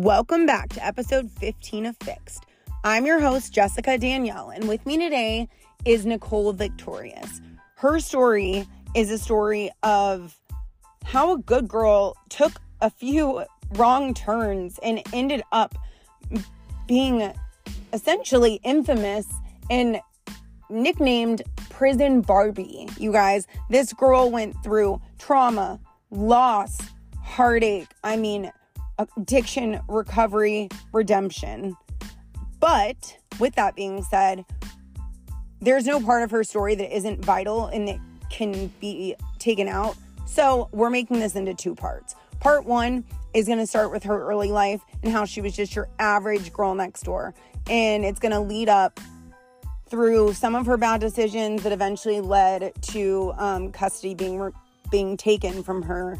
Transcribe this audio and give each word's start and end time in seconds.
Welcome 0.00 0.46
back 0.46 0.68
to 0.74 0.86
episode 0.86 1.28
15 1.28 1.86
of 1.86 1.96
Fixed. 1.96 2.46
I'm 2.84 3.04
your 3.04 3.18
host, 3.18 3.52
Jessica 3.52 3.98
Danielle, 3.98 4.50
and 4.50 4.68
with 4.68 4.86
me 4.86 4.96
today 4.96 5.48
is 5.84 6.06
Nicole 6.06 6.52
Victorious. 6.52 7.40
Her 7.74 7.98
story 7.98 8.64
is 8.94 9.10
a 9.10 9.18
story 9.18 9.72
of 9.82 10.38
how 11.02 11.32
a 11.32 11.38
good 11.38 11.66
girl 11.66 12.16
took 12.28 12.60
a 12.80 12.90
few 12.90 13.44
wrong 13.70 14.14
turns 14.14 14.78
and 14.84 15.02
ended 15.12 15.42
up 15.50 15.74
being 16.86 17.32
essentially 17.92 18.60
infamous 18.62 19.26
and 19.68 20.00
nicknamed 20.70 21.42
Prison 21.70 22.20
Barbie. 22.20 22.86
You 22.98 23.10
guys, 23.10 23.48
this 23.68 23.92
girl 23.92 24.30
went 24.30 24.62
through 24.62 25.02
trauma, 25.18 25.80
loss, 26.12 26.78
heartache. 27.20 27.88
I 28.04 28.16
mean, 28.16 28.52
addiction, 28.98 29.80
recovery, 29.88 30.68
redemption. 30.92 31.76
But 32.60 33.16
with 33.38 33.54
that 33.54 33.76
being 33.76 34.02
said, 34.02 34.44
there's 35.60 35.86
no 35.86 36.00
part 36.00 36.22
of 36.22 36.30
her 36.30 36.44
story 36.44 36.74
that 36.74 36.94
isn't 36.94 37.24
vital 37.24 37.66
and 37.66 37.88
that 37.88 37.98
can 38.30 38.68
be 38.80 39.14
taken 39.38 39.68
out. 39.68 39.96
So 40.26 40.68
we're 40.72 40.90
making 40.90 41.20
this 41.20 41.36
into 41.36 41.54
two 41.54 41.74
parts. 41.74 42.14
Part 42.40 42.64
one 42.64 43.04
is 43.34 43.46
going 43.46 43.58
to 43.58 43.66
start 43.66 43.90
with 43.90 44.04
her 44.04 44.22
early 44.28 44.50
life 44.50 44.80
and 45.02 45.12
how 45.12 45.24
she 45.24 45.40
was 45.40 45.54
just 45.54 45.74
your 45.74 45.88
average 45.98 46.52
girl 46.52 46.74
next 46.74 47.02
door. 47.02 47.34
And 47.68 48.04
it's 48.04 48.20
going 48.20 48.32
to 48.32 48.40
lead 48.40 48.68
up 48.68 49.00
through 49.88 50.34
some 50.34 50.54
of 50.54 50.66
her 50.66 50.76
bad 50.76 51.00
decisions 51.00 51.62
that 51.62 51.72
eventually 51.72 52.20
led 52.20 52.72
to 52.82 53.32
um, 53.36 53.72
custody 53.72 54.14
being 54.14 54.38
re- 54.38 54.52
being 54.90 55.16
taken 55.16 55.62
from 55.62 55.82
her 55.82 56.18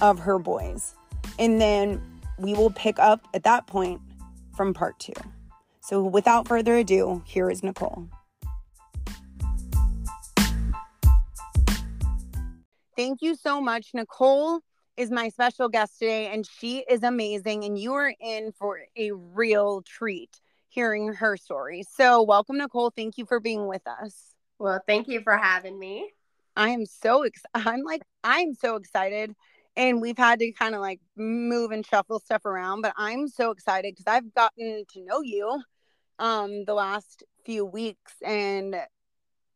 of 0.00 0.18
her 0.18 0.38
boys. 0.38 0.94
And 1.38 1.60
then 1.60 2.00
we 2.38 2.54
will 2.54 2.70
pick 2.70 2.98
up 2.98 3.26
at 3.34 3.44
that 3.44 3.66
point 3.66 4.00
from 4.56 4.74
part 4.74 4.98
two. 4.98 5.12
So 5.80 6.02
without 6.02 6.46
further 6.46 6.76
ado, 6.76 7.22
here 7.26 7.50
is 7.50 7.62
Nicole. 7.62 8.08
Thank 12.96 13.22
you 13.22 13.34
so 13.34 13.60
much. 13.60 13.88
Nicole 13.94 14.60
is 14.96 15.10
my 15.10 15.30
special 15.30 15.68
guest 15.68 15.98
today, 15.98 16.26
and 16.28 16.46
she 16.46 16.84
is 16.88 17.02
amazing. 17.02 17.64
And 17.64 17.78
you 17.78 17.94
are 17.94 18.12
in 18.20 18.52
for 18.52 18.80
a 18.96 19.12
real 19.12 19.82
treat 19.82 20.30
hearing 20.68 21.12
her 21.14 21.36
story. 21.36 21.84
So, 21.90 22.22
welcome, 22.22 22.58
Nicole. 22.58 22.90
Thank 22.90 23.18
you 23.18 23.26
for 23.26 23.40
being 23.40 23.66
with 23.66 23.82
us. 23.86 24.34
Well, 24.58 24.80
thank 24.86 25.08
you 25.08 25.20
for 25.22 25.36
having 25.36 25.78
me. 25.78 26.12
I 26.56 26.70
am 26.70 26.86
so 26.86 27.22
ex- 27.22 27.42
I'm 27.54 27.82
like 27.82 28.02
I'm 28.22 28.54
so 28.54 28.76
excited 28.76 29.34
and 29.76 30.00
we've 30.00 30.18
had 30.18 30.38
to 30.38 30.52
kind 30.52 30.74
of 30.74 30.80
like 30.80 31.00
move 31.16 31.70
and 31.70 31.86
shuffle 31.86 32.20
stuff 32.20 32.44
around 32.44 32.82
but 32.82 32.92
i'm 32.96 33.28
so 33.28 33.50
excited 33.50 33.94
because 33.94 34.10
i've 34.10 34.32
gotten 34.34 34.84
to 34.92 35.04
know 35.04 35.20
you 35.22 35.60
um 36.18 36.64
the 36.64 36.74
last 36.74 37.22
few 37.44 37.64
weeks 37.64 38.14
and 38.24 38.76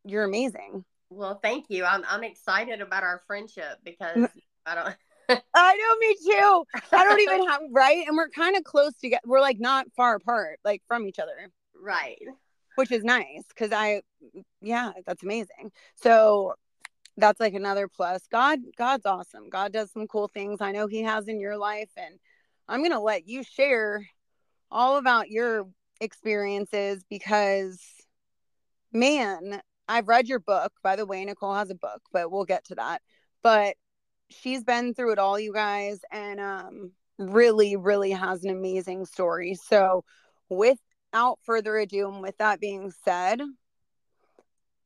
you're 0.05 0.23
amazing 0.23 0.83
well 1.09 1.39
thank 1.41 1.65
you 1.69 1.85
i'm, 1.85 2.03
I'm 2.09 2.23
excited 2.23 2.81
about 2.81 3.03
our 3.03 3.21
friendship 3.27 3.79
because 3.83 4.29
i 4.65 4.75
don't 4.75 4.95
I 5.53 5.75
know, 5.75 5.95
me 5.97 6.15
too. 6.25 6.63
I 6.95 7.03
don't 7.03 7.19
even 7.19 7.47
have 7.49 7.61
right, 7.71 8.07
and 8.07 8.15
we're 8.15 8.29
kind 8.29 8.55
of 8.55 8.63
close 8.63 8.93
together. 8.95 9.23
We're 9.25 9.41
like 9.41 9.59
not 9.59 9.87
far 9.95 10.15
apart, 10.15 10.59
like 10.63 10.81
from 10.87 11.05
each 11.05 11.19
other, 11.19 11.33
right? 11.81 12.21
Which 12.75 12.91
is 12.91 13.03
nice 13.03 13.43
because 13.49 13.73
I, 13.73 14.03
yeah, 14.61 14.91
that's 15.05 15.23
amazing. 15.23 15.71
So 15.95 16.53
that's 17.17 17.39
like 17.39 17.55
another 17.55 17.87
plus. 17.87 18.27
God, 18.31 18.59
God's 18.77 19.05
awesome. 19.05 19.49
God 19.49 19.73
does 19.73 19.91
some 19.91 20.07
cool 20.07 20.27
things. 20.27 20.61
I 20.61 20.71
know 20.71 20.87
He 20.87 21.01
has 21.03 21.27
in 21.27 21.39
your 21.39 21.57
life, 21.57 21.89
and 21.97 22.19
I'm 22.67 22.83
gonna 22.83 23.01
let 23.01 23.27
you 23.27 23.43
share 23.43 24.07
all 24.71 24.97
about 24.97 25.29
your 25.29 25.65
experiences 25.99 27.03
because, 27.09 27.81
man, 28.93 29.61
I've 29.87 30.07
read 30.07 30.27
your 30.27 30.39
book. 30.39 30.73
By 30.83 30.95
the 30.95 31.05
way, 31.05 31.23
Nicole 31.25 31.55
has 31.55 31.69
a 31.69 31.75
book, 31.75 32.01
but 32.11 32.31
we'll 32.31 32.45
get 32.45 32.65
to 32.65 32.75
that. 32.75 33.01
But 33.41 33.75
she's 34.29 34.63
been 34.63 34.93
through 34.93 35.13
it 35.13 35.19
all, 35.19 35.39
you 35.39 35.53
guys, 35.53 35.99
and 36.11 36.39
um, 36.39 36.91
really, 37.17 37.75
really 37.75 38.11
has 38.11 38.43
an 38.43 38.49
amazing 38.49 39.05
story. 39.05 39.55
So, 39.55 40.03
without 40.49 41.39
further 41.43 41.77
ado, 41.77 42.09
and 42.09 42.21
with 42.21 42.37
that 42.37 42.59
being 42.59 42.91
said, 43.03 43.41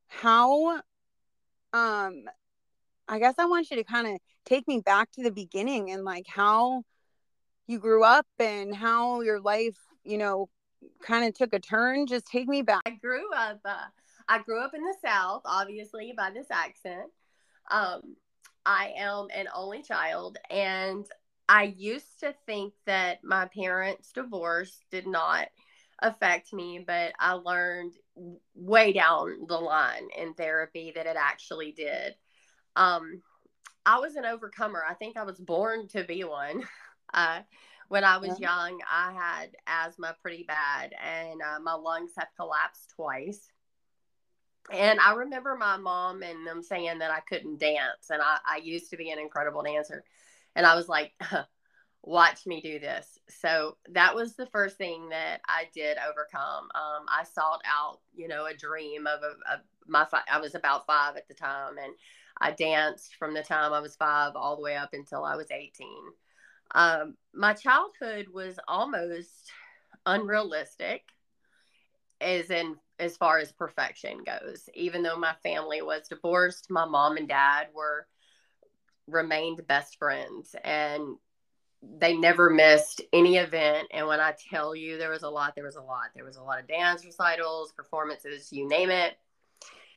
how 0.07 0.81
um 1.73 2.25
I 3.07 3.19
guess 3.19 3.35
I 3.37 3.45
want 3.45 3.69
you 3.69 3.77
to 3.77 3.83
kind 3.83 4.07
of 4.07 4.17
take 4.45 4.67
me 4.67 4.79
back 4.79 5.11
to 5.11 5.23
the 5.23 5.31
beginning 5.31 5.91
and 5.91 6.05
like 6.05 6.25
how 6.27 6.83
you 7.67 7.79
grew 7.79 8.03
up 8.03 8.25
and 8.39 8.73
how 8.75 9.21
your 9.21 9.39
life, 9.39 9.77
you 10.03 10.17
know, 10.17 10.49
kind 11.03 11.25
of 11.25 11.33
took 11.33 11.53
a 11.53 11.59
turn. 11.59 12.07
Just 12.07 12.25
take 12.25 12.47
me 12.47 12.61
back. 12.61 12.81
I 12.85 12.91
grew 12.91 13.31
up 13.33 13.59
uh, 13.65 13.87
I 14.27 14.39
grew 14.39 14.63
up 14.63 14.73
in 14.73 14.81
the 14.81 14.95
South, 15.03 15.41
obviously 15.45 16.13
by 16.15 16.31
this 16.31 16.47
accent. 16.51 17.09
Um, 17.69 18.15
I 18.65 18.93
am 18.97 19.27
an 19.33 19.47
only 19.53 19.81
child, 19.81 20.37
and 20.49 21.05
I 21.49 21.73
used 21.77 22.19
to 22.21 22.33
think 22.45 22.73
that 22.85 23.23
my 23.23 23.47
parents' 23.47 24.11
divorce 24.13 24.79
did 24.89 25.07
not 25.07 25.47
affect 25.99 26.53
me, 26.53 26.83
but 26.85 27.13
I 27.19 27.33
learned 27.33 27.93
way 28.55 28.93
down 28.93 29.45
the 29.47 29.57
line 29.57 30.07
in 30.17 30.33
therapy 30.33 30.91
that 30.95 31.07
it 31.07 31.15
actually 31.17 31.71
did. 31.71 32.15
Um, 32.75 33.21
I 33.85 33.99
was 33.99 34.15
an 34.15 34.25
overcomer. 34.25 34.83
I 34.87 34.93
think 34.93 35.17
I 35.17 35.23
was 35.23 35.39
born 35.39 35.87
to 35.89 36.03
be 36.03 36.23
one. 36.23 36.63
Uh, 37.13 37.41
when 37.89 38.05
I 38.05 38.19
was 38.19 38.39
yeah. 38.39 38.55
young, 38.55 38.79
I 38.89 39.11
had 39.11 39.49
asthma 39.67 40.15
pretty 40.21 40.43
bad, 40.47 40.93
and 41.03 41.41
uh, 41.41 41.59
my 41.59 41.73
lungs 41.73 42.11
have 42.17 42.29
collapsed 42.37 42.93
twice. 42.95 43.51
And 44.71 44.97
I 45.01 45.13
remember 45.15 45.57
my 45.57 45.75
mom 45.75 46.23
and 46.23 46.47
them 46.47 46.63
saying 46.63 46.99
that 46.99 47.11
I 47.11 47.19
couldn't 47.19 47.59
dance. 47.59 48.09
And 48.09 48.21
I, 48.21 48.37
I 48.47 48.57
used 48.63 48.91
to 48.91 48.97
be 48.97 49.11
an 49.11 49.19
incredible 49.19 49.61
dancer. 49.61 50.05
And 50.55 50.65
I 50.65 50.75
was 50.75 50.87
like, 50.87 51.11
watch 52.03 52.45
me 52.45 52.61
do 52.61 52.79
this. 52.79 53.19
So 53.29 53.77
that 53.89 54.15
was 54.15 54.35
the 54.35 54.47
first 54.47 54.77
thing 54.77 55.09
that 55.09 55.41
I 55.47 55.65
did 55.73 55.97
overcome. 55.97 56.65
Um, 56.73 57.05
I 57.07 57.23
sought 57.23 57.61
out, 57.65 57.99
you 58.15 58.27
know, 58.27 58.45
a 58.45 58.53
dream 58.53 59.05
of, 59.07 59.21
a, 59.21 59.61
my, 59.87 60.07
I 60.31 60.39
was 60.39 60.55
about 60.55 60.87
five 60.87 61.15
at 61.15 61.27
the 61.27 61.33
time. 61.33 61.77
And 61.77 61.93
I 62.39 62.51
danced 62.51 63.15
from 63.15 63.33
the 63.33 63.43
time 63.43 63.73
I 63.73 63.79
was 63.79 63.95
five 63.95 64.33
all 64.35 64.55
the 64.55 64.63
way 64.63 64.75
up 64.75 64.89
until 64.93 65.23
I 65.23 65.35
was 65.35 65.51
18. 65.51 65.87
Um, 66.73 67.15
my 67.33 67.53
childhood 67.53 68.27
was 68.33 68.57
almost 68.67 69.51
unrealistic 70.05 71.03
as 72.19 72.49
in 72.49 72.75
as 72.97 73.17
far 73.17 73.39
as 73.39 73.51
perfection 73.51 74.19
goes. 74.23 74.69
Even 74.75 75.03
though 75.03 75.17
my 75.17 75.33
family 75.43 75.81
was 75.81 76.07
divorced, 76.07 76.67
my 76.69 76.85
mom 76.85 77.17
and 77.17 77.27
dad 77.27 77.67
were 77.73 78.07
remained 79.07 79.65
best 79.67 79.97
friends 79.97 80.55
and 80.63 81.17
they 81.81 82.15
never 82.15 82.49
missed 82.49 83.01
any 83.11 83.37
event. 83.37 83.87
And 83.91 84.07
when 84.07 84.19
I 84.19 84.35
tell 84.49 84.75
you 84.75 84.97
there 84.97 85.09
was 85.09 85.23
a 85.23 85.29
lot, 85.29 85.55
there 85.55 85.65
was 85.65 85.75
a 85.75 85.81
lot. 85.81 86.09
There 86.15 86.25
was 86.25 86.37
a 86.37 86.43
lot 86.43 86.59
of 86.59 86.67
dance 86.67 87.03
recitals, 87.05 87.71
performances, 87.71 88.51
you 88.51 88.67
name 88.67 88.89
it. 88.89 89.17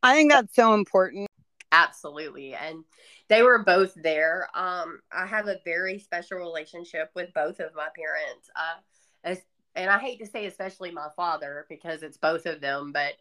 I 0.03 0.15
think 0.15 0.31
that's 0.31 0.55
so 0.55 0.75
important. 0.75 1.29
Absolutely. 1.73 2.55
And 2.55 2.85
they 3.29 3.43
were 3.43 3.65
both 3.65 3.95
there. 3.95 4.49
Um, 4.55 5.01
I 5.11 5.27
have 5.27 5.49
a 5.49 5.61
very 5.65 5.99
special 5.99 6.39
relationship 6.39 7.11
with 7.15 7.35
both 7.35 7.59
of 7.61 7.75
my 7.75 7.89
parents. 7.95 8.51
Uh, 8.55 8.81
as 9.25 9.43
and 9.75 9.91
I 9.91 9.99
hate 9.99 10.21
to 10.21 10.27
say 10.27 10.47
especially 10.47 10.91
my 10.91 11.09
father 11.17 11.67
because 11.69 12.03
it's 12.03 12.17
both 12.17 12.47
of 12.47 12.61
them, 12.61 12.93
but 12.93 13.15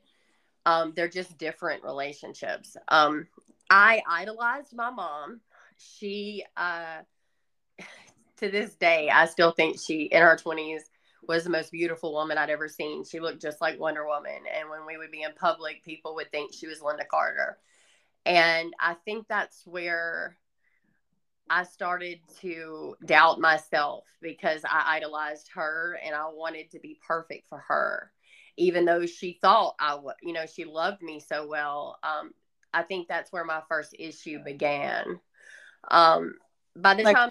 um, 0.66 0.94
they're 0.96 1.08
just 1.08 1.38
different 1.38 1.84
relationships. 1.84 2.78
Um, 2.90 3.28
I 3.70 4.02
idolized 4.08 4.76
my 4.76 4.92
mom. 4.92 5.42
She, 5.78 6.44
uh, 6.56 7.00
to 8.38 8.50
this 8.50 8.76
day, 8.76 9.10
I 9.10 9.26
still 9.26 9.52
think 9.52 9.80
she, 9.80 10.04
in 10.04 10.22
her 10.22 10.38
20s, 10.38 10.82
was 11.28 11.44
the 11.44 11.50
most 11.50 11.72
beautiful 11.72 12.14
woman 12.14 12.38
I'd 12.38 12.50
ever 12.50 12.68
seen. 12.68 13.04
She 13.06 13.20
looked 13.20 13.42
just 13.42 13.62
like 13.62 13.80
Wonder 13.80 14.06
Woman. 14.06 14.44
And 14.54 14.70
when 14.70 14.86
we 14.86 14.98
would 14.98 15.12
be 15.12 15.24
in 15.24 15.34
public, 15.34 15.84
people 15.84 16.16
would 16.16 16.32
think 16.32 16.54
she 16.54 16.68
was 16.68 16.80
Lynda 16.80 17.08
Carter. 17.10 17.58
And 18.26 18.74
I 18.80 18.96
think 19.06 19.28
that's 19.28 19.66
where 19.66 20.38
I 21.50 21.64
started 21.64 22.20
to 22.42 22.96
doubt 23.06 23.40
myself 23.40 24.06
because 24.22 24.62
I 24.66 24.96
idolized 24.98 25.50
her 25.56 26.00
and 26.04 26.16
I 26.16 26.26
wanted 26.28 26.72
to 26.72 26.80
be 26.80 27.00
perfect 27.06 27.48
for 27.50 27.60
her. 27.68 28.12
Even 28.56 28.86
though 28.86 29.06
she 29.06 29.40
thought 29.42 29.76
I 29.80 29.96
would, 29.96 30.16
you 30.22 30.32
know, 30.32 30.46
she 30.46 30.64
loved 30.66 31.02
me 31.02 31.20
so 31.20 31.48
well. 31.48 31.98
Um, 32.04 32.32
I 32.74 32.84
think 32.84 33.08
that's 33.08 33.32
where 33.32 33.44
my 33.44 33.62
first 33.68 33.96
issue 33.98 34.44
began. 34.44 35.20
Um, 35.90 36.36
by 36.76 36.94
the 36.94 37.04
like 37.04 37.16
time 37.16 37.30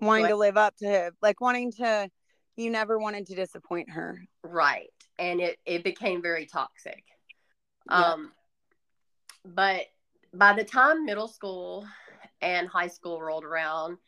wanting 0.00 0.28
to 0.28 0.36
live 0.36 0.56
up 0.56 0.76
to, 0.76 1.12
like 1.22 1.40
wanting 1.40 1.72
to, 1.72 2.08
you 2.56 2.70
never 2.70 2.98
wanted 2.98 3.26
to 3.26 3.34
disappoint 3.34 3.90
her. 3.90 4.22
Right. 4.42 4.90
And 5.18 5.40
it, 5.40 5.58
it 5.64 5.84
became 5.84 6.22
very 6.22 6.46
toxic. 6.46 7.04
Yeah. 7.88 8.12
Um, 8.12 8.32
but 9.44 9.86
by 10.32 10.52
the 10.54 10.64
time 10.64 11.04
middle 11.04 11.28
school 11.28 11.86
and 12.40 12.68
high 12.68 12.88
school 12.88 13.20
rolled 13.20 13.44
around, 13.44 13.98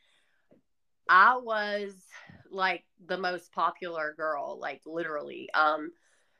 I 1.08 1.36
was 1.36 1.92
like 2.50 2.84
the 3.06 3.18
most 3.18 3.52
popular 3.52 4.14
girl, 4.16 4.58
like 4.60 4.82
literally. 4.86 5.48
Um, 5.54 5.92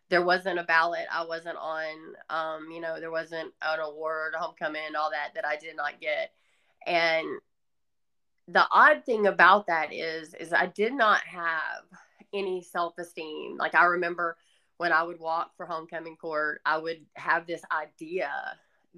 there 0.09 0.25
wasn't 0.25 0.59
a 0.59 0.65
ballot 0.65 1.07
I 1.13 1.25
wasn't 1.25 1.57
on. 1.57 1.95
Um, 2.31 2.71
you 2.71 2.81
know, 2.81 3.01
there 3.01 3.11
wasn't 3.11 3.53
an 3.63 3.81
award, 3.81 4.35
homecoming, 4.39 4.95
all 4.99 5.11
that 5.11 5.35
that 5.35 5.45
I 5.45 5.57
did 5.57 5.77
not 5.77 6.01
get. 6.01 6.33
And 6.87 7.27
the 8.49 8.67
odd 8.71 9.05
thing 9.05 9.27
about 9.27 9.67
that 9.67 9.93
is, 9.93 10.35
is 10.35 10.53
I 10.53 10.67
did 10.67 10.93
not 10.93 11.21
have 11.23 11.85
any 12.33 12.63
self 12.63 12.99
esteem. 12.99 13.57
Like 13.57 13.75
I 13.75 13.85
remember 13.85 14.37
when 14.79 14.93
I 14.93 15.03
would 15.03 15.19
walk 15.19 15.57
for 15.57 15.67
homecoming 15.67 16.17
court, 16.17 16.61
I 16.65 16.79
would 16.79 17.05
have 17.15 17.47
this 17.47 17.63
idea 17.73 18.31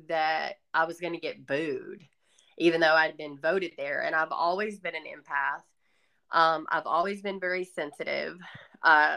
that 0.08 0.56
I 0.74 0.84
was 0.84 1.00
going 1.00 1.12
to 1.12 1.20
get 1.20 1.46
booed, 1.46 2.02
even 2.56 2.80
though 2.80 2.94
I'd 2.94 3.16
been 3.16 3.38
voted 3.38 3.72
there. 3.76 4.02
And 4.02 4.14
I've 4.14 4.32
always 4.32 4.78
been 4.80 4.94
an 4.94 5.02
empath. 5.02 5.62
Um, 6.30 6.66
I've 6.70 6.86
always 6.86 7.22
been 7.22 7.40
very 7.40 7.64
sensitive. 7.64 8.38
Uh, 8.82 9.16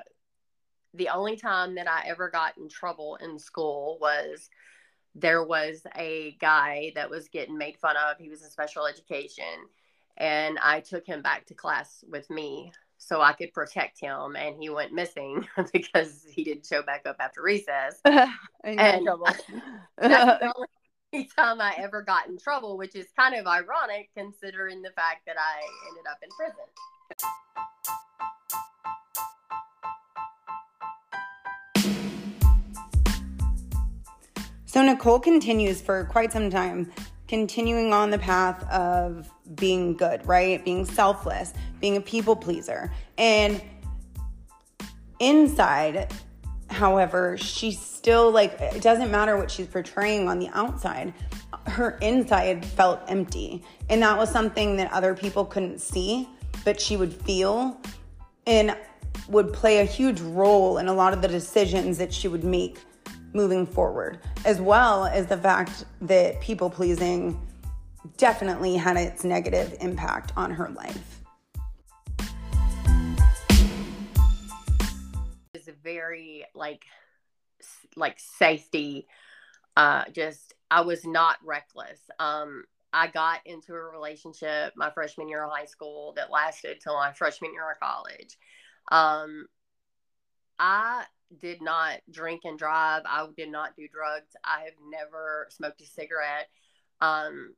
the 0.94 1.10
only 1.10 1.36
time 1.36 1.75
that 1.75 1.89
I 1.89 2.04
ever 2.07 2.30
got 2.30 2.57
in 2.57 2.69
trouble 2.69 3.18
in 3.18 3.39
school 3.39 3.98
was 4.00 4.50
there 5.16 5.44
was 5.44 5.81
a 5.98 6.38
guy 6.39 6.92
that 6.95 7.10
was 7.10 7.27
getting 7.27 7.57
made 7.57 7.77
fun 7.77 7.95
of. 7.98 8.18
He 8.18 8.30
was 8.30 8.44
in 8.44 8.50
special 8.50 8.86
education, 8.86 9.44
and 10.21 10.59
I 10.62 10.81
took 10.81 11.07
him 11.07 11.23
back 11.23 11.47
to 11.47 11.56
class 11.56 12.06
with 12.07 12.29
me 12.29 12.71
so 13.00 13.21
I 13.21 13.33
could 13.33 13.51
protect 13.53 14.00
him. 14.00 14.35
And 14.35 14.56
he 14.62 14.69
went 14.69 14.94
missing 14.94 15.47
because 15.73 16.23
he 16.29 16.44
didn't 16.44 16.68
show 16.68 16.83
back 16.83 17.07
up 17.07 17.15
after 17.19 17.41
recess. 17.41 18.00
and 18.63 19.03
trouble. 19.03 19.25
that's 19.97 20.39
the 20.39 20.53
only 20.56 21.27
time 21.35 21.59
I 21.59 21.73
ever 21.79 22.03
got 22.03 22.27
in 22.27 22.38
trouble, 22.38 22.77
which 22.77 22.95
is 22.95 23.07
kind 23.18 23.33
of 23.33 23.47
ironic 23.47 24.12
considering 24.15 24.83
the 24.83 24.91
fact 24.91 25.25
that 25.25 25.38
I 25.39 25.63
ended 25.89 26.06
up 26.07 26.19
in 26.21 26.29
prison. 26.38 26.65
So 34.65 34.83
Nicole 34.83 35.19
continues 35.19 35.81
for 35.81 36.06
quite 36.06 36.31
some 36.31 36.51
time, 36.51 36.91
continuing 37.27 37.91
on 37.91 38.12
the 38.12 38.19
path 38.19 38.63
of 38.69 39.27
being 39.56 39.95
good, 39.95 40.25
right? 40.25 40.63
Being 40.63 40.86
selfless, 40.86 41.53
being 41.80 41.98
a 41.98 42.01
people 42.01 42.36
pleaser. 42.36 42.92
And 43.18 43.62
inside, 45.19 46.13
however, 46.69 47.38
she's 47.38 47.80
still 47.80 48.31
like, 48.31 48.59
it 48.59 48.81
doesn't 48.81 49.12
matter 49.12 49.38
what 49.38 49.51
she's 49.51 49.68
portraying 49.68 50.27
on 50.27 50.39
the 50.39 50.50
outside, 50.53 51.13
her 51.68 51.98
inside 52.01 52.65
felt 52.65 53.01
empty. 53.07 53.63
And 53.89 54.01
that 54.01 54.18
was 54.18 54.31
something 54.31 54.77
that 54.77 54.92
other 54.92 55.13
people 55.13 55.45
couldn't 55.45 55.80
see, 55.80 56.27
but 56.65 56.80
she 56.80 56.98
would 56.98 57.13
feel 57.13 57.80
and 58.48 58.75
would 59.27 59.53
play 59.53 59.80
a 59.80 59.86
huge 59.86 60.19
role 60.21 60.77
in 60.77 60.88
a 60.88 60.94
lot 60.94 61.13
of 61.13 61.21
the 61.21 61.27
decisions 61.27 61.98
that 61.98 62.12
she 62.13 62.27
would 62.27 62.44
make 62.44 62.80
moving 63.33 63.65
forward, 63.65 64.19
as 64.45 64.59
well 64.59 65.06
as 65.06 65.27
the 65.27 65.38
fact 65.38 65.86
that 66.01 66.42
people 66.42 66.69
pleasing 66.69 67.39
definitely 68.18 68.75
had 68.75 68.98
its 68.98 69.24
negative 69.24 69.75
impact 69.80 70.33
on 70.36 70.51
her 70.51 70.69
life. 70.69 71.21
It's 75.53 75.68
a 75.68 75.74
very 75.83 76.45
like 76.56 76.86
like 77.95 78.19
safety 78.19 79.07
uh 79.77 80.06
just 80.12 80.53
I 80.69 80.81
was 80.81 81.06
not 81.06 81.38
reckless. 81.44 82.00
Um 82.19 82.63
I 82.94 83.07
got 83.07 83.39
into 83.45 83.74
a 83.74 83.80
relationship 83.80 84.74
my 84.75 84.89
freshman 84.89 85.30
year 85.30 85.44
of 85.44 85.51
high 85.51 85.65
school 85.65 86.13
that 86.15 86.31
lasted 86.31 86.80
till 86.81 86.95
my 86.95 87.13
freshman 87.13 87.53
year 87.53 87.69
of 87.71 87.80
college. 87.80 88.38
Um 88.92 89.48
I 90.57 91.06
did 91.39 91.62
not 91.62 92.00
drink 92.12 92.42
and 92.44 92.57
drive. 92.57 93.03
I 93.06 93.25
did 93.36 93.51
not 93.51 93.75
do 93.75 93.88
drugs. 93.88 94.36
I 94.44 94.62
have 94.65 94.74
never 94.89 95.48
smoked 95.50 95.81
a 95.81 95.86
cigarette. 95.86 96.48
Um, 97.00 97.56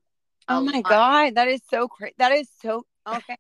oh 0.50 0.62
my 0.62 0.82
god, 0.82 1.36
that 1.36 1.48
is 1.48 1.62
so 1.70 1.88
crazy. 1.88 2.16
That 2.18 2.32
is 2.32 2.50
so 2.62 2.86
okay. 3.08 3.38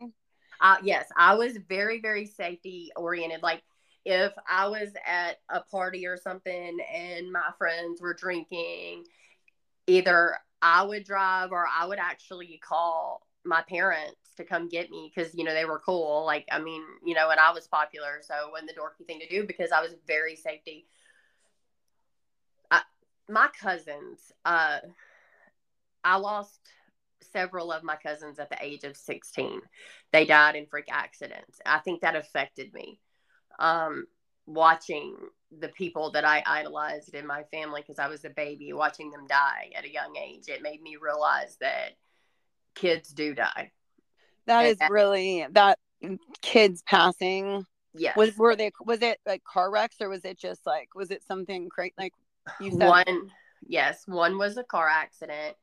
Uh, 0.61 0.77
yes, 0.83 1.07
I 1.17 1.35
was 1.35 1.57
very, 1.67 1.99
very 1.99 2.25
safety 2.25 2.91
oriented. 2.95 3.43
Like 3.43 3.61
if 4.05 4.33
I 4.49 4.67
was 4.67 4.89
at 5.05 5.39
a 5.49 5.61
party 5.61 6.05
or 6.07 6.17
something 6.17 6.77
and 6.93 7.31
my 7.31 7.49
friends 7.57 8.01
were 8.01 8.13
drinking, 8.13 9.05
either 9.87 10.37
I 10.61 10.83
would 10.83 11.03
drive 11.03 11.51
or 11.51 11.65
I 11.67 11.85
would 11.85 11.99
actually 11.99 12.59
call 12.63 13.27
my 13.45 13.61
parents 13.63 14.15
to 14.37 14.43
come 14.43 14.69
get 14.69 14.89
me 14.89 15.11
because 15.13 15.35
you 15.35 15.43
know 15.43 15.53
they 15.53 15.65
were 15.65 15.79
cool 15.79 16.25
like 16.25 16.47
i 16.51 16.59
mean 16.59 16.81
you 17.05 17.13
know 17.13 17.29
and 17.29 17.39
i 17.39 17.51
was 17.51 17.67
popular 17.67 18.21
so 18.21 18.33
when 18.51 18.65
the 18.65 18.73
dorky 18.73 19.05
thing 19.05 19.19
to 19.19 19.27
do 19.27 19.45
because 19.45 19.71
i 19.71 19.81
was 19.81 19.95
very 20.07 20.35
safety 20.35 20.85
I, 22.71 22.81
my 23.29 23.49
cousins 23.59 24.31
uh 24.45 24.79
i 26.03 26.15
lost 26.15 26.61
several 27.33 27.71
of 27.71 27.83
my 27.83 27.95
cousins 27.95 28.39
at 28.39 28.49
the 28.49 28.57
age 28.61 28.83
of 28.83 28.95
16 28.95 29.59
they 30.11 30.25
died 30.25 30.55
in 30.55 30.65
freak 30.65 30.85
accidents 30.89 31.59
i 31.65 31.79
think 31.79 32.01
that 32.01 32.15
affected 32.15 32.73
me 32.73 32.99
um 33.59 34.05
watching 34.45 35.15
the 35.59 35.69
people 35.69 36.11
that 36.11 36.25
i 36.25 36.43
idolized 36.45 37.13
in 37.13 37.27
my 37.27 37.43
family 37.51 37.81
because 37.81 37.99
i 37.99 38.07
was 38.07 38.23
a 38.23 38.29
baby 38.29 38.73
watching 38.73 39.11
them 39.11 39.25
die 39.27 39.69
at 39.75 39.85
a 39.85 39.91
young 39.91 40.15
age 40.15 40.47
it 40.47 40.61
made 40.61 40.81
me 40.81 40.97
realize 41.01 41.57
that 41.59 41.91
kids 42.75 43.09
do 43.09 43.33
die 43.33 43.71
that 44.45 44.65
is 44.65 44.77
really 44.89 45.45
that 45.51 45.79
kids 46.41 46.83
passing. 46.85 47.65
Yeah. 47.93 48.13
Was 48.15 48.35
were 48.37 48.55
they 48.55 48.71
was 48.85 49.01
it 49.01 49.19
like 49.25 49.43
car 49.43 49.71
wrecks 49.71 49.97
or 50.01 50.09
was 50.09 50.25
it 50.25 50.37
just 50.37 50.65
like 50.65 50.89
was 50.95 51.11
it 51.11 51.23
something 51.23 51.67
great 51.67 51.93
like 51.97 52.13
you 52.59 52.71
said? 52.71 52.87
One 52.87 53.31
yes, 53.65 54.03
one 54.07 54.37
was 54.37 54.57
a 54.57 54.63
car 54.63 54.89
accident 54.89 55.55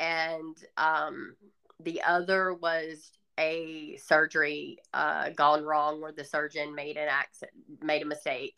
and 0.00 0.56
um 0.76 1.36
the 1.80 2.02
other 2.02 2.54
was 2.54 3.12
a 3.38 3.96
surgery 4.02 4.78
uh 4.92 5.30
gone 5.30 5.62
wrong 5.62 6.00
where 6.00 6.12
the 6.12 6.24
surgeon 6.24 6.74
made 6.74 6.96
an 6.96 7.08
accident 7.08 7.54
made 7.82 8.02
a 8.02 8.06
mistake 8.06 8.56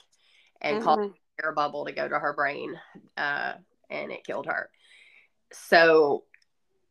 and 0.60 0.76
mm-hmm. 0.76 0.84
caused 0.84 1.12
air 1.42 1.52
bubble 1.52 1.84
to 1.84 1.92
go 1.92 2.08
to 2.08 2.18
her 2.18 2.32
brain 2.32 2.74
uh 3.18 3.52
and 3.92 4.10
it 4.10 4.24
killed 4.24 4.46
her. 4.46 4.70
So 5.52 6.24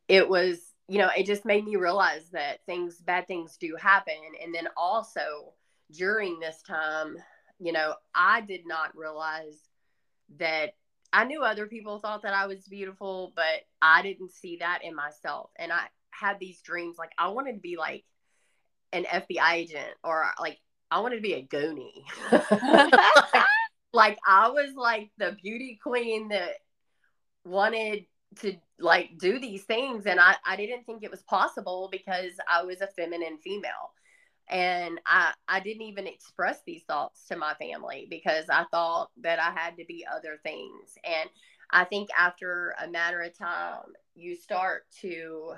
it 0.08 0.30
was 0.30 0.60
you 0.88 0.98
know, 0.98 1.10
it 1.18 1.26
just 1.26 1.46
made 1.46 1.64
me 1.64 1.78
realize 1.78 2.30
that 2.32 2.66
things, 2.66 3.00
bad 3.00 3.26
things 3.26 3.56
do 3.56 3.78
happen. 3.80 4.14
And 4.44 4.54
then 4.54 4.68
also 4.76 5.54
during 5.90 6.38
this 6.38 6.62
time, 6.64 7.16
you 7.60 7.72
know, 7.72 7.96
I 8.14 8.42
did 8.42 8.68
not 8.68 8.94
realize 8.94 9.58
that 10.38 10.74
I 11.14 11.26
knew 11.26 11.44
other 11.44 11.68
people 11.68 12.00
thought 12.00 12.22
that 12.24 12.34
I 12.34 12.48
was 12.48 12.68
beautiful, 12.68 13.34
but 13.36 13.66
I 13.82 14.02
didn't 14.02 14.32
see 14.32 14.58
that 14.58 14.80
in 14.84 14.96
myself. 14.96 15.50
And 15.58 15.72
I 15.72 15.88
had 16.12 16.40
these 16.40 16.62
dreams 16.62 16.98
like 16.98 17.12
I 17.18 17.30
wanted 17.30 17.54
to 17.54 17.60
be 17.60 17.78
like 17.78 18.04
an 18.94 19.06
FBI 19.06 19.54
agent 19.54 19.90
or 20.04 20.26
like 20.40 20.60
I 20.90 21.00
wanted 21.00 21.18
to 21.18 21.22
be 21.22 21.34
a 21.34 21.44
goonie. 21.44 22.04
like, 22.32 23.46
like 23.94 24.18
I 24.26 24.50
was 24.50 24.74
like 24.76 25.12
the 25.18 25.36
beauty 25.42 25.80
queen 25.82 26.30
that 26.30 26.56
wanted 27.46 28.06
to 28.40 28.56
like 28.80 29.18
do 29.18 29.40
these 29.40 29.64
things 29.64 30.06
and 30.06 30.20
I, 30.20 30.36
I 30.46 30.56
didn't 30.56 30.86
think 30.86 31.04
it 31.04 31.12
was 31.12 31.22
possible 31.24 31.90
because 31.92 32.32
I 32.48 32.64
was 32.64 32.82
a 32.82 32.88
feminine 32.88 33.38
female. 33.38 33.92
And 34.50 35.00
I 35.06 35.34
I 35.48 35.60
didn't 35.60 35.84
even 35.84 36.08
express 36.08 36.62
these 36.66 36.84
thoughts 36.84 37.26
to 37.28 37.38
my 37.38 37.54
family 37.56 38.08
because 38.10 38.46
I 38.50 38.66
thought 38.72 39.10
that 39.22 39.40
I 39.40 39.52
had 39.52 39.78
to 39.78 39.86
be 39.86 40.06
other 40.12 40.40
things. 40.44 40.98
And 41.04 41.30
I 41.72 41.86
think 41.86 42.10
after 42.18 42.76
a 42.84 42.90
matter 42.90 43.22
of 43.22 43.38
time 43.38 43.94
you 44.14 44.36
start 44.36 44.84
to 45.02 45.54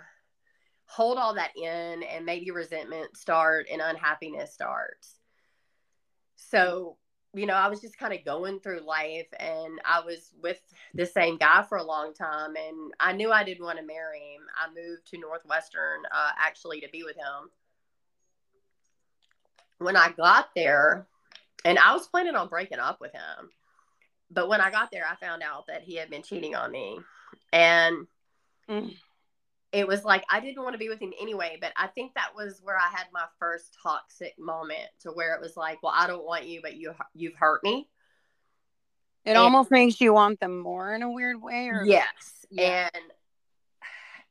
hold 0.85 1.17
all 1.17 1.33
that 1.35 1.55
in 1.55 2.03
and 2.03 2.25
maybe 2.25 2.51
resentment 2.51 3.17
start 3.17 3.67
and 3.71 3.81
unhappiness 3.81 4.53
starts. 4.53 5.19
So 6.35 6.97
you 7.35 7.47
know, 7.47 7.55
I 7.55 7.67
was 7.67 7.81
just 7.81 7.97
kind 7.97 8.13
of 8.13 8.23
going 8.23 8.59
through 8.59 8.85
life 8.85 9.27
and 9.39 9.79
I 9.85 10.01
was 10.01 10.31
with 10.41 10.61
the 10.93 11.05
same 11.05 11.37
guy 11.37 11.63
for 11.67 11.79
a 11.79 11.83
long 11.83 12.13
time 12.13 12.55
and 12.55 12.93
I 12.99 13.13
knew 13.13 13.31
I 13.31 13.43
didn't 13.43 13.65
want 13.65 13.79
to 13.79 13.85
marry 13.85 14.19
him. 14.19 14.43
I 14.55 14.67
moved 14.67 15.07
to 15.07 15.17
Northwestern 15.17 16.03
uh, 16.11 16.31
actually 16.37 16.81
to 16.81 16.89
be 16.91 17.03
with 17.03 17.15
him. 17.15 17.49
When 19.83 19.95
I 19.95 20.11
got 20.11 20.49
there, 20.55 21.07
and 21.65 21.77
I 21.77 21.93
was 21.93 22.07
planning 22.07 22.35
on 22.35 22.47
breaking 22.47 22.79
up 22.79 22.99
with 22.99 23.11
him, 23.11 23.49
but 24.31 24.49
when 24.49 24.61
I 24.61 24.71
got 24.71 24.91
there, 24.91 25.05
I 25.09 25.15
found 25.15 25.43
out 25.43 25.67
that 25.67 25.83
he 25.83 25.95
had 25.95 26.09
been 26.09 26.23
cheating 26.23 26.55
on 26.55 26.71
me. 26.71 26.99
And 27.51 28.07
mm 28.69 28.93
it 29.73 29.87
was 29.87 30.05
like 30.05 30.23
I 30.29 30.39
didn't 30.39 30.63
want 30.63 30.75
to 30.75 30.79
be 30.79 30.87
with 30.87 30.99
him 30.99 31.11
anyway, 31.19 31.57
but 31.59 31.73
I 31.75 31.87
think 31.87 32.13
that 32.13 32.35
was 32.35 32.61
where 32.63 32.77
I 32.77 32.95
had 32.95 33.07
my 33.11 33.25
first 33.39 33.75
toxic 33.81 34.35
moment 34.37 34.87
to 35.01 35.09
where 35.09 35.33
it 35.33 35.41
was 35.41 35.57
like, 35.57 35.81
well, 35.81 35.93
I 35.93 36.05
don't 36.05 36.23
want 36.23 36.47
you, 36.47 36.61
but 36.61 36.75
you 36.75 36.93
you've 37.15 37.35
hurt 37.35 37.63
me. 37.63 37.89
It 39.25 39.31
and, 39.31 39.37
almost 39.37 39.71
makes 39.71 39.99
you 39.99 40.13
want 40.13 40.39
them 40.39 40.59
more 40.59 40.93
in 40.93 41.01
a 41.01 41.11
weird 41.11 41.41
way 41.41 41.69
or 41.69 41.83
Yes. 41.85 42.45
Yeah. 42.51 42.87
And 42.93 43.03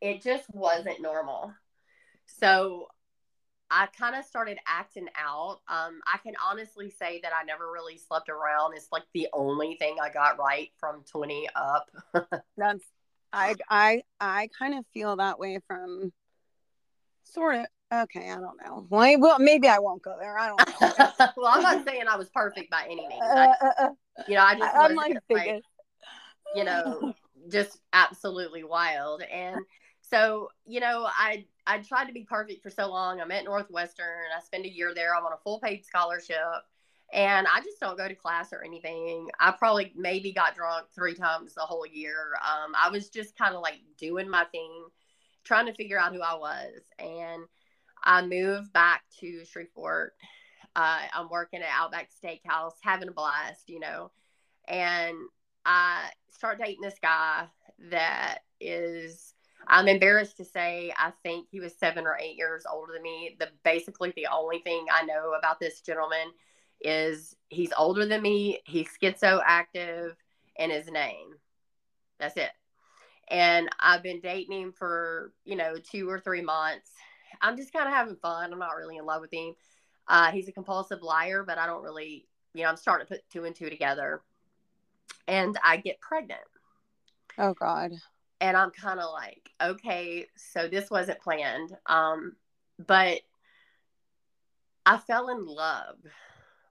it 0.01 0.23
just 0.23 0.45
wasn't 0.55 1.03
normal. 1.03 1.53
So 2.27 2.87
I 3.75 3.87
kind 3.99 4.15
of 4.15 4.27
started 4.27 4.59
acting 4.67 5.09
out. 5.17 5.61
Um, 5.67 6.01
I 6.07 6.19
can 6.23 6.35
honestly 6.47 6.91
say 6.91 7.21
that 7.23 7.33
I 7.35 7.43
never 7.45 7.73
really 7.73 7.97
slept 7.97 8.29
around. 8.29 8.75
It's 8.77 8.89
like 8.93 9.05
the 9.15 9.29
only 9.33 9.77
thing 9.77 9.97
I 10.01 10.11
got 10.11 10.39
right 10.39 10.71
from 10.79 11.03
20 11.11 11.49
up. 11.57 11.91
That's 12.59 12.85
I 13.33 13.55
I 13.71 14.03
I 14.21 14.51
kind 14.59 14.79
of 14.79 14.85
feel 14.93 15.17
that 15.17 15.39
way 15.39 15.59
from 15.67 16.13
sort 17.25 17.55
of 17.57 17.67
okay, 17.91 18.31
I 18.31 18.35
don't 18.35 18.61
know. 18.63 18.87
Well, 18.91 19.19
well 19.19 19.39
maybe 19.39 19.69
I 19.69 19.79
won't 19.79 20.03
go 20.03 20.17
there. 20.21 20.39
I 20.39 20.49
don't 20.49 20.59
know. 20.59 21.29
well, 21.39 21.51
I'm 21.51 21.63
not 21.63 21.87
saying 21.87 22.05
I 22.09 22.17
was 22.17 22.29
perfect 22.29 22.71
by 22.71 22.85
any 22.85 23.09
means. 23.09 23.23
I, 23.23 23.47
uh, 23.47 23.55
uh, 23.63 23.73
uh. 23.79 23.89
you 24.29 24.35
know, 24.35 24.43
I 24.43 24.59
just 24.59 24.77
I'm 24.77 24.95
like, 24.95 25.17
like 25.31 25.63
you 26.55 26.65
know, 26.65 27.15
just 27.51 27.79
absolutely 27.95 28.65
wild. 28.65 29.23
And 29.23 29.57
so, 30.03 30.51
you 30.67 30.81
know, 30.81 31.07
I 31.09 31.47
I 31.67 31.79
tried 31.79 32.07
to 32.07 32.13
be 32.13 32.25
perfect 32.25 32.63
for 32.63 32.71
so 32.71 32.89
long. 32.89 33.21
I'm 33.21 33.31
at 33.31 33.45
Northwestern. 33.45 34.07
I 34.37 34.41
spend 34.41 34.65
a 34.65 34.73
year 34.73 34.93
there. 34.95 35.15
I'm 35.15 35.25
on 35.25 35.33
a 35.33 35.43
full 35.45 35.61
paid 35.61 35.85
scholarship. 35.85 36.37
And 37.13 37.47
I 37.47 37.61
just 37.61 37.79
don't 37.79 37.99
go 37.99 38.09
to 38.09 38.15
class 38.15 38.53
or 38.53 38.65
anything. 38.65 39.29
I 39.39 39.53
probably 39.53 39.93
maybe 39.95 40.33
got 40.33 40.57
drunk 40.57 40.87
three 40.95 41.15
times 41.15 41.55
the 41.55 41.61
whole 41.61 41.87
year. 41.87 42.33
Um, 42.43 42.73
I 42.75 42.89
was 42.89 43.11
just 43.11 43.37
kind 43.37 43.55
of 43.55 43.61
like 43.61 43.81
doing 43.99 44.29
my 44.29 44.45
thing, 44.45 44.87
trying 45.45 45.67
to 45.67 45.75
figure 45.75 45.99
out 45.99 46.15
who 46.15 46.23
I 46.23 46.35
was. 46.35 46.81
And 46.99 47.45
I 48.03 48.25
moved 48.27 48.73
back 48.73 49.03
to 49.21 49.45
Shreveport. 49.45 50.15
Uh, 50.75 51.01
I'm 51.13 51.29
working 51.29 51.61
at 51.61 51.69
Outback 51.71 52.09
Steakhouse, 52.25 52.73
having 52.83 53.09
a 53.09 53.13
blast, 53.13 53.69
you 53.69 53.79
know. 53.79 54.11
And 54.67 55.15
I 55.67 56.09
start 56.31 56.59
dating 56.59 56.81
this 56.81 56.99
guy 57.03 57.47
that 57.91 58.39
is 58.59 59.35
I'm 59.67 59.89
embarrassed 59.89 60.37
to 60.39 60.45
say 60.45 60.93
I 60.99 61.13
think 61.23 61.49
he 61.51 61.61
was 61.61 61.75
seven 61.75 62.07
or 62.07 62.19
eight 62.21 62.37
years 62.37 62.65
older 62.71 62.93
than 62.95 63.03
me. 63.03 63.37
The 63.39 63.49
basically 63.65 64.13
the 64.17 64.29
only 64.33 64.59
thing 64.59 64.87
I 64.93 65.05
know 65.05 65.35
about 65.39 65.61
this 65.61 65.81
gentleman 65.81 66.33
is 66.81 67.37
he's 67.49 67.73
older 67.77 68.07
than 68.07 68.23
me, 68.23 68.61
he's 68.65 68.89
schizoactive, 69.01 70.15
and 70.59 70.73
his 70.73 70.91
name. 70.91 71.35
That's 72.19 72.37
it. 72.37 72.51
And 73.29 73.69
I've 73.79 74.03
been 74.03 74.21
dating 74.21 74.61
him 74.61 74.73
for, 74.73 75.33
you 75.45 75.57
know, 75.57 75.77
two 75.77 76.09
or 76.09 76.21
three 76.21 76.43
months. 76.43 76.91
I'm 77.41 77.57
just 77.57 77.73
kind 77.73 77.87
of 77.87 77.95
having 77.95 78.17
fun. 78.17 78.53
I'm 78.53 78.59
not 78.59 78.77
really 78.77 78.97
in 78.97 79.07
love 79.07 79.23
with 79.23 79.33
him. 79.33 79.55
Uh, 80.09 80.31
he's 80.33 80.49
a 80.49 80.53
compulsive 80.53 81.03
liar, 81.03 81.45
but 81.47 81.59
I 81.59 81.67
don't 81.67 81.83
really, 81.83 82.27
you 82.55 82.63
know, 82.63 82.69
I'm 82.69 82.77
starting 82.77 83.07
to 83.07 83.15
put 83.15 83.31
two 83.31 83.45
and 83.45 83.55
two 83.55 83.71
together. 83.71 84.23
And 85.29 85.57
I 85.65 85.77
get 85.77 86.01
pregnant. 86.01 86.41
Oh, 87.39 87.55
God 87.55 87.93
and 88.43 88.57
I'm 88.57 88.73
kind 88.73 88.99
of 88.99 89.13
like, 89.13 89.51
okay, 89.63 90.27
so 90.37 90.67
this 90.67 90.91
wasn't 90.91 91.21
planned. 91.21 91.77
Um, 91.87 92.35
but 92.85 93.21
I 94.85 94.99
fell 94.99 95.29
in 95.29 95.47
love 95.47 95.97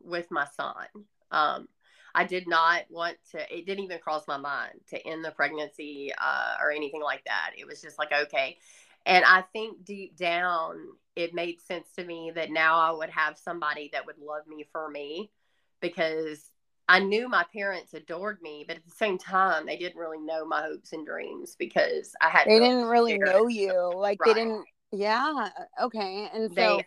with 0.04 0.30
my 0.30 0.46
son. 0.46 0.86
Um, 1.32 1.70
I 2.14 2.26
did 2.26 2.46
not 2.46 2.84
want 2.90 3.16
to, 3.32 3.58
it 3.58 3.66
didn't 3.66 3.86
even 3.86 4.00
cross 4.00 4.28
my 4.28 4.36
mind 4.36 4.82
to 4.90 5.08
end 5.08 5.24
the 5.24 5.32
pregnancy 5.32 6.12
uh, 6.22 6.56
or 6.62 6.72
anything 6.72 7.02
like 7.02 7.24
that. 7.24 7.52
It 7.58 7.66
was 7.66 7.82
just 7.82 7.98
like, 7.98 8.12
okay. 8.12 8.58
And 9.06 9.24
I 9.24 9.44
think 9.54 9.86
deep 9.86 10.18
down, 10.18 10.76
it 11.16 11.34
made 11.34 11.62
sense 11.62 11.88
to 11.96 12.04
me 12.04 12.34
that 12.36 12.52
now 12.52 12.82
I 12.82 12.92
would 12.92 13.10
have 13.12 13.38
somebody 13.38 13.90
that 13.94 14.06
would 14.06 14.18
love 14.20 14.46
me 14.46 14.68
for 14.74 14.90
me 14.90 15.32
because 15.80 16.51
I 16.92 17.00
knew 17.00 17.30
my 17.30 17.46
parents 17.54 17.94
adored 17.94 18.42
me, 18.42 18.66
but 18.68 18.76
at 18.76 18.84
the 18.84 18.92
same 18.92 19.18
time, 19.18 19.66
they 19.66 19.78
didn't 19.78 19.98
really 19.98 20.20
know 20.20 20.46
my 20.46 20.62
hopes 20.62 20.92
and 20.92 21.06
dreams 21.06 21.56
because 21.58 22.14
I 22.22 22.30
had. 22.30 22.48
They 22.48 22.60
didn't 22.60 22.86
really 22.86 23.18
know 23.18 23.48
you, 23.48 23.94
like 23.96 24.20
right. 24.20 24.36
they 24.36 24.42
didn't. 24.42 24.66
Yeah. 24.92 25.50
Okay. 25.82 26.30
And 26.34 26.50
so. 26.50 26.56
They, 26.56 26.86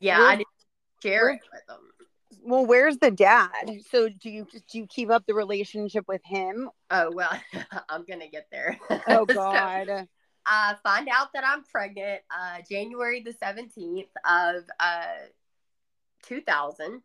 yeah, 0.00 0.20
I 0.20 0.36
didn't 0.36 0.48
share 1.02 1.30
it 1.30 1.40
with 1.50 1.66
them. 1.66 1.78
Well, 2.42 2.66
where's 2.66 2.98
the 2.98 3.10
dad? 3.10 3.48
So 3.90 4.10
do 4.10 4.28
you 4.28 4.46
do 4.70 4.78
you 4.78 4.86
keep 4.86 5.08
up 5.08 5.24
the 5.26 5.32
relationship 5.32 6.04
with 6.06 6.20
him? 6.24 6.68
Oh 6.90 7.10
well, 7.14 7.32
I'm 7.88 8.04
gonna 8.04 8.28
get 8.28 8.48
there. 8.52 8.78
Oh 9.08 9.24
God. 9.24 9.86
so, 9.86 10.06
I 10.44 10.74
find 10.82 11.08
out 11.10 11.28
that 11.32 11.44
I'm 11.46 11.62
pregnant 11.64 12.20
uh, 12.30 12.58
January 12.70 13.22
the 13.22 13.32
17th 13.32 14.08
of 14.26 14.64
uh, 14.78 15.06
2000 16.24 17.00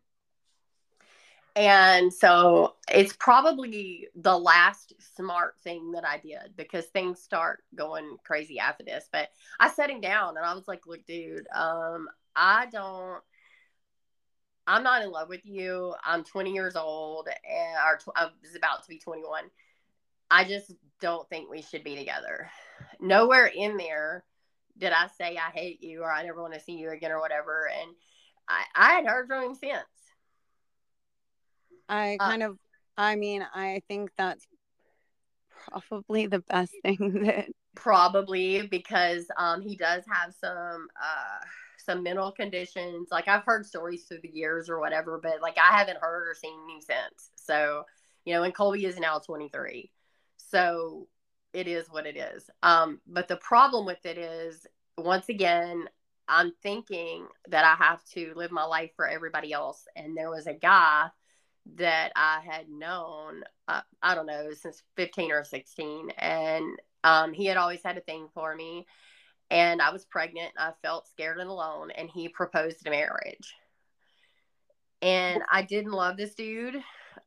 and 1.56 2.12
so 2.12 2.76
it's 2.92 3.12
probably 3.14 4.08
the 4.14 4.36
last 4.36 4.94
smart 5.16 5.54
thing 5.62 5.92
that 5.92 6.06
I 6.06 6.18
did 6.18 6.56
because 6.56 6.86
things 6.86 7.20
start 7.20 7.64
going 7.74 8.16
crazy 8.24 8.58
after 8.58 8.84
this. 8.84 9.08
But 9.12 9.28
I 9.58 9.68
sat 9.68 9.90
him 9.90 10.00
down 10.00 10.36
and 10.36 10.46
I 10.46 10.54
was 10.54 10.68
like, 10.68 10.86
look, 10.86 11.04
dude, 11.06 11.46
um, 11.54 12.08
I 12.36 12.66
don't, 12.66 13.20
I'm 14.66 14.84
not 14.84 15.02
in 15.02 15.10
love 15.10 15.28
with 15.28 15.44
you. 15.44 15.94
I'm 16.04 16.22
20 16.22 16.52
years 16.52 16.76
old 16.76 17.28
and 17.28 17.76
or 17.84 17.98
tw- 17.98 18.16
I 18.16 18.26
was 18.42 18.54
about 18.54 18.82
to 18.82 18.88
be 18.88 18.98
21. 18.98 19.44
I 20.30 20.44
just 20.44 20.72
don't 21.00 21.28
think 21.28 21.50
we 21.50 21.62
should 21.62 21.82
be 21.82 21.96
together. 21.96 22.48
Nowhere 23.00 23.46
in 23.46 23.76
there 23.76 24.24
did 24.78 24.92
I 24.92 25.08
say 25.18 25.36
I 25.36 25.50
hate 25.50 25.82
you 25.82 26.02
or 26.02 26.12
I 26.12 26.22
never 26.22 26.40
want 26.40 26.54
to 26.54 26.60
see 26.60 26.74
you 26.74 26.90
again 26.90 27.10
or 27.10 27.20
whatever. 27.20 27.68
And 27.68 27.90
I, 28.48 28.62
I 28.74 28.92
had 28.94 29.06
heard 29.06 29.26
from 29.26 29.42
him 29.42 29.54
since. 29.54 29.84
I 31.90 32.16
uh, 32.20 32.28
kind 32.28 32.42
of, 32.42 32.56
I 32.96 33.16
mean, 33.16 33.44
I 33.52 33.82
think 33.88 34.10
that's 34.16 34.46
probably 35.50 36.26
the 36.26 36.40
best 36.40 36.72
thing 36.82 37.24
that. 37.24 37.48
Probably 37.76 38.66
because 38.66 39.26
um, 39.36 39.60
he 39.60 39.76
does 39.76 40.02
have 40.10 40.34
some 40.34 40.88
uh, 41.00 41.44
some 41.78 42.02
mental 42.02 42.32
conditions. 42.32 43.08
Like 43.10 43.28
I've 43.28 43.44
heard 43.44 43.64
stories 43.64 44.04
through 44.04 44.20
the 44.22 44.30
years 44.30 44.68
or 44.68 44.80
whatever, 44.80 45.20
but 45.22 45.40
like 45.40 45.56
I 45.56 45.76
haven't 45.76 45.98
heard 46.00 46.28
or 46.28 46.34
seen 46.34 46.58
any 46.64 46.80
since. 46.80 47.30
So 47.36 47.84
you 48.24 48.34
know, 48.34 48.42
and 48.42 48.54
Colby 48.54 48.84
is 48.84 48.98
now 48.98 49.18
23, 49.18 49.90
so 50.36 51.06
it 51.52 51.68
is 51.68 51.86
what 51.88 52.06
it 52.06 52.16
is. 52.16 52.50
Um, 52.62 53.00
but 53.06 53.28
the 53.28 53.36
problem 53.36 53.86
with 53.86 54.04
it 54.04 54.18
is, 54.18 54.66
once 54.98 55.28
again, 55.28 55.88
I'm 56.28 56.52
thinking 56.62 57.26
that 57.48 57.64
I 57.64 57.74
have 57.82 58.04
to 58.14 58.32
live 58.36 58.50
my 58.50 58.64
life 58.64 58.90
for 58.94 59.08
everybody 59.08 59.52
else. 59.52 59.84
And 59.96 60.16
there 60.16 60.30
was 60.30 60.46
a 60.46 60.54
guy 60.54 61.08
that 61.76 62.12
I 62.16 62.40
had 62.44 62.68
known, 62.68 63.42
uh, 63.68 63.82
I 64.02 64.14
don't 64.14 64.26
know, 64.26 64.50
since 64.52 64.82
15 64.96 65.32
or 65.32 65.44
16. 65.44 66.10
And 66.18 66.78
um, 67.04 67.32
he 67.32 67.46
had 67.46 67.56
always 67.56 67.82
had 67.82 67.96
a 67.96 68.02
thing 68.02 68.28
for 68.34 68.54
me. 68.54 68.86
And 69.50 69.82
I 69.82 69.90
was 69.90 70.04
pregnant. 70.04 70.52
I 70.58 70.72
felt 70.82 71.08
scared 71.08 71.38
and 71.38 71.50
alone. 71.50 71.90
And 71.90 72.08
he 72.08 72.28
proposed 72.28 72.86
a 72.86 72.90
marriage. 72.90 73.54
And 75.02 75.42
I 75.50 75.62
didn't 75.62 75.92
love 75.92 76.16
this 76.16 76.34
dude. 76.34 76.76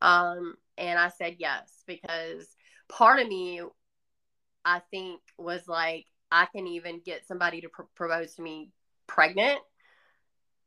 Um, 0.02 0.56
and 0.78 1.00
I 1.00 1.10
said 1.10 1.36
yes 1.40 1.84
because 1.88 2.56
part 2.90 3.20
of 3.20 3.28
me, 3.28 3.62
I 4.66 4.82
think, 4.92 5.22
was 5.38 5.68
like, 5.68 6.06
I 6.32 6.46
can 6.46 6.68
even 6.68 7.02
get 7.06 7.28
somebody 7.28 7.62
to 7.62 7.70
pr- 7.70 7.84
propose 7.96 8.36
to 8.36 8.42
me 8.42 8.72
pregnant 9.08 9.60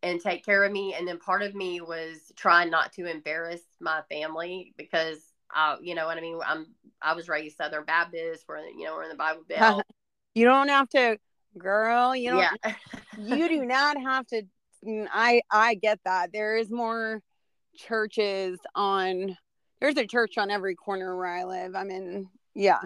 and 0.02 0.20
take 0.20 0.44
care 0.44 0.64
of 0.64 0.72
me. 0.72 0.94
And 0.94 1.06
then 1.06 1.18
part 1.18 1.42
of 1.42 1.54
me 1.54 1.80
was 1.80 2.32
trying 2.36 2.70
not 2.70 2.92
to 2.94 3.06
embarrass 3.06 3.62
my 3.80 4.02
family 4.10 4.74
because 4.76 5.18
I, 5.50 5.76
you 5.80 5.94
know 5.94 6.06
what 6.06 6.18
I 6.18 6.20
mean. 6.20 6.38
I'm 6.44 6.66
I 7.00 7.14
was 7.14 7.28
raised 7.28 7.56
Southern 7.56 7.84
Baptist. 7.84 8.44
We're 8.48 8.60
you 8.66 8.84
know 8.84 8.94
we're 8.94 9.04
in 9.04 9.10
the 9.10 9.16
Bible 9.16 9.42
Belt. 9.48 9.84
you 10.34 10.44
don't 10.44 10.68
have 10.68 10.88
to, 10.90 11.18
girl. 11.58 12.14
You 12.14 12.30
don't. 12.30 12.46
Yeah. 12.64 12.74
you 13.18 13.48
do 13.48 13.64
not 13.64 14.00
have 14.00 14.26
to. 14.28 14.42
Mm, 14.86 15.08
I 15.12 15.42
I 15.50 15.74
get 15.74 16.00
that. 16.04 16.32
There 16.32 16.56
is 16.56 16.70
more 16.70 17.22
churches 17.76 18.58
on. 18.74 19.36
There's 19.80 19.96
a 19.96 20.06
church 20.06 20.38
on 20.38 20.50
every 20.50 20.74
corner 20.74 21.16
where 21.16 21.26
I 21.26 21.44
live. 21.44 21.74
I'm 21.74 21.90
in. 21.90 22.28
Yeah. 22.54 22.80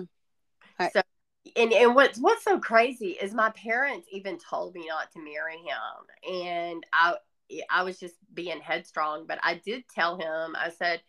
And 1.56 1.72
and 1.72 1.94
what's 1.94 2.18
what's 2.18 2.44
so 2.44 2.58
crazy 2.58 3.10
is 3.20 3.32
my 3.32 3.50
parents 3.50 4.06
even 4.12 4.38
told 4.38 4.74
me 4.74 4.86
not 4.88 5.10
to 5.12 5.18
marry 5.24 5.56
him 5.56 6.34
and 6.34 6.86
i 6.92 7.14
i 7.70 7.82
was 7.82 7.98
just 7.98 8.16
being 8.34 8.60
headstrong 8.60 9.24
but 9.26 9.38
i 9.42 9.54
did 9.54 9.84
tell 9.88 10.16
him 10.16 10.54
i 10.56 10.70
said 10.70 11.00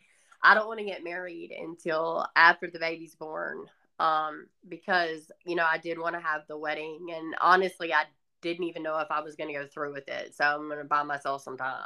i 0.42 0.54
don't 0.54 0.68
want 0.68 0.80
to 0.80 0.86
get 0.86 1.04
married 1.04 1.52
until 1.52 2.26
after 2.36 2.70
the 2.70 2.80
baby's 2.80 3.14
born 3.16 3.66
um 4.00 4.48
because 4.70 5.32
you 5.46 5.56
know 5.56 5.66
i 5.66 5.78
did 5.78 6.00
want 6.00 6.16
to 6.16 6.22
have 6.22 6.42
the 6.48 6.58
wedding 6.58 7.08
and 7.14 7.36
honestly 7.42 7.94
i 7.94 8.04
didn't 8.42 8.64
even 8.64 8.82
know 8.82 8.98
if 9.00 9.12
i 9.12 9.20
was 9.20 9.36
going 9.36 9.54
to 9.54 9.60
go 9.60 9.68
through 9.68 9.94
with 9.94 10.08
it 10.08 10.34
so 10.34 10.46
i'm 10.46 10.68
going 10.68 10.78
to 10.78 10.86
buy 10.86 11.04
myself 11.04 11.44
some 11.44 11.58
time. 11.58 11.84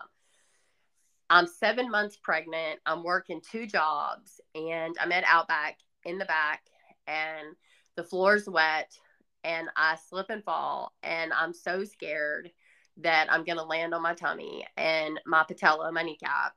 I'm 1.30 1.48
seven 1.48 1.90
months 1.90 2.16
pregnant 2.16 2.80
i'm 2.86 3.04
working 3.04 3.42
two 3.42 3.66
jobs 3.66 4.40
and 4.54 4.96
i'm 5.02 5.12
at 5.12 5.24
outback 5.28 5.80
in 6.06 6.20
the 6.20 6.26
back 6.26 6.62
and 7.08 7.56
the 7.96 8.04
floor's 8.04 8.48
wet 8.48 8.98
and 9.44 9.70
I 9.76 9.98
slip 10.10 10.30
and 10.30 10.44
fall 10.44 10.94
and 11.04 11.32
I'm 11.34 11.54
so 11.54 11.84
scared 11.84 12.52
that 12.98 13.28
I'm 13.32 13.44
going 13.44 13.58
to 13.58 13.64
land 13.64 13.94
on 13.94 14.02
my 14.02 14.14
tummy 14.14 14.66
and 14.78 15.20
my 15.26 15.44
patella, 15.44 15.92
my 15.92 16.04
kneecap 16.04 16.54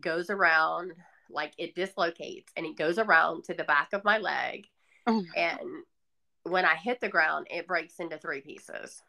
goes 0.00 0.30
around 0.30 0.92
like 1.30 1.52
it 1.58 1.74
dislocates 1.74 2.52
and 2.56 2.66
it 2.66 2.76
goes 2.76 2.98
around 2.98 3.44
to 3.44 3.54
the 3.54 3.64
back 3.64 3.92
of 3.92 4.04
my 4.04 4.18
leg. 4.18 4.66
Oh 5.06 5.24
and 5.36 5.60
when 6.44 6.64
I 6.64 6.74
hit 6.74 7.00
the 7.00 7.08
ground, 7.08 7.46
it 7.50 7.66
breaks 7.66 8.00
into 8.00 8.18
three 8.18 8.40
pieces. 8.40 9.02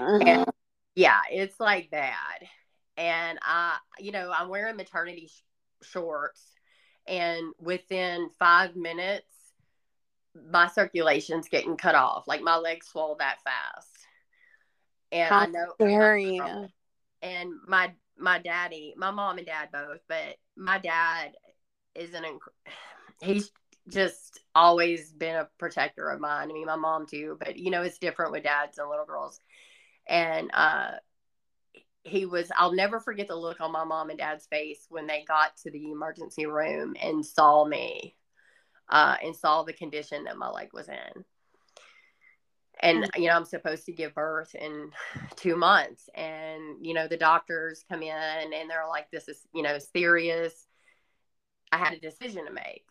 Uh-huh. 0.00 0.18
And 0.26 0.44
Yeah, 0.94 1.20
it's 1.30 1.60
like 1.60 1.90
bad. 1.90 2.48
And 2.96 3.38
I, 3.42 3.76
you 3.98 4.12
know, 4.12 4.32
I'm 4.34 4.48
wearing 4.48 4.76
maternity 4.76 5.28
sh- 5.28 5.86
shorts, 5.86 6.42
and 7.06 7.52
within 7.60 8.30
five 8.38 8.74
minutes, 8.74 9.26
my 10.50 10.68
circulation's 10.68 11.48
getting 11.48 11.76
cut 11.76 11.94
off. 11.94 12.26
Like 12.28 12.42
my 12.42 12.56
legs 12.56 12.88
swell 12.88 13.16
that 13.18 13.38
fast. 13.42 13.88
And 15.12 15.28
How 15.28 15.40
I 15.40 15.46
know 15.46 15.72
Scary. 15.74 16.40
and 17.22 17.50
my 17.66 17.92
my 18.18 18.38
daddy, 18.38 18.94
my 18.96 19.10
mom 19.10 19.38
and 19.38 19.46
dad 19.46 19.68
both, 19.72 20.00
but 20.08 20.36
my 20.56 20.78
dad 20.78 21.32
is 21.94 22.14
an 22.14 22.24
inc- 22.24 22.72
he's 23.20 23.50
just 23.88 24.40
always 24.54 25.12
been 25.12 25.36
a 25.36 25.48
protector 25.58 26.08
of 26.08 26.20
mine. 26.20 26.50
I 26.50 26.52
mean, 26.52 26.66
my 26.66 26.76
mom 26.76 27.06
too, 27.06 27.36
but 27.38 27.56
you 27.58 27.70
know, 27.70 27.82
it's 27.82 27.98
different 27.98 28.32
with 28.32 28.42
dads 28.44 28.78
and 28.78 28.88
little 28.88 29.06
girls. 29.06 29.40
And 30.08 30.50
uh 30.52 30.92
he 32.04 32.24
was 32.24 32.50
I'll 32.56 32.72
never 32.72 33.00
forget 33.00 33.28
the 33.28 33.36
look 33.36 33.60
on 33.60 33.72
my 33.72 33.84
mom 33.84 34.10
and 34.10 34.18
dad's 34.18 34.46
face 34.46 34.86
when 34.88 35.06
they 35.06 35.24
got 35.26 35.56
to 35.58 35.70
the 35.70 35.90
emergency 35.90 36.46
room 36.46 36.94
and 37.00 37.24
saw 37.26 37.64
me 37.64 38.14
uh 38.88 39.16
and 39.22 39.34
saw 39.34 39.62
the 39.62 39.72
condition 39.72 40.24
that 40.24 40.36
my 40.36 40.48
leg 40.48 40.68
was 40.72 40.88
in. 40.88 41.24
And 42.80 43.08
you 43.16 43.28
know 43.28 43.34
i'm 43.34 43.44
supposed 43.44 43.86
to 43.86 43.92
give 43.92 44.14
birth 44.14 44.54
in 44.54 44.90
two 45.36 45.56
months. 45.56 46.08
And 46.14 46.84
you 46.84 46.94
know 46.94 47.08
the 47.08 47.16
doctors 47.16 47.84
come 47.88 48.02
in 48.02 48.52
and 48.52 48.70
they're 48.70 48.88
like 48.88 49.10
this 49.10 49.28
is 49.28 49.40
you 49.54 49.62
know 49.62 49.78
serious. 49.78 50.66
I 51.72 51.78
had 51.78 51.94
a 51.94 52.00
decision 52.00 52.46
to 52.46 52.52
make. 52.52 52.84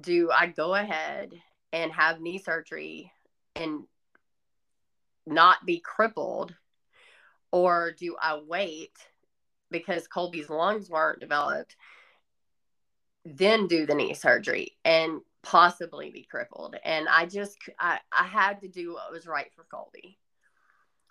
Do 0.00 0.30
i 0.32 0.46
go 0.46 0.74
ahead 0.74 1.32
and 1.72 1.92
have 1.92 2.20
knee 2.20 2.38
surgery 2.38 3.12
and 3.56 3.82
not 5.26 5.64
be 5.64 5.78
crippled 5.78 6.54
or 7.52 7.92
do 7.92 8.16
i 8.20 8.40
wait 8.44 8.92
because 9.70 10.08
colby's 10.08 10.50
lungs 10.50 10.90
weren't 10.90 11.20
developed 11.20 11.76
then 13.24 13.66
do 13.66 13.86
the 13.86 13.94
knee 13.94 14.14
surgery? 14.14 14.76
And 14.84 15.20
possibly 15.42 16.10
be 16.10 16.22
crippled 16.22 16.76
and 16.84 17.08
i 17.08 17.26
just 17.26 17.58
i, 17.78 17.98
I 18.12 18.24
had 18.24 18.60
to 18.60 18.68
do 18.68 18.94
what 18.94 19.12
was 19.12 19.26
right 19.26 19.50
for 19.54 19.64
colby 19.64 20.18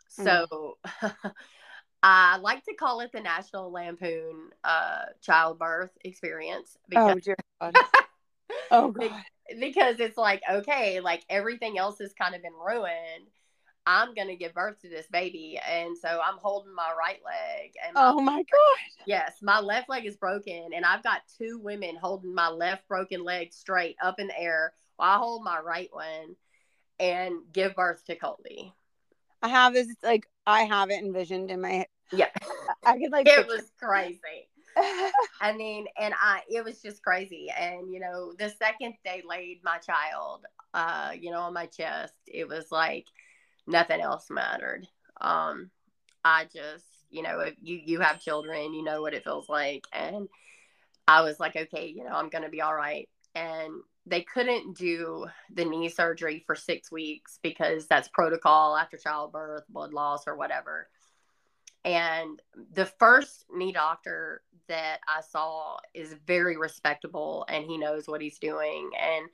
so 0.08 0.78
i 2.04 2.38
like 2.38 2.64
to 2.66 2.74
call 2.76 3.02
it 3.02 3.12
the 3.12 3.22
national 3.22 3.72
lampoon 3.72 4.50
uh, 4.64 5.06
childbirth 5.22 5.92
experience 6.04 6.78
Oh 6.96 7.16
dear 7.16 7.36
God. 7.62 7.76
oh 8.72 8.92
God. 8.92 9.12
because 9.60 10.00
it's 10.00 10.18
like 10.18 10.42
okay 10.50 11.00
like 11.02 11.24
everything 11.30 11.78
else 11.78 12.00
has 12.00 12.14
kind 12.14 12.36
of 12.36 12.42
been 12.42 12.54
ruined 12.54 13.30
i'm 13.86 14.14
gonna 14.14 14.36
give 14.36 14.54
birth 14.54 14.80
to 14.80 14.90
this 14.90 15.08
baby 15.08 15.60
and 15.70 15.98
so 15.98 16.22
i'm 16.26 16.38
holding 16.38 16.74
my 16.74 16.92
right 16.98 17.20
leg 17.26 17.74
and 17.86 17.96
my 17.96 18.12
Oh 18.14 18.20
my 18.20 18.38
God. 18.38 19.06
Yes, 19.06 19.38
my 19.42 19.60
left 19.60 19.90
leg 19.90 20.06
is 20.06 20.18
broken, 20.18 20.72
and 20.76 20.86
I've 20.86 21.04
got 21.04 21.22
two 21.38 21.60
women 21.60 21.96
holding 21.96 22.36
my 22.36 22.50
left 22.50 22.88
broken 22.88 23.24
leg 23.24 23.54
straight 23.54 23.96
up 24.04 24.20
in 24.20 24.28
the 24.28 24.40
air 24.40 24.74
while 24.98 25.16
I 25.16 25.18
hold 25.18 25.44
my 25.44 25.60
right 25.60 25.90
one 25.92 26.36
and 27.00 27.40
give 27.52 27.76
birth 27.76 28.06
to 28.06 28.16
Colby. 28.16 28.74
I 29.42 29.48
have 29.48 29.74
this 29.74 29.88
like 30.04 30.28
I 30.46 30.64
have 30.64 30.92
it 30.92 31.00
envisioned 31.00 31.50
in 31.52 31.62
my 31.62 31.86
Yeah, 32.12 32.28
I 32.86 32.98
could 32.98 33.12
like 33.12 33.28
it 33.28 33.48
was 33.48 33.72
crazy. 33.82 34.20
I 35.42 35.54
mean, 35.56 35.88
and 36.00 36.14
I 36.22 36.42
it 36.50 36.64
was 36.64 36.82
just 36.82 37.02
crazy. 37.02 37.50
And 37.58 37.92
you 37.92 38.00
know, 38.00 38.34
the 38.38 38.50
second 38.50 38.94
they 39.04 39.24
laid 39.28 39.62
my 39.64 39.78
child, 39.78 40.46
uh, 40.74 41.12
you 41.20 41.32
know, 41.32 41.42
on 41.42 41.54
my 41.54 41.66
chest, 41.66 42.14
it 42.28 42.48
was 42.48 42.72
like 42.72 43.08
nothing 43.72 44.02
else 44.02 44.30
mattered. 44.30 44.88
Um, 45.20 45.72
I 46.24 46.46
just, 46.54 46.86
you 47.10 47.24
know, 47.24 47.40
if 47.40 47.56
you 47.62 47.80
you 47.84 48.00
have 48.02 48.22
children, 48.22 48.74
you 48.74 48.84
know 48.84 49.02
what 49.02 49.14
it 49.14 49.24
feels 49.24 49.50
like, 49.50 49.86
and 49.92 50.28
I 51.08 51.22
was 51.22 51.40
like, 51.40 51.56
okay, 51.56 51.88
you 51.88 52.04
know, 52.04 52.12
I'm 52.12 52.30
gonna 52.30 52.50
be 52.50 52.62
all 52.62 52.76
right. 52.76 53.10
And 53.34 53.74
they 54.06 54.22
couldn't 54.22 54.78
do 54.78 55.28
the 55.54 55.66
knee 55.66 55.90
surgery 55.90 56.44
for 56.46 56.56
six 56.56 56.92
weeks 56.92 57.40
because 57.42 57.88
that's 57.88 58.08
protocol 58.10 58.76
after 58.76 58.98
childbirth, 58.98 59.64
blood 59.70 59.94
loss, 59.94 60.28
or 60.28 60.36
whatever. 60.36 60.88
And 61.84 62.42
the 62.74 62.86
first 62.86 63.46
knee 63.54 63.72
doctor 63.72 64.42
that 64.68 65.00
I 65.08 65.22
saw 65.22 65.78
is 65.94 66.16
very 66.28 66.58
respectable 66.58 67.46
and 67.50 67.66
he 67.66 67.78
knows 67.78 68.08
what 68.08 68.22
he's 68.22 68.38
doing. 68.40 68.92
And 69.00 69.26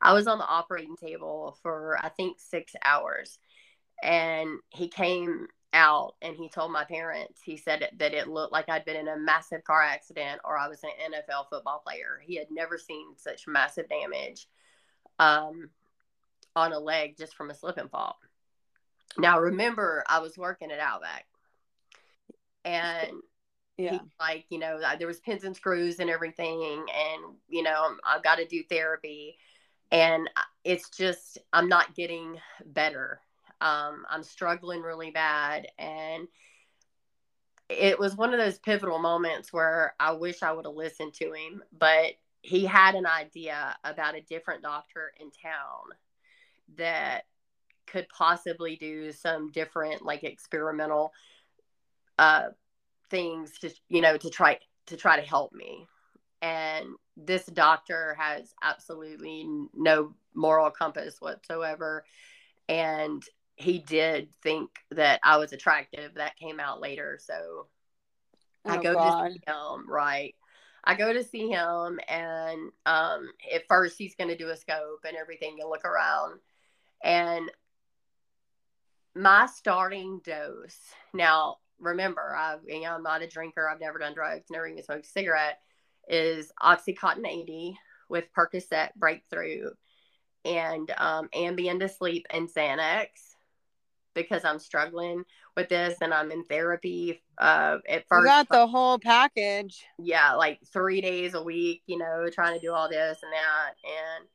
I 0.00 0.12
was 0.12 0.26
on 0.26 0.38
the 0.38 0.46
operating 0.46 0.96
table 0.96 1.58
for, 1.62 1.98
I 2.00 2.10
think, 2.10 2.38
six 2.38 2.74
hours. 2.84 3.38
And 4.02 4.58
he 4.70 4.88
came 4.88 5.46
out 5.72 6.14
and 6.22 6.36
he 6.36 6.48
told 6.48 6.72
my 6.72 6.84
parents, 6.84 7.40
he 7.42 7.56
said 7.56 7.88
that 7.98 8.14
it 8.14 8.28
looked 8.28 8.52
like 8.52 8.68
I'd 8.68 8.84
been 8.84 8.96
in 8.96 9.08
a 9.08 9.18
massive 9.18 9.64
car 9.64 9.82
accident 9.82 10.40
or 10.44 10.58
I 10.58 10.68
was 10.68 10.82
an 10.82 10.90
NFL 11.12 11.48
football 11.50 11.82
player. 11.84 12.20
He 12.22 12.36
had 12.36 12.48
never 12.50 12.78
seen 12.78 13.16
such 13.16 13.46
massive 13.46 13.88
damage 13.88 14.48
um, 15.18 15.70
on 16.54 16.72
a 16.72 16.78
leg 16.78 17.16
just 17.18 17.34
from 17.34 17.50
a 17.50 17.54
slip 17.54 17.78
and 17.78 17.90
fall. 17.90 18.18
Now, 19.18 19.40
remember, 19.40 20.04
I 20.08 20.18
was 20.18 20.36
working 20.36 20.70
at 20.70 20.78
Outback 20.78 21.26
and 22.66 23.12
yeah. 23.78 23.98
like 24.18 24.44
you 24.50 24.58
know 24.58 24.80
there 24.98 25.06
was 25.06 25.20
pins 25.20 25.44
and 25.44 25.56
screws 25.56 26.00
and 26.00 26.10
everything 26.10 26.84
and 26.94 27.36
you 27.48 27.62
know 27.62 27.94
i've 28.04 28.22
got 28.22 28.36
to 28.36 28.46
do 28.46 28.62
therapy 28.64 29.38
and 29.92 30.28
it's 30.64 30.90
just 30.90 31.38
i'm 31.52 31.68
not 31.68 31.94
getting 31.94 32.38
better 32.64 33.20
um, 33.60 34.04
i'm 34.10 34.22
struggling 34.22 34.82
really 34.82 35.10
bad. 35.10 35.68
And 35.78 36.28
it 37.68 37.98
was 37.98 38.16
one 38.16 38.32
of 38.32 38.38
those 38.38 38.58
pivotal 38.60 38.98
moments 38.98 39.52
where 39.52 39.94
i 39.98 40.12
wish 40.12 40.42
i 40.44 40.52
would 40.52 40.64
have 40.64 40.74
listened 40.76 41.12
to 41.12 41.32
him 41.32 41.64
but 41.76 42.12
he 42.42 42.64
had 42.64 42.94
an 42.94 43.06
idea 43.06 43.76
about 43.82 44.14
a 44.14 44.20
different 44.20 44.62
doctor 44.62 45.10
in 45.18 45.32
town 45.32 45.82
that 46.76 47.24
could 47.88 48.06
possibly 48.08 48.76
do 48.76 49.10
some 49.10 49.50
different 49.50 50.02
like 50.02 50.22
experimental 50.22 51.12
uh 52.20 52.44
things 53.10 53.58
to 53.58 53.68
you 53.88 54.00
know 54.00 54.16
to 54.16 54.30
try 54.30 54.56
to 54.86 54.96
try 54.96 55.20
to 55.20 55.26
help 55.26 55.52
me. 55.52 55.86
And 56.42 56.86
this 57.16 57.46
doctor 57.46 58.16
has 58.18 58.54
absolutely 58.62 59.46
no 59.74 60.14
moral 60.34 60.70
compass 60.70 61.16
whatsoever. 61.20 62.04
And 62.68 63.22
he 63.56 63.78
did 63.78 64.28
think 64.42 64.70
that 64.90 65.18
i 65.22 65.36
was 65.38 65.52
attractive 65.52 66.14
that 66.14 66.36
came 66.36 66.60
out 66.60 66.80
later 66.80 67.18
so 67.20 67.66
i 68.66 68.76
Oh, 68.76 68.82
go 68.82 68.94
God. 68.94 69.24
to 69.28 69.32
see 69.32 69.40
him 69.46 69.88
right 69.90 70.34
i 70.84 70.94
go 70.94 71.12
to 71.12 71.24
see 71.24 71.48
him 71.48 71.98
and 72.08 72.70
um 72.84 73.28
at 73.52 73.66
first 73.68 73.96
he's 73.98 74.14
going 74.14 74.28
to 74.28 74.36
do 74.36 74.48
a 74.50 74.56
scope 74.56 75.04
and 75.06 75.16
everything 75.16 75.56
and 75.60 75.68
look 75.70 75.84
around 75.84 76.38
and 77.02 77.50
my 79.14 79.46
starting 79.46 80.20
dose 80.24 80.78
now 81.14 81.56
remember 81.80 82.34
i 82.36 82.56
you 82.66 82.82
know 82.82 82.92
i'm 82.94 83.02
not 83.02 83.22
a 83.22 83.26
drinker 83.26 83.68
i've 83.68 83.80
never 83.80 83.98
done 83.98 84.14
drugs 84.14 84.50
never 84.50 84.66
even 84.66 84.82
smoked 84.82 85.06
a 85.06 85.08
cigarette 85.08 85.60
is 86.08 86.52
oxycontin 86.62 87.26
80 87.26 87.78
with 88.08 88.24
percocet 88.36 88.90
breakthrough 88.96 89.70
and 90.44 90.92
um, 90.96 91.28
ambien 91.34 91.80
to 91.80 91.88
sleep 91.88 92.26
and 92.30 92.48
xanax 92.48 93.08
because 94.16 94.44
i'm 94.44 94.58
struggling 94.58 95.22
with 95.56 95.68
this 95.68 95.96
and 96.02 96.12
i'm 96.12 96.32
in 96.32 96.42
therapy 96.44 97.22
uh, 97.38 97.78
at 97.88 97.98
You 97.98 98.04
first 98.08 98.26
got 98.26 98.48
the 98.48 98.66
whole 98.66 98.98
package. 98.98 99.84
yeah, 99.98 100.32
like 100.34 100.58
three 100.72 101.00
days 101.00 101.34
a 101.34 101.42
week, 101.42 101.82
you 101.86 101.98
know, 101.98 102.28
trying 102.32 102.54
to 102.58 102.66
do 102.66 102.72
all 102.72 102.88
this 102.88 103.18
and 103.22 103.32
that. 103.32 103.74
And 103.84 104.28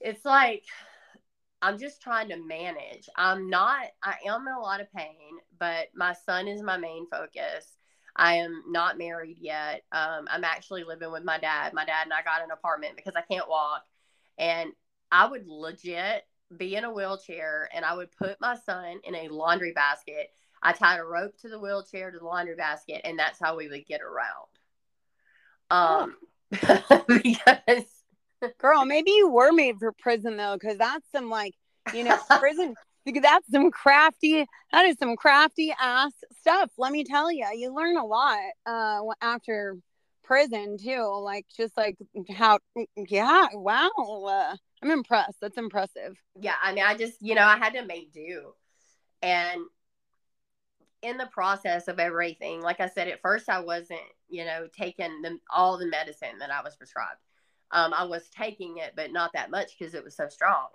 it's 0.00 0.24
like, 0.24 0.64
I'm 1.62 1.78
just 1.78 2.02
trying 2.02 2.28
to 2.28 2.36
manage. 2.36 3.08
I'm 3.16 3.48
not, 3.50 3.86
I 4.02 4.14
am 4.26 4.46
in 4.46 4.52
a 4.52 4.60
lot 4.60 4.80
of 4.80 4.92
pain, 4.92 5.38
but 5.58 5.88
my 5.94 6.12
son 6.26 6.48
is 6.48 6.62
my 6.62 6.76
main 6.76 7.06
focus. 7.10 7.66
I 8.16 8.34
am 8.34 8.62
not 8.68 8.98
married 8.98 9.38
yet. 9.40 9.82
Um, 9.92 10.26
I'm 10.30 10.44
actually 10.44 10.84
living 10.84 11.10
with 11.12 11.24
my 11.24 11.38
dad. 11.38 11.72
My 11.72 11.84
dad 11.84 12.04
and 12.04 12.12
I 12.12 12.22
got 12.22 12.42
an 12.42 12.50
apartment 12.50 12.96
because 12.96 13.14
I 13.16 13.22
can't 13.22 13.48
walk. 13.48 13.84
And 14.38 14.70
I 15.12 15.26
would 15.26 15.46
legit 15.46 16.24
be 16.56 16.74
in 16.76 16.84
a 16.84 16.92
wheelchair 16.92 17.68
and 17.72 17.84
I 17.84 17.94
would 17.94 18.10
put 18.12 18.40
my 18.40 18.56
son 18.66 19.00
in 19.04 19.14
a 19.14 19.28
laundry 19.28 19.72
basket. 19.72 20.30
I 20.62 20.72
tied 20.72 20.98
a 20.98 21.04
rope 21.04 21.38
to 21.38 21.48
the 21.48 21.58
wheelchair 21.58 22.10
to 22.10 22.18
the 22.18 22.24
laundry 22.24 22.54
basket, 22.54 23.00
and 23.04 23.18
that's 23.18 23.38
how 23.40 23.56
we 23.56 23.68
would 23.68 23.86
get 23.86 24.00
around. 24.02 24.50
Um, 25.70 26.16
because 27.08 27.86
Girl, 28.58 28.84
maybe 28.84 29.10
you 29.10 29.28
were 29.28 29.52
made 29.52 29.78
for 29.78 29.92
prison 29.92 30.36
though, 30.36 30.56
because 30.58 30.78
that's 30.78 31.06
some 31.12 31.28
like, 31.28 31.54
you 31.94 32.04
know, 32.04 32.18
prison. 32.38 32.74
Because 33.06 33.22
that's 33.22 33.50
some 33.50 33.70
crafty. 33.70 34.46
That 34.72 34.84
is 34.84 34.96
some 34.98 35.16
crafty 35.16 35.72
ass 35.80 36.12
stuff. 36.38 36.70
Let 36.76 36.92
me 36.92 37.02
tell 37.04 37.32
you, 37.32 37.46
you 37.54 37.74
learn 37.74 37.96
a 37.96 38.04
lot 38.04 38.38
uh, 38.66 39.00
after 39.22 39.76
prison 40.22 40.76
too. 40.78 41.20
Like 41.22 41.46
just 41.56 41.76
like 41.76 41.96
how, 42.30 42.58
yeah, 42.96 43.46
wow. 43.54 43.90
Uh, 43.96 44.56
I'm 44.82 44.90
impressed. 44.90 45.40
That's 45.40 45.58
impressive. 45.58 46.16
yeah, 46.38 46.54
I 46.62 46.72
mean, 46.72 46.84
I 46.84 46.96
just, 46.96 47.20
you 47.20 47.34
know, 47.34 47.44
I 47.44 47.58
had 47.58 47.74
to 47.74 47.84
make 47.84 48.12
do. 48.12 48.54
And 49.22 49.60
in 51.02 51.16
the 51.16 51.26
process 51.26 51.88
of 51.88 51.98
everything, 51.98 52.62
like 52.62 52.80
I 52.80 52.88
said, 52.88 53.08
at 53.08 53.20
first 53.20 53.48
I 53.48 53.60
wasn't, 53.60 54.00
you 54.28 54.44
know, 54.44 54.66
taking 54.76 55.22
the, 55.22 55.38
all 55.54 55.78
the 55.78 55.86
medicine 55.86 56.38
that 56.40 56.50
I 56.50 56.62
was 56.62 56.76
prescribed. 56.76 57.20
Um, 57.72 57.94
I 57.94 58.04
was 58.04 58.28
taking 58.30 58.78
it, 58.78 58.94
but 58.96 59.12
not 59.12 59.32
that 59.34 59.50
much 59.50 59.78
because 59.78 59.94
it 59.94 60.02
was 60.02 60.16
so 60.16 60.28
strong. 60.28 60.68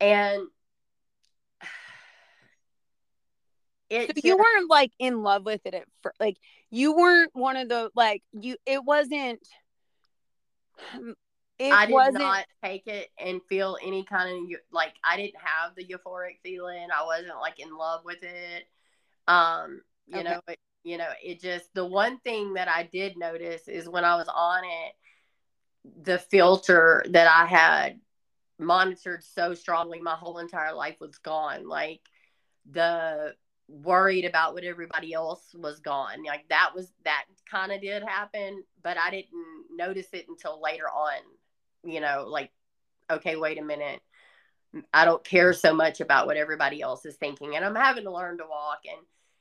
And 0.00 0.46
it 3.90 4.06
so 4.06 4.12
just, 4.14 4.24
you 4.24 4.36
weren't 4.36 4.70
like 4.70 4.92
in 4.98 5.22
love 5.22 5.44
with 5.44 5.60
it 5.64 5.74
at 5.74 5.84
first. 6.02 6.18
Like 6.18 6.36
you 6.70 6.96
weren't 6.96 7.30
one 7.34 7.56
of 7.56 7.68
the 7.68 7.90
like 7.94 8.22
you. 8.32 8.56
It 8.66 8.84
wasn't. 8.84 9.40
It 11.58 11.72
I 11.72 11.86
did 11.86 11.92
wasn't, 11.92 12.18
not 12.18 12.44
take 12.62 12.86
it 12.86 13.08
and 13.18 13.40
feel 13.48 13.76
any 13.82 14.04
kind 14.04 14.30
of 14.30 14.58
like 14.70 14.94
I 15.02 15.16
didn't 15.16 15.40
have 15.42 15.74
the 15.74 15.84
euphoric 15.84 16.38
feeling. 16.42 16.86
I 16.96 17.04
wasn't 17.04 17.40
like 17.40 17.58
in 17.58 17.76
love 17.76 18.02
with 18.04 18.22
it. 18.22 18.64
Um, 19.26 19.82
you 20.06 20.20
okay. 20.20 20.30
know, 20.30 20.40
it, 20.46 20.58
you 20.84 20.98
know, 20.98 21.08
it 21.22 21.40
just 21.40 21.74
the 21.74 21.84
one 21.84 22.18
thing 22.20 22.54
that 22.54 22.68
I 22.68 22.84
did 22.84 23.16
notice 23.16 23.66
is 23.66 23.88
when 23.88 24.04
I 24.04 24.16
was 24.16 24.28
on 24.32 24.62
it, 24.64 26.02
the 26.02 26.18
filter 26.18 27.04
that 27.10 27.26
I 27.26 27.46
had 27.46 28.00
monitored 28.58 29.22
so 29.22 29.54
strongly 29.54 30.00
my 30.00 30.14
whole 30.14 30.38
entire 30.38 30.74
life 30.74 30.96
was 31.00 31.18
gone. 31.18 31.68
Like 31.68 32.00
the 32.70 33.34
worried 33.68 34.24
about 34.24 34.54
what 34.54 34.64
everybody 34.64 35.12
else 35.12 35.54
was 35.54 35.80
gone. 35.80 36.24
Like 36.24 36.48
that 36.48 36.70
was 36.74 36.90
that 37.04 37.24
kind 37.50 37.72
of 37.72 37.80
did 37.80 38.02
happen, 38.02 38.62
but 38.82 38.96
I 38.96 39.10
didn't 39.10 39.66
notice 39.76 40.08
it 40.12 40.26
until 40.28 40.60
later 40.62 40.88
on. 40.88 41.18
You 41.84 42.00
know, 42.00 42.26
like 42.28 42.50
okay, 43.10 43.36
wait 43.36 43.58
a 43.58 43.64
minute. 43.64 44.00
I 44.92 45.06
don't 45.06 45.24
care 45.24 45.54
so 45.54 45.72
much 45.72 46.00
about 46.00 46.26
what 46.26 46.36
everybody 46.36 46.82
else 46.82 47.06
is 47.06 47.16
thinking 47.16 47.56
and 47.56 47.64
I'm 47.64 47.74
having 47.74 48.04
to 48.04 48.12
learn 48.12 48.36
to 48.36 48.44
walk 48.44 48.80
and 48.86 49.00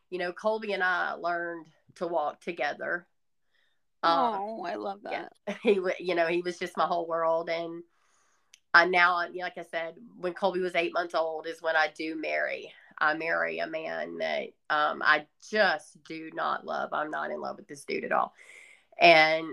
you 0.09 0.19
know, 0.19 0.31
Colby 0.31 0.71
and 0.71 0.81
I 0.81 1.13
learned 1.13 1.65
to 1.95 2.07
walk 2.07 2.39
together 2.39 3.05
Oh, 4.03 4.63
I 4.63 4.75
love 4.75 5.01
that. 5.03 5.31
Yeah. 5.47 5.55
He, 5.63 5.79
you 5.99 6.15
know, 6.15 6.27
he 6.27 6.41
was 6.41 6.59
just 6.59 6.77
my 6.77 6.85
whole 6.85 7.07
world, 7.07 7.49
and 7.49 7.83
I 8.73 8.85
now, 8.85 9.15
like 9.15 9.57
I 9.57 9.63
said, 9.63 9.95
when 10.19 10.33
Colby 10.33 10.59
was 10.59 10.75
eight 10.75 10.93
months 10.93 11.15
old, 11.15 11.47
is 11.47 11.61
when 11.61 11.75
I 11.75 11.89
do 11.95 12.19
marry. 12.19 12.71
I 12.99 13.13
marry 13.13 13.59
a 13.59 13.67
man 13.67 14.17
that 14.17 14.49
um, 14.69 15.01
I 15.03 15.25
just 15.49 16.03
do 16.03 16.31
not 16.33 16.65
love. 16.65 16.89
I'm 16.93 17.11
not 17.11 17.31
in 17.31 17.39
love 17.39 17.57
with 17.57 17.67
this 17.67 17.85
dude 17.85 18.03
at 18.03 18.11
all, 18.11 18.33
and 18.99 19.47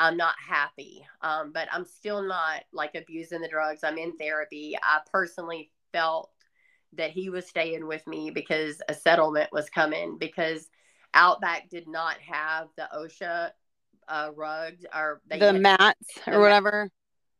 I'm 0.00 0.16
not 0.16 0.34
happy. 0.44 1.06
Um, 1.20 1.52
but 1.52 1.68
I'm 1.70 1.84
still 1.84 2.22
not 2.22 2.62
like 2.72 2.94
abusing 2.94 3.42
the 3.42 3.48
drugs. 3.48 3.84
I'm 3.84 3.98
in 3.98 4.16
therapy. 4.16 4.76
I 4.82 5.00
personally 5.12 5.70
felt 5.92 6.30
that 6.94 7.10
he 7.10 7.28
was 7.28 7.46
staying 7.46 7.86
with 7.86 8.04
me 8.06 8.30
because 8.30 8.80
a 8.88 8.94
settlement 8.94 9.50
was 9.52 9.68
coming 9.68 10.16
because 10.18 10.68
Outback 11.12 11.68
did 11.68 11.86
not 11.86 12.16
have 12.18 12.68
the 12.76 12.88
OSHA 12.96 13.50
uh, 14.08 14.30
rugs 14.34 14.86
or 14.94 15.20
the 15.28 15.36
had, 15.36 15.60
mats 15.60 16.08
or 16.26 16.34
the 16.34 16.40
whatever. 16.40 16.82
Mats. 16.84 16.94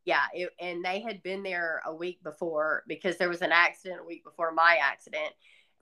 Yeah, 0.05 0.25
it, 0.33 0.49
and 0.59 0.85
they 0.85 1.01
had 1.01 1.23
been 1.23 1.43
there 1.43 1.81
a 1.85 1.93
week 1.93 2.21
before 2.23 2.83
because 2.87 3.17
there 3.17 3.29
was 3.29 3.41
an 3.41 3.51
accident 3.51 4.01
a 4.01 4.05
week 4.05 4.23
before 4.23 4.51
my 4.51 4.77
accident, 4.81 5.33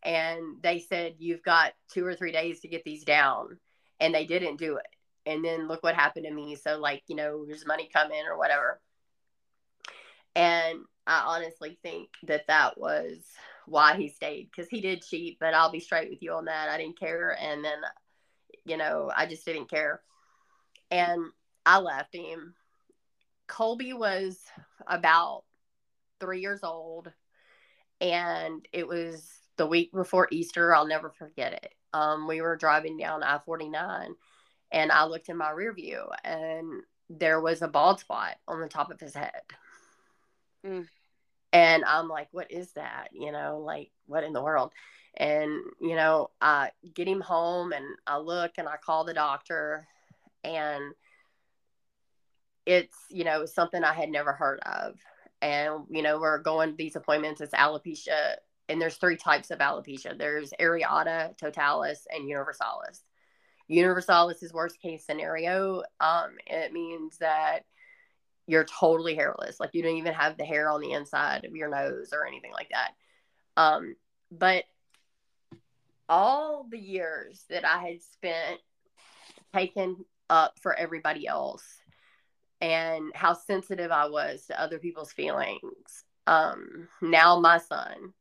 and 0.03 0.61
they 0.61 0.79
said 0.79 1.15
you've 1.19 1.43
got 1.43 1.73
two 1.91 2.05
or 2.05 2.15
three 2.15 2.31
days 2.31 2.61
to 2.61 2.67
get 2.67 2.83
these 2.85 3.03
down, 3.03 3.57
and 3.99 4.13
they 4.13 4.25
didn't 4.25 4.57
do 4.57 4.77
it. 4.77 4.87
And 5.29 5.43
then 5.43 5.67
look 5.67 5.83
what 5.83 5.95
happened 5.95 6.25
to 6.25 6.33
me. 6.33 6.55
So 6.55 6.79
like 6.79 7.03
you 7.07 7.15
know, 7.15 7.45
there's 7.45 7.67
money 7.67 7.89
coming 7.91 8.23
or 8.29 8.37
whatever. 8.37 8.81
And 10.35 10.79
I 11.07 11.23
honestly 11.25 11.79
think 11.81 12.09
that 12.23 12.47
that 12.47 12.79
was 12.79 13.17
why 13.65 13.95
he 13.95 14.09
stayed 14.09 14.49
because 14.49 14.69
he 14.69 14.81
did 14.81 15.03
cheat. 15.03 15.37
But 15.39 15.53
I'll 15.53 15.71
be 15.71 15.79
straight 15.79 16.09
with 16.09 16.21
you 16.21 16.33
on 16.33 16.45
that. 16.45 16.69
I 16.69 16.77
didn't 16.77 16.99
care, 16.99 17.37
and 17.39 17.63
then 17.63 17.79
you 18.65 18.77
know 18.77 19.11
I 19.15 19.25
just 19.25 19.45
didn't 19.45 19.69
care 19.69 20.01
and 20.91 21.25
I 21.65 21.79
left 21.79 22.15
him. 22.15 22.55
Colby 23.47 23.93
was 23.93 24.39
about 24.87 25.43
three 26.19 26.41
years 26.41 26.63
old, 26.63 27.11
and 28.01 28.65
it 28.71 28.87
was 28.87 29.27
the 29.57 29.65
week 29.65 29.91
before 29.91 30.27
Easter. 30.31 30.73
I'll 30.73 30.87
never 30.87 31.09
forget 31.09 31.53
it. 31.53 31.73
Um, 31.93 32.27
we 32.27 32.41
were 32.41 32.55
driving 32.55 32.97
down 32.97 33.23
I 33.23 33.39
49, 33.39 34.13
and 34.71 34.91
I 34.91 35.05
looked 35.05 35.29
in 35.29 35.37
my 35.37 35.51
rear 35.51 35.73
view, 35.73 36.03
and 36.23 36.81
there 37.09 37.41
was 37.41 37.61
a 37.61 37.67
bald 37.67 37.99
spot 37.99 38.35
on 38.47 38.61
the 38.61 38.67
top 38.67 38.91
of 38.91 38.99
his 38.99 39.15
head. 39.15 39.41
Mm. 40.65 40.87
And 41.51 41.83
I'm 41.85 42.07
like, 42.07 42.27
what 42.31 42.51
is 42.51 42.73
that? 42.73 43.09
You 43.11 43.31
know, 43.31 43.63
like, 43.65 43.89
what 44.05 44.23
in 44.23 44.33
the 44.33 44.43
world? 44.43 44.71
And, 45.17 45.59
you 45.81 45.95
know, 45.95 46.29
I 46.39 46.69
get 46.93 47.07
him 47.07 47.21
home 47.21 47.73
and 47.73 47.85
I 48.05 48.17
look 48.17 48.51
and 48.57 48.67
I 48.67 48.77
call 48.77 49.03
the 49.03 49.13
doctor 49.15 49.87
and 50.43 50.93
it's 52.65 52.95
you 53.09 53.23
know 53.23 53.45
something 53.45 53.83
i 53.83 53.93
had 53.93 54.09
never 54.09 54.31
heard 54.31 54.59
of 54.61 54.95
and 55.41 55.83
you 55.89 56.01
know 56.01 56.19
we're 56.19 56.37
going 56.37 56.75
these 56.77 56.95
appointments 56.95 57.41
it's 57.41 57.53
alopecia 57.53 58.35
and 58.67 58.81
there's 58.81 58.97
three 58.97 59.15
types 59.15 59.51
of 59.51 59.59
alopecia 59.59 60.17
there's 60.17 60.53
areata 60.59 61.35
totalis 61.37 62.05
and 62.11 62.29
universalis 62.29 63.03
universalis 63.69 64.37
is 64.37 64.41
his 64.41 64.53
worst 64.53 64.81
case 64.81 65.05
scenario 65.05 65.83
um 66.01 66.31
it 66.45 66.73
means 66.73 67.17
that 67.19 67.61
you're 68.47 68.65
totally 68.65 69.15
hairless 69.15 69.59
like 69.59 69.69
you 69.73 69.81
don't 69.81 69.95
even 69.95 70.13
have 70.13 70.37
the 70.37 70.43
hair 70.43 70.69
on 70.69 70.81
the 70.81 70.91
inside 70.91 71.45
of 71.45 71.55
your 71.55 71.69
nose 71.69 72.09
or 72.11 72.27
anything 72.27 72.51
like 72.51 72.69
that 72.69 72.91
um 73.55 73.95
but 74.31 74.65
all 76.09 76.65
the 76.69 76.79
years 76.79 77.45
that 77.49 77.63
i 77.63 77.77
had 77.77 78.01
spent 78.01 78.59
taking 79.53 79.95
up 80.29 80.57
for 80.59 80.73
everybody 80.73 81.27
else 81.27 81.79
and 82.61 83.11
how 83.15 83.33
sensitive 83.33 83.91
I 83.91 84.07
was 84.07 84.45
to 84.47 84.61
other 84.61 84.79
people's 84.79 85.11
feelings. 85.11 86.03
Um, 86.27 86.87
now 87.01 87.39
my 87.39 87.57
son 87.57 88.13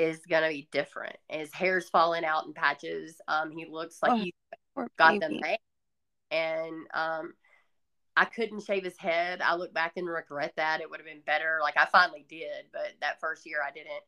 is 0.00 0.20
gonna 0.26 0.48
be 0.48 0.68
different. 0.72 1.16
His 1.28 1.52
hair's 1.52 1.88
falling 1.88 2.24
out 2.24 2.46
in 2.46 2.52
patches. 2.52 3.20
Um, 3.28 3.50
he 3.50 3.66
looks 3.66 3.98
like 4.02 4.12
oh, 4.12 4.16
he 4.16 4.34
got 4.98 5.20
them 5.20 5.38
made. 5.40 5.58
And 6.30 6.86
um, 6.94 7.34
I 8.16 8.24
couldn't 8.24 8.64
shave 8.64 8.84
his 8.84 8.96
head. 8.96 9.40
I 9.42 9.56
look 9.56 9.74
back 9.74 9.92
and 9.96 10.08
regret 10.08 10.54
that. 10.56 10.80
It 10.80 10.88
would 10.88 11.00
have 11.00 11.06
been 11.06 11.22
better. 11.26 11.58
Like 11.62 11.76
I 11.76 11.86
finally 11.86 12.24
did, 12.28 12.66
but 12.72 12.92
that 13.00 13.20
first 13.20 13.46
year 13.46 13.58
I 13.66 13.72
didn't 13.72 14.02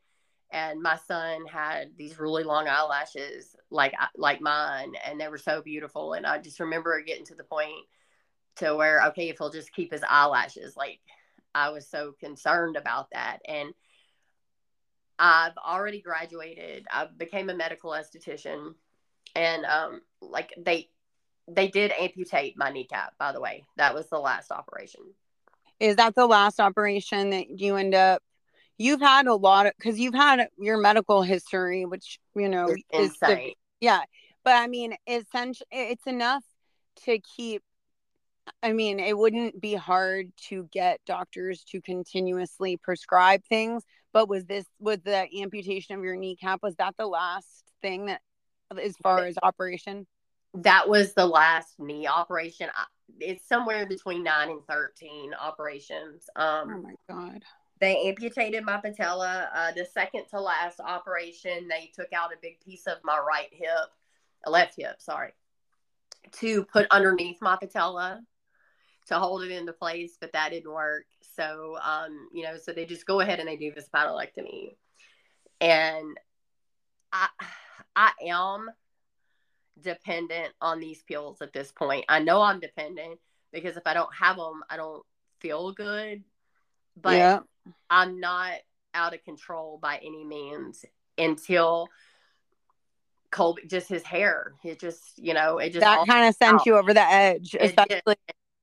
and 0.53 0.81
my 0.81 0.97
son 1.07 1.45
had 1.47 1.89
these 1.97 2.19
really 2.19 2.43
long 2.43 2.67
eyelashes 2.67 3.55
like 3.71 3.93
like 4.15 4.39
mine 4.39 4.93
and 5.05 5.19
they 5.19 5.27
were 5.27 5.37
so 5.37 5.61
beautiful 5.61 6.13
and 6.13 6.25
i 6.25 6.37
just 6.37 6.59
remember 6.59 7.01
getting 7.01 7.25
to 7.25 7.35
the 7.35 7.43
point 7.43 7.85
to 8.55 8.75
where 8.75 9.01
okay 9.07 9.29
if 9.29 9.37
he'll 9.39 9.49
just 9.49 9.73
keep 9.73 9.91
his 9.91 10.03
eyelashes 10.07 10.77
like 10.77 10.99
i 11.55 11.69
was 11.69 11.87
so 11.87 12.13
concerned 12.19 12.77
about 12.77 13.07
that 13.11 13.39
and 13.47 13.73
i've 15.19 15.57
already 15.57 16.01
graduated 16.01 16.85
i 16.91 17.05
became 17.17 17.49
a 17.49 17.55
medical 17.55 17.91
esthetician 17.91 18.73
and 19.35 19.65
um 19.65 20.01
like 20.21 20.53
they 20.57 20.89
they 21.47 21.67
did 21.67 21.91
amputate 21.99 22.57
my 22.57 22.69
kneecap 22.69 23.17
by 23.17 23.31
the 23.31 23.41
way 23.41 23.63
that 23.77 23.93
was 23.93 24.07
the 24.09 24.19
last 24.19 24.51
operation 24.51 25.01
is 25.79 25.95
that 25.97 26.15
the 26.15 26.25
last 26.25 26.59
operation 26.59 27.31
that 27.31 27.59
you 27.59 27.75
end 27.75 27.93
up 27.93 28.21
you've 28.77 29.01
had 29.01 29.27
a 29.27 29.35
lot 29.35 29.65
of 29.65 29.73
because 29.77 29.99
you've 29.99 30.13
had 30.13 30.47
your 30.57 30.77
medical 30.77 31.21
history, 31.21 31.85
which 31.85 32.19
you 32.35 32.49
know 32.49 32.67
it's 32.67 33.13
is 33.13 33.17
the, 33.19 33.53
yeah. 33.79 34.01
But 34.43 34.55
I 34.55 34.67
mean, 34.67 34.95
essentially, 35.07 35.67
it's 35.71 36.05
enough 36.07 36.43
to 37.05 37.19
keep. 37.19 37.63
I 38.61 38.73
mean, 38.73 38.99
it 38.99 39.17
wouldn't 39.17 39.61
be 39.61 39.73
hard 39.73 40.31
to 40.49 40.67
get 40.71 40.99
doctors 41.05 41.63
to 41.69 41.81
continuously 41.81 42.77
prescribe 42.77 43.41
things. 43.45 43.83
But 44.13 44.29
was 44.29 44.45
this 44.45 44.65
was 44.79 44.99
the 45.01 45.27
amputation 45.41 45.97
of 45.97 46.03
your 46.03 46.15
kneecap? 46.15 46.61
Was 46.63 46.75
that 46.75 46.95
the 46.97 47.07
last 47.07 47.65
thing 47.81 48.05
that, 48.05 48.21
as 48.81 48.95
far 49.01 49.25
as 49.25 49.35
operation? 49.41 50.07
That 50.53 50.87
was 50.87 51.13
the 51.13 51.25
last 51.25 51.79
knee 51.79 52.05
operation. 52.05 52.69
It's 53.19 53.47
somewhere 53.47 53.87
between 53.87 54.23
nine 54.23 54.49
and 54.49 54.61
thirteen 54.69 55.33
operations. 55.33 56.29
Um, 56.35 56.69
oh 56.69 56.81
my 56.81 56.95
god 57.09 57.43
they 57.83 58.07
amputated 58.07 58.63
my 58.63 58.77
patella. 58.77 59.49
Uh, 59.53 59.71
the 59.73 59.85
second 59.85 60.23
to 60.29 60.39
last 60.39 60.79
operation, 60.79 61.67
they 61.67 61.91
took 61.93 62.13
out 62.13 62.31
a 62.31 62.37
big 62.41 62.61
piece 62.61 62.87
of 62.87 62.97
my 63.03 63.17
right 63.17 63.49
hip, 63.51 63.89
left 64.45 64.75
hip, 64.77 65.01
sorry, 65.01 65.33
to 66.39 66.63
put 66.63 66.87
underneath 66.91 67.41
my 67.41 67.57
patella 67.57 68.21
to 69.07 69.19
hold 69.19 69.43
it 69.43 69.51
into 69.51 69.73
place, 69.73 70.17
but 70.19 70.31
that 70.31 70.51
didn't 70.51 70.71
work. 70.71 71.03
So, 71.35 71.77
um, 71.83 72.27
you 72.31 72.43
know, 72.43 72.57
so 72.57 72.71
they 72.71 72.85
just 72.85 73.05
go 73.05 73.19
ahead 73.19 73.39
and 73.39 73.47
they 73.47 73.57
do 73.57 73.71
this 73.73 73.89
patellectomy. 73.93 74.75
And 75.61 76.17
I, 77.11 77.29
I 77.95 78.11
am 78.27 78.69
dependent 79.81 80.53
on 80.61 80.79
these 80.79 81.01
pills 81.03 81.41
at 81.41 81.53
this 81.53 81.71
point. 81.71 82.05
I 82.09 82.19
know 82.19 82.41
I'm 82.41 82.59
dependent 82.59 83.19
because 83.51 83.77
if 83.77 83.85
I 83.85 83.93
don't 83.93 84.13
have 84.19 84.37
them, 84.37 84.63
I 84.69 84.77
don't 84.77 85.03
feel 85.39 85.71
good. 85.71 86.23
But 86.99 87.17
yeah. 87.17 87.39
I'm 87.89 88.19
not 88.19 88.53
out 88.93 89.13
of 89.13 89.23
control 89.23 89.79
by 89.81 89.99
any 90.03 90.23
means 90.23 90.85
until 91.17 91.87
Colby, 93.31 93.63
just 93.67 93.89
his 93.89 94.03
hair. 94.03 94.53
It 94.63 94.79
just, 94.79 95.01
you 95.17 95.33
know, 95.33 95.57
it 95.57 95.69
just 95.69 95.81
that 95.81 96.07
kind 96.07 96.27
of 96.27 96.35
sent 96.35 96.55
out. 96.55 96.65
you 96.65 96.77
over 96.77 96.93
the 96.93 97.01
edge, 97.01 97.55
especially. 97.59 98.15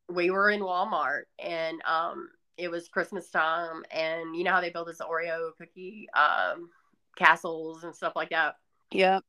we 0.09 0.31
were 0.31 0.51
in 0.51 0.61
Walmart 0.61 1.23
and 1.39 1.81
um 1.83 2.29
it 2.61 2.71
was 2.71 2.89
Christmas 2.89 3.31
time 3.31 3.83
and 3.91 4.37
you 4.37 4.45
know 4.45 4.53
how 4.53 4.61
they 4.61 4.71
build 4.71 4.89
this 4.89 5.01
Oreo 5.01 5.57
cookie 5.57 6.09
um 6.15 6.69
castles 7.17 7.85
and 7.85 7.95
stuff 7.95 8.15
like 8.15 8.31
that. 8.31 8.57
Yep. 8.93 9.25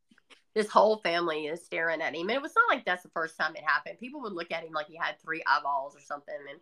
This 0.53 0.69
whole 0.69 0.97
family 0.97 1.45
is 1.45 1.63
staring 1.63 2.01
at 2.01 2.13
him. 2.13 2.27
And 2.27 2.31
it 2.31 2.41
was 2.41 2.53
not 2.55 2.75
like 2.75 2.85
that's 2.85 3.03
the 3.03 3.09
first 3.09 3.37
time 3.37 3.55
it 3.55 3.63
happened. 3.65 3.99
People 3.99 4.21
would 4.21 4.33
look 4.33 4.51
at 4.51 4.63
him 4.63 4.73
like 4.73 4.87
he 4.87 4.97
had 4.97 5.19
three 5.19 5.41
eyeballs 5.47 5.95
or 5.95 6.01
something 6.01 6.35
and 6.49 6.59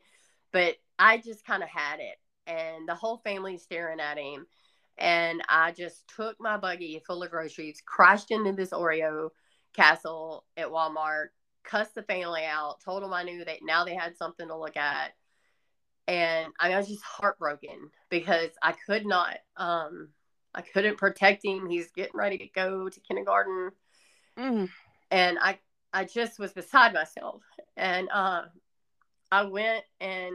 but 0.52 0.78
I 0.98 1.18
just 1.18 1.46
kind 1.46 1.64
of 1.64 1.70
had 1.70 2.00
it 2.00 2.18
and 2.48 2.88
the 2.88 2.96
whole 2.96 3.18
family 3.18 3.58
staring 3.58 4.00
at 4.00 4.18
him 4.18 4.48
and 4.98 5.42
I 5.48 5.72
just 5.72 6.12
took 6.16 6.36
my 6.40 6.58
buggy 6.58 7.02
full 7.06 7.24
of 7.24 7.32
groceries, 7.32 7.82
crashed 7.86 8.32
into 8.32 8.52
this 8.52 8.72
Oreo 8.72 9.30
castle 9.74 10.44
at 10.58 10.68
Walmart, 10.68 11.28
cussed 11.64 11.96
the 11.96 12.04
family 12.04 12.44
out, 12.44 12.82
told 12.84 13.02
them 13.02 13.14
I 13.14 13.24
knew 13.24 13.46
that 13.46 13.60
now 13.64 13.86
they 13.86 13.96
had 13.96 14.18
something 14.18 14.48
to 14.48 14.58
look 14.58 14.76
at. 14.76 15.14
And 16.10 16.52
I, 16.60 16.68
mean, 16.70 16.76
I 16.76 16.80
was 16.80 16.88
just 16.88 17.04
heartbroken 17.04 17.92
because 18.10 18.50
I 18.64 18.72
could 18.72 19.06
not, 19.06 19.38
um, 19.58 20.10
I 20.56 20.62
couldn't 20.62 20.98
protect 20.98 21.46
him. 21.46 21.70
He's 21.70 21.92
getting 21.92 22.18
ready 22.18 22.40
to 22.40 22.48
go 22.48 22.90
to 22.90 23.00
kindergarten. 23.02 23.70
Mm. 24.36 24.70
And 25.12 25.38
I, 25.40 25.60
I 25.94 26.06
just 26.06 26.40
was 26.40 26.52
beside 26.52 26.96
myself. 26.96 27.44
And 27.78 28.10
uh, 28.12 28.46
I 29.32 29.44
went 29.44 29.84
and 30.02 30.34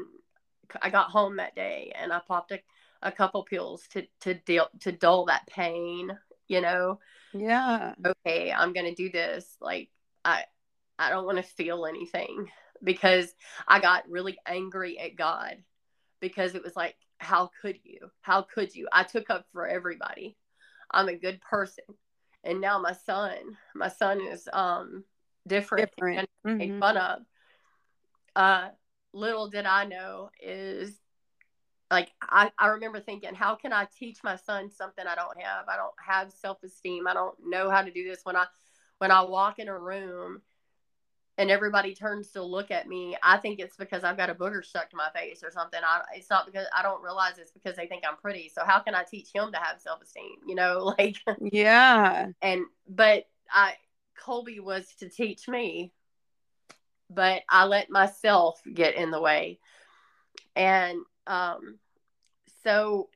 I 0.80 0.90
got 0.90 1.10
home 1.10 1.38
that 1.38 1.56
day 1.56 1.92
and 2.00 2.12
I 2.12 2.20
popped 2.20 2.52
a, 2.52 2.60
a 3.02 3.10
couple 3.10 3.42
pills 3.42 3.82
to, 3.94 4.06
to 4.20 4.34
deal, 4.34 4.68
to 4.78 4.92
dull 4.92 5.24
that 5.24 5.48
pain, 5.48 6.16
you 6.46 6.60
know? 6.60 7.00
Yeah. 7.32 7.94
okay, 8.06 8.52
I'm 8.52 8.72
gonna 8.72 8.94
do 8.94 9.10
this. 9.10 9.56
Like 9.60 9.90
I 10.24 10.44
I 11.00 11.10
don't 11.10 11.26
want 11.26 11.38
to 11.38 11.42
feel 11.42 11.84
anything 11.84 12.48
because 12.84 13.34
I 13.66 13.80
got 13.80 14.08
really 14.08 14.38
angry 14.46 14.98
at 14.98 15.16
God 15.16 15.56
because 16.20 16.54
it 16.54 16.62
was 16.62 16.76
like, 16.76 16.96
how 17.18 17.50
could 17.62 17.78
you? 17.82 18.10
How 18.20 18.42
could 18.42 18.74
you? 18.74 18.88
I 18.92 19.02
took 19.02 19.30
up 19.30 19.46
for 19.52 19.66
everybody. 19.66 20.36
I'm 20.90 21.08
a 21.08 21.16
good 21.16 21.40
person. 21.40 21.84
And 22.44 22.60
now 22.60 22.78
my 22.78 22.92
son, 22.92 23.36
my 23.74 23.88
son 23.88 24.20
is 24.20 24.48
um 24.52 25.04
different, 25.46 25.90
Different. 25.96 26.28
and 26.44 26.58
made 26.58 26.72
Mhm. 26.72 26.80
fun 26.80 26.96
of. 26.96 27.22
Uh 28.36 28.68
little 29.12 29.48
did 29.48 29.64
I 29.64 29.84
know 29.84 30.30
is 30.42 31.00
like 31.90 32.10
I, 32.20 32.50
I 32.58 32.68
remember 32.68 32.98
thinking 32.98 33.34
how 33.34 33.54
can 33.54 33.72
i 33.72 33.86
teach 33.96 34.18
my 34.24 34.36
son 34.36 34.70
something 34.70 35.06
i 35.06 35.14
don't 35.14 35.40
have 35.40 35.68
i 35.68 35.76
don't 35.76 35.94
have 36.04 36.32
self-esteem 36.32 37.06
i 37.06 37.14
don't 37.14 37.36
know 37.46 37.70
how 37.70 37.82
to 37.82 37.90
do 37.92 38.02
this 38.08 38.20
when 38.24 38.36
i 38.36 38.46
when 38.98 39.10
i 39.12 39.20
walk 39.22 39.58
in 39.58 39.68
a 39.68 39.78
room 39.78 40.40
and 41.36 41.50
everybody 41.50 41.94
turns 41.94 42.28
to 42.30 42.42
look 42.42 42.70
at 42.70 42.88
me 42.88 43.16
i 43.22 43.36
think 43.36 43.58
it's 43.58 43.76
because 43.76 44.04
i've 44.04 44.16
got 44.16 44.30
a 44.30 44.34
booger 44.34 44.64
stuck 44.64 44.88
to 44.90 44.96
my 44.96 45.08
face 45.14 45.42
or 45.42 45.50
something. 45.50 45.80
I, 45.84 46.02
it's 46.14 46.30
not 46.30 46.46
because 46.46 46.66
i 46.76 46.82
don't 46.82 47.02
realize 47.02 47.38
it's 47.38 47.50
because 47.50 47.76
they 47.76 47.86
think 47.86 48.04
i'm 48.08 48.16
pretty. 48.16 48.48
So 48.54 48.64
how 48.64 48.80
can 48.80 48.94
i 48.94 49.02
teach 49.02 49.28
him 49.34 49.50
to 49.52 49.58
have 49.58 49.80
self-esteem 49.80 50.36
you 50.46 50.54
know 50.54 50.94
like 50.98 51.16
Yeah. 51.40 52.28
and 52.42 52.62
but 52.88 53.24
i 53.50 53.74
colby 54.16 54.60
was 54.60 54.86
to 55.00 55.08
teach 55.08 55.48
me 55.48 55.92
but 57.10 57.42
i 57.48 57.64
let 57.64 57.90
myself 57.90 58.60
get 58.72 58.94
in 58.94 59.10
the 59.10 59.20
way. 59.20 59.58
And 60.56 61.00
um 61.26 61.78
so 62.62 63.08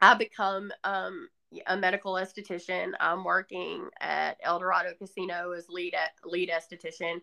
i 0.00 0.14
become 0.14 0.72
um 0.84 1.28
a 1.66 1.76
medical 1.76 2.14
esthetician 2.14 2.92
i'm 3.00 3.24
working 3.24 3.88
at 4.00 4.38
el 4.42 4.58
dorado 4.58 4.92
casino 4.98 5.52
as 5.52 5.68
lead 5.68 5.94
lead 6.24 6.50
esthetician 6.50 7.20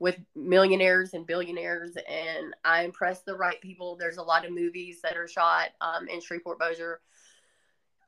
with 0.00 0.18
millionaires 0.34 1.14
and 1.14 1.26
billionaires 1.26 1.96
and 2.08 2.54
i 2.64 2.82
impress 2.82 3.22
the 3.22 3.34
right 3.34 3.60
people 3.60 3.96
there's 3.96 4.18
a 4.18 4.22
lot 4.22 4.44
of 4.44 4.52
movies 4.52 5.00
that 5.02 5.16
are 5.16 5.28
shot 5.28 5.70
um, 5.80 6.08
in 6.08 6.20
shreveport 6.20 6.58
bossier 6.58 7.00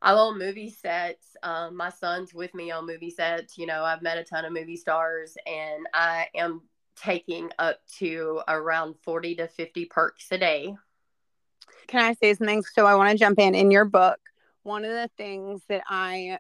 I'm 0.03 0.17
on 0.17 0.39
movie 0.39 0.71
sets. 0.71 1.37
Um, 1.43 1.77
my 1.77 1.89
son's 1.89 2.35
with 2.35 2.55
me 2.55 2.71
on 2.71 2.87
movie 2.87 3.11
sets. 3.11 3.57
You 3.57 3.67
know, 3.67 3.83
I've 3.83 4.03
met 4.03 4.19
a 4.19 4.25
ton 4.25 4.45
of 4.45 4.53
movie 4.53 4.77
stars, 4.77 5.37
and 5.47 5.87
I 5.95 6.27
am 6.35 6.63
taking 6.97 7.51
up 7.59 7.81
to 7.99 8.41
around 8.49 8.97
40 9.03 9.37
to 9.37 9.49
50 9.49 9.85
perks 9.87 10.29
a 10.31 10.39
day. 10.39 10.77
Can 11.87 12.03
I 12.03 12.15
say 12.15 12.35
something? 12.35 12.63
So 12.63 12.87
I 12.87 12.95
want 12.95 13.11
to 13.11 13.17
jump 13.17 13.39
in. 13.39 13.55
In 13.55 13.71
your 13.71 13.85
book, 13.85 14.19
one 14.67 14.85
of 14.85 14.91
the 14.91 15.09
things 15.17 15.63
that 15.69 15.83
I 15.89 16.39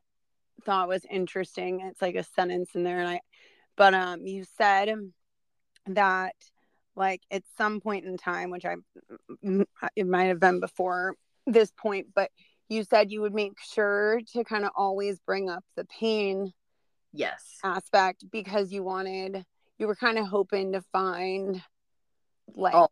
thought 0.65 0.89
was 0.89 1.07
interesting, 1.11 1.81
it's 1.81 2.03
like 2.03 2.17
a 2.17 2.25
sentence 2.25 2.71
in 2.75 2.83
there, 2.83 2.99
and 2.99 3.09
I, 3.09 3.21
but 3.77 3.95
um, 3.95 4.27
you 4.27 4.45
said 4.59 4.91
that 5.87 6.35
like 6.97 7.23
at 7.31 7.45
some 7.57 7.81
point 7.81 8.05
in 8.05 8.17
time, 8.17 8.51
which 8.51 8.65
I, 8.65 8.75
it 9.95 10.07
might 10.07 10.25
have 10.25 10.41
been 10.41 10.61
before 10.61 11.15
this 11.47 11.71
point, 11.71 12.09
but 12.15 12.31
you 12.69 12.83
said 12.83 13.13
you 13.13 13.21
would 13.21 13.35
make 13.35 13.61
sure 13.61 14.21
to 14.33 14.43
kind 14.45 14.65
of 14.65 14.73
always 14.77 15.21
bring 15.21 15.49
up 15.49 15.65
the 15.77 15.85
pain 15.85 16.53
Yes. 17.13 17.59
aspect 17.63 18.25
because 18.31 18.73
you 18.73 18.83
wanted 18.83 19.45
you 19.79 19.87
were 19.87 19.95
kind 19.95 20.19
of 20.19 20.27
hoping 20.27 20.73
to 20.73 20.83
find 20.93 21.63
like 22.55 22.75
Oh. 22.75 22.89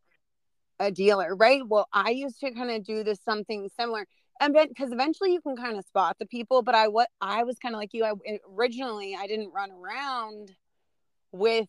a 0.80 0.90
dealer 0.90 1.34
right 1.34 1.66
well 1.66 1.86
i 1.92 2.10
used 2.10 2.40
to 2.40 2.50
kind 2.52 2.70
of 2.70 2.84
do 2.84 3.04
this 3.04 3.20
something 3.24 3.68
similar 3.78 4.06
and 4.40 4.54
then 4.54 4.68
because 4.68 4.92
eventually 4.92 5.32
you 5.32 5.40
can 5.40 5.56
kind 5.56 5.76
of 5.76 5.84
spot 5.84 6.16
the 6.18 6.26
people 6.26 6.62
but 6.62 6.74
i 6.74 6.88
what 6.88 7.08
i 7.20 7.42
was 7.42 7.58
kind 7.58 7.74
of 7.74 7.78
like 7.78 7.92
you 7.92 8.04
i 8.04 8.12
originally 8.56 9.16
i 9.18 9.26
didn't 9.26 9.52
run 9.52 9.70
around 9.70 10.52
with 11.32 11.68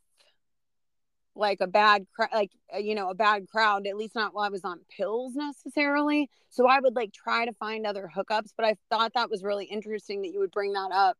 like 1.37 1.59
a 1.59 1.67
bad 1.67 2.05
crowd 2.15 2.29
like 2.33 2.51
uh, 2.73 2.77
you 2.77 2.95
know 2.95 3.09
a 3.09 3.15
bad 3.15 3.47
crowd 3.49 3.85
at 3.87 3.97
least 3.97 4.15
not 4.15 4.33
while 4.33 4.45
i 4.45 4.49
was 4.49 4.63
on 4.63 4.79
pills 4.95 5.33
necessarily 5.35 6.29
so 6.49 6.67
i 6.67 6.79
would 6.79 6.95
like 6.95 7.11
try 7.11 7.45
to 7.45 7.53
find 7.53 7.85
other 7.85 8.09
hookups 8.15 8.51
but 8.55 8.65
i 8.65 8.75
thought 8.89 9.11
that 9.15 9.29
was 9.29 9.43
really 9.43 9.65
interesting 9.65 10.21
that 10.21 10.29
you 10.29 10.39
would 10.39 10.51
bring 10.51 10.73
that 10.73 10.91
up 10.93 11.17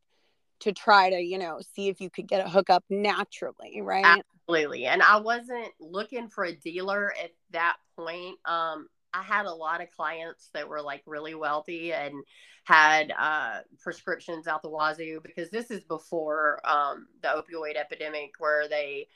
to 0.60 0.72
try 0.72 1.10
to 1.10 1.20
you 1.20 1.38
know 1.38 1.60
see 1.76 1.90
if 1.90 2.00
you 2.00 2.10
could 2.10 2.28
get 2.28 2.46
a 2.46 2.50
hookup 2.50 2.84
naturally 2.90 3.82
right 3.82 4.24
Absolutely. 4.48 4.86
And 4.86 5.02
I 5.02 5.18
wasn't 5.18 5.70
looking 5.80 6.30
for 6.30 6.46
a 6.46 6.56
dealer 6.56 7.14
at 7.22 7.32
that 7.52 7.78
point. 7.96 8.38
Um, 8.46 8.88
I 9.16 9.24
had 9.24 9.46
a 9.46 9.54
lot 9.54 9.82
of 9.82 9.92
clients 9.92 10.50
that 10.54 10.68
were 10.68 10.82
like 10.82 11.04
really 11.06 11.36
wealthy 11.36 11.94
and 11.94 12.24
had 12.66 13.14
uh, 13.18 13.60
prescriptions 13.80 14.48
out 14.48 14.62
the 14.62 14.70
wazoo 14.70 15.22
because 15.24 15.50
this 15.50 15.72
is 15.72 15.84
before 15.84 16.60
um, 16.68 17.08
the 17.22 17.30
opioid 17.30 17.78
epidemic 17.78 18.32
where 18.40 18.68
they 18.68 19.08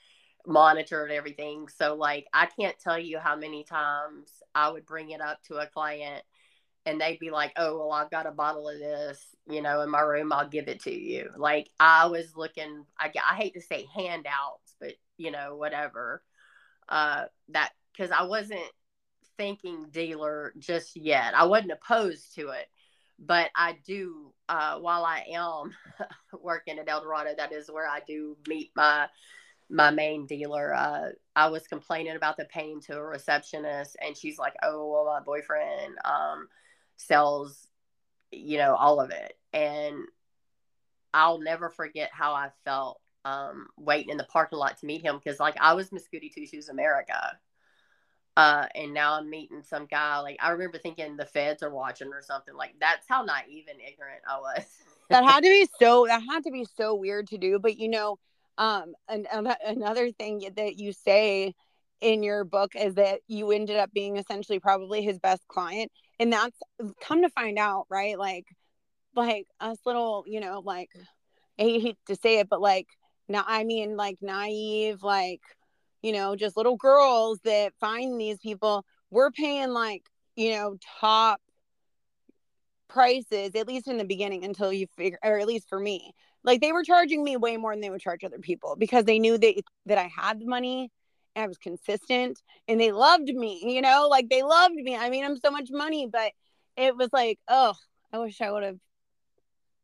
monitored 0.45 1.11
everything. 1.11 1.67
So, 1.67 1.95
like, 1.95 2.27
I 2.33 2.45
can't 2.45 2.79
tell 2.79 2.97
you 2.97 3.19
how 3.19 3.35
many 3.35 3.63
times 3.63 4.31
I 4.55 4.69
would 4.69 4.85
bring 4.85 5.09
it 5.09 5.21
up 5.21 5.43
to 5.47 5.57
a 5.57 5.67
client 5.67 6.23
and 6.85 7.01
they'd 7.01 7.19
be 7.19 7.29
like, 7.31 7.51
oh, 7.57 7.77
well, 7.77 7.91
I've 7.91 8.11
got 8.11 8.25
a 8.25 8.31
bottle 8.31 8.69
of 8.69 8.79
this, 8.79 9.19
you 9.49 9.61
know, 9.61 9.81
in 9.81 9.89
my 9.89 9.99
room. 9.99 10.31
I'll 10.31 10.47
give 10.47 10.67
it 10.67 10.83
to 10.83 10.93
you. 10.93 11.29
Like, 11.35 11.69
I 11.79 12.05
was 12.05 12.37
looking, 12.37 12.85
I, 12.97 13.11
I 13.29 13.35
hate 13.35 13.55
to 13.55 13.61
say 13.61 13.85
handouts, 13.93 14.75
but, 14.79 14.93
you 15.17 15.31
know, 15.31 15.55
whatever. 15.57 16.23
Uh, 16.87 17.25
that, 17.49 17.71
because 17.91 18.11
I 18.11 18.23
wasn't 18.23 18.61
thinking 19.39 19.87
dealer 19.89 20.53
just 20.59 20.97
yet. 20.97 21.33
I 21.33 21.45
wasn't 21.45 21.71
opposed 21.71 22.35
to 22.35 22.49
it, 22.49 22.67
but 23.17 23.49
I 23.55 23.77
do, 23.87 24.33
uh, 24.49 24.79
while 24.79 25.05
I 25.05 25.23
am 25.33 25.73
working 26.41 26.77
at 26.77 26.89
El 26.89 27.01
Dorado, 27.01 27.31
that 27.37 27.53
is 27.53 27.71
where 27.71 27.87
I 27.87 28.01
do 28.05 28.37
meet 28.47 28.71
my 28.75 29.07
my 29.71 29.91
main 29.91 30.25
dealer. 30.25 30.73
Uh, 30.73 31.09
I 31.35 31.47
was 31.47 31.67
complaining 31.67 32.17
about 32.17 32.35
the 32.35 32.45
pain 32.45 32.81
to 32.81 32.97
a 32.97 33.01
receptionist, 33.01 33.95
and 34.05 34.17
she's 34.17 34.37
like, 34.37 34.55
"Oh, 34.61 34.91
well, 34.91 35.05
my 35.05 35.23
boyfriend 35.23 35.95
um, 36.03 36.49
sells, 36.97 37.67
you 38.31 38.57
know, 38.57 38.75
all 38.75 38.99
of 38.99 39.11
it." 39.11 39.37
And 39.53 40.03
I'll 41.13 41.39
never 41.39 41.69
forget 41.69 42.09
how 42.11 42.33
I 42.33 42.49
felt 42.65 42.99
um, 43.23 43.67
waiting 43.77 44.09
in 44.09 44.17
the 44.17 44.25
parking 44.25 44.59
lot 44.59 44.77
to 44.79 44.85
meet 44.85 45.01
him 45.01 45.17
because, 45.17 45.39
like, 45.39 45.55
I 45.61 45.75
was 45.75 45.93
Miss 45.93 46.09
Goody 46.09 46.29
Two 46.29 46.45
Shoes 46.45 46.67
America. 46.67 47.37
Uh, 48.39 48.67
and 48.73 48.93
now 48.93 49.15
I'm 49.15 49.29
meeting 49.29 49.61
some 49.61 49.85
guy. 49.85 50.19
Like 50.19 50.37
I 50.41 50.51
remember 50.51 50.77
thinking 50.77 51.17
the 51.17 51.25
feds 51.25 51.61
are 51.61 51.69
watching 51.69 52.07
or 52.13 52.21
something. 52.21 52.55
Like 52.55 52.75
that's 52.79 53.05
how 53.07 53.23
naive 53.23 53.65
and 53.69 53.79
ignorant 53.81 54.21
I 54.25 54.39
was. 54.39 54.65
that 55.09 55.23
had 55.23 55.43
to 55.43 55.49
be 55.49 55.67
so 55.79 56.05
that 56.07 56.21
had 56.21 56.43
to 56.43 56.51
be 56.51 56.65
so 56.77 56.95
weird 56.95 57.27
to 57.27 57.37
do 57.37 57.59
but 57.59 57.77
you 57.77 57.89
know 57.89 58.17
um 58.57 58.93
and, 59.07 59.27
and 59.31 59.53
another 59.65 60.11
thing 60.11 60.47
that 60.55 60.79
you 60.79 60.93
say 60.93 61.53
in 62.01 62.23
your 62.23 62.45
book 62.45 62.75
is 62.75 62.95
that 62.95 63.19
you 63.27 63.51
ended 63.51 63.75
up 63.75 63.91
being 63.91 64.17
essentially 64.17 64.59
probably 64.59 65.01
his 65.01 65.19
best 65.19 65.45
client 65.47 65.91
and 66.19 66.31
that's 66.31 66.57
come 67.01 67.21
to 67.21 67.29
find 67.29 67.57
out 67.57 67.85
right 67.89 68.17
like 68.17 68.45
like 69.15 69.47
us 69.59 69.77
little 69.85 70.23
you 70.27 70.39
know 70.39 70.61
like 70.63 70.89
i 71.59 71.63
hate 71.63 71.97
to 72.07 72.15
say 72.15 72.39
it 72.39 72.47
but 72.47 72.61
like 72.61 72.87
now 73.27 73.43
i 73.47 73.63
mean 73.63 73.97
like 73.97 74.17
naive 74.21 75.03
like 75.03 75.41
you 76.01 76.11
know 76.11 76.35
just 76.35 76.57
little 76.57 76.75
girls 76.75 77.39
that 77.43 77.73
find 77.79 78.19
these 78.19 78.37
people 78.39 78.85
we're 79.11 79.31
paying 79.31 79.69
like 79.69 80.03
you 80.35 80.51
know 80.51 80.77
top 80.99 81.41
prices 82.87 83.51
at 83.55 83.67
least 83.67 83.87
in 83.87 83.97
the 83.97 84.05
beginning 84.05 84.43
until 84.43 84.73
you 84.73 84.87
figure 84.97 85.19
or 85.23 85.39
at 85.39 85.47
least 85.47 85.69
for 85.69 85.79
me 85.79 86.13
like 86.43 86.61
they 86.61 86.71
were 86.71 86.83
charging 86.83 87.23
me 87.23 87.37
way 87.37 87.57
more 87.57 87.73
than 87.73 87.81
they 87.81 87.89
would 87.89 88.01
charge 88.01 88.23
other 88.23 88.39
people 88.39 88.75
because 88.77 89.05
they 89.05 89.19
knew 89.19 89.37
that 89.37 89.61
that 89.85 89.97
I 89.97 90.09
had 90.15 90.39
the 90.39 90.45
money 90.45 90.91
and 91.35 91.43
I 91.43 91.47
was 91.47 91.57
consistent 91.57 92.41
and 92.67 92.79
they 92.79 92.91
loved 92.91 93.29
me, 93.29 93.61
you 93.63 93.81
know, 93.81 94.07
like 94.09 94.29
they 94.29 94.43
loved 94.43 94.75
me. 94.75 94.95
I 94.95 95.09
mean, 95.09 95.23
I'm 95.23 95.37
so 95.37 95.51
much 95.51 95.69
money, 95.71 96.07
but 96.11 96.31
it 96.77 96.95
was 96.95 97.09
like, 97.11 97.39
oh, 97.47 97.73
I 98.11 98.19
wish 98.19 98.41
I 98.41 98.51
would 98.51 98.63
have. 98.63 98.77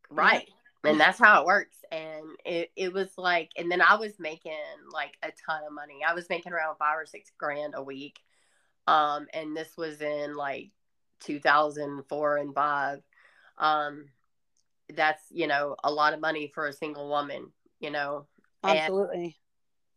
Right. 0.09 0.49
And 0.87 0.99
that's 0.99 1.19
how 1.19 1.41
it 1.41 1.45
works. 1.45 1.77
And 1.91 2.25
it, 2.45 2.71
it 2.75 2.93
was 2.93 3.09
like, 3.17 3.51
and 3.57 3.71
then 3.71 3.81
I 3.81 3.95
was 3.95 4.13
making 4.19 4.53
like 4.91 5.17
a 5.23 5.29
ton 5.45 5.61
of 5.65 5.73
money. 5.73 5.99
I 6.07 6.13
was 6.13 6.29
making 6.29 6.53
around 6.53 6.77
five 6.77 6.97
or 6.97 7.05
six 7.05 7.31
grand 7.37 7.73
a 7.75 7.83
week. 7.83 8.19
Um, 8.87 9.27
and 9.33 9.55
this 9.55 9.69
was 9.77 10.01
in 10.01 10.35
like 10.35 10.71
2004 11.21 12.37
and 12.37 12.53
five. 12.53 13.01
Um, 13.57 14.05
that's, 14.93 15.23
you 15.31 15.47
know, 15.47 15.75
a 15.83 15.91
lot 15.91 16.13
of 16.13 16.21
money 16.21 16.51
for 16.53 16.67
a 16.67 16.73
single 16.73 17.09
woman, 17.09 17.51
you 17.79 17.89
know. 17.89 18.27
Absolutely. 18.63 19.23
And 19.23 19.33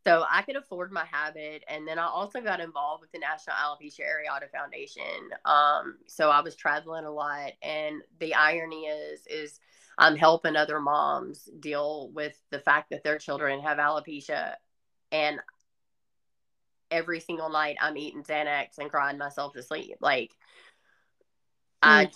so 0.07 0.24
I 0.31 0.40
could 0.42 0.57
afford 0.57 0.90
my 0.90 1.05
habit. 1.05 1.64
And 1.68 1.87
then 1.87 1.98
I 1.98 2.07
also 2.07 2.40
got 2.40 2.61
involved 2.61 3.03
with 3.03 3.12
the 3.12 3.18
National 3.18 3.57
Alopecia 3.57 4.01
Areata 4.01 4.51
Foundation. 4.51 5.03
Um, 5.44 5.98
so 6.07 6.31
I 6.31 6.40
was 6.40 6.57
traveling 6.57 7.05
a 7.05 7.11
lot. 7.11 7.53
And 7.62 8.01
the 8.18 8.35
irony 8.35 8.87
is, 8.87 9.27
is 9.27 9.61
I'm 9.99 10.17
helping 10.17 10.55
other 10.55 10.81
moms 10.81 11.49
deal 11.59 12.11
with 12.15 12.41
the 12.51 12.61
fact 12.61 12.91
that 12.91 13.03
their 13.03 13.19
children 13.19 13.61
have 13.61 13.79
alopecia. 13.79 14.55
And 15.11 15.41
every 16.91 17.19
single 17.19 17.51
night 17.51 17.77
I'm 17.81 17.97
eating 17.97 18.23
Xanax 18.23 18.79
and 18.79 18.91
crying 18.91 19.19
myself 19.19 19.55
to 19.55 19.63
sleep. 19.63 19.97
Like, 20.01 20.31
mm. 20.31 20.37
I, 21.83 22.11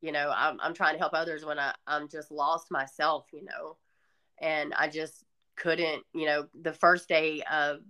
you 0.00 0.12
know, 0.12 0.32
I'm, 0.34 0.58
I'm 0.62 0.72
trying 0.72 0.94
to 0.94 0.98
help 0.98 1.12
others 1.12 1.44
when 1.44 1.58
I, 1.58 1.74
I'm 1.86 2.08
just 2.08 2.30
lost 2.30 2.70
myself, 2.70 3.26
you 3.32 3.44
know, 3.44 3.76
and 4.38 4.72
I 4.72 4.88
just 4.88 5.22
couldn't, 5.56 6.02
you 6.14 6.24
know, 6.26 6.46
the 6.60 6.72
first 6.72 7.08
day 7.08 7.42
of 7.50 7.80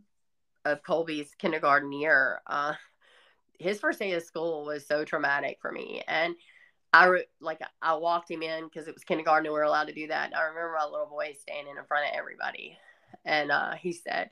of 0.65 0.83
Colby's 0.83 1.31
kindergarten 1.39 1.93
year, 1.93 2.43
uh, 2.49 2.75
his 3.61 3.79
first 3.79 4.01
day 4.01 4.13
of 4.15 4.25
school 4.25 4.65
was 4.65 4.85
so 4.85 5.05
traumatic 5.05 5.59
for 5.63 5.71
me. 5.71 6.03
And 6.09 6.35
I 6.97 7.05
re- 7.07 7.25
like 7.41 7.61
I 7.83 7.95
walked 7.95 8.31
him 8.31 8.43
in 8.43 8.65
because 8.65 8.89
it 8.89 8.95
was 8.95 9.05
kindergarten 9.05 9.47
and 9.47 9.53
we 9.53 9.59
were 9.59 9.65
allowed 9.65 9.89
to 9.89 9.95
do 9.95 10.07
that. 10.09 10.35
I 10.35 10.43
remember 10.45 10.75
my 10.79 10.87
little 10.87 11.07
boy 11.07 11.35
standing 11.39 11.77
in 11.77 11.85
front 11.85 12.07
of 12.07 12.19
everybody, 12.19 12.79
and 13.25 13.51
uh, 13.51 13.73
he 13.75 13.93
said, 13.93 14.31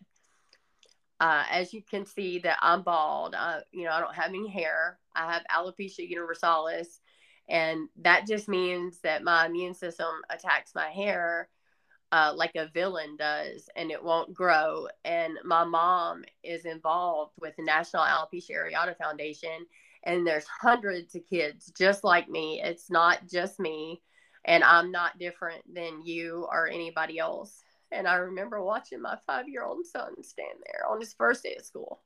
uh, 1.20 1.44
"As 1.50 1.74
you 1.74 1.82
can 1.82 2.06
see, 2.06 2.38
that 2.40 2.58
I'm 2.62 2.82
bald. 2.82 3.34
Uh, 3.34 3.60
you 3.70 3.84
know, 3.84 3.92
I 3.92 4.00
don't 4.00 4.14
have 4.14 4.30
any 4.30 4.48
hair. 4.48 4.98
I 5.14 5.30
have 5.32 5.42
alopecia 5.54 6.08
universalis, 6.08 7.00
and 7.48 7.88
that 8.00 8.26
just 8.26 8.48
means 8.48 9.00
that 9.00 9.22
my 9.22 9.46
immune 9.46 9.74
system 9.74 10.14
attacks 10.30 10.74
my 10.74 10.88
hair." 10.88 11.50
uh, 12.14 12.32
like 12.36 12.52
a 12.54 12.68
villain 12.68 13.16
does, 13.16 13.68
and 13.74 13.90
it 13.90 14.02
won't 14.02 14.32
grow. 14.32 14.86
And 15.04 15.36
my 15.44 15.64
mom 15.64 16.24
is 16.44 16.64
involved 16.64 17.32
with 17.40 17.56
the 17.56 17.64
National 17.64 18.04
Alopecia 18.04 18.52
Areata 18.52 18.96
Foundation, 18.96 19.66
and 20.04 20.26
there's 20.26 20.46
hundreds 20.46 21.14
of 21.14 21.26
kids 21.26 21.72
just 21.76 22.04
like 22.04 22.28
me. 22.28 22.60
It's 22.62 22.90
not 22.90 23.28
just 23.30 23.58
me, 23.58 24.02
and 24.44 24.62
I'm 24.62 24.90
not 24.90 25.18
different 25.18 25.62
than 25.72 26.04
you 26.04 26.46
or 26.50 26.68
anybody 26.68 27.18
else. 27.18 27.62
And 27.90 28.08
I 28.08 28.16
remember 28.16 28.62
watching 28.62 29.00
my 29.00 29.16
five 29.26 29.48
year 29.48 29.64
old 29.64 29.86
son 29.86 30.22
stand 30.22 30.58
there 30.66 30.90
on 30.90 31.00
his 31.00 31.14
first 31.14 31.42
day 31.42 31.56
of 31.58 31.64
school. 31.64 32.00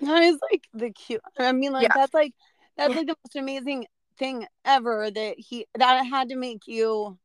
That 0.00 0.22
is 0.22 0.38
like 0.50 0.64
the 0.74 0.90
cute. 0.90 1.22
I 1.38 1.52
mean, 1.52 1.72
like 1.72 1.84
yeah. 1.84 1.94
that's 1.94 2.14
like 2.14 2.32
that's 2.76 2.94
like 2.94 3.06
the 3.06 3.16
most 3.24 3.36
amazing 3.36 3.86
thing 4.18 4.46
ever 4.64 5.10
that 5.10 5.34
he 5.38 5.66
that 5.78 6.04
had 6.04 6.28
to 6.30 6.36
make 6.36 6.66
you. 6.66 7.18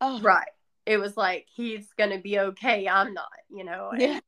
Oh. 0.00 0.20
Right 0.20 0.48
it 0.86 0.98
was 0.98 1.16
like 1.16 1.46
he's 1.54 1.86
gonna 1.96 2.18
be 2.18 2.38
okay 2.38 2.88
i'm 2.88 3.14
not 3.14 3.28
you 3.48 3.64
know 3.64 3.90
and 3.92 4.02
yeah. 4.02 4.20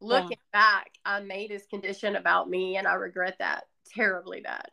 looking 0.00 0.30
yeah. 0.30 0.36
back 0.52 0.90
i 1.04 1.20
made 1.20 1.50
his 1.50 1.66
condition 1.66 2.16
about 2.16 2.48
me 2.48 2.76
and 2.76 2.86
i 2.86 2.94
regret 2.94 3.36
that 3.38 3.64
terribly 3.92 4.40
bad 4.40 4.68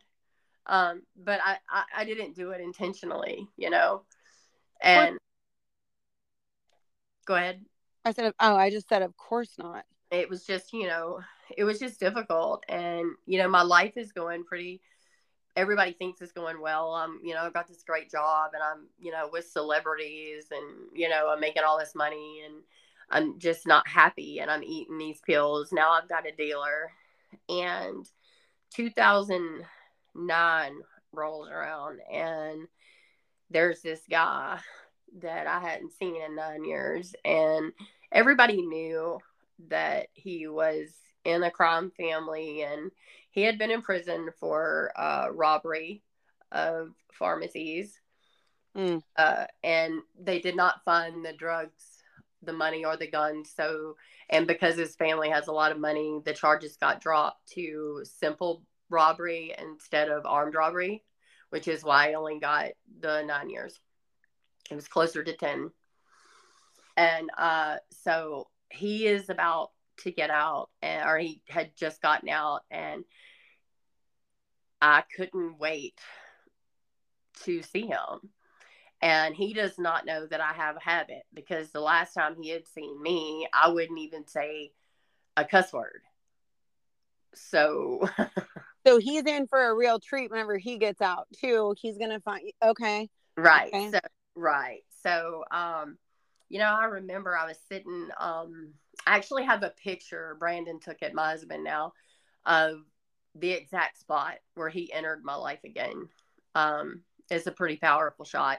um 0.66 1.02
but 1.16 1.40
I, 1.44 1.56
I 1.70 1.82
i, 1.98 2.04
didn't 2.04 2.36
do 2.36 2.50
it 2.50 2.60
intentionally 2.60 3.48
you 3.56 3.70
know 3.70 4.02
and 4.80 5.18
go 7.26 7.34
ahead 7.34 7.60
i 8.04 8.12
said 8.12 8.32
oh 8.40 8.56
i 8.56 8.70
just 8.70 8.88
said 8.88 9.02
of 9.02 9.16
course 9.16 9.54
not 9.58 9.84
it 10.10 10.28
was 10.28 10.44
just 10.44 10.72
you 10.72 10.86
know 10.86 11.20
it 11.56 11.64
was 11.64 11.78
just 11.78 11.98
difficult 11.98 12.64
and 12.68 13.06
you 13.26 13.38
know 13.38 13.48
my 13.48 13.62
life 13.62 13.96
is 13.96 14.12
going 14.12 14.44
pretty 14.44 14.80
everybody 15.56 15.92
thinks 15.92 16.20
it's 16.20 16.32
going 16.32 16.60
well. 16.60 16.94
I'm, 16.94 17.20
you 17.22 17.34
know, 17.34 17.40
I've 17.40 17.52
got 17.52 17.68
this 17.68 17.82
great 17.82 18.10
job 18.10 18.52
and 18.54 18.62
I'm, 18.62 18.86
you 18.98 19.12
know, 19.12 19.28
with 19.30 19.46
celebrities 19.46 20.46
and, 20.50 20.88
you 20.94 21.08
know, 21.08 21.28
I'm 21.30 21.40
making 21.40 21.62
all 21.62 21.78
this 21.78 21.94
money 21.94 22.42
and 22.44 22.62
I'm 23.10 23.38
just 23.38 23.66
not 23.66 23.86
happy 23.86 24.40
and 24.40 24.50
I'm 24.50 24.62
eating 24.62 24.98
these 24.98 25.20
pills. 25.20 25.72
Now 25.72 25.92
I've 25.92 26.08
got 26.08 26.26
a 26.26 26.32
dealer. 26.32 26.92
And 27.48 28.06
2009 28.72 30.72
rolls 31.12 31.48
around 31.48 32.00
and 32.10 32.66
there's 33.50 33.82
this 33.82 34.00
guy 34.10 34.58
that 35.20 35.46
I 35.46 35.60
hadn't 35.60 35.92
seen 35.92 36.16
in 36.16 36.36
nine 36.36 36.64
years. 36.64 37.14
And 37.24 37.72
everybody 38.10 38.62
knew 38.62 39.18
that 39.68 40.08
he 40.14 40.48
was 40.48 40.88
in 41.24 41.42
a 41.42 41.50
crime 41.50 41.90
family 41.90 42.62
and 42.62 42.90
he 43.30 43.42
had 43.42 43.58
been 43.58 43.70
in 43.70 43.82
prison 43.82 44.30
for 44.40 44.92
uh, 44.96 45.28
robbery 45.32 46.02
of 46.50 46.92
pharmacies. 47.12 47.98
Mm. 48.76 49.02
Uh, 49.16 49.46
and 49.62 50.00
they 50.18 50.40
did 50.40 50.56
not 50.56 50.82
find 50.84 51.24
the 51.24 51.34
drugs, 51.34 51.84
the 52.42 52.52
money, 52.52 52.84
or 52.84 52.96
the 52.96 53.10
gun. 53.10 53.44
So, 53.44 53.96
and 54.30 54.46
because 54.46 54.76
his 54.76 54.96
family 54.96 55.30
has 55.30 55.48
a 55.48 55.52
lot 55.52 55.72
of 55.72 55.78
money, 55.78 56.20
the 56.24 56.32
charges 56.32 56.76
got 56.76 57.00
dropped 57.00 57.48
to 57.52 58.02
simple 58.04 58.62
robbery 58.90 59.54
instead 59.58 60.08
of 60.08 60.26
armed 60.26 60.54
robbery, 60.54 61.02
which 61.50 61.68
is 61.68 61.84
why 61.84 62.10
I 62.10 62.14
only 62.14 62.38
got 62.38 62.72
the 63.00 63.22
nine 63.22 63.50
years. 63.50 63.78
It 64.70 64.74
was 64.74 64.88
closer 64.88 65.22
to 65.22 65.36
10. 65.36 65.70
And 66.96 67.30
uh, 67.36 67.76
so 67.90 68.48
he 68.70 69.06
is 69.06 69.28
about 69.28 69.70
to 69.98 70.10
get 70.10 70.30
out, 70.30 70.70
and, 70.80 71.08
or 71.08 71.18
he 71.18 71.42
had 71.48 71.76
just 71.76 72.02
gotten 72.02 72.28
out, 72.28 72.60
and 72.70 73.04
I 74.80 75.04
couldn't 75.16 75.58
wait 75.58 75.98
to 77.44 77.62
see 77.62 77.86
him. 77.86 78.30
And 79.02 79.34
he 79.34 79.52
does 79.52 79.78
not 79.78 80.06
know 80.06 80.26
that 80.26 80.40
I 80.40 80.52
have 80.52 80.76
a 80.76 80.80
habit 80.80 81.22
because 81.34 81.70
the 81.70 81.80
last 81.80 82.14
time 82.14 82.36
he 82.40 82.50
had 82.50 82.66
seen 82.68 83.02
me, 83.02 83.48
I 83.52 83.68
wouldn't 83.68 83.98
even 83.98 84.26
say 84.26 84.72
a 85.36 85.44
cuss 85.44 85.72
word. 85.72 86.02
So 87.34 88.08
So 88.86 88.98
he's 88.98 89.24
in 89.24 89.46
for 89.46 89.64
a 89.64 89.74
real 89.74 90.00
treat 90.00 90.30
whenever 90.30 90.58
he 90.58 90.76
gets 90.76 91.00
out 91.00 91.28
too. 91.40 91.74
He's 91.80 91.98
gonna 91.98 92.20
find 92.20 92.50
okay. 92.62 93.08
Right. 93.36 93.72
Okay. 93.72 93.90
So 93.90 94.00
right. 94.34 94.82
So 95.02 95.44
um, 95.50 95.98
you 96.48 96.58
know, 96.58 96.76
I 96.78 96.84
remember 96.84 97.36
I 97.36 97.46
was 97.46 97.58
sitting 97.68 98.08
um 98.18 98.74
I 99.06 99.16
actually 99.16 99.44
have 99.44 99.62
a 99.62 99.70
picture 99.70 100.36
Brandon 100.38 100.80
took 100.80 101.02
at 101.02 101.14
my 101.14 101.30
husband 101.30 101.64
now, 101.64 101.92
of 102.44 102.78
the 103.34 103.50
exact 103.50 103.98
spot 103.98 104.34
where 104.54 104.68
he 104.68 104.92
entered 104.92 105.24
my 105.24 105.34
life 105.34 105.64
again. 105.64 106.08
Um, 106.54 107.02
it's 107.30 107.46
a 107.46 107.52
pretty 107.52 107.76
powerful 107.76 108.24
shot. 108.24 108.58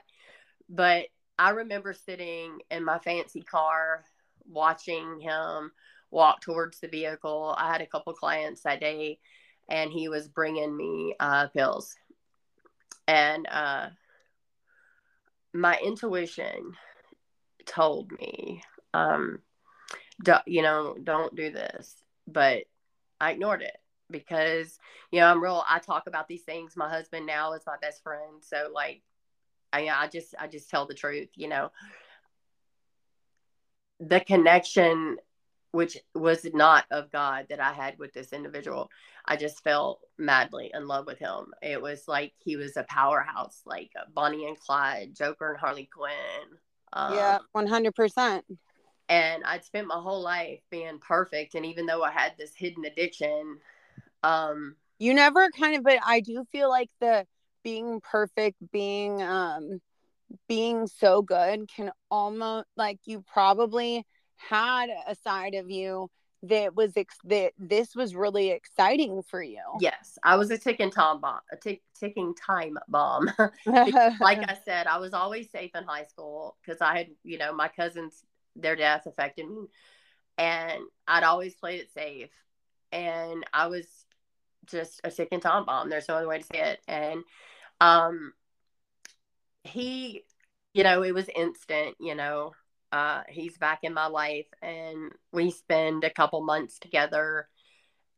But 0.68 1.06
I 1.38 1.50
remember 1.50 1.92
sitting 1.92 2.58
in 2.70 2.84
my 2.84 2.98
fancy 2.98 3.42
car 3.42 4.04
watching 4.46 5.20
him 5.20 5.72
walk 6.10 6.40
towards 6.40 6.80
the 6.80 6.88
vehicle. 6.88 7.54
I 7.58 7.70
had 7.70 7.80
a 7.80 7.86
couple 7.86 8.12
clients 8.14 8.62
that 8.62 8.80
day, 8.80 9.18
and 9.68 9.90
he 9.90 10.08
was 10.08 10.28
bringing 10.28 10.76
me 10.76 11.14
uh, 11.18 11.48
pills. 11.48 11.94
And 13.08 13.46
uh, 13.50 13.88
my 15.52 15.78
intuition 15.84 16.74
told 17.66 18.12
me, 18.12 18.62
um, 18.94 19.40
you 20.46 20.62
know, 20.62 20.96
don't 21.02 21.34
do 21.34 21.50
this. 21.50 21.96
But 22.26 22.64
I 23.20 23.32
ignored 23.32 23.62
it 23.62 23.76
because 24.10 24.78
you 25.10 25.20
know 25.20 25.26
I'm 25.26 25.42
real. 25.42 25.64
I 25.68 25.78
talk 25.78 26.06
about 26.06 26.28
these 26.28 26.42
things. 26.42 26.76
My 26.76 26.88
husband 26.88 27.26
now 27.26 27.52
is 27.52 27.62
my 27.66 27.76
best 27.80 28.02
friend, 28.02 28.42
so 28.42 28.70
like, 28.72 29.02
I 29.74 29.88
I 29.88 30.08
just 30.08 30.34
I 30.38 30.46
just 30.46 30.70
tell 30.70 30.86
the 30.86 30.94
truth. 30.94 31.30
You 31.34 31.48
know, 31.48 31.72
the 34.00 34.20
connection 34.20 35.18
which 35.74 35.98
was 36.14 36.46
not 36.54 36.84
of 36.92 37.10
God 37.10 37.46
that 37.50 37.58
I 37.58 37.72
had 37.72 37.98
with 37.98 38.12
this 38.12 38.32
individual. 38.32 38.90
I 39.24 39.34
just 39.34 39.64
fell 39.64 39.98
madly 40.16 40.70
in 40.72 40.86
love 40.86 41.04
with 41.04 41.18
him. 41.18 41.46
It 41.62 41.82
was 41.82 42.06
like 42.06 42.32
he 42.38 42.54
was 42.54 42.76
a 42.76 42.84
powerhouse, 42.84 43.60
like 43.66 43.90
Bonnie 44.14 44.46
and 44.46 44.58
Clyde, 44.58 45.16
Joker 45.16 45.50
and 45.50 45.58
Harley 45.58 45.90
Quinn. 45.92 46.58
Um, 46.92 47.14
yeah, 47.14 47.38
one 47.50 47.66
hundred 47.66 47.96
percent. 47.96 48.44
And 49.08 49.42
I'd 49.44 49.64
spent 49.64 49.88
my 49.88 49.96
whole 49.98 50.22
life 50.22 50.60
being 50.70 51.00
perfect, 51.00 51.56
and 51.56 51.66
even 51.66 51.86
though 51.86 52.04
I 52.04 52.12
had 52.12 52.34
this 52.38 52.54
hidden 52.54 52.84
addiction, 52.84 53.58
um, 54.22 54.76
you 55.00 55.12
never 55.12 55.50
kind 55.50 55.76
of, 55.76 55.82
but 55.82 55.98
I 56.06 56.20
do 56.20 56.44
feel 56.52 56.70
like 56.70 56.90
the 57.00 57.26
being 57.64 58.00
perfect, 58.00 58.56
being 58.72 59.22
um, 59.22 59.80
being 60.48 60.86
so 60.86 61.22
good 61.22 61.68
can 61.68 61.90
almost 62.10 62.68
like 62.76 63.00
you 63.04 63.24
probably 63.32 64.04
had 64.36 64.88
a 65.06 65.14
side 65.14 65.54
of 65.54 65.70
you 65.70 66.08
that 66.44 66.74
was 66.74 66.92
ex- 66.96 67.16
that 67.24 67.52
this 67.58 67.94
was 67.94 68.14
really 68.14 68.50
exciting 68.50 69.22
for 69.22 69.42
you. 69.42 69.62
Yes, 69.80 70.18
I 70.22 70.36
was 70.36 70.50
a 70.50 70.58
ticking 70.58 70.90
time 70.90 71.20
bomb, 71.20 71.40
a 71.50 71.56
tick, 71.56 71.82
ticking 71.98 72.34
time 72.34 72.76
bomb. 72.88 73.30
like 73.66 74.50
I 74.50 74.58
said, 74.64 74.86
I 74.86 74.98
was 74.98 75.14
always 75.14 75.50
safe 75.50 75.70
in 75.74 75.84
high 75.84 76.04
school 76.04 76.56
because 76.60 76.80
I 76.80 76.98
had, 76.98 77.08
you 77.22 77.38
know, 77.38 77.54
my 77.54 77.68
cousins, 77.68 78.24
their 78.54 78.76
death 78.76 79.06
affected 79.06 79.48
me, 79.48 79.66
and 80.36 80.82
I'd 81.08 81.24
always 81.24 81.54
played 81.54 81.80
it 81.80 81.92
safe, 81.92 82.30
and 82.92 83.44
I 83.52 83.68
was 83.68 83.86
just 84.66 85.00
a 85.02 85.10
ticking 85.10 85.40
time 85.40 85.64
bomb. 85.64 85.88
There's 85.88 86.08
no 86.08 86.16
other 86.16 86.28
way 86.28 86.38
to 86.38 86.44
say 86.44 86.60
it, 86.60 86.80
and 86.86 87.22
um, 87.80 88.32
he, 89.64 90.24
you 90.72 90.84
know, 90.84 91.02
it 91.02 91.14
was 91.14 91.28
instant, 91.34 91.96
you 92.00 92.14
know 92.14 92.52
uh, 92.94 93.24
he's 93.28 93.58
back 93.58 93.80
in 93.82 93.92
my 93.92 94.06
life, 94.06 94.46
and 94.62 95.10
we 95.32 95.50
spend 95.50 96.04
a 96.04 96.10
couple 96.10 96.40
months 96.42 96.78
together. 96.78 97.48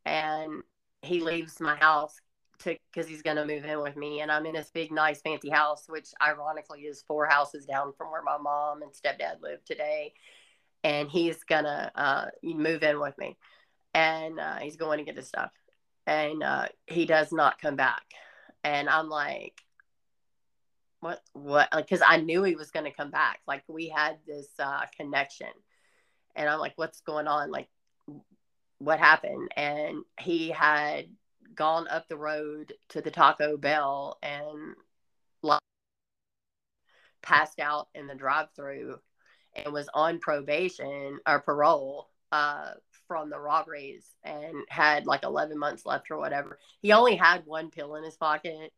And 0.05 0.63
he 1.01 1.21
leaves 1.23 1.61
my 1.61 1.77
house 1.77 2.15
to 2.59 2.77
because 2.93 3.09
he's 3.09 3.23
going 3.23 3.39
to 3.39 3.47
move 3.47 3.65
in 3.65 3.81
with 3.81 3.97
me, 3.97 4.21
and 4.21 4.31
I'm 4.31 4.45
in 4.45 4.53
this 4.53 4.71
big, 4.71 4.93
nice, 4.93 5.23
fancy 5.23 5.49
house, 5.49 5.85
which 5.89 6.11
ironically 6.23 6.83
is 6.83 7.03
four 7.09 7.25
houses 7.25 7.65
down 7.65 7.95
from 7.97 8.11
where 8.11 8.23
my 8.23 8.37
mom 8.37 8.83
and 8.83 8.93
stepdad 8.93 9.41
live 9.41 9.65
today. 9.65 10.13
And 10.85 11.09
he's 11.09 11.43
gonna 11.43 11.91
uh, 11.95 12.27
move 12.43 12.83
in 12.83 13.01
with 13.01 13.17
me, 13.17 13.39
and 13.95 14.39
uh, 14.39 14.57
he's 14.57 14.77
going 14.77 14.99
to 14.99 15.05
get 15.05 15.17
his 15.17 15.27
stuff, 15.27 15.53
and 16.07 16.43
uh, 16.43 16.67
he 16.87 17.07
does 17.07 17.33
not 17.33 17.59
come 17.63 17.77
back. 17.77 18.05
And 18.67 18.89
I'm 18.89 19.09
like, 19.09 19.63
what 20.99 21.21
what 21.35 21.69
because 21.77 22.01
i 22.05 22.17
knew 22.17 22.43
he 22.43 22.57
was 22.57 22.73
going 22.73 22.85
to 22.85 22.91
come 22.91 23.13
back. 23.13 23.41
Like 23.47 23.63
we 23.69 23.89
had 23.89 24.17
this 24.27 24.49
uh 24.59 24.81
connection. 24.99 25.53
And 26.35 26.49
i'm 26.49 26.59
like 26.59 26.73
what's 26.75 27.01
going 27.01 27.29
on? 27.29 27.53
Like 27.53 27.69
what 28.79 28.99
happened? 28.99 29.51
And 29.57 30.03
he 30.19 30.51
had 30.51 31.07
gone 31.55 31.87
up 31.89 32.09
the 32.09 32.17
road 32.17 32.73
to 32.89 33.01
the 33.01 33.11
taco 33.11 33.57
bell 33.57 34.19
and 34.23 34.75
like, 35.43 35.61
passed 37.23 37.61
out 37.61 37.89
in 37.95 38.09
the 38.09 38.15
drive-through 38.17 38.99
and 39.55 39.73
was 39.73 39.89
on 39.95 40.19
probation 40.19 41.21
or 41.27 41.41
parole 41.41 42.11
uh, 42.33 42.73
from 43.07 43.31
the 43.31 43.39
robberies 43.39 44.07
and 44.25 44.55
had 44.69 45.07
like 45.07 45.23
11 45.23 45.59
months 45.59 45.87
left 45.87 46.11
or 46.11 46.19
whatever. 46.19 46.59
He 46.81 46.93
only 46.93 47.17
had 47.17 47.47
one 47.47 47.71
pill 47.71 47.95
in 47.97 48.05
his 48.05 48.17
pocket 48.17 48.73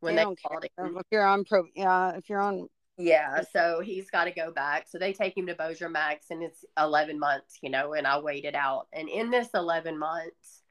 when 0.00 0.16
they, 0.16 0.24
they 0.24 0.34
called 0.36 0.66
him. 0.76 0.96
If 0.98 1.06
you're 1.10 1.26
on 1.26 1.44
pro, 1.44 1.64
yeah, 1.74 2.16
if 2.16 2.28
you're 2.28 2.40
on. 2.40 2.68
Yeah, 2.96 3.42
so 3.52 3.80
he's 3.80 4.10
got 4.10 4.24
to 4.24 4.30
go 4.30 4.52
back. 4.52 4.86
So 4.88 4.98
they 4.98 5.12
take 5.12 5.36
him 5.36 5.46
to 5.48 5.54
Bossier 5.54 5.88
Max, 5.88 6.26
and 6.30 6.42
it's 6.42 6.64
11 6.78 7.18
months, 7.18 7.58
you 7.60 7.70
know, 7.70 7.94
and 7.94 8.06
I 8.06 8.20
waited 8.20 8.54
out. 8.54 8.86
And 8.92 9.08
in 9.08 9.30
this 9.30 9.48
11 9.52 9.98
months, 9.98 10.62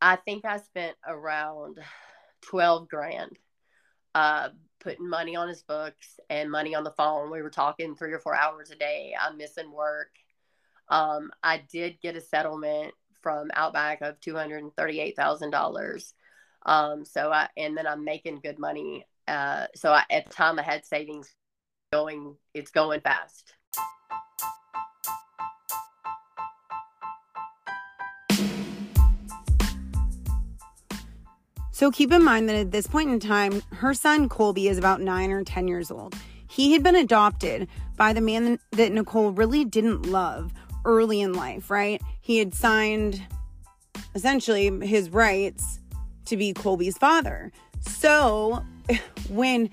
I 0.00 0.16
think 0.16 0.44
I 0.44 0.56
spent 0.56 0.96
around 1.06 1.78
12 2.42 2.88
grand 2.88 3.38
uh, 4.14 4.48
putting 4.80 5.08
money 5.08 5.36
on 5.36 5.48
his 5.48 5.62
books 5.62 6.18
and 6.28 6.50
money 6.50 6.74
on 6.74 6.84
the 6.84 6.90
phone. 6.92 7.30
We 7.30 7.42
were 7.42 7.50
talking 7.50 7.94
three 7.94 8.12
or 8.12 8.18
four 8.18 8.34
hours 8.34 8.70
a 8.70 8.76
day. 8.76 9.14
I'm 9.20 9.36
missing 9.36 9.70
work. 9.70 10.10
Um, 10.90 11.30
I 11.42 11.62
did 11.70 12.00
get 12.02 12.16
a 12.16 12.20
settlement 12.20 12.92
from 13.22 13.50
Outback 13.54 14.02
of 14.02 14.20
$238,000 14.20 16.12
um, 16.66 17.04
so 17.04 17.32
I, 17.32 17.48
and 17.56 17.76
then 17.76 17.86
I'm 17.86 18.04
making 18.04 18.40
good 18.42 18.58
money. 18.58 19.06
Uh, 19.26 19.66
so 19.74 19.92
I, 19.92 20.04
at 20.10 20.26
the 20.26 20.32
time 20.32 20.58
I 20.58 20.62
had 20.62 20.84
savings 20.84 21.34
going, 21.92 22.36
it's 22.54 22.70
going 22.70 23.00
fast. 23.00 23.54
So 31.72 31.90
keep 31.90 32.12
in 32.12 32.22
mind 32.22 32.46
that 32.50 32.56
at 32.56 32.72
this 32.72 32.86
point 32.86 33.10
in 33.10 33.20
time, 33.20 33.62
her 33.72 33.94
son 33.94 34.28
Colby 34.28 34.68
is 34.68 34.76
about 34.76 35.00
nine 35.00 35.30
or 35.30 35.42
10 35.42 35.66
years 35.66 35.90
old. 35.90 36.14
He 36.46 36.72
had 36.72 36.82
been 36.82 36.96
adopted 36.96 37.68
by 37.96 38.12
the 38.12 38.20
man 38.20 38.58
that 38.72 38.92
Nicole 38.92 39.30
really 39.30 39.64
didn't 39.64 40.04
love 40.06 40.52
early 40.84 41.20
in 41.20 41.32
life, 41.32 41.70
right? 41.70 42.00
He 42.20 42.38
had 42.38 42.54
signed 42.54 43.22
essentially 44.14 44.86
his 44.86 45.10
rights 45.10 45.78
to 46.26 46.36
be 46.36 46.52
Colby's 46.52 46.96
father. 46.98 47.52
So 47.80 48.64
when 49.28 49.70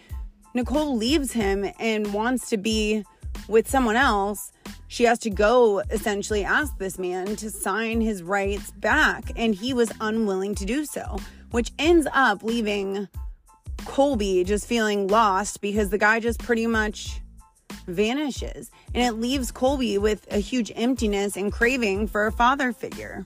Nicole 0.54 0.96
leaves 0.96 1.32
him 1.32 1.70
and 1.80 2.14
wants 2.14 2.50
to 2.50 2.58
be 2.58 3.04
with 3.48 3.70
someone 3.70 3.96
else, 3.96 4.52
she 4.88 5.04
has 5.04 5.20
to 5.20 5.30
go 5.30 5.80
essentially 5.92 6.44
ask 6.44 6.78
this 6.78 6.98
man 6.98 7.36
to 7.38 7.50
sign 7.50 8.02
his 8.02 8.24
rights 8.24 8.72
back. 8.72 9.32
And 9.36 9.54
he 9.54 9.74
was 9.74 9.92
unwilling 10.00 10.56
to 10.56 10.66
do 10.66 10.86
so, 10.86 11.18
which 11.52 11.72
ends 11.78 12.08
up 12.14 12.44
leaving 12.44 13.08
Colby 13.86 14.44
just 14.44 14.66
feeling 14.66 15.08
lost 15.08 15.62
because 15.62 15.90
the 15.90 15.98
guy 15.98 16.20
just 16.20 16.40
pretty 16.40 16.68
much 16.68 17.22
vanishes. 17.88 18.72
And 18.94 19.04
it 19.04 19.20
leaves 19.20 19.52
Colby 19.52 19.98
with 19.98 20.28
a 20.32 20.40
huge 20.40 20.72
emptiness 20.76 21.36
and 21.38 21.52
craving 21.52 22.08
for 22.08 22.28
a 22.28 22.32
father 22.32 22.74
figure. 22.74 23.26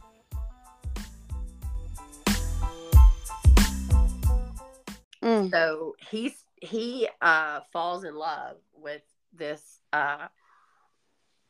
Mm. 5.23 5.51
So 5.51 5.95
he's 6.09 6.43
he 6.61 7.07
uh, 7.21 7.61
falls 7.71 8.03
in 8.03 8.15
love 8.15 8.57
with 8.73 9.01
this 9.33 9.81
uh, 9.93 10.27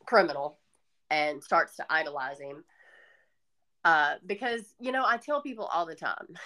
criminal 0.05 0.59
and 1.09 1.43
starts 1.43 1.75
to 1.77 1.85
idolize 1.89 2.39
him. 2.39 2.63
Uh, 3.83 4.15
because 4.25 4.73
you 4.79 4.91
know, 4.91 5.03
I 5.05 5.17
tell 5.17 5.41
people 5.41 5.65
all 5.65 5.85
the 5.85 5.95
time, 5.95 6.37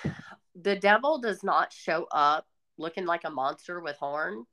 the 0.55 0.75
devil 0.75 1.19
does 1.19 1.43
not 1.43 1.73
show 1.73 2.07
up 2.11 2.47
looking 2.77 3.05
like 3.05 3.23
a 3.23 3.29
monster 3.29 3.79
with 3.79 3.97
horns. 3.97 4.47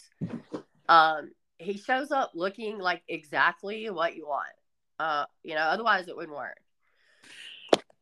Um, 0.88 1.30
he 1.62 1.78
shows 1.78 2.10
up 2.10 2.32
looking 2.34 2.78
like 2.78 3.02
exactly 3.08 3.88
what 3.90 4.16
you 4.16 4.26
want. 4.26 4.52
Uh, 4.98 5.24
you 5.42 5.54
know, 5.54 5.62
otherwise 5.62 6.08
it 6.08 6.16
wouldn't 6.16 6.36
work. 6.36 6.58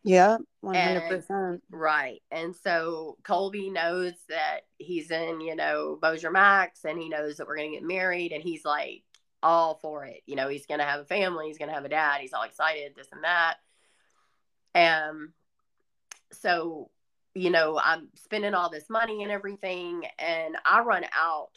Yeah, 0.02 0.38
100%. 0.64 1.61
Right. 1.70 2.22
And 2.30 2.56
so 2.56 3.18
Colby 3.22 3.68
knows 3.70 4.14
that 4.28 4.61
he's 4.78 5.11
in, 5.11 5.40
you 5.40 5.54
know, 5.54 5.98
Bossier 6.00 6.30
Max 6.30 6.84
and 6.84 6.98
he 6.98 7.08
knows 7.08 7.36
that 7.36 7.46
we're 7.46 7.56
going 7.56 7.72
to 7.72 7.76
get 7.76 7.86
married 7.86 8.32
and 8.32 8.42
he's 8.42 8.64
like 8.64 9.02
all 9.42 9.78
for 9.82 10.06
it. 10.06 10.22
You 10.26 10.36
know, 10.36 10.48
he's 10.48 10.66
going 10.66 10.80
to 10.80 10.86
have 10.86 11.00
a 11.00 11.04
family, 11.04 11.48
he's 11.48 11.58
going 11.58 11.68
to 11.68 11.74
have 11.74 11.84
a 11.84 11.90
dad, 11.90 12.20
he's 12.20 12.32
all 12.32 12.44
excited, 12.44 12.94
this 12.96 13.08
and 13.12 13.24
that. 13.24 13.56
And 14.74 15.28
so, 16.32 16.90
you 17.34 17.50
know, 17.50 17.78
I'm 17.82 18.08
spending 18.14 18.54
all 18.54 18.70
this 18.70 18.88
money 18.88 19.22
and 19.22 19.30
everything 19.30 20.04
and 20.18 20.56
I 20.64 20.80
run 20.80 21.04
out 21.14 21.50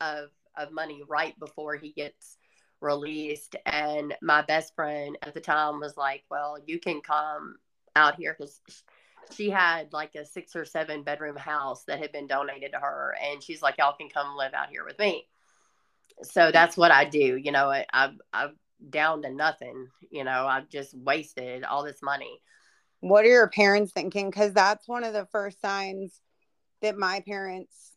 of 0.00 0.30
of 0.56 0.72
money 0.72 1.02
right 1.08 1.38
before 1.38 1.76
he 1.76 1.92
gets 1.92 2.38
released. 2.80 3.56
And 3.66 4.14
my 4.22 4.42
best 4.42 4.74
friend 4.74 5.16
at 5.22 5.34
the 5.34 5.40
time 5.40 5.80
was 5.80 5.96
like, 5.96 6.24
"Well, 6.30 6.58
you 6.66 6.78
can 6.78 7.00
come 7.00 7.56
out 7.94 8.16
here 8.16 8.36
because 8.38 8.60
she 9.32 9.50
had 9.50 9.92
like 9.92 10.14
a 10.14 10.24
six 10.24 10.54
or 10.54 10.64
seven 10.64 11.02
bedroom 11.02 11.36
house 11.36 11.84
that 11.84 11.98
had 11.98 12.12
been 12.12 12.26
donated 12.26 12.72
to 12.72 12.78
her. 12.78 13.16
And 13.22 13.42
she's 13.42 13.62
like 13.62 13.76
y'all 13.78 13.96
can 13.96 14.08
come 14.08 14.36
live 14.36 14.54
out 14.54 14.70
here 14.70 14.84
with 14.84 14.98
me. 14.98 15.26
So 16.22 16.50
that's 16.50 16.76
what 16.76 16.90
i 16.90 17.04
do 17.04 17.36
you 17.36 17.52
know 17.52 17.68
i've 17.92 18.14
i've 18.32 18.54
down 18.88 19.22
to 19.22 19.30
nothing 19.30 19.88
you 20.10 20.24
know 20.24 20.46
i've 20.46 20.68
just 20.68 20.94
wasted 20.96 21.64
all 21.64 21.84
this 21.84 22.02
money. 22.02 22.40
What 23.00 23.24
are 23.24 23.28
your 23.28 23.48
parents 23.48 23.92
thinking? 23.92 24.30
Because 24.30 24.52
that's 24.52 24.88
one 24.88 25.04
of 25.04 25.12
the 25.12 25.26
first 25.26 25.60
signs 25.60 26.20
that 26.80 26.96
my 26.96 27.20
parents 27.20 27.92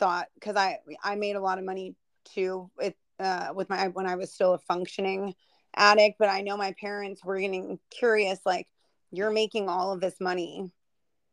thought 0.00 0.26
because 0.34 0.56
i 0.56 0.78
i 1.04 1.14
made 1.14 1.36
a 1.36 1.40
lot 1.40 1.58
of 1.58 1.64
money 1.64 1.94
too 2.34 2.68
with 2.76 2.94
uh 3.20 3.50
with 3.54 3.70
my 3.70 3.88
when 3.88 4.06
i 4.06 4.16
was 4.16 4.32
still 4.32 4.54
a 4.54 4.58
functioning 4.58 5.34
addict 5.76 6.16
but 6.18 6.28
i 6.28 6.40
know 6.40 6.56
my 6.56 6.74
parents 6.80 7.24
were 7.24 7.38
getting 7.38 7.78
curious 7.90 8.40
like 8.44 8.66
you're 9.12 9.30
making 9.30 9.68
all 9.68 9.92
of 9.92 10.00
this 10.00 10.20
money. 10.20 10.70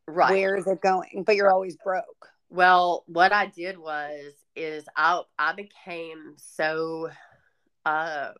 Right. 0.07 0.31
Where 0.31 0.55
is 0.55 0.67
it 0.67 0.81
going? 0.81 1.23
But 1.25 1.35
you're 1.35 1.51
always 1.51 1.77
broke. 1.77 2.29
Well, 2.49 3.03
what 3.07 3.33
I 3.33 3.47
did 3.47 3.77
was 3.77 4.33
is 4.55 4.85
I 4.95 5.21
I 5.37 5.53
became 5.53 6.35
so 6.37 7.09
uh 7.85 8.31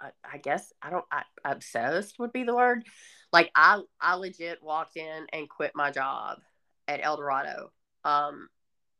I, 0.00 0.10
I 0.32 0.38
guess 0.38 0.72
I 0.82 0.90
don't 0.90 1.04
I, 1.10 1.22
obsessed 1.44 2.18
would 2.18 2.32
be 2.32 2.42
the 2.42 2.54
word. 2.54 2.84
Like 3.32 3.50
I 3.54 3.80
I 4.00 4.14
legit 4.16 4.62
walked 4.62 4.96
in 4.96 5.26
and 5.32 5.48
quit 5.48 5.72
my 5.74 5.90
job 5.90 6.38
at 6.88 7.00
El 7.02 7.16
Dorado. 7.16 7.70
Um 8.04 8.48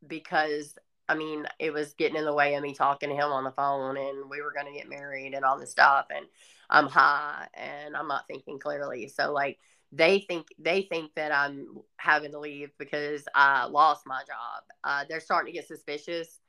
because 0.06 0.74
I 1.08 1.14
mean, 1.14 1.46
it 1.58 1.72
was 1.72 1.94
getting 1.94 2.16
in 2.16 2.24
the 2.24 2.34
way 2.34 2.54
of 2.54 2.62
me 2.62 2.74
talking 2.74 3.08
to 3.08 3.14
him 3.14 3.32
on 3.32 3.44
the 3.44 3.50
phone 3.52 3.96
and 3.96 4.28
we 4.28 4.42
were 4.42 4.52
going 4.52 4.66
to 4.66 4.78
get 4.78 4.90
married 4.90 5.32
and 5.34 5.44
all 5.44 5.58
this 5.58 5.70
stuff. 5.70 6.06
And 6.14 6.26
I'm 6.68 6.86
high 6.86 7.48
and 7.54 7.96
I'm 7.96 8.08
not 8.08 8.26
thinking 8.28 8.58
clearly. 8.58 9.08
So 9.08 9.32
like 9.32 9.58
they 9.90 10.20
think 10.20 10.48
they 10.58 10.82
think 10.82 11.14
that 11.14 11.32
I'm 11.32 11.66
having 11.96 12.32
to 12.32 12.38
leave 12.38 12.70
because 12.78 13.24
I 13.34 13.64
lost 13.64 14.06
my 14.06 14.20
job. 14.26 14.64
Uh, 14.84 15.04
they're 15.08 15.20
starting 15.20 15.52
to 15.52 15.58
get 15.58 15.66
suspicious. 15.66 16.40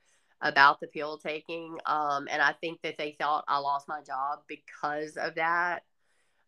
about 0.41 0.79
the 0.79 0.87
pill 0.87 1.17
taking. 1.17 1.77
Um, 1.85 2.27
and 2.31 2.41
I 2.41 2.53
think 2.53 2.81
that 2.83 2.97
they 2.97 3.15
thought 3.19 3.43
I 3.47 3.59
lost 3.59 3.87
my 3.87 4.01
job 4.01 4.39
because 4.47 5.17
of 5.17 5.35
that. 5.35 5.83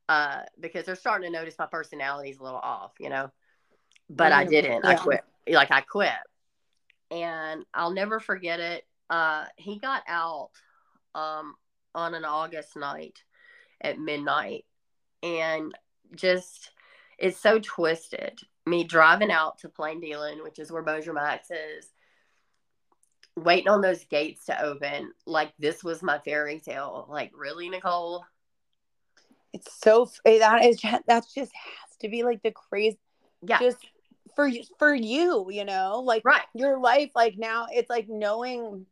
Uh, 0.09 0.41
because 0.59 0.85
they're 0.85 0.95
starting 0.95 1.31
to 1.31 1.37
notice 1.37 1.55
my 1.57 1.65
personality 1.65 2.29
is 2.31 2.39
a 2.39 2.43
little 2.43 2.59
off, 2.59 2.91
you 2.99 3.09
know. 3.09 3.31
But 4.09 4.33
I 4.33 4.45
didn't. 4.45 4.81
Yeah. 4.83 4.89
I 4.89 4.95
quit. 4.95 5.21
Like 5.49 5.71
I 5.71 5.81
quit. 5.81 6.11
And 7.11 7.65
I'll 7.73 7.91
never 7.91 8.19
forget 8.19 8.59
it. 8.59 8.87
Uh, 9.09 9.45
he 9.57 9.77
got 9.77 10.03
out 10.07 10.51
um, 11.13 11.55
on 11.93 12.13
an 12.15 12.23
August 12.23 12.77
night 12.77 13.19
at 13.81 13.99
midnight. 13.99 14.65
And 15.21 15.75
just, 16.15 16.71
it's 17.19 17.37
so 17.37 17.59
twisted. 17.59 18.39
Me 18.65 18.83
driving 18.83 19.31
out 19.31 19.59
to 19.59 19.69
Plain 19.69 19.99
Dealing, 19.99 20.41
which 20.43 20.57
is 20.57 20.71
where 20.71 20.83
Bossier 20.83 21.13
Max 21.13 21.49
is, 21.51 21.89
waiting 23.35 23.69
on 23.69 23.81
those 23.81 24.05
gates 24.05 24.45
to 24.45 24.63
open. 24.63 25.11
Like 25.25 25.51
this 25.59 25.83
was 25.83 26.01
my 26.01 26.19
fairy 26.19 26.59
tale. 26.59 27.07
Like 27.09 27.31
really, 27.35 27.69
Nicole? 27.69 28.23
It's 29.51 29.73
so 29.83 30.09
that 30.23 30.63
is 30.63 30.77
just, 30.77 31.03
that's 31.07 31.33
just 31.33 31.51
has 31.51 31.97
to 32.01 32.07
be 32.07 32.23
like 32.23 32.41
the 32.43 32.51
crazy. 32.51 32.99
Yeah. 33.41 33.59
Just 33.59 33.79
for 34.35 34.47
you, 34.47 34.63
for 34.79 34.93
you, 34.93 35.47
you 35.49 35.65
know, 35.65 36.01
like 36.03 36.23
right. 36.25 36.41
your 36.53 36.79
life. 36.79 37.11
Like 37.15 37.35
now, 37.37 37.67
it's 37.71 37.89
like 37.89 38.07
knowing, 38.09 38.85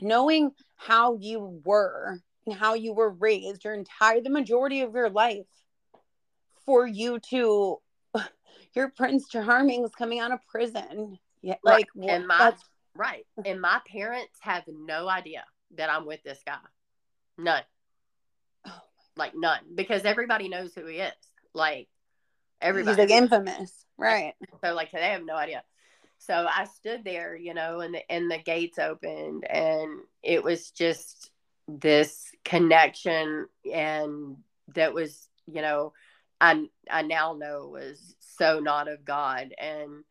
knowing 0.00 0.52
how 0.76 1.16
you 1.20 1.60
were 1.64 2.20
and 2.46 2.54
how 2.54 2.74
you 2.74 2.92
were 2.92 3.10
raised 3.10 3.64
your 3.64 3.74
entire 3.74 4.20
the 4.20 4.30
majority 4.30 4.82
of 4.82 4.94
your 4.94 5.10
life 5.10 5.46
for 6.66 6.86
you 6.86 7.18
to 7.30 7.78
your 8.74 8.90
prince 8.90 9.28
charming 9.28 9.84
is 9.84 9.94
coming 9.96 10.18
out 10.18 10.32
of 10.32 10.40
prison 10.46 11.18
yeah 11.42 11.54
like 11.62 11.86
right. 11.94 12.10
and 12.10 12.26
my 12.26 12.36
that's 12.36 12.62
Right. 12.96 13.26
And 13.44 13.60
my 13.60 13.80
parents 13.86 14.38
have 14.40 14.64
no 14.68 15.08
idea 15.08 15.44
that 15.76 15.90
I'm 15.90 16.06
with 16.06 16.22
this 16.22 16.40
guy. 16.46 16.58
None. 17.38 17.62
Oh 18.66 18.80
like 19.16 19.32
none. 19.34 19.60
Because 19.74 20.04
everybody 20.04 20.48
knows 20.48 20.74
who 20.74 20.86
he 20.86 20.96
is. 20.96 21.12
Like 21.52 21.88
everybody. 22.64 23.02
He's 23.02 23.10
like 23.10 23.16
infamous. 23.16 23.84
Right. 23.96 24.34
So 24.64 24.74
like 24.74 24.90
they 24.90 25.00
have 25.00 25.24
no 25.24 25.36
idea. 25.36 25.62
So 26.18 26.46
I 26.48 26.64
stood 26.64 27.04
there, 27.04 27.36
you 27.36 27.54
know, 27.54 27.80
and 27.80 27.94
the 27.94 28.10
and 28.10 28.30
the 28.30 28.38
gates 28.38 28.78
opened 28.78 29.44
and 29.48 30.00
it 30.22 30.42
was 30.42 30.70
just 30.70 31.30
this 31.68 32.30
connection 32.44 33.46
and 33.72 34.36
that 34.74 34.94
was, 34.94 35.28
you 35.46 35.62
know, 35.62 35.92
I 36.40 36.66
I 36.90 37.02
now 37.02 37.34
know 37.34 37.68
was 37.68 38.16
so 38.20 38.58
not 38.58 38.88
of 38.88 39.04
God 39.04 39.54
and 39.58 40.04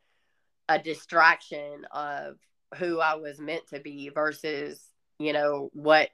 a 0.70 0.80
distraction 0.80 1.86
of 1.92 2.38
who 2.78 3.00
I 3.00 3.16
was 3.16 3.40
meant 3.40 3.68
to 3.70 3.80
be 3.80 4.10
versus, 4.10 4.82
you 5.20 5.34
know, 5.34 5.70
what 5.74 6.10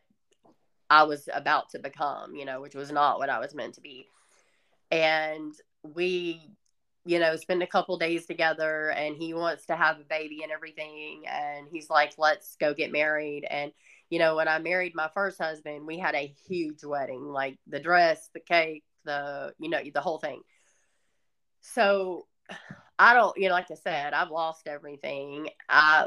I 0.89 1.03
was 1.03 1.29
about 1.31 1.69
to 1.71 1.79
become, 1.79 2.35
you 2.35 2.45
know, 2.45 2.61
which 2.61 2.73
was 2.73 2.91
not 2.91 3.19
what 3.19 3.29
I 3.29 3.39
was 3.39 3.53
meant 3.53 3.75
to 3.75 3.81
be. 3.81 4.07
And 4.91 5.53
we, 5.83 6.55
you 7.05 7.19
know, 7.19 7.35
spend 7.35 7.63
a 7.63 7.67
couple 7.67 7.97
days 7.97 8.25
together 8.25 8.89
and 8.91 9.15
he 9.15 9.33
wants 9.33 9.65
to 9.67 9.75
have 9.75 9.99
a 9.99 10.03
baby 10.03 10.41
and 10.43 10.51
everything. 10.51 11.23
And 11.27 11.67
he's 11.71 11.89
like, 11.89 12.13
let's 12.17 12.55
go 12.57 12.73
get 12.73 12.91
married. 12.91 13.45
And, 13.49 13.71
you 14.09 14.19
know, 14.19 14.35
when 14.35 14.47
I 14.47 14.59
married 14.59 14.93
my 14.95 15.09
first 15.13 15.39
husband, 15.39 15.87
we 15.87 15.97
had 15.97 16.15
a 16.15 16.33
huge 16.47 16.83
wedding, 16.83 17.23
like 17.31 17.57
the 17.67 17.79
dress, 17.79 18.29
the 18.33 18.39
cake, 18.39 18.83
the, 19.05 19.53
you 19.59 19.69
know, 19.69 19.81
the 19.93 20.01
whole 20.01 20.19
thing. 20.19 20.41
So 21.61 22.27
I 22.97 23.13
don't, 23.13 23.37
you 23.37 23.47
know, 23.47 23.53
like 23.53 23.71
I 23.71 23.75
said, 23.75 24.13
I've 24.13 24.31
lost 24.31 24.67
everything. 24.67 25.49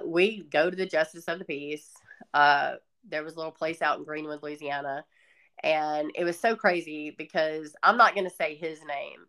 We 0.04 0.42
go 0.42 0.68
to 0.70 0.76
the 0.76 0.86
Justice 0.86 1.24
of 1.26 1.38
the 1.38 1.44
Peace. 1.44 1.90
Uh, 2.34 2.74
there 3.08 3.24
was 3.24 3.34
a 3.34 3.38
little 3.38 3.52
place 3.52 3.82
out 3.82 3.98
in 3.98 4.04
Greenwood, 4.04 4.42
Louisiana. 4.42 5.04
And 5.62 6.10
it 6.14 6.24
was 6.24 6.38
so 6.38 6.56
crazy 6.56 7.14
because 7.16 7.74
I'm 7.82 7.96
not 7.96 8.14
going 8.14 8.28
to 8.28 8.34
say 8.34 8.56
his 8.56 8.80
name, 8.84 9.26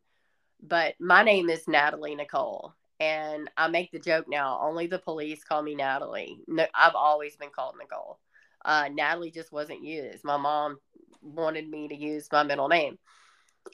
but 0.64 0.96
my 1.00 1.24
name 1.24 1.50
is 1.50 1.68
Natalie 1.68 2.16
Nicole. 2.16 2.74
And 3.00 3.50
I 3.58 3.68
make 3.68 3.92
the 3.92 4.00
joke 4.00 4.28
now, 4.30 4.60
only 4.62 4.88
the 4.88 5.00
police 5.00 5.44
call 5.44 5.62
me 5.62 5.76
Natalie. 5.76 6.38
No, 6.48 6.66
I've 6.74 6.96
always 6.96 7.36
been 7.36 7.50
called 7.50 7.76
Nicole. 7.78 8.18
Uh, 8.64 8.88
Natalie 8.94 9.32
just 9.32 9.52
wasn't 9.52 9.84
used. 9.84 10.24
My 10.24 10.38
mom 10.38 10.78
wanted 11.22 11.68
me 11.68 11.90
to 11.90 11.96
use 11.96 12.30
my 12.32 12.44
middle 12.44 12.70
name, 12.70 12.98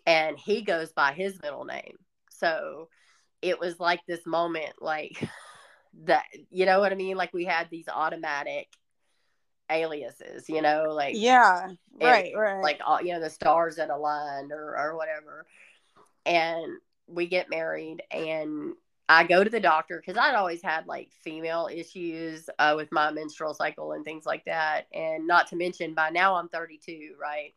and 0.08 0.40
he 0.40 0.64
goes 0.64 0.92
by 0.94 1.12
his 1.14 1.40
middle 1.44 1.66
name. 1.66 1.98
So 2.32 2.90
it 3.42 3.60
was 3.60 3.80
like 3.80 4.02
this 4.08 4.26
moment 4.26 4.74
like 4.82 5.28
that 6.06 6.24
you 6.52 6.66
know 6.66 6.80
what 6.80 6.92
i 6.92 6.96
mean 6.96 7.18
like 7.18 7.34
we 7.34 7.46
had 7.46 7.68
these 7.70 7.88
automatic 7.88 8.68
aliases 9.72 10.48
you 10.48 10.62
know 10.62 10.86
like 10.90 11.16
yeah 11.18 11.68
right 12.02 12.32
right 12.36 12.62
like 12.62 12.80
all 12.86 13.02
you 13.02 13.14
know 13.14 13.20
the 13.20 13.30
stars 13.30 13.76
that 13.76 13.90
aligned 13.90 14.52
or 14.52 14.78
or 14.78 14.96
whatever 14.96 15.46
and 16.30 16.78
we 17.08 17.28
get 17.28 17.50
married 17.50 18.04
and 18.12 18.74
i 19.10 19.24
go 19.24 19.44
to 19.44 19.50
the 19.50 19.60
doctor 19.60 19.98
because 20.00 20.18
i'd 20.18 20.36
always 20.36 20.62
had 20.62 20.86
like 20.86 21.10
female 21.24 21.68
issues 21.72 22.50
uh, 22.60 22.74
with 22.76 22.92
my 22.92 23.12
menstrual 23.12 23.54
cycle 23.54 23.92
and 23.94 24.06
things 24.06 24.26
like 24.26 24.46
that 24.46 24.86
and 24.94 25.28
not 25.28 25.48
to 25.48 25.56
mention 25.56 25.94
by 25.94 26.10
now 26.10 26.36
i'm 26.36 26.48
32 26.48 27.16
right? 27.20 27.54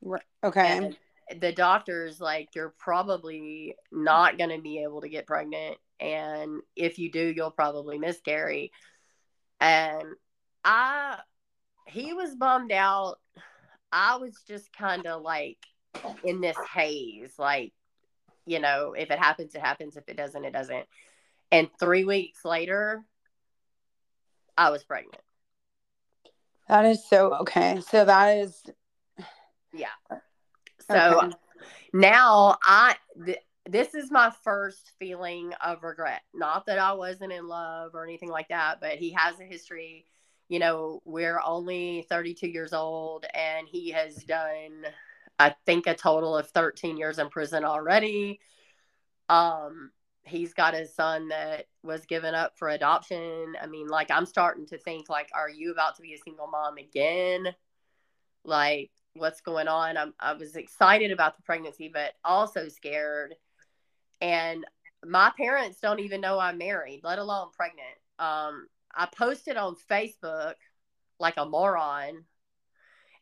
Right. 0.00 0.22
okay. 0.44 0.76
And 0.78 0.96
the 1.40 1.52
doctor's 1.52 2.20
like 2.20 2.48
you're 2.54 2.74
probably 2.78 3.76
not 3.92 4.38
going 4.38 4.50
to 4.50 4.62
be 4.62 4.82
able 4.82 5.02
to 5.02 5.08
get 5.08 5.26
pregnant 5.26 5.76
and 6.00 6.62
if 6.74 6.98
you 6.98 7.10
do 7.10 7.32
you'll 7.34 7.50
probably 7.50 7.98
miscarry. 7.98 8.72
And 9.60 10.04
i 10.64 11.18
he 11.86 12.12
was 12.12 12.34
bummed 12.34 12.72
out. 12.72 13.16
I 13.90 14.16
was 14.16 14.42
just 14.46 14.72
kind 14.72 15.06
of 15.06 15.22
like 15.22 15.58
in 16.22 16.40
this 16.40 16.56
haze 16.74 17.32
like 17.38 17.72
you 18.48 18.58
know 18.58 18.94
if 18.96 19.10
it 19.10 19.18
happens 19.18 19.54
it 19.54 19.60
happens 19.60 19.96
if 19.96 20.08
it 20.08 20.16
doesn't 20.16 20.44
it 20.44 20.52
doesn't 20.52 20.86
and 21.50 21.68
3 21.78 22.04
weeks 22.04 22.44
later 22.44 23.04
i 24.56 24.70
was 24.70 24.82
pregnant 24.84 25.22
that 26.68 26.84
is 26.84 27.06
so 27.08 27.34
okay 27.34 27.80
so 27.80 28.04
that 28.04 28.38
is 28.38 28.62
yeah 29.72 29.88
so 30.90 31.22
okay. 31.22 31.34
now 31.92 32.56
I 32.62 32.96
th- 33.24 33.38
this 33.68 33.94
is 33.94 34.10
my 34.10 34.32
first 34.44 34.92
feeling 34.98 35.52
of 35.62 35.82
regret. 35.82 36.22
Not 36.32 36.66
that 36.66 36.78
I 36.78 36.94
wasn't 36.94 37.32
in 37.32 37.46
love 37.46 37.94
or 37.94 38.02
anything 38.02 38.30
like 38.30 38.48
that, 38.48 38.80
but 38.80 38.92
he 38.92 39.10
has 39.12 39.38
a 39.38 39.44
history. 39.44 40.06
You 40.48 40.58
know, 40.58 41.02
we're 41.04 41.40
only 41.44 42.06
32 42.08 42.48
years 42.48 42.72
old 42.72 43.26
and 43.34 43.68
he 43.68 43.90
has 43.90 44.14
done 44.24 44.86
I 45.38 45.54
think 45.66 45.86
a 45.86 45.94
total 45.94 46.36
of 46.36 46.50
13 46.50 46.96
years 46.96 47.18
in 47.18 47.28
prison 47.28 47.64
already. 47.64 48.40
Um 49.28 49.90
he's 50.24 50.52
got 50.52 50.74
his 50.74 50.94
son 50.94 51.28
that 51.28 51.66
was 51.82 52.04
given 52.04 52.34
up 52.34 52.58
for 52.58 52.68
adoption. 52.68 53.54
I 53.60 53.66
mean, 53.66 53.88
like 53.88 54.10
I'm 54.10 54.26
starting 54.26 54.66
to 54.66 54.78
think 54.78 55.08
like 55.08 55.30
are 55.34 55.50
you 55.50 55.72
about 55.72 55.96
to 55.96 56.02
be 56.02 56.14
a 56.14 56.18
single 56.18 56.48
mom 56.48 56.76
again? 56.76 57.54
Like 58.44 58.90
what's 59.14 59.40
going 59.40 59.68
on. 59.68 59.96
I'm, 59.96 60.14
I 60.20 60.34
was 60.34 60.56
excited 60.56 61.10
about 61.10 61.36
the 61.36 61.42
pregnancy, 61.42 61.90
but 61.92 62.12
also 62.24 62.68
scared. 62.68 63.34
And 64.20 64.64
my 65.04 65.32
parents 65.36 65.80
don't 65.80 66.00
even 66.00 66.20
know 66.20 66.38
I'm 66.38 66.58
married, 66.58 67.00
let 67.02 67.18
alone 67.18 67.48
pregnant. 67.56 67.86
Um, 68.18 68.66
I 68.94 69.06
posted 69.06 69.56
on 69.56 69.76
Facebook 69.90 70.54
like 71.20 71.34
a 71.36 71.46
moron. 71.46 72.24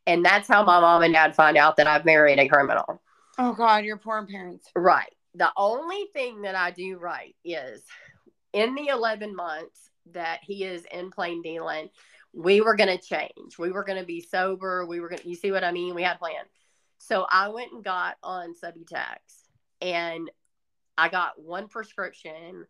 And 0.06 0.24
that's 0.24 0.48
how 0.48 0.64
my 0.64 0.80
mom 0.80 1.02
and 1.02 1.12
dad 1.12 1.34
find 1.34 1.56
out 1.56 1.76
that 1.76 1.86
I've 1.86 2.04
married 2.04 2.38
a 2.38 2.48
criminal. 2.48 3.02
Oh, 3.38 3.52
God, 3.52 3.84
your 3.84 3.96
poor 3.96 4.24
parents. 4.26 4.68
Right. 4.74 5.12
The 5.34 5.50
only 5.56 6.06
thing 6.14 6.42
that 6.42 6.54
I 6.54 6.70
do 6.70 6.96
right 6.96 7.34
is 7.44 7.82
in 8.52 8.74
the 8.74 8.88
11 8.88 9.34
months 9.34 9.90
that 10.12 10.40
he 10.42 10.64
is 10.64 10.84
in 10.92 11.10
plain 11.10 11.42
dealing, 11.42 11.88
we 12.32 12.60
were 12.60 12.76
going 12.76 12.96
to 12.96 13.04
change. 13.04 13.58
We 13.58 13.72
were 13.72 13.84
going 13.84 13.98
to 13.98 14.06
be 14.06 14.20
sober. 14.20 14.86
We 14.86 15.00
were 15.00 15.08
going 15.08 15.20
to, 15.20 15.28
you 15.28 15.34
see 15.34 15.50
what 15.50 15.64
I 15.64 15.72
mean? 15.72 15.94
We 15.94 16.02
had 16.02 16.16
a 16.16 16.18
plan. 16.18 16.44
So 16.98 17.26
I 17.30 17.48
went 17.48 17.72
and 17.72 17.84
got 17.84 18.16
on 18.22 18.54
Subutex 18.54 19.18
and 19.80 20.30
I 20.96 21.08
got 21.08 21.40
one 21.40 21.68
prescription, 21.68 22.66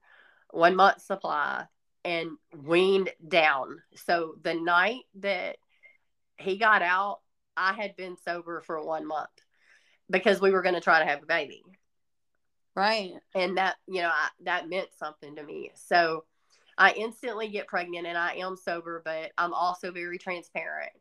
one 0.51 0.75
month 0.75 1.03
supply, 1.03 1.67
and 2.05 2.31
weaned 2.57 3.11
down. 3.27 3.83
So 3.95 4.35
the 4.43 4.55
night 4.55 5.03
that 5.21 5.57
he 6.39 6.57
got 6.57 6.83
out, 6.83 7.21
I 7.57 7.73
had 7.73 7.97
been 7.97 8.17
sober 8.25 8.61
for 8.61 8.85
one 8.85 9.07
month 9.07 9.29
because 10.11 10.41
we 10.41 10.51
were 10.51 10.63
going 10.63 10.75
to 10.75 10.81
try 10.81 10.99
to 10.99 11.07
have 11.07 11.23
a 11.23 11.27
baby. 11.27 11.63
Right. 12.75 13.15
And 13.35 13.57
that, 13.57 13.77
you 13.87 14.03
know, 14.03 14.11
I, 14.13 14.29
that 14.45 14.69
meant 14.69 14.89
something 14.99 15.37
to 15.37 15.43
me. 15.43 15.73
So, 15.75 16.25
I 16.79 16.93
instantly 16.93 17.49
get 17.49 17.69
pregnant 17.69 18.07
and 18.07 18.19
I 18.19 18.35
am 18.35 18.57
sober, 18.57 19.01
but 19.05 19.33
I'm 19.39 19.55
also 19.55 19.93
very 19.93 20.19
transparent. 20.19 20.93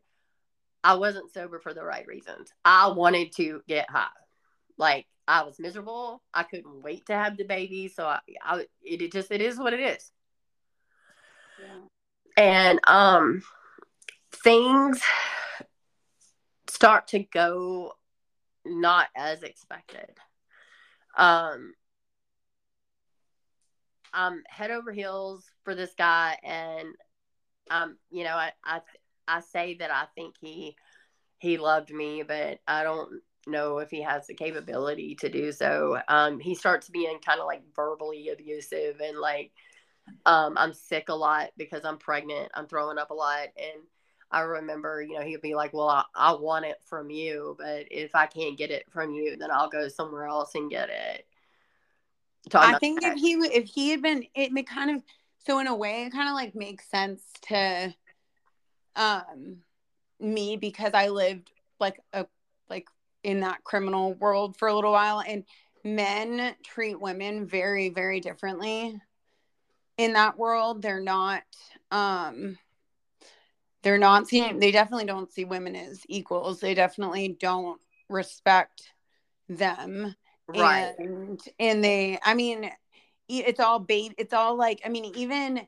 I 0.84 0.96
wasn't 0.96 1.34
sober 1.34 1.60
for 1.60 1.74
the 1.74 1.84
right 1.84 2.06
reasons. 2.08 2.54
I 2.64 2.90
wanted 2.90 3.36
to 3.38 3.62
get 3.68 3.90
high. 3.90 4.08
Like 4.78 5.08
I 5.28 5.44
was 5.44 5.60
miserable. 5.60 6.22
I 6.34 6.44
couldn't 6.44 6.84
wait 6.84 7.08
to 7.08 7.14
have 7.14 7.38
the 7.38 7.44
baby. 7.44 7.88
So 7.88 8.06
I, 8.06 8.20
I 8.42 8.60
it, 8.84 9.02
it 9.02 9.12
just 9.12 9.32
it 9.32 9.42
is 9.42 9.58
what 9.58 9.74
it 9.74 9.80
is. 9.80 10.12
Yeah. 11.60 11.80
And 12.38 12.80
um 12.88 13.42
things 14.32 15.02
start 16.76 17.08
to 17.08 17.20
go 17.20 17.94
not 18.66 19.08
as 19.16 19.44
expected. 19.44 20.12
Um, 21.18 21.74
I'm 24.14 24.44
head 24.48 24.72
over 24.72 24.92
heels 24.92 25.46
for 25.64 25.74
this 25.74 25.94
guy, 25.98 26.38
and 26.44 26.90
um, 27.72 27.98
you 28.12 28.26
know, 28.26 28.36
I 28.36 28.52
I 28.64 28.82
I 29.28 29.40
say 29.40 29.76
that 29.80 29.92
I 29.92 30.06
think 30.16 30.36
he 30.40 30.76
he 31.40 31.58
loved 31.58 31.92
me, 31.92 32.24
but 32.24 32.60
I 32.68 32.84
don't 32.84 33.22
know 33.48 33.78
if 33.80 33.90
he 33.90 34.02
has 34.02 34.28
the 34.28 34.34
capability 34.34 35.16
to 35.16 35.30
do 35.30 35.52
so. 35.52 36.00
Um, 36.08 36.40
he 36.40 36.56
starts 36.56 36.90
being 36.90 37.20
kind 37.26 37.40
of 37.40 37.46
like 37.46 37.64
verbally 37.74 38.30
abusive 38.30 39.00
and 39.02 39.18
like 39.18 39.52
um, 40.26 40.58
I'm 40.58 40.74
sick 40.74 41.10
a 41.10 41.16
lot 41.16 41.52
because 41.58 41.86
I'm 41.86 41.98
pregnant. 41.98 42.52
I'm 42.54 42.68
throwing 42.68 42.98
up 42.98 43.12
a 43.12 43.16
lot, 43.16 43.48
and 43.58 43.84
I 44.32 44.42
remember, 44.42 45.02
you 45.02 45.18
know, 45.18 45.22
he'd 45.26 45.42
be 45.42 45.56
like, 45.56 45.74
"Well, 45.74 45.90
I, 45.90 46.04
I 46.16 46.34
want 46.34 46.66
it 46.66 46.78
from 46.84 47.10
you, 47.10 47.56
but 47.60 47.86
if 47.92 48.16
I 48.16 48.26
can't 48.26 48.58
get 48.58 48.72
it 48.72 48.86
from 48.92 49.12
you, 49.12 49.38
then 49.38 49.52
I'll 49.52 49.70
go 49.70 49.88
somewhere 49.88 50.26
else 50.26 50.56
and 50.56 50.70
get 50.70 50.90
it." 50.90 51.26
I 52.54 52.78
think 52.78 53.02
that. 53.02 53.14
if 53.14 53.20
he 53.20 53.34
if 53.34 53.66
he 53.66 53.90
had 53.90 54.02
been, 54.02 54.26
it 54.36 54.68
kind 54.68 54.92
of 54.96 55.04
so 55.46 55.60
in 55.60 55.68
a 55.68 55.76
way, 55.76 56.04
it 56.04 56.12
kind 56.12 56.28
of 56.30 56.36
like 56.36 56.56
makes 56.56 56.90
sense 56.90 57.24
to 57.50 57.94
um 58.96 59.58
me 60.20 60.58
because 60.58 60.94
I 60.94 61.10
lived 61.10 61.52
like 61.80 62.00
a 62.14 62.26
like 62.70 62.88
in 63.24 63.42
that 63.42 63.64
criminal 63.64 64.14
world 64.14 64.58
for 64.58 64.68
a 64.68 64.76
little 64.76 64.92
while, 64.92 65.22
and 65.26 65.44
men 65.84 66.56
treat 66.64 67.00
women 67.00 67.46
very 67.46 67.90
very 67.90 68.20
differently 68.20 69.00
in 69.98 70.14
that 70.14 70.38
world. 70.38 70.82
They're 70.82 71.00
not 71.00 71.44
um 71.92 72.58
they're 73.86 74.00
not 74.00 74.28
seeing 74.28 74.58
they 74.60 74.72
definitely 74.72 75.06
don't 75.06 75.32
see 75.32 75.46
women 75.46 75.76
as 75.76 76.02
equals. 76.10 76.60
They 76.60 76.74
definitely 76.74 77.38
don't 77.40 77.80
respect 78.10 78.82
them. 79.48 80.16
Right. 80.48 80.96
And 80.98 81.40
and 81.60 81.84
they 81.84 82.20
i 82.24 82.34
mean 82.34 82.72
it's 83.28 83.60
all 83.60 83.80
bait 83.80 84.14
it's 84.20 84.34
all 84.34 84.56
like 84.56 84.80
i 84.86 84.90
mean 84.90 85.12
even 85.16 85.62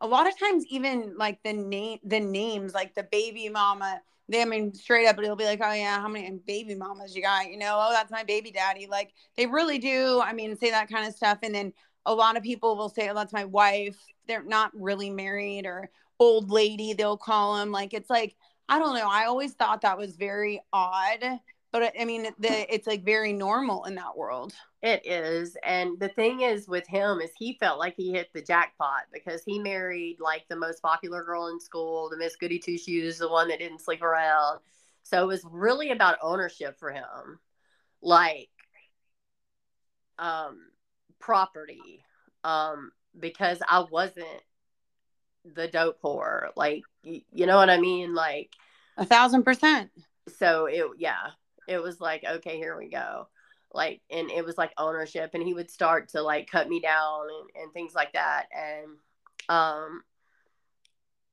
a 0.00 0.06
lot 0.06 0.26
of 0.26 0.38
times 0.38 0.66
even 0.68 1.14
like 1.16 1.42
the 1.42 1.54
name 1.54 1.98
the 2.04 2.20
names 2.20 2.74
like 2.74 2.94
the 2.94 3.04
baby 3.04 3.48
mama 3.48 4.02
they 4.28 4.42
I 4.42 4.44
mean 4.44 4.74
straight 4.74 5.06
up 5.06 5.18
it'll 5.18 5.36
be 5.36 5.44
like 5.44 5.60
oh 5.62 5.72
yeah 5.72 6.00
how 6.00 6.08
many 6.08 6.30
baby 6.46 6.74
mamas 6.74 7.16
you 7.16 7.22
got? 7.22 7.50
You 7.50 7.58
know 7.58 7.78
oh 7.78 7.92
that's 7.92 8.10
my 8.10 8.24
baby 8.24 8.50
daddy. 8.50 8.86
Like 8.86 9.12
they 9.36 9.46
really 9.46 9.78
do 9.78 10.20
I 10.22 10.32
mean 10.32 10.56
say 10.56 10.70
that 10.70 10.90
kind 10.90 11.06
of 11.06 11.14
stuff. 11.14 11.38
And 11.42 11.54
then 11.54 11.72
a 12.04 12.14
lot 12.14 12.36
of 12.36 12.42
people 12.42 12.76
will 12.76 12.90
say 12.90 13.08
oh 13.08 13.14
that's 13.14 13.32
my 13.32 13.44
wife. 13.44 13.96
They're 14.26 14.42
not 14.42 14.70
really 14.74 15.08
married 15.08 15.64
or 15.64 15.90
old 16.18 16.50
lady 16.50 16.92
they'll 16.92 17.16
call 17.16 17.60
him 17.60 17.70
like 17.70 17.94
it's 17.94 18.10
like 18.10 18.34
i 18.68 18.78
don't 18.78 18.94
know 18.94 19.08
i 19.08 19.24
always 19.26 19.52
thought 19.54 19.82
that 19.82 19.98
was 19.98 20.16
very 20.16 20.60
odd 20.72 21.40
but 21.72 21.92
i 22.00 22.04
mean 22.04 22.24
the, 22.38 22.74
it's 22.74 22.86
like 22.86 23.04
very 23.04 23.32
normal 23.32 23.84
in 23.84 23.94
that 23.94 24.16
world. 24.16 24.54
It 24.80 25.04
is 25.04 25.56
and 25.64 25.98
the 25.98 26.08
thing 26.08 26.42
is 26.42 26.68
with 26.68 26.86
him 26.86 27.20
is 27.20 27.30
he 27.36 27.56
felt 27.58 27.80
like 27.80 27.94
he 27.96 28.12
hit 28.12 28.30
the 28.32 28.42
jackpot 28.42 29.02
because 29.12 29.42
he 29.44 29.58
married 29.58 30.18
like 30.20 30.44
the 30.48 30.56
most 30.56 30.80
popular 30.82 31.24
girl 31.24 31.48
in 31.48 31.58
school 31.58 32.08
the 32.08 32.16
miss 32.16 32.36
goody 32.36 32.60
two 32.60 32.78
shoes 32.78 33.18
the 33.18 33.28
one 33.28 33.48
that 33.48 33.58
didn't 33.58 33.80
sleep 33.80 34.02
around. 34.02 34.60
So 35.02 35.22
it 35.22 35.26
was 35.26 35.44
really 35.50 35.90
about 35.90 36.18
ownership 36.22 36.78
for 36.78 36.92
him 36.92 37.40
like 38.02 38.50
um 40.18 40.60
property 41.18 42.04
um 42.44 42.92
because 43.18 43.58
i 43.68 43.84
wasn't 43.90 44.42
the 45.54 45.68
dope 45.68 46.00
whore. 46.02 46.48
Like, 46.56 46.82
you, 47.02 47.46
know 47.46 47.56
what 47.56 47.70
I 47.70 47.78
mean? 47.78 48.14
Like, 48.14 48.52
a 48.96 49.04
thousand 49.04 49.44
percent. 49.44 49.90
So 50.38 50.66
it, 50.66 50.84
yeah, 50.98 51.28
it 51.66 51.82
was 51.82 52.00
like, 52.00 52.24
okay, 52.24 52.56
here 52.56 52.76
we 52.76 52.88
go. 52.88 53.28
Like, 53.72 54.00
and 54.10 54.30
it 54.30 54.44
was 54.44 54.58
like 54.58 54.72
ownership, 54.78 55.30
and 55.34 55.42
he 55.42 55.54
would 55.54 55.70
start 55.70 56.10
to 56.10 56.22
like 56.22 56.50
cut 56.50 56.68
me 56.68 56.80
down 56.80 57.26
and, 57.28 57.62
and 57.62 57.72
things 57.72 57.94
like 57.94 58.12
that. 58.12 58.46
And, 58.56 58.90
um, 59.48 60.02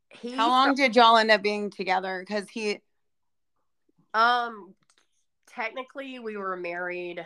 he, 0.10 0.32
how 0.32 0.50
long 0.50 0.76
did 0.76 0.96
y'all 0.96 1.18
end 1.18 1.32
up 1.32 1.42
being 1.42 1.70
together? 1.70 2.24
Because 2.26 2.50
he, 2.50 2.80
um, 4.14 4.74
technically 5.48 6.20
we 6.20 6.38
were 6.38 6.56
married, 6.56 7.26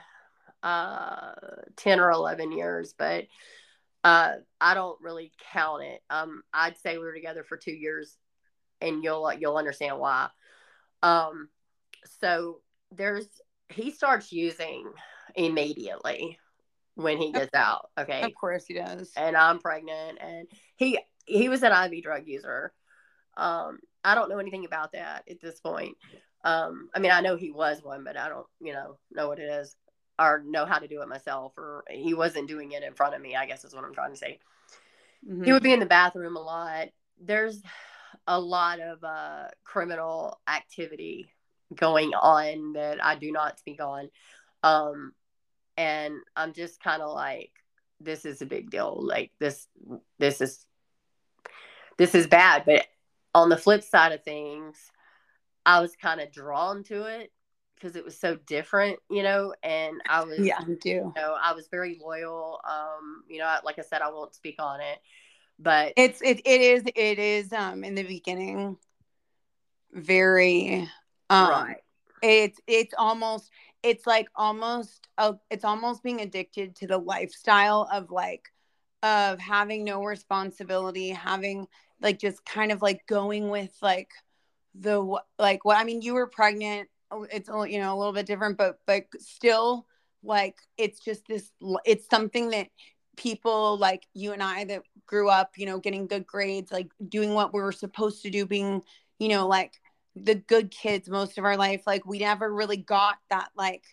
uh, 0.64 1.32
10 1.78 2.00
or 2.00 2.12
11 2.12 2.52
years, 2.52 2.94
but 2.98 3.26
uh, 4.04 4.34
I 4.62 4.74
don't 4.74 5.00
really 5.02 5.32
count 5.52 5.84
it. 5.84 6.02
Um, 6.10 6.42
I'd 6.54 6.78
say 6.78 6.98
we 6.98 7.04
were 7.04 7.14
together 7.14 7.44
for 7.44 7.58
two 7.58 7.74
years, 7.74 8.16
and 8.82 9.04
you'll 9.04 9.32
you'll 9.34 9.58
understand 9.58 10.00
why. 10.00 10.30
Um, 11.04 11.50
so 12.22 12.62
there's 12.92 13.28
he 13.70 13.92
starts 13.92 14.32
using 14.32 14.92
immediately 15.36 16.40
when 16.96 17.18
he 17.18 17.32
gets 17.32 17.54
out. 17.54 17.90
Okay, 17.98 18.22
of 18.22 18.32
course 18.40 18.66
he 18.66 18.74
does. 18.74 19.12
And 19.18 19.36
I'm 19.36 19.60
pregnant, 19.60 20.20
and 20.22 20.48
he 20.78 21.00
he 21.26 21.50
was 21.50 21.64
an 21.64 21.72
IV 21.72 22.04
drug 22.04 22.24
user. 22.26 22.74
Um, 23.38 23.80
I 24.04 24.16
don't 24.16 24.30
know 24.30 24.40
anything 24.40 24.66
about 24.66 24.94
that 24.94 25.24
at 25.30 25.42
this 25.42 25.60
point. 25.60 25.96
Um, 26.44 26.90
I 26.96 27.00
mean, 27.00 27.12
I 27.12 27.22
know 27.22 27.36
he 27.36 27.52
was 27.52 27.84
one, 27.84 28.04
but 28.06 28.18
I 28.18 28.30
don't, 28.30 28.48
you 28.62 28.72
know, 28.74 28.98
know 29.12 29.28
what 29.28 29.40
it 29.40 29.50
is 29.50 29.76
or 30.20 30.44
know 30.46 30.66
how 30.66 30.78
to 30.78 30.88
do 30.88 31.02
it 31.02 31.08
myself 31.08 31.58
or 31.58 31.84
he 31.90 32.14
wasn't 32.14 32.48
doing 32.48 32.74
it 32.74 32.84
in 32.84 32.94
front 32.94 33.16
of 33.16 33.22
me 33.22 33.36
i 33.36 33.46
guess 33.46 33.64
is 33.64 33.74
what 33.74 33.84
i'm 33.84 33.94
trying 33.94 34.12
to 34.12 34.18
say. 34.18 34.40
Mm-hmm. 35.28 35.44
he 35.44 35.52
would 35.52 35.64
be 35.64 35.74
in 35.74 35.82
the 35.82 35.86
bathroom 35.86 36.38
a 36.38 36.42
lot. 36.42 36.88
There's 37.22 37.62
a 38.26 38.40
lot 38.40 38.80
of 38.80 39.04
uh, 39.04 39.48
criminal 39.66 40.40
activity 40.48 41.34
going 41.76 42.14
on 42.14 42.74
that 42.74 43.04
i 43.04 43.16
do 43.16 43.32
not 43.32 43.60
speak 43.60 43.82
on. 43.82 44.10
Um, 44.64 45.14
and 45.78 46.16
i'm 46.36 46.54
just 46.54 46.82
kind 46.84 47.02
of 47.02 47.14
like 47.14 47.52
this 48.02 48.26
is 48.26 48.42
a 48.42 48.46
big 48.46 48.70
deal. 48.70 48.98
Like 49.02 49.32
this 49.40 49.68
this 50.20 50.42
is 50.42 50.66
this 51.98 52.16
is 52.16 52.28
bad. 52.28 52.64
But 52.66 52.86
on 53.36 53.50
the 53.50 53.58
flip 53.58 53.84
side 53.84 54.12
of 54.12 54.24
things 54.24 54.78
i 55.66 55.80
was 55.80 55.96
kind 55.96 56.20
of 56.20 56.32
drawn 56.32 56.84
to 56.84 57.04
it 57.04 57.32
because 57.80 57.96
it 57.96 58.04
was 58.04 58.18
so 58.20 58.36
different, 58.48 59.00
you 59.10 59.24
know, 59.24 59.54
and 59.64 60.02
I 60.08 60.24
was 60.24 60.40
yeah, 60.40 60.60
I 60.60 60.76
do. 60.82 60.90
You 60.90 61.14
know, 61.16 61.36
I 61.42 61.54
was 61.54 61.68
very 61.70 62.00
loyal. 62.04 62.60
Um, 62.70 63.24
you 63.28 63.40
know, 63.40 63.56
like 63.64 63.80
I 63.80 63.84
said, 63.84 64.02
I 64.02 64.10
won't 64.12 64.36
speak 64.36 64.56
on 64.60 64.82
it, 64.82 65.00
but 65.58 65.94
it's 65.96 66.22
it 66.22 66.42
it 66.46 66.62
is 66.62 66.84
it 66.96 67.20
is 67.20 67.54
um 67.54 67.84
in 67.84 67.96
the 67.96 68.04
beginning 68.04 68.78
very 69.92 70.88
um 71.30 71.50
right. 71.50 71.78
It's 72.22 72.60
it's 72.68 72.94
almost 72.98 73.50
it's 73.82 74.06
like 74.06 74.28
almost 74.36 75.08
a, 75.18 75.36
it's 75.50 75.64
almost 75.64 76.04
being 76.04 76.22
addicted 76.22 76.76
to 76.78 76.88
the 76.88 76.98
lifestyle 76.98 77.88
of 77.92 78.12
like 78.12 78.50
of 79.04 79.40
having 79.40 79.86
no 79.86 80.04
responsibility, 80.04 81.10
having 81.10 81.68
like 82.02 82.20
just 82.20 82.46
kind 82.46 82.72
of 82.72 82.82
like 82.82 83.06
going 83.08 83.50
with 83.50 83.76
like 83.82 84.10
the 84.76 85.18
like 85.38 85.64
what 85.64 85.78
I 85.78 85.84
mean, 85.86 86.02
you 86.02 86.14
were 86.14 86.28
pregnant 86.28 86.90
it's 87.32 87.50
you 87.50 87.80
know 87.80 87.96
a 87.96 87.98
little 87.98 88.14
bit 88.14 88.26
different 88.26 88.58
but 88.58 88.80
but 88.86 89.04
still 89.20 89.86
like 90.24 90.58
it's 90.78 91.00
just 91.00 91.28
this 91.28 91.52
it's 91.86 92.08
something 92.10 92.50
that 92.50 92.68
people 93.18 93.78
like 93.78 94.06
you 94.14 94.34
and 94.34 94.44
I 94.44 94.64
that 94.66 94.84
grew 95.06 95.30
up 95.30 95.52
you 95.58 95.66
know 95.66 95.80
getting 95.80 96.08
good 96.08 96.26
grades 96.26 96.72
like 96.72 96.92
doing 97.08 97.34
what 97.34 97.54
we 97.54 97.62
were 97.62 97.72
supposed 97.72 98.22
to 98.24 98.30
do 98.30 98.46
being 98.46 98.82
you 99.18 99.30
know 99.30 99.48
like 99.48 99.74
the 100.16 100.36
good 100.36 100.72
kids 100.72 101.10
most 101.10 101.38
of 101.38 101.46
our 101.46 101.58
life 101.58 101.84
like 101.86 102.06
we 102.06 102.20
never 102.20 102.54
really 102.54 102.78
got 102.78 103.18
that 103.30 103.50
like 103.56 103.84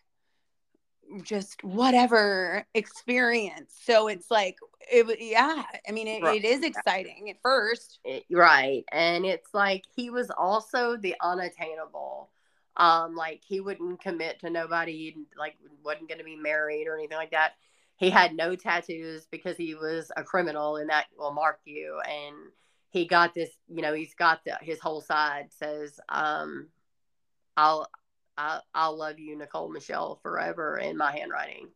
just 1.22 1.62
whatever 1.62 2.66
experience. 2.74 3.74
So 3.84 4.08
it's 4.08 4.30
like 4.30 4.56
it 4.88 5.20
yeah 5.20 5.64
i 5.88 5.90
mean 5.90 6.06
it, 6.06 6.22
right. 6.22 6.36
it 6.36 6.46
is 6.46 6.62
exciting 6.62 7.28
at 7.30 7.36
first. 7.42 7.98
It, 8.04 8.24
right. 8.30 8.84
And 8.92 9.24
it's 9.24 9.52
like 9.52 9.84
he 9.96 10.10
was 10.10 10.30
also 10.30 10.96
the 10.96 11.16
unattainable 11.20 12.30
um, 12.76 13.14
like 13.14 13.42
he 13.46 13.60
wouldn't 13.60 14.00
commit 14.00 14.40
to 14.40 14.50
nobody, 14.50 15.16
like 15.38 15.56
wasn't 15.84 16.08
going 16.08 16.18
to 16.18 16.24
be 16.24 16.36
married 16.36 16.86
or 16.86 16.96
anything 16.96 17.16
like 17.16 17.30
that. 17.30 17.52
He 17.96 18.10
had 18.10 18.34
no 18.34 18.54
tattoos 18.54 19.26
because 19.30 19.56
he 19.56 19.74
was 19.74 20.10
a 20.16 20.22
criminal, 20.22 20.76
and 20.76 20.90
that 20.90 21.06
will 21.18 21.32
mark 21.32 21.60
you. 21.64 22.00
And 22.06 22.36
he 22.90 23.06
got 23.06 23.32
this, 23.32 23.50
you 23.68 23.80
know, 23.80 23.94
he's 23.94 24.14
got 24.14 24.44
the, 24.44 24.58
his 24.60 24.80
whole 24.80 25.00
side 25.00 25.46
says, 25.50 25.98
um, 26.10 26.68
"I'll, 27.56 27.88
I'll, 28.36 28.62
I'll 28.74 28.98
love 28.98 29.18
you, 29.18 29.36
Nicole 29.36 29.70
Michelle, 29.70 30.18
forever" 30.22 30.76
in 30.76 30.98
my 30.98 31.12
handwriting. 31.12 31.68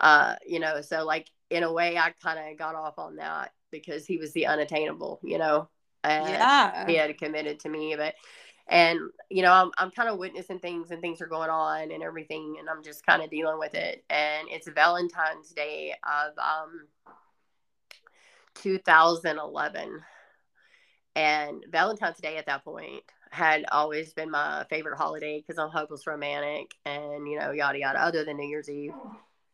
Uh, 0.00 0.36
you 0.46 0.58
know, 0.58 0.80
so 0.80 1.04
like 1.04 1.28
in 1.50 1.62
a 1.62 1.72
way, 1.72 1.98
I 1.98 2.14
kind 2.22 2.38
of 2.38 2.58
got 2.58 2.74
off 2.74 2.98
on 2.98 3.16
that 3.16 3.52
because 3.70 4.06
he 4.06 4.16
was 4.16 4.32
the 4.32 4.46
unattainable, 4.46 5.20
you 5.22 5.36
know. 5.36 5.68
And 6.02 6.26
yeah, 6.26 6.86
he 6.86 6.96
had 6.96 7.16
committed 7.18 7.60
to 7.60 7.68
me, 7.68 7.94
but 7.96 8.14
and 8.72 9.00
you 9.30 9.42
know 9.42 9.52
i'm, 9.52 9.70
I'm 9.78 9.92
kind 9.92 10.10
of 10.10 10.18
witnessing 10.18 10.60
things 10.60 10.90
and 10.90 11.00
things 11.00 11.22
are 11.22 11.28
going 11.28 11.50
on 11.50 11.92
and 11.92 12.02
everything 12.02 12.56
and 12.60 12.68
i'm 12.70 12.82
just 12.84 13.06
kind 13.06 13.22
of 13.22 13.30
dealing 13.30 13.60
with 13.60 13.74
it 13.74 14.04
and 14.10 14.48
it's 14.50 14.68
valentine's 14.68 15.50
day 15.50 15.94
of 16.04 16.38
um 16.38 16.88
2011 18.56 20.02
And 21.14 21.64
Valentine's 21.70 22.18
Day 22.18 22.38
at 22.38 22.46
that 22.46 22.64
point 22.64 23.04
had 23.30 23.64
always 23.72 24.14
been 24.14 24.30
my 24.30 24.64
favorite 24.70 24.98
holiday 24.98 25.40
because 25.40 25.58
I'm 25.58 25.70
hopeless 25.70 26.06
romantic 26.06 26.74
and, 26.86 27.28
you 27.28 27.38
know, 27.38 27.52
yada, 27.52 27.78
yada, 27.78 28.02
other 28.02 28.24
than 28.24 28.38
New 28.38 28.48
Year's 28.48 28.70
Eve. 28.70 28.94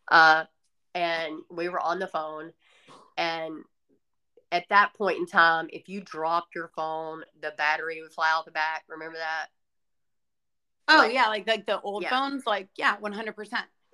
Uh, 0.08 0.44
and 0.94 1.40
we 1.50 1.68
were 1.68 1.80
on 1.80 1.98
the 2.00 2.08
phone. 2.08 2.52
And 3.16 3.64
at 4.51 4.64
that 4.70 4.94
point 4.94 5.18
in 5.18 5.26
time, 5.26 5.68
if 5.72 5.88
you 5.88 6.01
dropped 6.01 6.55
your 6.55 6.70
phone, 6.74 7.22
the 7.40 7.53
battery 7.57 8.01
would 8.03 8.12
fly 8.12 8.30
out 8.30 8.44
the 8.44 8.51
back. 8.51 8.84
Remember 8.88 9.18
that? 9.18 9.46
Oh, 10.88 10.99
like, 10.99 11.12
yeah. 11.12 11.26
Like, 11.26 11.46
like 11.46 11.66
the 11.66 11.80
old 11.80 12.03
yeah. 12.03 12.11
phones, 12.11 12.46
like, 12.46 12.68
yeah, 12.76 12.96
100%. 12.96 13.34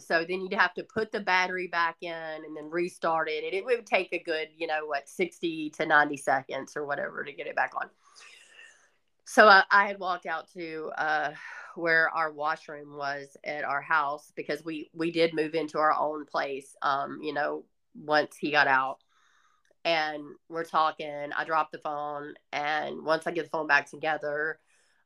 So 0.00 0.24
then 0.28 0.40
you'd 0.40 0.54
have 0.54 0.74
to 0.74 0.84
put 0.84 1.12
the 1.12 1.20
battery 1.20 1.68
back 1.68 1.96
in 2.00 2.12
and 2.12 2.56
then 2.56 2.70
restart 2.70 3.28
it. 3.28 3.44
And 3.44 3.52
it 3.52 3.64
would 3.64 3.86
take 3.86 4.12
a 4.12 4.18
good, 4.18 4.48
you 4.56 4.66
know, 4.66 4.86
what, 4.86 5.08
60 5.08 5.70
to 5.70 5.86
90 5.86 6.16
seconds 6.16 6.76
or 6.76 6.84
whatever 6.84 7.24
to 7.24 7.32
get 7.32 7.46
it 7.46 7.56
back 7.56 7.72
on. 7.76 7.88
So 9.24 9.48
I, 9.48 9.64
I 9.70 9.86
had 9.86 9.98
walked 9.98 10.26
out 10.26 10.50
to 10.52 10.90
uh, 10.98 11.30
where 11.74 12.10
our 12.10 12.32
washroom 12.32 12.96
was 12.96 13.36
at 13.44 13.64
our 13.64 13.80
house 13.80 14.32
because 14.36 14.64
we 14.64 14.90
we 14.92 15.10
did 15.10 15.34
move 15.34 15.54
into 15.54 15.78
our 15.78 15.94
own 15.98 16.26
place. 16.26 16.76
Um, 16.82 17.20
you 17.22 17.32
know, 17.32 17.64
once 17.94 18.36
he 18.36 18.50
got 18.50 18.66
out, 18.66 18.98
and 19.84 20.22
we're 20.48 20.64
talking. 20.64 21.30
I 21.36 21.44
drop 21.44 21.70
the 21.70 21.78
phone, 21.78 22.34
and 22.52 23.04
once 23.04 23.26
I 23.26 23.32
get 23.32 23.44
the 23.44 23.50
phone 23.50 23.66
back 23.66 23.90
together, 23.90 24.58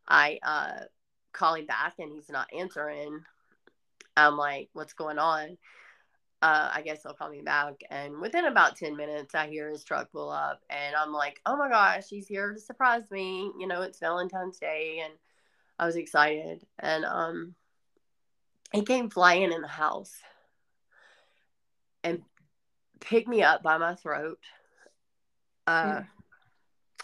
I 0.07 0.39
uh, 0.43 0.85
call 1.33 1.55
him 1.55 1.67
back, 1.67 1.95
and 1.99 2.13
he's 2.13 2.31
not 2.31 2.49
answering. 2.57 3.21
I'm 4.17 4.37
like, 4.37 4.71
"What's 4.73 4.95
going 4.95 5.19
on?" 5.19 5.59
uh, 6.41 6.71
I 6.73 6.83
guess 6.83 7.03
he'll 7.03 7.15
call 7.15 7.31
me 7.31 7.43
back. 7.43 7.75
And 7.91 8.21
within 8.21 8.45
about 8.45 8.77
10 8.77 8.97
minutes, 8.97 9.35
I 9.35 9.49
hear 9.49 9.71
his 9.71 9.83
truck 9.83 10.13
pull 10.13 10.31
up. 10.31 10.61
And 10.71 10.95
I'm 10.95 11.13
like, 11.13 11.41
oh 11.47 11.57
my 11.57 11.69
gosh, 11.69 12.05
he's 12.09 12.29
here 12.29 12.53
to 12.53 12.61
surprise 12.61 13.03
me. 13.11 13.51
You 13.59 13.67
know, 13.67 13.83
it's 13.83 13.99
Valentine's 13.99 14.59
Day. 14.59 15.01
And 15.05 15.13
I 15.79 15.87
was 15.87 15.97
excited. 15.97 16.65
And 16.79 17.05
um, 17.05 17.55
he 18.73 18.83
came 18.83 19.11
flying 19.11 19.53
in 19.53 19.63
the 19.63 19.69
house 19.69 20.15
and 22.05 22.23
picked 23.01 23.29
me 23.29 23.43
up 23.43 23.63
by 23.65 23.79
my 23.79 23.97
throat. 23.97 24.39
Uh, 25.69 26.01
mm. 26.01 26.07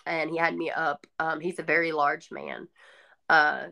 And 0.06 0.30
he 0.30 0.38
had 0.38 0.56
me 0.56 0.70
up. 0.70 1.06
Um, 1.18 1.40
he's 1.40 1.58
a 1.58 1.62
very 1.62 1.92
large 1.92 2.30
man. 2.30 2.68
Uh, 3.28 3.66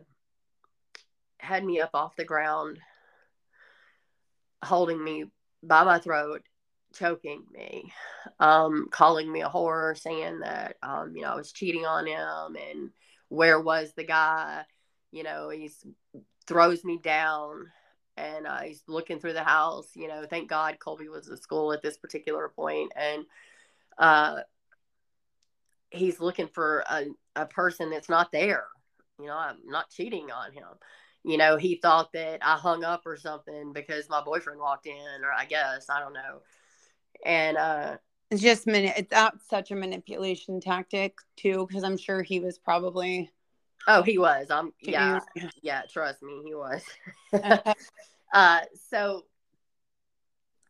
had 1.39 1.65
me 1.65 1.81
up 1.81 1.91
off 1.93 2.15
the 2.15 2.25
ground, 2.25 2.79
holding 4.63 5.03
me 5.03 5.25
by 5.61 5.83
my 5.83 5.99
throat, 5.99 6.43
choking 6.93 7.43
me, 7.51 7.91
um, 8.39 8.87
calling 8.91 9.31
me 9.31 9.41
a 9.41 9.49
whore, 9.49 9.97
saying 9.97 10.39
that, 10.39 10.77
um, 10.83 11.15
you 11.15 11.23
know, 11.23 11.29
I 11.29 11.35
was 11.35 11.51
cheating 11.51 11.85
on 11.85 12.05
him 12.05 12.55
and 12.69 12.89
where 13.29 13.59
was 13.59 13.93
the 13.93 14.03
guy? 14.03 14.63
You 15.11 15.23
know, 15.23 15.49
he 15.49 15.71
throws 16.47 16.83
me 16.83 16.99
down 17.01 17.71
and 18.15 18.45
uh, 18.45 18.61
he's 18.61 18.83
looking 18.87 19.19
through 19.19 19.33
the 19.33 19.43
house. 19.43 19.87
You 19.95 20.07
know, 20.07 20.25
thank 20.29 20.49
God 20.49 20.77
Colby 20.79 21.09
was 21.09 21.29
at 21.29 21.41
school 21.41 21.73
at 21.73 21.81
this 21.81 21.97
particular 21.97 22.49
point, 22.49 22.91
and 22.95 23.23
uh, 23.97 24.41
he's 25.93 26.19
looking 26.19 26.47
for 26.47 26.83
a, 26.89 27.05
a 27.35 27.45
person 27.45 27.89
that's 27.89 28.09
not 28.09 28.31
there. 28.31 28.65
You 29.19 29.27
know, 29.27 29.37
I'm 29.37 29.57
not 29.65 29.89
cheating 29.89 30.31
on 30.31 30.51
him 30.51 30.67
you 31.23 31.37
know, 31.37 31.57
he 31.57 31.75
thought 31.75 32.11
that 32.13 32.39
I 32.41 32.57
hung 32.57 32.83
up 32.83 33.03
or 33.05 33.15
something 33.15 33.71
because 33.71 34.09
my 34.09 34.21
boyfriend 34.21 34.59
walked 34.59 34.87
in, 34.87 35.23
or 35.23 35.31
I 35.31 35.45
guess 35.45 35.89
I 35.89 35.99
don't 35.99 36.13
know. 36.13 36.41
And 37.25 37.57
uh, 37.57 37.97
it's 38.29 38.41
just 38.41 38.67
minute. 38.67 38.93
It's 38.97 39.11
not 39.11 39.35
such 39.49 39.71
a 39.71 39.75
manipulation 39.75 40.59
tactic 40.59 41.15
too, 41.37 41.65
because 41.67 41.83
I'm 41.83 41.97
sure 41.97 42.21
he 42.21 42.39
was 42.39 42.57
probably. 42.57 43.31
Oh, 43.87 44.01
he 44.01 44.17
was. 44.17 44.47
I'm 44.49 44.73
yeah, 44.81 45.19
yeah. 45.61 45.83
Trust 45.89 46.21
me, 46.21 46.41
he 46.43 46.53
was. 46.53 46.83
uh, 48.33 48.59
so 48.89 49.25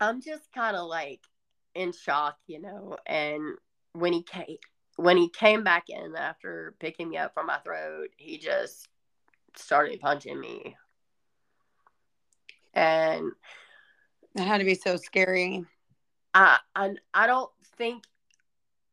I'm 0.00 0.20
just 0.20 0.52
kind 0.52 0.76
of 0.76 0.88
like 0.88 1.20
in 1.74 1.92
shock, 1.92 2.36
you 2.46 2.60
know. 2.60 2.96
And 3.06 3.56
when 3.92 4.12
he 4.12 4.22
came, 4.22 4.58
when 4.96 5.16
he 5.16 5.28
came 5.28 5.64
back 5.64 5.88
in 5.88 6.14
after 6.16 6.74
picking 6.78 7.08
me 7.08 7.16
up 7.16 7.34
from 7.34 7.46
my 7.46 7.58
throat, 7.58 8.10
he 8.16 8.38
just 8.38 8.88
started 9.56 10.00
punching 10.00 10.38
me. 10.38 10.76
And 12.72 13.32
it 14.34 14.42
had 14.42 14.58
to 14.58 14.64
be 14.64 14.74
so 14.74 14.96
scary. 14.96 15.64
I 16.32 16.58
I, 16.74 16.94
I 17.12 17.26
don't 17.26 17.50
think 17.76 18.04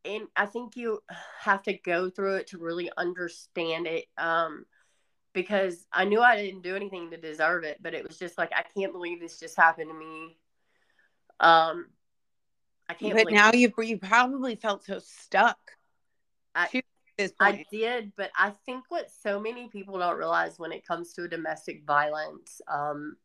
and 0.06 0.28
I 0.36 0.45
think 0.45 0.76
you 0.76 1.02
have 1.39 1.64
to 1.64 1.74
go 1.74 2.10
through 2.10 2.36
it 2.36 2.47
to 2.47 2.58
really 2.58 2.89
understand 2.97 3.88
it. 3.88 4.06
Um, 4.18 4.66
because 5.34 5.88
I 5.93 6.06
knew 6.06 6.22
I 6.22 6.36
didn't 6.36 6.62
do 6.62 6.76
anything 6.76 7.12
to 7.12 7.18
deserve 7.18 7.64
it, 7.64 7.78
but 7.82 7.93
it 7.93 8.06
was 8.06 8.18
just 8.18 8.38
like 8.38 8.52
I 8.56 8.64
can't 8.64 8.91
believe 8.91 9.20
this 9.20 9.39
just 9.39 9.56
happened 9.56 9.89
to 9.89 9.97
me. 9.97 10.38
Um, 11.39 11.88
I 12.89 12.93
can't. 12.93 13.16
But 13.16 13.32
now 13.32 13.52
you've 13.54 13.74
you 13.78 13.97
probably 13.97 14.56
felt 14.56 14.84
so 14.84 14.99
stuck. 14.99 15.58
I, 16.56 16.82
I 17.39 17.66
did, 17.72 18.14
but 18.18 18.32
I 18.38 18.52
think 18.66 18.86
what 18.89 19.10
so 19.24 19.39
many 19.39 19.70
people 19.70 19.99
don't 19.99 20.18
realize 20.18 20.58
when 20.58 20.72
it 20.72 20.86
comes 20.86 21.14
to 21.14 21.24
a 21.24 21.28
domestic 21.28 21.84
violence 21.86 22.62
um, 22.68 23.16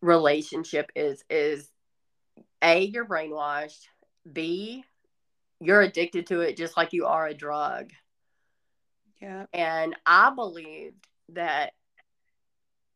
relationship 0.00 0.90
is 0.94 1.24
is 1.30 1.70
a 2.62 2.80
you're 2.80 3.06
brainwashed, 3.06 3.86
b 4.30 4.84
you're 5.60 5.80
addicted 5.82 6.26
to 6.28 6.40
it 6.40 6.56
just 6.56 6.76
like 6.76 6.92
you 6.92 7.06
are 7.06 7.26
a 7.26 7.34
drug. 7.34 7.90
Yeah. 9.20 9.46
And 9.52 9.96
I 10.06 10.30
believed 10.30 11.06
that 11.30 11.72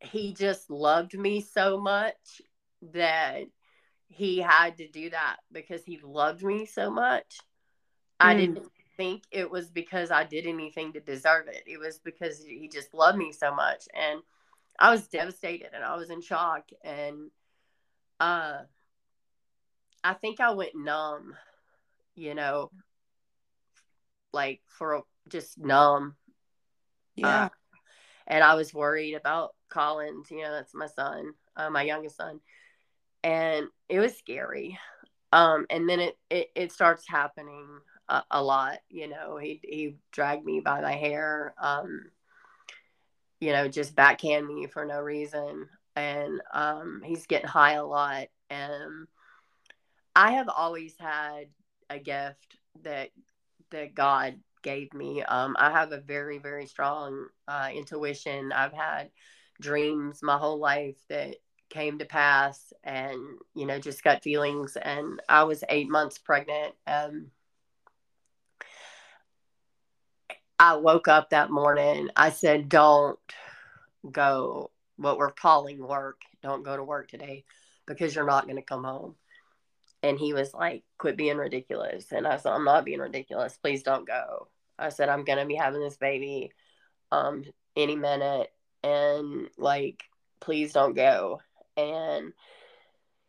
he 0.00 0.32
just 0.32 0.70
loved 0.70 1.18
me 1.18 1.40
so 1.40 1.80
much 1.80 2.40
that 2.92 3.44
he 4.08 4.38
had 4.38 4.78
to 4.78 4.88
do 4.88 5.10
that 5.10 5.36
because 5.50 5.84
he 5.84 6.00
loved 6.02 6.42
me 6.42 6.66
so 6.66 6.90
much. 6.90 7.38
Mm. 8.20 8.26
I 8.26 8.34
didn't 8.34 8.68
think 8.96 9.24
it 9.30 9.50
was 9.50 9.70
because 9.70 10.10
I 10.10 10.24
did 10.24 10.46
anything 10.46 10.92
to 10.92 11.00
deserve 11.00 11.48
it. 11.48 11.64
It 11.66 11.78
was 11.78 11.98
because 11.98 12.44
he 12.44 12.68
just 12.68 12.94
loved 12.94 13.18
me 13.18 13.32
so 13.32 13.54
much. 13.54 13.84
And 13.94 14.20
I 14.78 14.90
was 14.90 15.08
devastated 15.08 15.70
and 15.74 15.84
I 15.84 15.96
was 15.96 16.10
in 16.10 16.20
shock. 16.20 16.68
And 16.84 17.30
uh, 18.20 18.58
I 20.04 20.14
think 20.14 20.40
I 20.40 20.52
went 20.52 20.74
numb, 20.74 21.34
you 22.14 22.34
know, 22.34 22.70
like 24.32 24.60
for 24.66 25.02
just 25.28 25.58
numb. 25.58 26.16
Yeah. 27.14 27.44
Uh, 27.44 27.48
and 28.26 28.44
I 28.44 28.54
was 28.54 28.72
worried 28.72 29.14
about 29.14 29.54
Collins, 29.68 30.30
you 30.30 30.42
know, 30.42 30.52
that's 30.52 30.74
my 30.74 30.86
son, 30.86 31.32
uh, 31.56 31.70
my 31.70 31.82
youngest 31.82 32.16
son. 32.16 32.40
And 33.24 33.66
it 33.88 33.98
was 33.98 34.16
scary. 34.16 34.78
Um, 35.32 35.66
and 35.70 35.88
then 35.88 36.00
it, 36.00 36.18
it, 36.30 36.48
it 36.54 36.72
starts 36.72 37.08
happening 37.08 37.66
a, 38.30 38.42
lot. 38.42 38.78
You 38.88 39.08
know, 39.08 39.36
he 39.36 39.60
he 39.62 39.96
dragged 40.12 40.44
me 40.44 40.60
by 40.60 40.80
my 40.80 40.92
hair. 40.92 41.54
Um, 41.60 42.10
you 43.40 43.52
know, 43.52 43.68
just 43.68 43.96
backhand 43.96 44.46
me 44.46 44.66
for 44.66 44.84
no 44.84 45.00
reason, 45.00 45.68
and 45.96 46.40
um, 46.52 47.02
he's 47.04 47.26
getting 47.26 47.48
high 47.48 47.74
a 47.74 47.84
lot. 47.84 48.28
And 48.50 49.06
I 50.14 50.32
have 50.32 50.48
always 50.48 50.94
had 50.98 51.46
a 51.90 51.98
gift 51.98 52.56
that 52.82 53.10
that 53.70 53.94
God 53.94 54.36
gave 54.62 54.92
me. 54.94 55.22
Um, 55.22 55.56
I 55.58 55.70
have 55.70 55.92
a 55.92 56.00
very 56.00 56.38
very 56.38 56.66
strong 56.66 57.26
uh, 57.48 57.68
intuition. 57.74 58.52
I've 58.52 58.74
had 58.74 59.10
dreams 59.60 60.22
my 60.22 60.36
whole 60.36 60.58
life 60.58 60.96
that 61.08 61.36
came 61.70 61.98
to 61.98 62.04
pass 62.04 62.72
and 62.84 63.18
you 63.54 63.64
know 63.64 63.78
just 63.78 64.04
got 64.04 64.22
feelings 64.22 64.76
and 64.76 65.20
i 65.28 65.42
was 65.42 65.64
eight 65.70 65.88
months 65.88 66.18
pregnant 66.18 66.74
um 66.86 67.28
I 70.62 70.76
woke 70.76 71.08
up 71.08 71.30
that 71.30 71.50
morning. 71.50 72.08
I 72.14 72.30
said, 72.30 72.68
Don't 72.68 73.18
go 74.08 74.70
what 74.94 75.18
we're 75.18 75.32
calling 75.32 75.84
work. 75.84 76.20
Don't 76.40 76.62
go 76.62 76.76
to 76.76 76.84
work 76.84 77.08
today 77.08 77.44
because 77.84 78.14
you're 78.14 78.24
not 78.24 78.44
going 78.44 78.58
to 78.58 78.62
come 78.62 78.84
home. 78.84 79.16
And 80.04 80.16
he 80.16 80.32
was 80.32 80.54
like, 80.54 80.84
Quit 80.98 81.16
being 81.16 81.36
ridiculous. 81.36 82.12
And 82.12 82.28
I 82.28 82.36
said, 82.36 82.52
I'm 82.52 82.64
not 82.64 82.84
being 82.84 83.00
ridiculous. 83.00 83.58
Please 83.60 83.82
don't 83.82 84.06
go. 84.06 84.46
I 84.78 84.90
said, 84.90 85.08
I'm 85.08 85.24
going 85.24 85.40
to 85.40 85.46
be 85.46 85.56
having 85.56 85.80
this 85.80 85.96
baby 85.96 86.52
um, 87.10 87.42
any 87.76 87.96
minute. 87.96 88.52
And 88.84 89.48
like, 89.58 90.04
please 90.38 90.72
don't 90.72 90.94
go. 90.94 91.40
And 91.76 92.32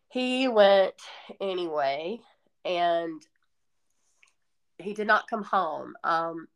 he 0.09 0.47
went 0.47 0.93
anyway. 1.41 2.19
And 2.63 3.23
he 4.77 4.93
did 4.93 5.07
not 5.07 5.27
come 5.27 5.43
home. 5.43 5.95
Um, 6.03 6.47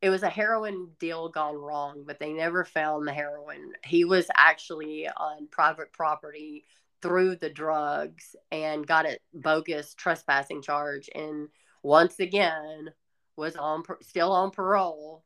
it 0.00 0.10
was 0.10 0.22
a 0.22 0.28
heroin 0.28 0.90
deal 0.98 1.28
gone 1.28 1.56
wrong, 1.56 2.04
but 2.06 2.20
they 2.20 2.32
never 2.32 2.64
found 2.64 3.06
the 3.06 3.12
heroin. 3.12 3.72
He 3.84 4.04
was 4.04 4.28
actually 4.36 5.08
on 5.08 5.48
private 5.50 5.92
property 5.92 6.64
through 7.02 7.36
the 7.36 7.50
drugs 7.50 8.36
and 8.50 8.86
got 8.86 9.06
a 9.06 9.18
bogus 9.34 9.94
trespassing 9.94 10.62
charge. 10.62 11.08
And 11.14 11.48
once 11.82 12.20
again, 12.20 12.90
was 13.38 13.56
on 13.56 13.84
still 14.02 14.32
on 14.32 14.50
parole 14.50 15.24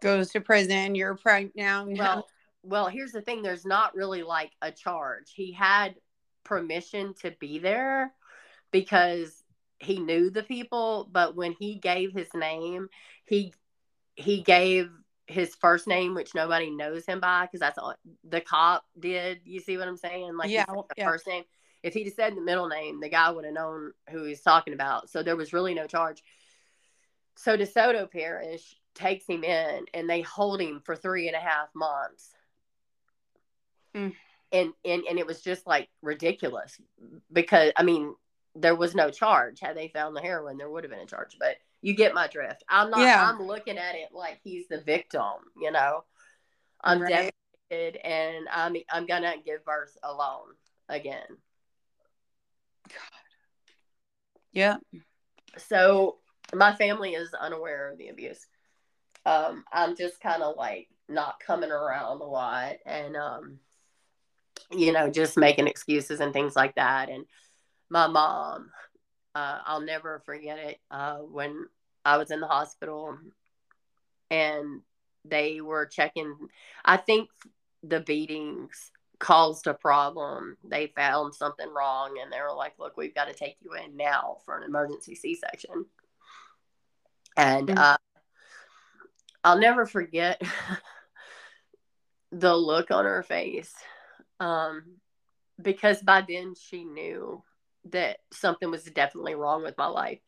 goes 0.00 0.30
to 0.30 0.40
prison 0.40 0.94
you're 0.94 1.16
pregnant 1.16 1.56
now 1.56 1.86
well 1.88 2.28
well 2.62 2.86
here's 2.86 3.12
the 3.12 3.22
thing 3.22 3.42
there's 3.42 3.64
not 3.64 3.94
really 3.94 4.22
like 4.22 4.52
a 4.60 4.70
charge 4.70 5.32
he 5.34 5.50
had 5.50 5.94
permission 6.44 7.14
to 7.14 7.30
be 7.40 7.58
there 7.58 8.12
because 8.70 9.42
he 9.78 9.98
knew 9.98 10.28
the 10.28 10.42
people 10.42 11.08
but 11.10 11.34
when 11.34 11.52
he 11.58 11.76
gave 11.76 12.12
his 12.12 12.28
name 12.34 12.88
he 13.24 13.52
he 14.16 14.42
gave 14.42 14.90
his 15.26 15.54
first 15.54 15.86
name 15.86 16.14
which 16.14 16.34
nobody 16.34 16.70
knows 16.70 17.06
him 17.06 17.18
by 17.18 17.46
because 17.46 17.60
that's 17.60 17.78
all 17.78 17.94
the 18.28 18.40
cop 18.40 18.84
did 18.98 19.40
you 19.44 19.58
see 19.58 19.76
what 19.78 19.88
i'm 19.88 19.96
saying? 19.96 20.36
Like 20.36 20.50
yeah, 20.50 20.66
the 20.66 20.84
yeah. 20.96 21.08
first 21.08 21.26
name. 21.26 21.44
If 21.82 21.94
he'd 21.94 22.10
said 22.10 22.36
the 22.36 22.42
middle 22.42 22.68
name 22.68 23.00
the 23.00 23.08
guy 23.08 23.30
would 23.30 23.44
have 23.44 23.54
known 23.54 23.92
who 24.10 24.24
he's 24.24 24.42
talking 24.42 24.74
about. 24.74 25.10
So 25.10 25.22
there 25.22 25.36
was 25.36 25.52
really 25.52 25.74
no 25.74 25.86
charge. 25.86 26.22
So 27.36 27.56
desoto 27.56 28.10
parish 28.10 28.76
takes 28.94 29.26
him 29.26 29.44
in 29.44 29.86
and 29.92 30.08
they 30.08 30.20
hold 30.20 30.60
him 30.60 30.80
for 30.84 30.94
three 30.94 31.26
and 31.26 31.36
a 31.36 31.40
half 31.40 31.68
months. 31.74 32.30
Mm. 33.94 34.12
and, 34.52 34.72
and 34.84 35.02
and 35.08 35.18
it 35.18 35.26
was 35.26 35.40
just 35.40 35.68
like 35.68 35.88
ridiculous 36.02 36.80
because 37.32 37.70
i 37.76 37.84
mean 37.84 38.12
there 38.56 38.74
was 38.74 38.94
no 38.94 39.10
charge. 39.10 39.60
Had 39.60 39.76
they 39.76 39.88
found 39.88 40.14
the 40.14 40.20
heroin 40.20 40.58
there 40.58 40.68
would 40.68 40.84
have 40.84 40.90
been 40.90 41.00
a 41.00 41.06
charge 41.06 41.36
but 41.38 41.56
you 41.84 41.92
get 41.94 42.14
my 42.14 42.26
drift 42.26 42.64
i'm 42.68 42.90
not 42.90 43.02
Yeah. 43.02 43.28
i'm 43.28 43.42
looking 43.42 43.76
at 43.76 43.94
it 43.94 44.08
like 44.12 44.40
he's 44.42 44.66
the 44.68 44.80
victim 44.80 45.34
you 45.60 45.70
know 45.70 46.02
i'm 46.82 47.00
Right. 47.00 47.30
devastated 47.70 48.00
and 48.06 48.46
i'm 48.50 48.74
i'm 48.90 49.04
gonna 49.04 49.34
give 49.44 49.64
birth 49.66 49.94
alone 50.02 50.54
again 50.88 51.26
God. 52.88 52.98
yeah 54.52 54.76
so 55.58 56.16
my 56.54 56.74
family 56.74 57.10
is 57.12 57.34
unaware 57.34 57.90
of 57.92 57.98
the 57.98 58.08
abuse 58.08 58.46
um 59.26 59.62
i'm 59.70 59.94
just 59.94 60.20
kind 60.20 60.42
of 60.42 60.56
like 60.56 60.88
not 61.10 61.38
coming 61.38 61.70
around 61.70 62.22
a 62.22 62.24
lot 62.24 62.76
and 62.86 63.14
um 63.14 63.58
you 64.70 64.90
know 64.90 65.10
just 65.10 65.36
making 65.36 65.66
excuses 65.66 66.20
and 66.20 66.32
things 66.32 66.56
like 66.56 66.74
that 66.76 67.10
and 67.10 67.26
my 67.90 68.06
mom 68.06 68.70
uh 69.34 69.58
i'll 69.66 69.80
never 69.80 70.22
forget 70.24 70.58
it 70.58 70.78
uh 70.90 71.16
when 71.18 71.66
i 72.04 72.16
was 72.16 72.30
in 72.30 72.40
the 72.40 72.46
hospital 72.46 73.16
and 74.30 74.80
they 75.24 75.60
were 75.60 75.86
checking 75.86 76.36
i 76.84 76.96
think 76.96 77.28
the 77.82 78.00
beatings 78.00 78.90
caused 79.18 79.66
a 79.66 79.74
problem 79.74 80.56
they 80.68 80.86
found 80.88 81.34
something 81.34 81.68
wrong 81.72 82.18
and 82.22 82.32
they 82.32 82.40
were 82.40 82.54
like 82.54 82.72
look 82.78 82.96
we've 82.96 83.14
got 83.14 83.28
to 83.28 83.34
take 83.34 83.56
you 83.60 83.72
in 83.74 83.96
now 83.96 84.36
for 84.44 84.56
an 84.58 84.64
emergency 84.64 85.14
c-section 85.14 85.86
and 87.36 87.68
Mm. 87.68 87.78
uh, 87.78 87.96
I'll 89.42 89.58
never 89.58 89.86
forget 89.86 90.40
the 92.32 92.56
look 92.56 92.90
on 92.90 93.04
her 93.04 93.22
face 93.22 93.74
um, 94.40 94.96
because 95.60 96.02
by 96.02 96.22
then 96.26 96.54
she 96.54 96.84
knew 96.84 97.42
that 97.90 98.18
something 98.32 98.70
was 98.70 98.84
definitely 98.84 99.34
wrong 99.34 99.62
with 99.62 99.76
my 99.78 99.86
life 99.86 100.20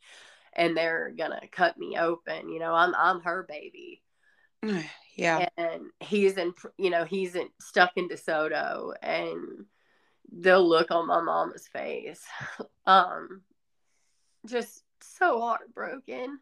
and 0.53 0.75
they're 0.75 1.13
gonna 1.17 1.41
cut 1.51 1.77
me 1.77 1.97
open 1.97 2.49
you 2.49 2.59
know 2.59 2.73
i'm 2.73 2.93
i'm 2.95 3.21
her 3.21 3.45
baby 3.47 4.01
yeah 5.15 5.47
and 5.57 5.83
he's 5.99 6.37
in 6.37 6.53
you 6.77 6.89
know 6.89 7.03
he's 7.05 7.35
in, 7.35 7.49
stuck 7.59 7.91
in 7.95 8.07
DeSoto 8.07 8.93
and 9.01 9.65
the 10.39 10.57
look 10.59 10.91
on 10.91 11.07
my 11.07 11.21
mama's 11.21 11.67
face 11.67 12.23
um 12.85 13.41
just 14.45 14.83
so 15.01 15.39
heartbroken 15.39 16.39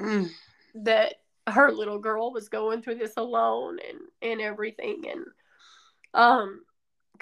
Mm. 0.00 0.30
that 0.74 1.14
her 1.48 1.70
little 1.70 1.98
girl 1.98 2.32
was 2.32 2.48
going 2.48 2.82
through 2.82 2.96
this 2.96 3.14
alone 3.16 3.78
and 3.88 3.98
and 4.20 4.40
everything 4.40 5.04
and 5.10 5.24
um 6.14 6.60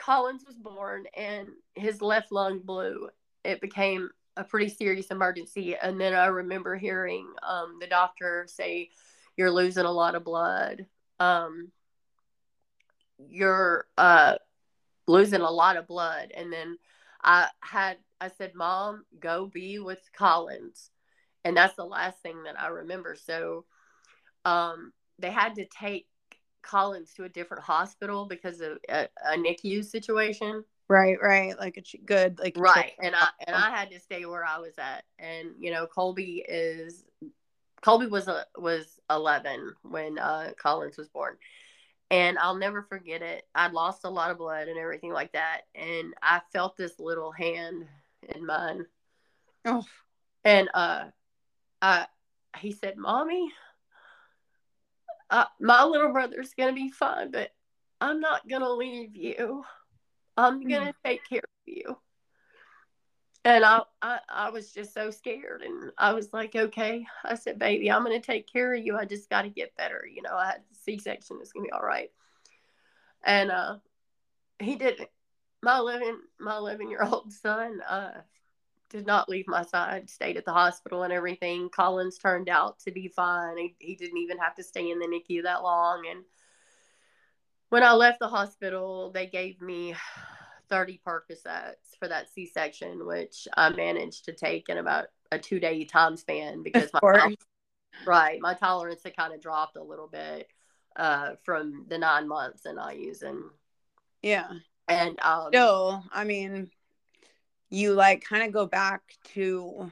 Collins 0.00 0.44
was 0.46 0.56
born 0.56 1.04
and 1.16 1.48
his 1.74 2.00
left 2.00 2.32
lung 2.32 2.60
blew. 2.60 3.08
It 3.44 3.60
became 3.60 4.10
a 4.36 4.44
pretty 4.44 4.68
serious 4.68 5.08
emergency. 5.08 5.76
And 5.76 6.00
then 6.00 6.14
I 6.14 6.26
remember 6.26 6.76
hearing 6.76 7.26
um 7.46 7.78
the 7.80 7.86
doctor 7.86 8.46
say 8.48 8.90
you're 9.36 9.50
losing 9.50 9.84
a 9.84 9.92
lot 9.92 10.14
of 10.14 10.24
blood. 10.24 10.86
Um 11.18 11.70
you're 13.28 13.86
uh 13.98 14.36
losing 15.06 15.42
a 15.42 15.50
lot 15.50 15.76
of 15.76 15.86
blood. 15.86 16.32
And 16.34 16.52
then 16.52 16.78
I 17.22 17.48
had 17.60 17.98
I 18.20 18.28
said 18.28 18.54
mom 18.54 19.04
go 19.18 19.46
be 19.46 19.78
with 19.78 20.00
Collins. 20.16 20.90
And 21.44 21.56
that's 21.56 21.74
the 21.76 21.84
last 21.84 22.20
thing 22.22 22.42
that 22.44 22.60
I 22.60 22.68
remember. 22.68 23.16
So, 23.16 23.64
um, 24.44 24.92
they 25.18 25.30
had 25.30 25.54
to 25.54 25.66
take 25.66 26.06
Collins 26.62 27.12
to 27.14 27.24
a 27.24 27.28
different 27.28 27.62
hospital 27.62 28.26
because 28.26 28.60
of 28.60 28.78
a, 28.88 29.08
a 29.26 29.36
NICU 29.36 29.84
situation. 29.84 30.64
right 30.88 31.16
right 31.22 31.58
like 31.58 31.76
a 31.76 31.82
ch- 31.82 31.96
good 32.04 32.38
like 32.38 32.56
Right, 32.58 32.92
and 33.02 33.14
I 33.14 33.28
and 33.46 33.56
I 33.56 33.70
had 33.70 33.90
to 33.90 34.00
stay 34.00 34.24
where 34.24 34.44
I 34.44 34.58
was 34.58 34.78
at, 34.78 35.04
and 35.18 35.50
you 35.58 35.70
know, 35.70 35.86
Colby 35.86 36.44
is 36.48 37.04
Colby 37.82 38.06
was 38.06 38.28
a, 38.28 38.44
was 38.56 38.98
eleven 39.08 39.74
when 39.82 40.18
uh, 40.18 40.50
Collins 40.60 40.96
was 40.96 41.08
born, 41.08 41.36
and 42.10 42.38
I'll 42.38 42.56
never 42.56 42.82
forget 42.82 43.22
it. 43.22 43.46
I'd 43.54 43.72
lost 43.72 44.04
a 44.04 44.10
lot 44.10 44.30
of 44.30 44.38
blood 44.38 44.68
and 44.68 44.78
everything 44.78 45.12
like 45.12 45.32
that, 45.32 45.62
and 45.74 46.14
I 46.22 46.40
felt 46.52 46.76
this 46.76 46.98
little 46.98 47.32
hand 47.32 47.86
in 48.34 48.44
mine, 48.44 48.86
oh 49.64 49.84
and 50.44 50.68
uh 50.74 51.04
uh 51.82 52.04
he 52.58 52.72
said 52.72 52.96
mommy 52.96 53.50
uh, 55.30 55.44
my 55.60 55.84
little 55.84 56.12
brother's 56.12 56.54
gonna 56.54 56.72
be 56.72 56.90
fine 56.90 57.30
but 57.30 57.50
i'm 58.00 58.20
not 58.20 58.48
gonna 58.48 58.70
leave 58.70 59.14
you. 59.16 59.64
I'm 60.36 60.66
gonna 60.66 60.94
take 61.04 61.28
care 61.28 61.40
of 61.40 61.66
you. 61.66 61.96
And 63.44 63.64
I, 63.64 63.82
I 64.02 64.20
i 64.28 64.50
was 64.50 64.72
just 64.72 64.92
so 64.94 65.10
scared 65.10 65.62
and 65.62 65.92
i 65.98 66.12
was 66.12 66.32
like 66.32 66.54
okay. 66.54 67.06
I 67.24 67.34
said 67.34 67.58
baby 67.58 67.90
i'm 67.90 68.02
gonna 68.04 68.20
take 68.20 68.50
care 68.50 68.74
of 68.74 68.84
you. 68.84 68.96
I 68.96 69.04
just 69.04 69.30
gotta 69.30 69.48
get 69.48 69.76
better 69.76 70.04
you 70.12 70.22
know 70.22 70.34
i 70.34 70.46
had 70.46 70.62
c-section 70.84 71.38
it's 71.40 71.52
gonna 71.52 71.66
be 71.66 71.72
all 71.72 71.82
right. 71.82 72.10
And 73.24 73.50
uh 73.50 73.76
he 74.58 74.76
didn't 74.76 75.08
my 75.62 75.78
11 75.78 76.20
my 76.38 76.56
11 76.56 76.90
year 76.90 77.02
old 77.02 77.32
son 77.32 77.80
uh 77.88 78.22
did 78.90 79.06
not 79.06 79.28
leave 79.28 79.46
my 79.46 79.62
side, 79.62 80.10
stayed 80.10 80.36
at 80.36 80.44
the 80.44 80.52
hospital 80.52 81.04
and 81.04 81.12
everything. 81.12 81.70
Collins 81.70 82.18
turned 82.18 82.48
out 82.48 82.78
to 82.80 82.90
be 82.90 83.08
fine. 83.08 83.56
He, 83.56 83.74
he 83.78 83.94
didn't 83.94 84.18
even 84.18 84.38
have 84.38 84.54
to 84.56 84.62
stay 84.62 84.90
in 84.90 84.98
the 84.98 85.06
NICU 85.06 85.44
that 85.44 85.62
long. 85.62 86.02
And 86.10 86.24
when 87.70 87.82
I 87.82 87.92
left 87.92 88.18
the 88.18 88.28
hospital, 88.28 89.10
they 89.12 89.26
gave 89.26 89.62
me 89.62 89.94
30 90.68 91.00
Percocets 91.06 91.96
for 91.98 92.08
that 92.08 92.28
C 92.28 92.46
section, 92.46 93.06
which 93.06 93.46
I 93.56 93.70
managed 93.70 94.24
to 94.26 94.32
take 94.32 94.68
in 94.68 94.78
about 94.78 95.06
a 95.32 95.38
two 95.38 95.60
day 95.60 95.84
time 95.84 96.16
span 96.16 96.62
because 96.62 96.90
my 96.92 97.36
right 98.04 98.40
my 98.40 98.54
tolerance 98.54 99.02
had 99.04 99.16
kind 99.16 99.32
of 99.32 99.40
dropped 99.40 99.76
a 99.76 99.82
little 99.82 100.08
bit 100.08 100.48
uh, 100.96 101.32
from 101.44 101.86
the 101.88 101.98
nine 101.98 102.26
months 102.26 102.66
and 102.66 102.76
not 102.76 102.98
using. 102.98 103.44
yeah 104.22 104.48
And 104.88 105.18
um, 105.20 105.48
still 105.50 106.04
i 106.10 106.24
mean 106.24 106.70
you 107.70 107.92
like 107.92 108.24
kind 108.24 108.42
of 108.42 108.52
go 108.52 108.66
back 108.66 109.02
to 109.34 109.90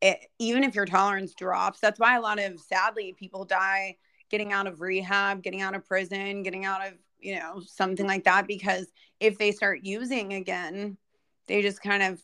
it, 0.00 0.18
even 0.38 0.64
if 0.64 0.74
your 0.74 0.86
tolerance 0.86 1.34
drops 1.34 1.80
that's 1.80 1.98
why 1.98 2.16
a 2.16 2.20
lot 2.20 2.38
of 2.38 2.60
sadly 2.60 3.14
people 3.18 3.44
die 3.44 3.96
getting 4.30 4.52
out 4.52 4.66
of 4.66 4.80
rehab 4.80 5.42
getting 5.42 5.62
out 5.62 5.74
of 5.74 5.86
prison 5.86 6.42
getting 6.42 6.64
out 6.64 6.86
of 6.86 6.94
you 7.18 7.34
know 7.34 7.60
something 7.66 8.06
like 8.06 8.24
that 8.24 8.46
because 8.46 8.86
if 9.20 9.38
they 9.38 9.52
start 9.52 9.80
using 9.82 10.34
again 10.34 10.96
they 11.46 11.62
just 11.62 11.82
kind 11.82 12.02
of 12.02 12.22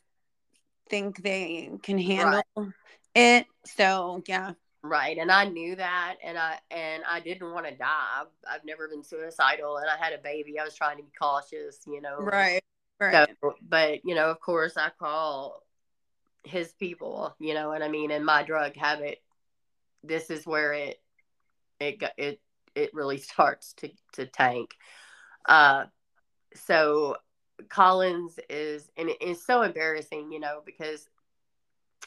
think 0.91 1.22
they 1.22 1.70
can 1.82 1.99
handle 1.99 2.43
it 3.14 3.47
so 3.64 4.22
yeah 4.26 4.53
Right, 4.87 5.16
and 5.16 5.32
I 5.32 5.47
knew 5.47 5.76
that, 5.76 6.16
and 6.22 6.37
I 6.37 6.59
and 6.70 7.03
I 7.09 7.18
didn't 7.18 7.51
want 7.55 7.64
to 7.64 7.74
die. 7.74 8.20
I've, 8.20 8.26
I've 8.47 8.66
never 8.66 8.87
been 8.87 9.03
suicidal, 9.03 9.78
and 9.78 9.89
I 9.89 9.97
had 9.97 10.12
a 10.12 10.18
baby. 10.18 10.59
I 10.61 10.64
was 10.64 10.74
trying 10.74 10.99
to 10.99 11.03
be 11.03 11.11
cautious, 11.18 11.78
you 11.87 12.03
know. 12.03 12.18
right 12.18 12.62
right 13.01 13.28
So, 13.42 13.55
but 13.68 14.05
you 14.05 14.14
know, 14.14 14.30
of 14.30 14.40
course, 14.40 14.76
I 14.76 14.90
call 14.99 15.62
his 16.45 16.72
people. 16.72 17.34
You 17.38 17.55
know 17.55 17.68
what 17.68 17.82
I 17.82 17.88
mean? 17.88 18.11
And 18.11 18.24
my 18.24 18.42
drug 18.42 18.76
habit. 18.76 19.20
This 20.07 20.28
is 20.28 20.47
where 20.47 20.74
it 20.74 21.01
it 21.80 22.03
it 22.18 22.40
it 22.74 22.95
really 22.95 23.18
starts 23.18 23.72
to 23.74 23.90
to 24.12 24.26
tank. 24.26 24.70
Uh, 25.47 25.84
so 26.55 27.16
Collins 27.68 28.38
is, 28.49 28.88
and 28.97 29.11
it's 29.20 29.45
so 29.47 29.62
embarrassing, 29.62 30.32
you 30.32 30.40
know, 30.40 30.61
because 30.64 31.09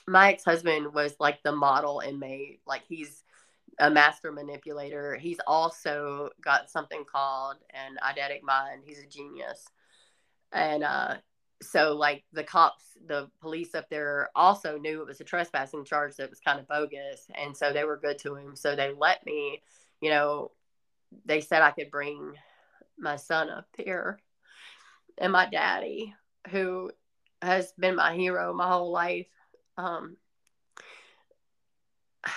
my 0.08 0.32
ex-husband 0.32 0.94
was 0.94 1.16
like 1.20 1.42
the 1.44 1.52
model 1.52 2.02
inmate 2.06 2.62
like 2.66 2.84
he's 2.88 3.24
a 3.80 3.90
master 3.90 4.32
manipulator 4.32 5.16
he's 5.16 5.40
also 5.46 6.30
got 6.42 6.70
something 6.70 7.04
called 7.04 7.58
an 7.72 7.98
eidetic 8.04 8.42
mind 8.42 8.82
he's 8.86 9.00
a 9.00 9.06
genius 9.06 9.66
and 10.52 10.84
uh 10.84 11.16
so 11.62 11.94
like 11.94 12.24
the 12.34 12.44
cops 12.44 12.84
the 13.08 13.30
police 13.42 13.74
up 13.74 13.90
there 13.90 14.30
also 14.36 14.78
knew 14.78 15.02
it 15.02 15.08
was 15.08 15.22
a 15.22 15.24
trespassing 15.24 15.84
charge 15.84 16.16
that 16.16 16.30
was 16.30 16.40
kind 16.40 16.60
of 16.60 16.68
bogus. 16.68 17.28
And 17.34 17.56
so 17.56 17.74
they 17.74 17.84
were 17.84 17.98
good 17.98 18.20
to 18.20 18.36
him. 18.36 18.56
So 18.56 18.76
they 18.76 18.94
let 18.94 19.26
me 19.26 19.62
you 20.02 20.10
know 20.10 20.52
they 21.26 21.42
said 21.42 21.62
i 21.62 21.72
could 21.72 21.92
bring 21.92 22.34
my 22.98 23.16
son 23.16 23.50
up 23.50 23.68
here 23.78 24.20
and 25.18 25.32
my 25.32 25.48
daddy 25.50 26.14
who 26.50 26.92
has 27.42 27.72
been 27.74 27.96
my 27.96 28.16
hero 28.16 28.54
my 28.54 28.68
whole 28.68 28.92
life 28.92 29.28
um 29.78 30.18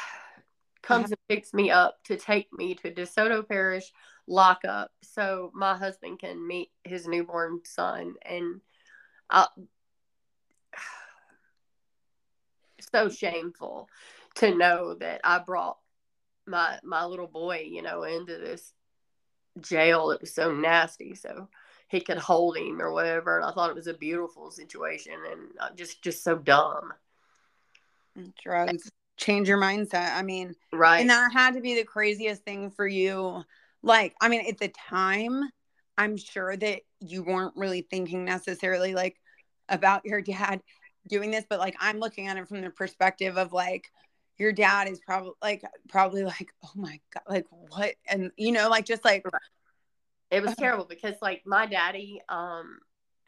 comes 0.83 1.11
and 1.11 1.19
picks 1.29 1.53
me 1.55 1.71
up 1.71 1.99
to 2.05 2.17
take 2.17 2.53
me 2.53 2.75
to 2.75 2.91
DeSoto 2.93 3.47
Parish 3.47 3.93
lockup 4.27 4.91
so 5.03 5.51
my 5.55 5.77
husband 5.77 6.19
can 6.19 6.47
meet 6.47 6.71
his 6.85 7.07
newborn 7.07 7.61
son 7.65 8.15
and 8.25 8.61
I, 9.29 9.47
so 12.93 13.09
shameful 13.09 13.89
to 14.37 14.55
know 14.55 14.95
that 14.95 15.21
I 15.25 15.39
brought 15.39 15.79
my 16.47 16.79
my 16.83 17.05
little 17.05 17.27
boy, 17.27 17.69
you 17.71 17.83
know, 17.83 18.03
into 18.03 18.39
this 18.39 18.73
jail. 19.61 20.11
It 20.11 20.21
was 20.21 20.35
so 20.35 20.53
nasty. 20.53 21.15
So 21.15 21.49
he 21.89 22.01
could 22.01 22.19
hold 22.19 22.57
him 22.57 22.81
or 22.81 22.93
whatever. 22.93 23.39
And 23.39 23.47
I 23.47 23.53
thought 23.53 23.71
it 23.71 23.77
was 23.77 23.87
a 23.87 23.95
beautiful 23.95 24.51
situation 24.51 25.15
and 25.31 25.77
just 25.77 26.03
just 26.03 26.25
so 26.25 26.37
dumb. 26.37 26.93
Drugs 28.43 28.91
change 29.17 29.49
your 29.49 29.59
mindset. 29.59 30.17
I 30.17 30.23
mean, 30.23 30.55
right. 30.73 31.01
And 31.01 31.11
that 31.11 31.33
had 31.33 31.55
to 31.55 31.61
be 31.61 31.75
the 31.75 31.85
craziest 31.85 32.43
thing 32.43 32.71
for 32.71 32.87
you. 32.87 33.45
Like, 33.83 34.15
I 34.21 34.29
mean, 34.29 34.47
at 34.49 34.59
the 34.59 34.69
time, 34.69 35.49
I'm 35.97 36.17
sure 36.17 36.57
that 36.57 36.83
you 37.01 37.23
weren't 37.23 37.57
really 37.57 37.83
thinking 37.83 38.25
necessarily 38.25 38.95
like 38.95 39.17
about 39.69 40.05
your 40.05 40.21
dad 40.21 40.63
doing 41.09 41.31
this, 41.31 41.45
but 41.49 41.59
like 41.59 41.77
I'm 41.81 41.99
looking 41.99 42.27
at 42.27 42.37
it 42.37 42.49
from 42.49 42.61
the 42.61 42.71
perspective 42.71 43.37
of 43.37 43.53
like 43.53 43.91
your 44.39 44.53
dad 44.53 44.89
is 44.89 45.01
probably 45.01 45.33
like 45.43 45.63
probably 45.89 46.25
like, 46.25 46.53
oh 46.65 46.73
my 46.75 47.01
god, 47.13 47.23
like 47.29 47.47
what? 47.51 47.95
And 48.07 48.31
you 48.37 48.53
know, 48.53 48.69
like 48.69 48.87
just 48.87 49.05
like 49.05 49.25
it 50.31 50.43
was 50.43 50.55
terrible 50.57 50.87
because 50.87 51.17
like 51.21 51.43
my 51.45 51.67
daddy, 51.67 52.21
um, 52.29 52.79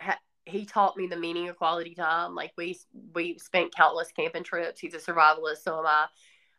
ha- 0.01 0.21
he 0.47 0.65
taught 0.65 0.97
me 0.97 1.07
the 1.07 1.17
meaning 1.17 1.49
of 1.49 1.57
quality 1.57 1.95
time. 1.95 2.35
Like 2.35 2.53
we 2.57 2.79
we 3.15 3.39
spent 3.39 3.75
countless 3.75 4.13
camping 4.13 4.45
trips. 4.45 4.81
He's 4.81 4.95
a 4.95 4.99
survivalist, 4.99 5.63
so 5.63 5.79
am 5.79 5.87
I. 5.87 6.07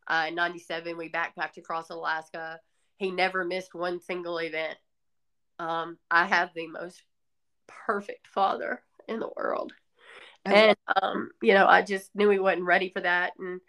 Uh, 0.06 0.28
in 0.28 0.36
'97, 0.36 0.98
we 0.98 1.10
backpacked 1.10 1.58
across 1.58 1.90
Alaska. 1.90 2.60
He 2.98 3.12
never 3.12 3.44
missed 3.44 3.74
one 3.74 4.00
single 4.00 4.38
event. 4.38 4.78
Um, 5.60 5.98
I 6.10 6.26
have 6.26 6.52
the 6.54 6.68
most 6.68 7.04
perfect 7.68 8.28
father 8.28 8.82
in 9.08 9.20
the 9.20 9.30
world, 9.36 9.74
and 10.46 10.76
um, 11.02 11.32
you 11.42 11.54
know, 11.54 11.68
I 11.68 11.82
just 11.82 12.16
knew 12.16 12.30
he 12.30 12.40
wasn't 12.40 12.64
ready 12.64 12.90
for 12.90 13.02
that. 13.02 13.34
And 13.38 13.62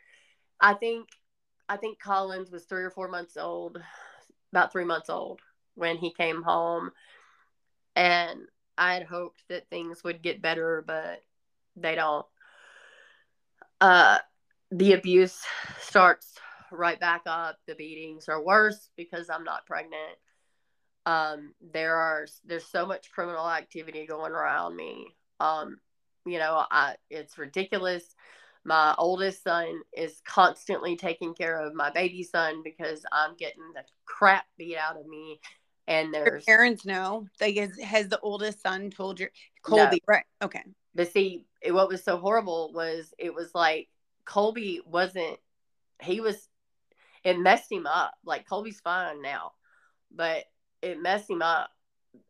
I 0.60 0.74
think, 0.74 1.08
I 1.68 1.76
think 1.76 1.98
Collins 1.98 2.50
was 2.50 2.64
three 2.64 2.84
or 2.84 2.90
four 2.90 3.08
months 3.08 3.36
old, 3.36 3.80
about 4.52 4.72
three 4.72 4.84
months 4.84 5.10
old 5.10 5.40
when 5.74 5.96
he 5.96 6.12
came 6.12 6.42
home, 6.42 6.90
and 7.96 8.40
I 8.76 8.94
had 8.94 9.04
hoped 9.04 9.42
that 9.48 9.68
things 9.68 10.02
would 10.04 10.22
get 10.22 10.42
better, 10.42 10.82
but 10.86 11.22
they 11.76 11.94
don't. 11.94 12.26
Uh, 13.80 14.18
the 14.70 14.94
abuse 14.94 15.44
starts 15.80 16.34
right 16.74 16.98
back 16.98 17.22
up. 17.26 17.58
The 17.66 17.74
beatings 17.74 18.28
are 18.28 18.42
worse 18.42 18.90
because 18.96 19.30
I'm 19.30 19.44
not 19.44 19.66
pregnant. 19.66 20.18
Um, 21.06 21.52
there 21.72 21.96
are 21.96 22.26
there's 22.44 22.66
so 22.66 22.86
much 22.86 23.10
criminal 23.10 23.48
activity 23.48 24.06
going 24.06 24.32
around 24.32 24.76
me. 24.76 25.14
Um, 25.40 25.78
you 26.26 26.38
know, 26.38 26.64
I 26.70 26.96
it's 27.10 27.38
ridiculous. 27.38 28.14
My 28.64 28.94
oldest 28.96 29.44
son 29.44 29.82
is 29.92 30.22
constantly 30.26 30.96
taking 30.96 31.34
care 31.34 31.60
of 31.60 31.74
my 31.74 31.90
baby 31.90 32.22
son 32.22 32.62
because 32.64 33.04
I'm 33.12 33.36
getting 33.36 33.62
the 33.74 33.82
crap 34.06 34.46
beat 34.56 34.78
out 34.78 34.98
of 34.98 35.06
me 35.06 35.40
and 35.86 36.12
there's 36.12 36.46
your 36.46 36.56
parents 36.56 36.84
know 36.84 37.26
like 37.40 37.56
has, 37.56 37.78
has 37.78 38.08
the 38.08 38.20
oldest 38.20 38.62
son 38.62 38.90
told 38.90 39.20
your 39.20 39.30
colby 39.62 40.02
no. 40.08 40.14
right 40.14 40.24
okay 40.42 40.62
but 40.94 41.12
see 41.12 41.44
it, 41.60 41.72
what 41.72 41.88
was 41.88 42.02
so 42.02 42.16
horrible 42.16 42.72
was 42.72 43.12
it 43.18 43.34
was 43.34 43.50
like 43.54 43.88
colby 44.24 44.80
wasn't 44.86 45.38
he 46.02 46.20
was 46.20 46.48
it 47.24 47.38
messed 47.38 47.70
him 47.70 47.86
up 47.86 48.14
like 48.24 48.46
colby's 48.46 48.80
fine 48.80 49.22
now 49.22 49.52
but 50.14 50.44
it 50.82 51.00
messed 51.00 51.28
him 51.28 51.42
up 51.42 51.70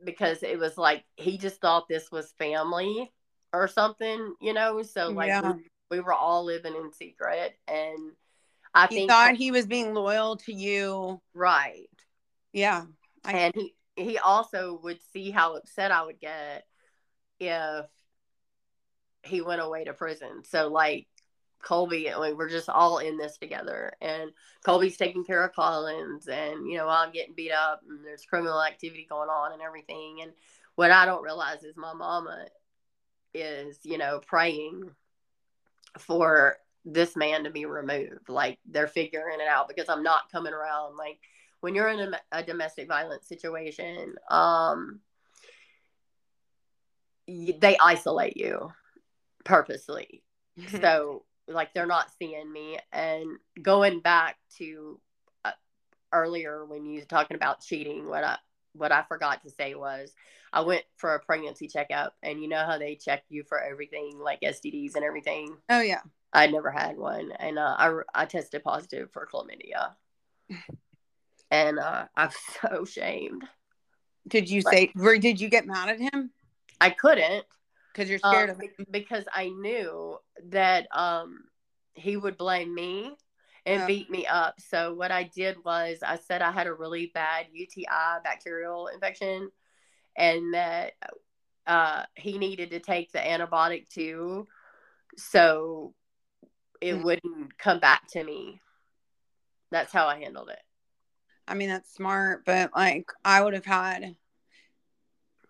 because 0.05 0.43
it 0.43 0.59
was 0.59 0.79
like 0.79 1.05
he 1.17 1.37
just 1.37 1.61
thought 1.61 1.89
this 1.89 2.11
was 2.11 2.33
family 2.39 3.13
or 3.53 3.69
something 3.69 4.35
you 4.41 4.53
know 4.53 4.83
so 4.83 5.11
like 5.11 5.29
yeah. 5.29 5.53
we, 5.53 5.63
we, 5.91 6.01
were 6.01 6.13
all 6.13 6.45
living 6.45 6.75
in 6.75 6.93
secret 6.93 7.53
and 7.69 8.13
i 8.75 8.87
he 8.87 8.97
think 8.97 9.11
thought 9.11 9.35
he 9.35 9.51
was 9.51 9.67
being 9.67 9.93
loyal 9.93 10.37
to 10.37 10.53
you 10.53 11.21
right 11.35 11.89
yeah 12.53 12.85
I, 13.25 13.33
and 13.33 13.55
he 13.55 13.75
he 13.97 14.19
also 14.19 14.79
would 14.83 14.99
see 15.13 15.31
how 15.31 15.57
upset 15.57 15.93
I 15.93 16.05
would 16.05 16.21
get 16.21 16.65
if 17.41 17.87
he 19.23 19.41
went 19.41 19.63
away 19.63 19.85
to 19.85 19.93
prison. 19.93 20.43
So 20.45 20.69
like 20.69 21.07
Colby, 21.63 22.11
like 22.17 22.35
we're 22.35 22.49
just 22.49 22.69
all 22.69 22.99
in 22.99 23.17
this 23.17 23.39
together, 23.39 23.93
and 24.01 24.31
Colby's 24.65 24.97
taking 24.97 25.25
care 25.25 25.45
of 25.45 25.55
Collins, 25.55 26.29
and 26.29 26.67
you 26.67 26.77
know 26.77 26.89
I'm 26.89 27.13
getting 27.13 27.35
beat 27.35 27.53
up, 27.53 27.81
and 27.89 28.05
there's 28.05 28.25
criminal 28.25 28.63
activity 28.63 29.07
going 29.09 29.29
on 29.29 29.53
and 29.53 29.63
everything. 29.63 30.19
And 30.23 30.33
what 30.75 30.91
I 30.91 31.07
don't 31.07 31.23
realize 31.23 31.63
is 31.63 31.77
my 31.77 31.95
mama 31.95 32.47
is 33.33 33.79
you 33.83 33.99
know 33.99 34.21
praying 34.27 34.91
for 35.99 36.57
this 36.85 37.17
man 37.17 37.45
to 37.45 37.51
be 37.51 37.67
removed. 37.67 38.29
Like 38.29 38.59
they're 38.67 38.87
figuring 38.87 39.41
it 39.41 39.49
out 39.49 39.69
because 39.69 39.89
I'm 39.89 40.03
not 40.03 40.31
coming 40.31 40.53
around 40.53 40.97
like 40.97 41.19
when 41.61 41.75
you're 41.75 41.89
in 41.89 42.13
a, 42.13 42.21
a 42.31 42.43
domestic 42.43 42.89
violence 42.89 43.27
situation, 43.27 44.15
um, 44.29 45.01
they 47.27 47.77
isolate 47.81 48.37
you 48.37 48.71
purposely. 49.45 50.23
so, 50.81 51.25
like, 51.49 51.75
they're 51.75 51.87
not 51.87 52.11
seeing 52.19 52.53
me. 52.53 52.79
And 52.93 53.39
going 53.61 54.01
back 54.01 54.37
to 54.59 55.01
uh, 55.45 55.53
earlier 56.13 56.65
when 56.65 56.85
you 56.87 57.01
were 57.01 57.07
talking 57.07 57.37
about 57.37 57.61
cheating, 57.61 58.09
what 58.09 58.25
I 58.25 58.39
what 58.77 58.91
I 58.91 59.03
forgot 59.03 59.43
to 59.45 59.51
say 59.51 59.77
was 59.77 60.13
I 60.53 60.63
went 60.63 60.83
for 60.97 61.15
a 61.15 61.21
pregnancy 61.21 61.69
checkup, 61.69 62.15
and 62.23 62.41
you 62.41 62.49
know 62.49 62.65
how 62.65 62.79
they 62.79 62.97
check 62.97 63.23
you 63.29 63.45
for 63.45 63.61
everything, 63.61 64.19
like 64.19 64.41
STDs 64.41 64.97
and 64.97 65.05
everything. 65.05 65.57
Oh 65.71 65.81
yeah, 65.81 66.01
I 66.33 66.49
never 66.49 66.71
had 66.71 66.97
one, 66.97 67.33
and 67.39 67.59
uh, 67.59 67.77
I 67.79 68.01
I 68.15 68.25
tested 68.27 68.65
positive 68.65 69.11
for 69.13 69.29
chlamydia 69.33 69.95
and 71.51 71.79
uh, 71.79 72.07
I'm 72.17 72.31
so 72.63 72.83
ashamed. 72.83 73.45
Did 74.27 74.49
you 74.49 74.63
say? 74.63 74.91
Where 74.95 75.19
did 75.19 75.41
you 75.41 75.49
get 75.49 75.67
mad 75.67 75.89
at 75.89 76.01
him? 76.01 76.31
I 76.81 76.91
couldn't 76.91 77.45
because 77.95 78.11
you're 78.11 78.19
scared 78.19 78.51
um, 78.51 78.57
of 78.57 78.61
him. 78.61 78.87
Because 78.91 79.25
I 79.33 79.49
knew 79.49 80.19
that 80.49 80.89
um, 80.93 81.45
he 81.95 82.17
would 82.17 82.37
blame 82.37 82.75
me 82.75 83.15
and 83.67 83.81
yeah. 83.81 83.87
beat 83.87 84.11
me 84.11 84.27
up. 84.27 84.61
So 84.61 84.95
what 84.95 85.11
I 85.11 85.25
did 85.25 85.65
was 85.65 85.99
I 86.05 86.17
said 86.17 86.43
I 86.43 86.51
had 86.51 86.67
a 86.67 86.75
really 86.75 87.11
bad 87.15 87.47
UTI 87.53 88.21
bacterial 88.23 88.89
infection, 88.89 89.51
and 90.17 90.55
that 90.55 90.93
uh, 91.67 92.05
he 92.15 92.39
needed 92.39 92.71
to 92.71 92.81
take 92.81 93.13
the 93.13 93.21
antibiotic 93.21 93.89
too, 93.89 94.47
so 95.17 95.95
it 96.81 96.95
mm-hmm. 96.95 97.05
wouldn't 97.05 97.59
come 97.59 97.81
back 97.81 98.09
to 98.13 98.23
me. 98.23 98.61
That's 99.71 99.93
how 99.93 100.07
I 100.07 100.19
handled 100.19 100.51
it. 100.51 100.61
I 101.47 101.55
mean, 101.55 101.69
that's 101.69 101.93
smart, 101.93 102.45
but 102.45 102.71
like 102.75 103.11
I 103.25 103.43
would 103.43 103.55
have 103.55 103.65
had, 103.65 104.15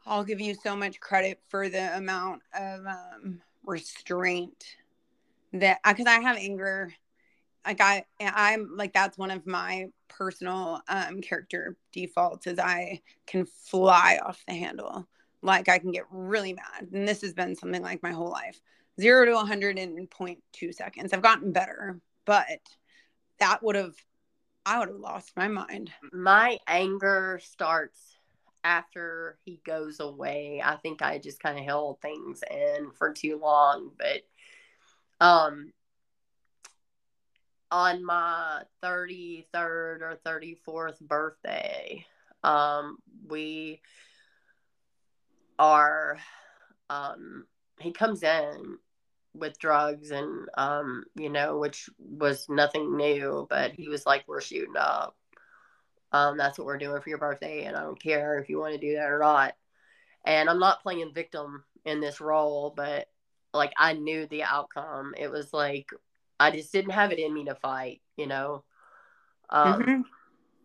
I'll 0.06 0.24
give 0.24 0.40
you 0.40 0.54
so 0.54 0.76
much 0.76 1.00
credit 1.00 1.40
for 1.48 1.68
the 1.68 1.96
amount 1.96 2.42
of 2.54 2.86
um, 2.86 3.40
restraint 3.64 4.76
that 5.52 5.78
because 5.86 6.06
I 6.06 6.20
have 6.20 6.36
anger. 6.36 6.92
Like 7.66 7.80
I, 7.80 8.04
I'm 8.20 8.76
like 8.76 8.92
that's 8.92 9.16
one 9.16 9.30
of 9.30 9.46
my 9.46 9.86
personal 10.08 10.82
um, 10.88 11.22
character 11.22 11.76
defaults 11.92 12.46
is 12.46 12.58
I 12.58 13.00
can 13.26 13.46
fly 13.46 14.20
off 14.22 14.44
the 14.46 14.54
handle. 14.54 15.08
Like 15.40 15.68
I 15.68 15.78
can 15.78 15.90
get 15.90 16.04
really 16.10 16.52
mad, 16.52 16.88
and 16.92 17.08
this 17.08 17.22
has 17.22 17.32
been 17.32 17.54
something 17.54 17.82
like 17.82 18.02
my 18.02 18.12
whole 18.12 18.30
life. 18.30 18.60
Zero 19.00 19.24
to 19.24 19.32
100 19.32 19.78
in 19.78 20.06
0.2 20.06 20.74
seconds. 20.74 21.12
I've 21.12 21.22
gotten 21.22 21.52
better, 21.52 22.00
but 22.26 22.60
that 23.38 23.62
would 23.62 23.76
have 23.76 23.94
I 24.66 24.78
would 24.78 24.88
have 24.88 24.98
lost 24.98 25.32
my 25.36 25.48
mind. 25.48 25.90
My 26.12 26.58
anger 26.66 27.40
starts 27.42 28.13
after 28.64 29.38
he 29.44 29.60
goes 29.64 30.00
away. 30.00 30.60
I 30.64 30.76
think 30.76 31.02
I 31.02 31.18
just 31.18 31.40
kind 31.40 31.58
of 31.58 31.64
held 31.64 32.00
things 32.00 32.42
in 32.50 32.90
for 32.92 33.12
too 33.12 33.38
long, 33.40 33.90
but 33.98 34.22
um 35.24 35.72
on 37.70 38.04
my 38.04 38.62
33rd 38.82 39.46
or 39.54 40.18
34th 40.24 41.00
birthday, 41.00 42.04
um 42.42 42.98
we 43.28 43.80
are 45.58 46.18
um 46.90 47.46
he 47.80 47.92
comes 47.92 48.22
in 48.22 48.78
with 49.34 49.58
drugs 49.58 50.10
and 50.10 50.48
um 50.56 51.04
you 51.16 51.28
know 51.28 51.58
which 51.58 51.88
was 51.98 52.46
nothing 52.48 52.96
new 52.96 53.46
but 53.50 53.72
he 53.72 53.88
was 53.88 54.06
like 54.06 54.24
we're 54.28 54.40
shooting 54.40 54.76
up 54.76 55.16
um 56.14 56.36
that's 56.38 56.56
what 56.56 56.64
we're 56.64 56.78
doing 56.78 57.02
for 57.02 57.08
your 57.08 57.18
birthday 57.18 57.64
and 57.64 57.76
i 57.76 57.82
don't 57.82 58.00
care 58.00 58.38
if 58.38 58.48
you 58.48 58.58
want 58.58 58.72
to 58.72 58.80
do 58.80 58.94
that 58.94 59.10
or 59.10 59.18
not. 59.18 59.54
And 60.24 60.48
i'm 60.48 60.60
not 60.60 60.82
playing 60.82 61.12
victim 61.12 61.64
in 61.84 62.00
this 62.00 62.20
role 62.20 62.72
but 62.74 63.08
like 63.52 63.72
i 63.76 63.92
knew 63.92 64.26
the 64.26 64.44
outcome. 64.44 65.14
It 65.18 65.30
was 65.30 65.52
like 65.52 65.90
i 66.40 66.50
just 66.50 66.72
didn't 66.72 66.92
have 66.92 67.12
it 67.12 67.18
in 67.18 67.34
me 67.34 67.44
to 67.44 67.54
fight 67.56 68.00
you 68.16 68.26
know? 68.26 68.64
Um 69.50 69.82
mm-hmm. 69.82 70.00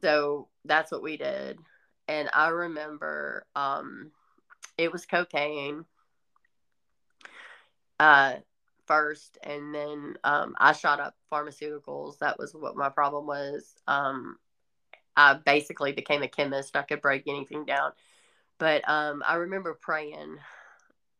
so 0.01 0.47
that's 0.63 0.91
what 0.91 1.03
we 1.03 1.17
did. 1.17 1.57
And 2.07 2.29
i 2.31 2.49
remember 2.49 3.45
um 3.55 4.11
it 4.77 4.93
was 4.93 5.05
cocaine 5.05 5.83
uh 7.99 8.35
first 8.85 9.37
and 9.43 9.75
then 9.75 10.15
um, 10.23 10.55
i 10.57 10.73
shot 10.73 10.99
up 10.99 11.15
pharmaceuticals. 11.31 12.19
That 12.19 12.39
was 12.39 12.53
what 12.53 12.75
my 12.75 12.89
problem 12.89 13.27
was. 13.27 13.75
Um, 13.87 14.37
i 15.15 15.33
basically 15.33 15.91
became 15.91 16.23
a 16.23 16.27
chemist. 16.27 16.75
I 16.75 16.83
could 16.83 17.01
break 17.01 17.23
anything 17.27 17.65
down. 17.65 17.91
But 18.57 18.87
um, 18.89 19.23
i 19.27 19.35
remember 19.35 19.77
praying 19.79 20.37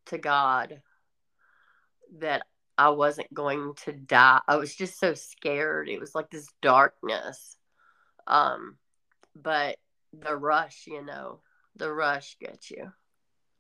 to 0.08 0.18
god 0.18 0.82
that 2.20 2.44
i 2.78 2.90
wasn't 2.90 3.34
going 3.34 3.74
to 3.86 3.94
die. 3.94 4.42
I 4.48 4.56
was 4.58 4.76
just 4.76 5.00
so 5.00 5.14
scared. 5.14 5.90
It 5.90 6.00
was 6.00 6.16
like 6.16 6.30
this 6.30 6.48
darkness. 6.62 7.56
Um, 8.28 8.78
but 9.36 9.78
the 10.12 10.36
rush 10.36 10.86
you 10.88 11.06
know 11.06 11.40
the 11.76 11.92
rush 11.92 12.38
gets 12.40 12.72
you. 12.72 12.92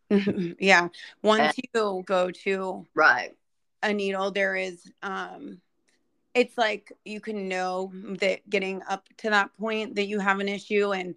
Yeah. 0.59 0.89
Once 1.21 1.41
and, 1.41 1.53
you 1.57 2.03
go 2.03 2.31
to 2.31 2.85
right. 2.95 3.35
a 3.83 3.93
needle 3.93 4.31
there 4.31 4.55
is 4.55 4.91
um 5.03 5.61
it's 6.33 6.57
like 6.57 6.91
you 7.05 7.19
can 7.19 7.47
know 7.47 7.91
that 8.19 8.47
getting 8.49 8.81
up 8.89 9.07
to 9.17 9.29
that 9.29 9.53
point 9.57 9.95
that 9.95 10.05
you 10.05 10.19
have 10.19 10.39
an 10.39 10.47
issue 10.47 10.93
and 10.93 11.15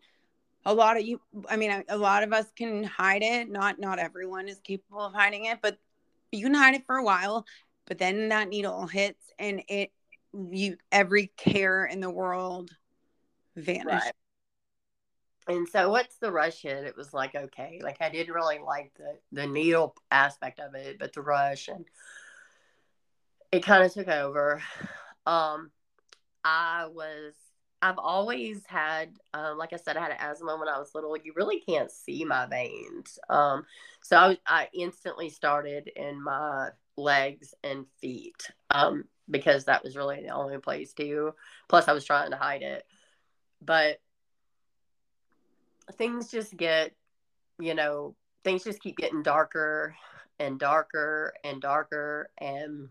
a 0.65 0.73
lot 0.73 0.97
of 0.97 1.05
you 1.05 1.21
i 1.49 1.57
mean 1.57 1.85
a 1.89 1.97
lot 1.97 2.23
of 2.23 2.33
us 2.33 2.47
can 2.57 2.85
hide 2.85 3.23
it 3.23 3.51
not 3.51 3.79
not 3.79 3.99
everyone 3.99 4.49
is 4.49 4.61
capable 4.61 5.01
of 5.01 5.13
hiding 5.13 5.47
it 5.47 5.59
but 5.63 5.79
you 6.31 6.45
can 6.45 6.55
hide 6.55 6.75
it 6.75 6.87
for 6.87 6.97
a 6.97 7.05
while 7.05 7.45
but 7.87 7.99
then 7.99 8.29
that 8.29 8.49
needle 8.49 8.87
hits 8.87 9.33
and 9.39 9.63
it 9.69 9.91
you 10.51 10.77
every 10.91 11.27
care 11.37 11.85
in 11.85 12.01
the 12.01 12.11
world 12.11 12.71
vanishes 13.57 14.03
right. 15.47 15.55
and 15.55 15.69
so 15.69 15.91
what's 15.91 16.17
the 16.17 16.31
rush 16.31 16.63
hit 16.63 16.85
it 16.85 16.97
was 16.97 17.13
like 17.13 17.35
okay 17.35 17.81
like 17.83 17.99
i 18.01 18.09
didn't 18.09 18.35
really 18.35 18.59
like 18.65 18.91
the 18.97 19.19
the 19.33 19.47
needle 19.47 19.95
aspect 20.11 20.59
of 20.59 20.75
it 20.75 20.99
but 20.99 21.13
the 21.13 21.21
rush 21.21 21.69
and 21.69 21.85
it 23.53 23.63
kind 23.63 23.85
of 23.85 23.93
took 23.93 24.09
over. 24.09 24.63
Um, 25.27 25.71
I 26.45 26.87
was, 26.87 27.35
I've 27.81 27.99
always 27.99 28.65
had, 28.67 29.11
um, 29.35 29.59
like 29.59 29.73
I 29.73 29.77
said, 29.77 29.97
I 29.97 30.03
had 30.03 30.17
asthma 30.19 30.57
when 30.57 30.69
I 30.69 30.79
was 30.79 30.95
little. 30.95 31.17
You 31.17 31.33
really 31.37 31.61
can't 31.61 31.91
see 31.91 32.25
my 32.25 32.47
veins. 32.47 33.19
Um, 33.29 33.65
so 34.03 34.17
I, 34.17 34.39
I 34.47 34.69
instantly 34.73 35.31
started 35.31 35.91
in 35.97 36.23
my 36.23 36.71
legs 36.97 37.55
and 37.65 37.87
feet 38.01 38.51
um, 38.71 39.05
because 39.31 39.65
that 39.65 39.83
was 39.83 39.97
really 39.97 40.23
the 40.23 40.29
only 40.29 40.59
place 40.59 40.93
to. 40.95 41.35
Plus, 41.69 41.89
I 41.89 41.93
was 41.93 42.05
trying 42.05 42.31
to 42.31 42.37
hide 42.37 42.63
it. 42.63 42.85
But 43.61 44.01
things 45.93 46.31
just 46.31 46.57
get, 46.57 46.93
you 47.59 47.75
know, 47.75 48.15
things 48.45 48.65
just 48.65 48.81
keep 48.81 48.97
getting 48.97 49.23
darker 49.23 49.95
and 50.39 50.59
darker 50.59 51.35
and 51.45 51.61
darker. 51.61 52.31
And 52.39 52.89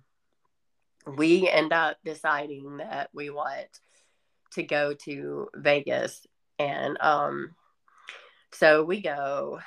we 1.06 1.49
end 1.49 1.74
up 1.74 1.97
deciding 2.04 2.78
that 2.78 3.10
we 3.14 3.30
want 3.30 3.68
to 4.54 4.64
go 4.64 4.93
to 5.06 5.47
Vegas. 5.56 6.26
And 6.60 6.97
um, 7.02 7.56
so 8.54 8.84
we 8.84 9.02
go, 9.02 9.60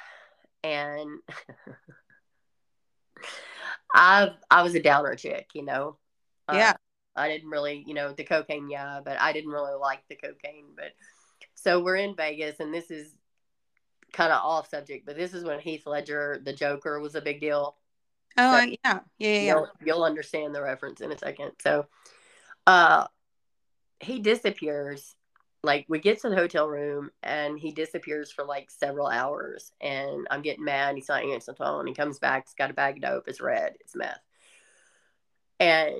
and 0.62 1.10
I 3.94 4.30
I 4.50 4.62
was 4.62 4.74
a 4.74 4.82
downer 4.82 5.14
chick, 5.16 5.50
you 5.54 5.64
know. 5.64 5.96
Yeah. 6.52 6.70
Uh, 6.70 6.74
I 7.16 7.28
didn't 7.28 7.50
really, 7.50 7.84
you 7.86 7.94
know, 7.94 8.12
the 8.12 8.24
cocaine, 8.24 8.68
yeah, 8.68 9.00
but 9.04 9.20
I 9.20 9.32
didn't 9.32 9.50
really 9.50 9.78
like 9.80 10.02
the 10.08 10.16
cocaine. 10.16 10.66
But 10.76 10.92
so 11.54 11.82
we're 11.82 11.96
in 11.96 12.16
Vegas, 12.16 12.58
and 12.58 12.74
this 12.74 12.90
is 12.90 13.14
kind 14.12 14.32
of 14.32 14.40
off 14.42 14.68
subject, 14.68 15.06
but 15.06 15.16
this 15.16 15.34
is 15.34 15.44
when 15.44 15.60
Heath 15.60 15.86
Ledger, 15.86 16.40
the 16.44 16.52
Joker, 16.52 17.00
was 17.00 17.14
a 17.14 17.20
big 17.20 17.40
deal. 17.40 17.76
Oh 18.36 18.58
so 18.58 18.64
yeah, 18.64 18.76
yeah, 18.84 19.00
yeah. 19.18 19.42
You'll, 19.42 19.68
you'll 19.84 20.04
understand 20.04 20.54
the 20.54 20.62
reference 20.62 21.00
in 21.00 21.12
a 21.12 21.18
second. 21.18 21.52
So, 21.62 21.86
uh, 22.66 23.06
he 24.00 24.20
disappears. 24.20 25.14
Like 25.62 25.86
we 25.88 25.98
get 25.98 26.20
to 26.20 26.28
the 26.28 26.36
hotel 26.36 26.68
room 26.68 27.10
and 27.22 27.58
he 27.58 27.72
disappears 27.72 28.30
for 28.30 28.44
like 28.44 28.70
several 28.70 29.06
hours, 29.06 29.72
and 29.80 30.26
I'm 30.30 30.42
getting 30.42 30.64
mad. 30.64 30.94
He's 30.94 31.08
not 31.08 31.22
answering 31.22 31.40
the 31.46 31.54
phone. 31.54 31.86
He 31.86 31.94
comes 31.94 32.18
back. 32.18 32.46
He's 32.46 32.54
got 32.54 32.70
a 32.70 32.74
bag 32.74 32.96
of 32.96 33.02
dope. 33.02 33.28
It's 33.28 33.40
red. 33.40 33.74
It's 33.80 33.96
meth. 33.96 34.20
And 35.58 35.94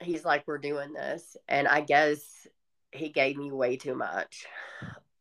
he's 0.00 0.24
like, 0.24 0.42
"We're 0.46 0.58
doing 0.58 0.92
this," 0.92 1.36
and 1.48 1.68
I 1.68 1.82
guess 1.82 2.48
he 2.90 3.08
gave 3.08 3.36
me 3.36 3.52
way 3.52 3.76
too 3.76 3.94
much, 3.94 4.46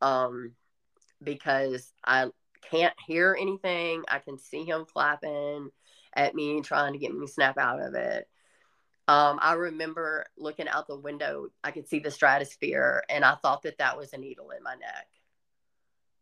um, 0.02 0.54
because 1.22 1.92
I 2.04 2.30
can't 2.72 2.96
hear 3.06 3.38
anything. 3.40 4.04
I 4.08 4.20
can 4.20 4.40
see 4.40 4.64
him 4.64 4.86
clapping 4.92 5.70
at 6.16 6.36
me 6.36 6.62
trying 6.62 6.94
to 6.94 7.00
get 7.00 7.14
me 7.14 7.28
snap 7.28 7.58
out 7.58 7.82
of 7.82 7.96
it. 7.96 8.28
Um, 9.08 9.40
I 9.42 9.54
remember 9.54 10.26
looking 10.38 10.68
out 10.70 10.88
the 10.88 10.98
window, 10.98 11.48
I 11.64 11.72
could 11.72 11.88
see 11.90 12.00
the 12.00 12.12
stratosphere, 12.12 13.04
and 13.10 13.26
I 13.26 13.36
thought 13.36 13.64
that 13.64 13.80
that 13.80 13.98
was 13.98 14.14
a 14.14 14.18
needle 14.18 14.52
in 14.52 14.64
my 14.64 14.76
neck. 14.76 15.08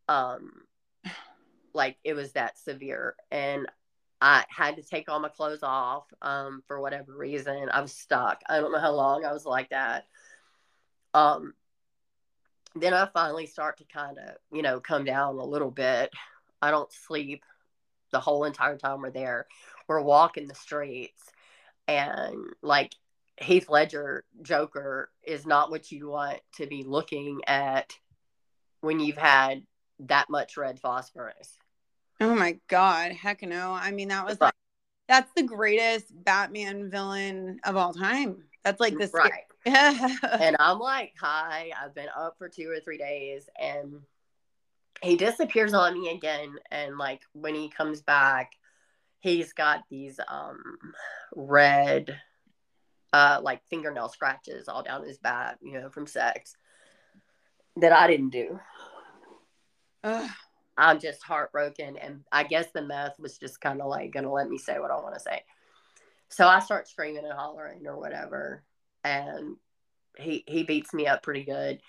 Um, 0.08 0.64
like 1.74 1.98
it 2.04 2.16
was 2.16 2.32
that 2.34 2.58
severe, 2.58 3.16
and 3.30 3.68
I 4.20 4.46
had 4.50 4.78
to 4.78 4.84
take 4.84 5.10
all 5.10 5.20
my 5.20 5.30
clothes 5.30 5.64
off 5.64 6.06
um, 6.22 6.64
for 6.68 6.82
whatever 6.82 7.16
reason. 7.16 7.70
I 7.72 7.82
was 7.82 7.94
stuck. 7.94 8.42
I 8.50 8.60
don't 8.60 8.72
know 8.72 8.80
how 8.80 8.94
long 8.94 9.26
I 9.26 9.34
was 9.34 9.46
like 9.46 9.70
that. 9.70 10.06
Um, 11.14 11.54
then 12.76 12.94
I 12.94 13.08
finally 13.14 13.46
start 13.46 13.78
to 13.78 13.84
kind 13.86 14.18
of, 14.18 14.36
you 14.52 14.62
know, 14.62 14.80
come 14.80 15.06
down 15.06 15.38
a 15.38 15.44
little 15.44 15.72
bit. 15.72 16.12
I 16.62 16.72
don't 16.72 16.92
sleep 16.92 17.44
the 18.12 18.20
whole 18.20 18.44
entire 18.44 18.78
time 18.78 19.02
we're 19.02 19.12
there 19.12 19.48
we're 19.88 20.02
walking 20.02 20.48
the 20.48 20.56
streets 20.56 21.24
and 21.88 22.36
like 22.62 22.94
Heath 23.38 23.70
Ledger 23.70 24.24
Joker 24.42 25.10
is 25.24 25.46
not 25.46 25.72
what 25.72 25.92
you 25.92 26.10
want 26.10 26.40
to 26.58 26.68
be 26.68 26.84
looking 26.84 27.42
at 27.48 27.94
when 28.82 29.00
you've 29.00 29.18
had 29.18 29.64
that 30.02 30.30
much 30.30 30.58
red 30.58 30.80
phosphorus. 30.80 31.58
Oh 32.20 32.36
my 32.36 32.60
god, 32.68 33.14
heck 33.14 33.42
no. 33.42 33.74
I 33.74 33.92
mean 33.92 34.10
that 34.10 34.26
was 34.26 34.40
like 34.40 34.54
that's 35.08 35.32
the 35.36 35.44
greatest 35.44 36.06
Batman 36.24 36.90
villain 36.90 37.60
of 37.66 37.76
all 37.76 37.94
time. 37.94 38.44
That's 38.64 38.80
like 38.80 38.98
this 38.98 39.12
right. 39.14 39.44
and 39.66 40.56
I'm 40.60 40.80
like, 40.80 41.14
hi, 41.20 41.72
I've 41.80 41.96
been 41.96 42.10
up 42.16 42.36
for 42.38 42.48
two 42.48 42.70
or 42.70 42.80
three 42.80 42.98
days 42.98 43.50
and 43.60 44.02
he 45.02 45.16
disappears 45.16 45.74
on 45.74 46.00
me 46.00 46.12
again 46.12 46.56
and 46.70 46.98
like 46.98 47.22
when 47.34 47.56
he 47.56 47.70
comes 47.70 48.02
back 48.02 48.52
he's 49.22 49.54
got 49.54 49.84
these 49.90 50.20
um 50.28 50.60
red 51.36 52.20
uh 53.14 53.40
like 53.42 53.66
fingernail 53.70 54.10
scratches 54.10 54.68
all 54.68 54.84
down 54.84 55.06
his 55.06 55.20
back, 55.20 55.58
you 55.62 55.74
know, 55.74 55.90
from 55.90 56.06
sex 56.06 56.56
that 57.78 57.94
I 57.94 58.08
didn't 58.08 58.32
do. 58.32 58.60
Ugh. 60.04 60.30
I'm 60.78 61.00
just 61.00 61.22
heartbroken 61.24 61.98
and 61.98 62.24
I 62.32 62.44
guess 62.44 62.68
the 62.74 62.82
meth 62.82 63.20
was 63.20 63.38
just 63.38 63.62
kind 63.62 63.82
of 63.82 63.88
like 63.88 64.12
gonna 64.12 64.32
let 64.32 64.50
me 64.50 64.58
say 64.58 64.80
what 64.80 64.92
I 64.92 64.96
want 64.96 65.14
to 65.14 65.20
say. 65.20 65.44
So 66.30 66.48
I 66.48 66.60
start 66.60 66.88
screaming 66.88 67.26
and 67.26 67.34
hollering 67.34 67.86
or 67.88 68.00
whatever 68.00 68.64
and 69.04 69.58
he 70.18 70.44
he 70.48 70.64
beats 70.64 70.94
me 70.94 71.08
up 71.08 71.24
pretty 71.24 71.44
good 71.44 71.82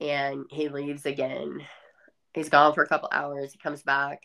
and 0.00 0.46
he 0.50 0.68
leaves 0.68 1.06
again. 1.06 1.60
He's 2.34 2.48
gone 2.48 2.74
for 2.74 2.82
a 2.82 2.88
couple 2.88 3.08
hours. 3.12 3.52
He 3.52 3.58
comes 3.58 3.82
back. 3.84 4.24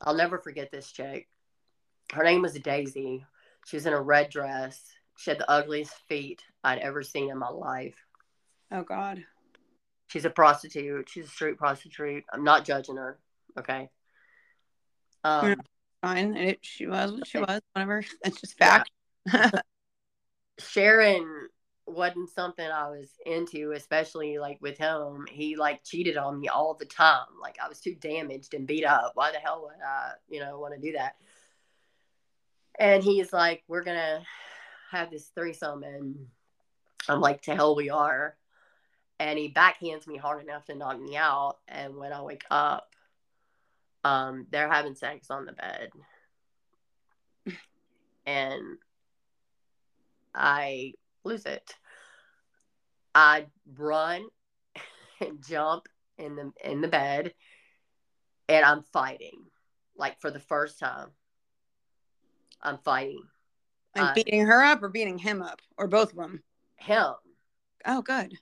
I'll 0.00 0.14
never 0.14 0.38
forget 0.38 0.70
this 0.70 0.90
chick 0.90 1.28
her 2.12 2.22
name 2.22 2.42
was 2.42 2.54
Daisy. 2.54 3.24
She 3.66 3.76
was 3.76 3.86
in 3.86 3.92
a 3.92 4.00
red 4.00 4.30
dress. 4.30 4.80
She 5.16 5.30
had 5.30 5.38
the 5.38 5.50
ugliest 5.50 5.94
feet 6.08 6.42
I'd 6.64 6.78
ever 6.78 7.02
seen 7.02 7.30
in 7.30 7.38
my 7.38 7.48
life. 7.48 7.96
Oh 8.70 8.82
God. 8.82 9.24
She's 10.08 10.24
a 10.24 10.30
prostitute. 10.30 11.08
She's 11.08 11.26
a 11.26 11.30
street 11.30 11.58
prostitute. 11.58 12.24
I'm 12.32 12.44
not 12.44 12.64
judging 12.64 12.96
her. 12.96 13.18
Okay. 13.58 13.88
Um, 15.24 15.56
fine. 16.02 16.36
It, 16.36 16.58
she 16.62 16.86
was 16.86 17.12
what 17.12 17.26
she 17.26 17.38
was. 17.38 17.60
Whatever. 17.72 18.04
That's 18.22 18.40
just 18.40 18.58
fact. 18.58 18.90
Yeah. 19.32 19.50
Sharon 20.58 21.48
wasn't 21.86 22.30
something 22.30 22.66
I 22.66 22.88
was 22.90 23.08
into, 23.24 23.72
especially 23.72 24.38
like 24.38 24.58
with 24.60 24.76
him. 24.76 25.26
He 25.30 25.56
like 25.56 25.82
cheated 25.82 26.16
on 26.16 26.40
me 26.40 26.48
all 26.48 26.74
the 26.74 26.84
time. 26.84 27.26
Like 27.40 27.56
I 27.62 27.68
was 27.68 27.80
too 27.80 27.94
damaged 27.94 28.54
and 28.54 28.66
beat 28.66 28.84
up. 28.84 29.12
Why 29.14 29.32
the 29.32 29.38
hell 29.38 29.62
would 29.62 29.82
I, 29.84 30.12
you 30.28 30.40
know, 30.40 30.58
want 30.58 30.74
to 30.74 30.80
do 30.80 30.92
that? 30.96 31.16
And 32.78 33.02
he's 33.02 33.32
like, 33.32 33.62
We're 33.68 33.84
gonna 33.84 34.22
have 34.90 35.10
this 35.10 35.30
threesome 35.34 35.82
and 35.82 36.26
I'm 37.08 37.20
like, 37.20 37.42
to 37.42 37.54
hell 37.54 37.74
we 37.74 37.90
are. 37.90 38.36
And 39.18 39.38
he 39.38 39.52
backhands 39.52 40.06
me 40.06 40.16
hard 40.16 40.42
enough 40.42 40.64
to 40.66 40.74
knock 40.74 41.00
me 41.00 41.16
out. 41.16 41.56
And 41.68 41.96
when 41.96 42.12
I 42.12 42.22
wake 42.22 42.44
up, 42.50 42.88
um, 44.04 44.46
they're 44.50 44.70
having 44.70 44.94
sex 44.94 45.30
on 45.30 45.46
the 45.46 45.52
bed. 45.52 45.90
And 48.26 48.62
I 50.34 50.92
lose 51.24 51.46
it. 51.46 51.74
I 53.14 53.46
run 53.76 54.24
and 55.20 55.44
jump 55.44 55.88
in 56.18 56.36
the 56.36 56.52
in 56.64 56.80
the 56.80 56.88
bed 56.88 57.34
and 58.48 58.64
I'm 58.64 58.82
fighting. 58.92 59.44
Like 59.96 60.20
for 60.20 60.30
the 60.30 60.40
first 60.40 60.78
time. 60.78 61.08
I'm 62.62 62.78
fighting. 62.78 63.22
Like 63.94 64.04
Uh, 64.04 64.14
beating 64.14 64.46
her 64.46 64.62
up 64.62 64.82
or 64.82 64.88
beating 64.88 65.18
him 65.18 65.42
up 65.42 65.60
or 65.76 65.88
both 65.88 66.12
of 66.12 66.16
them. 66.16 66.42
Him. 66.76 67.14
Oh, 67.84 68.02
good. 68.02 68.32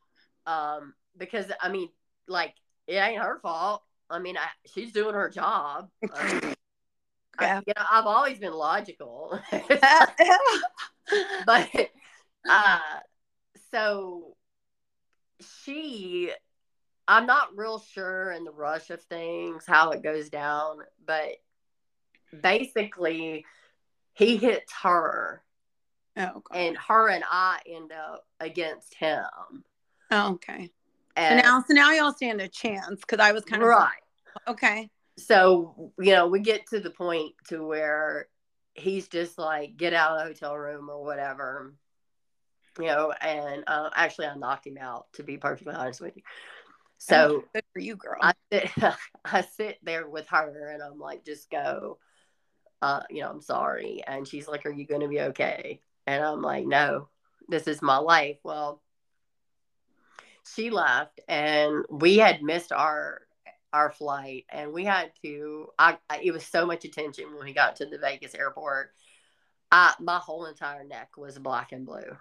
Um, 0.46 0.94
because 1.16 1.50
I 1.60 1.68
mean, 1.68 1.88
like, 2.28 2.54
it 2.86 2.94
ain't 2.94 3.22
her 3.22 3.38
fault. 3.40 3.82
I 4.08 4.18
mean, 4.18 4.36
I, 4.36 4.46
she's 4.66 4.92
doing 4.92 5.14
her 5.14 5.28
job. 5.28 5.88
Um, 6.12 6.54
I- 7.38 7.44
Yeah. 7.44 7.60
you 7.66 7.72
know, 7.76 7.84
I've 7.90 8.06
always 8.06 8.38
been 8.38 8.52
logical. 8.52 9.40
but 11.46 11.68
uh 12.48 12.78
so 13.72 14.36
she 15.64 16.30
i'm 17.08 17.26
not 17.26 17.56
real 17.56 17.78
sure 17.80 18.30
in 18.32 18.44
the 18.44 18.50
rush 18.52 18.90
of 18.90 19.02
things 19.02 19.64
how 19.66 19.90
it 19.90 20.02
goes 20.02 20.28
down 20.28 20.78
but 21.04 21.28
basically 22.42 23.44
he 24.14 24.36
hits 24.36 24.72
her 24.82 25.42
oh, 26.16 26.42
God. 26.44 26.44
and 26.54 26.76
her 26.76 27.08
and 27.08 27.24
i 27.30 27.58
end 27.66 27.92
up 27.92 28.26
against 28.40 28.94
him 28.94 29.24
oh, 30.10 30.32
okay. 30.32 30.70
So 31.18 31.36
now, 31.36 31.62
so 31.66 31.74
now 31.74 31.92
y'all 31.92 32.12
stand 32.12 32.40
a 32.40 32.48
chance 32.48 33.00
because 33.00 33.18
I 33.18 33.32
was 33.32 33.44
kind 33.44 33.62
of 33.62 33.68
right 33.68 33.90
Okay. 34.48 34.88
so 35.18 35.92
you 35.98 36.12
know 36.12 36.28
we 36.28 36.40
get 36.40 36.66
to 36.68 36.80
the 36.80 36.90
point 36.90 37.34
to 37.48 37.64
where 37.64 38.28
he's 38.74 39.08
just 39.08 39.36
like 39.36 39.76
get 39.76 39.92
out 39.92 40.12
of 40.12 40.18
the 40.20 40.24
hotel 40.26 40.56
room 40.56 40.88
or 40.88 41.04
whatever 41.04 41.74
you 42.78 42.86
know 42.86 43.12
and 43.20 43.64
uh, 43.66 43.90
actually 43.94 44.26
i 44.26 44.34
knocked 44.36 44.66
him 44.66 44.78
out 44.80 45.06
to 45.12 45.24
be 45.24 45.36
perfectly 45.36 45.74
honest 45.74 46.00
with 46.00 46.16
you 46.16 46.22
so 47.00 47.42
Oh, 47.42 47.44
good 47.54 47.64
for 47.72 47.80
you, 47.80 47.96
girl. 47.96 48.18
I 48.20 48.34
sit, 48.52 48.70
I 49.24 49.40
sit 49.40 49.78
there 49.82 50.06
with 50.06 50.28
her 50.28 50.70
and 50.70 50.82
I'm 50.82 50.98
like, 50.98 51.24
just 51.24 51.50
go. 51.50 51.98
Uh, 52.82 53.02
you 53.10 53.20
know, 53.22 53.30
I'm 53.30 53.42
sorry. 53.42 54.02
And 54.06 54.26
she's 54.26 54.48
like, 54.48 54.66
Are 54.66 54.72
you 54.72 54.86
going 54.86 55.02
to 55.02 55.08
be 55.08 55.20
okay? 55.20 55.80
And 56.06 56.22
I'm 56.22 56.42
like, 56.42 56.66
No, 56.66 57.08
this 57.48 57.66
is 57.66 57.82
my 57.82 57.98
life. 57.98 58.38
Well, 58.42 58.82
she 60.54 60.70
left 60.70 61.20
and 61.28 61.84
we 61.90 62.16
had 62.18 62.42
missed 62.42 62.72
our 62.72 63.20
our 63.72 63.90
flight 63.90 64.46
and 64.48 64.72
we 64.72 64.84
had 64.84 65.12
to 65.22 65.68
I, 65.78 65.96
I 66.08 66.20
it 66.24 66.32
was 66.32 66.44
so 66.44 66.66
much 66.66 66.84
attention 66.84 67.32
when 67.32 67.44
we 67.44 67.52
got 67.52 67.76
to 67.76 67.86
the 67.86 67.98
Vegas 67.98 68.34
airport. 68.34 68.92
I 69.70 69.94
my 70.00 70.18
whole 70.18 70.46
entire 70.46 70.84
neck 70.84 71.16
was 71.16 71.38
black 71.38 71.72
and 71.72 71.86
blue. 71.86 72.16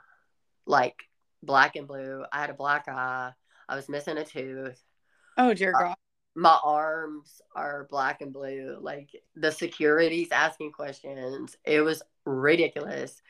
Like 0.65 1.03
black 1.41 1.76
and 1.76 1.88
blue. 1.88 2.23
I 2.31 2.41
had 2.41 2.49
a 2.52 2.53
black 2.53 2.88
eye. 2.88 3.31
I 3.68 3.76
was 3.76 3.90
missing 3.90 4.18
a 4.18 4.26
tooth 4.26 4.84
oh, 5.40 5.53
dear 5.53 5.73
uh, 5.76 5.80
God. 5.80 5.95
My 6.36 6.58
arms 6.64 7.42
are 7.56 7.88
black 7.90 8.22
and 8.22 8.32
blue. 8.34 8.78
Like 8.80 9.10
the 9.36 9.52
security's 9.52 10.32
asking 10.32 10.72
questions. 10.72 11.56
It 11.66 11.82
was 11.82 12.02
ridiculous. 12.26 13.22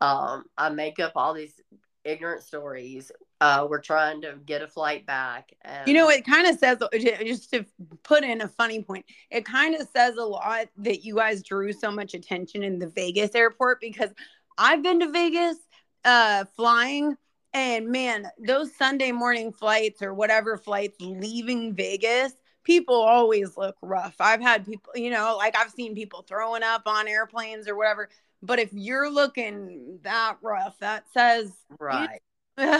Um, 0.00 0.44
I 0.56 0.68
make 0.70 0.98
up 1.00 1.12
all 1.16 1.34
these 1.34 1.60
ignorant 2.04 2.42
stories. 2.42 3.12
Uh, 3.40 3.66
we're 3.68 3.80
trying 3.80 4.22
to 4.22 4.34
get 4.44 4.62
a 4.62 4.66
flight 4.68 5.06
back. 5.06 5.52
And 5.62 5.86
You 5.86 5.94
know, 5.94 6.08
it 6.08 6.26
kind 6.26 6.46
of 6.46 6.58
says, 6.58 6.78
just 6.92 7.50
to 7.52 7.64
put 8.02 8.24
in 8.24 8.40
a 8.40 8.48
funny 8.48 8.82
point, 8.82 9.04
it 9.30 9.44
kind 9.44 9.74
of 9.74 9.86
says 9.94 10.16
a 10.16 10.24
lot 10.24 10.66
that 10.78 11.04
you 11.04 11.16
guys 11.16 11.42
drew 11.42 11.72
so 11.72 11.90
much 11.90 12.14
attention 12.14 12.64
in 12.64 12.78
the 12.78 12.88
Vegas 12.88 13.34
airport 13.34 13.80
because 13.80 14.10
I've 14.56 14.82
been 14.82 15.00
to 15.00 15.10
Vegas 15.12 15.56
uh, 16.04 16.46
flying, 16.56 17.16
and 17.52 17.88
man, 17.88 18.28
those 18.38 18.74
Sunday 18.74 19.12
morning 19.12 19.52
flights 19.52 20.02
or 20.02 20.14
whatever 20.14 20.56
flights 20.56 21.00
leaving 21.00 21.74
Vegas, 21.74 22.32
people 22.64 22.94
always 22.94 23.56
look 23.56 23.76
rough. 23.80 24.16
I've 24.20 24.42
had 24.42 24.66
people, 24.66 24.92
you 24.94 25.10
know, 25.10 25.36
like 25.38 25.56
I've 25.56 25.70
seen 25.70 25.94
people 25.94 26.22
throwing 26.22 26.62
up 26.62 26.82
on 26.86 27.08
airplanes 27.08 27.66
or 27.66 27.76
whatever. 27.76 28.08
But 28.42 28.58
if 28.58 28.70
you're 28.72 29.10
looking 29.10 29.98
that 30.02 30.36
rough, 30.42 30.78
that 30.80 31.04
says, 31.12 31.52
right. 31.80 32.20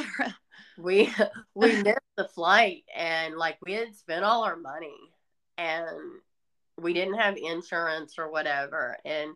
we 0.78 1.12
we 1.54 1.82
missed 1.82 1.98
the 2.16 2.28
flight 2.28 2.84
and 2.94 3.36
like 3.36 3.58
we 3.64 3.72
had 3.72 3.94
spent 3.94 4.24
all 4.24 4.44
our 4.44 4.56
money 4.56 4.96
and 5.56 5.86
we 6.80 6.92
didn't 6.92 7.18
have 7.18 7.36
insurance 7.36 8.14
or 8.18 8.30
whatever 8.30 8.96
and 9.04 9.34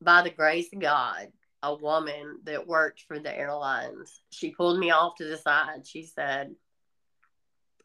by 0.00 0.22
the 0.22 0.30
grace 0.30 0.68
of 0.72 0.80
god 0.80 1.28
a 1.62 1.74
woman 1.74 2.38
that 2.44 2.66
worked 2.66 3.02
for 3.08 3.18
the 3.18 3.36
airlines 3.36 4.20
she 4.30 4.50
pulled 4.50 4.78
me 4.78 4.90
off 4.90 5.14
to 5.16 5.24
the 5.24 5.36
side 5.36 5.86
she 5.86 6.04
said 6.04 6.54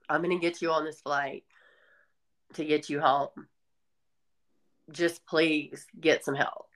i'm 0.09 0.21
going 0.21 0.37
to 0.37 0.41
get 0.41 0.61
you 0.61 0.71
on 0.71 0.85
this 0.85 1.01
flight 1.01 1.43
to 2.53 2.65
get 2.65 2.89
you 2.89 2.99
home 2.99 3.29
just 4.91 5.25
please 5.25 5.85
get 5.99 6.25
some 6.25 6.35
help 6.35 6.67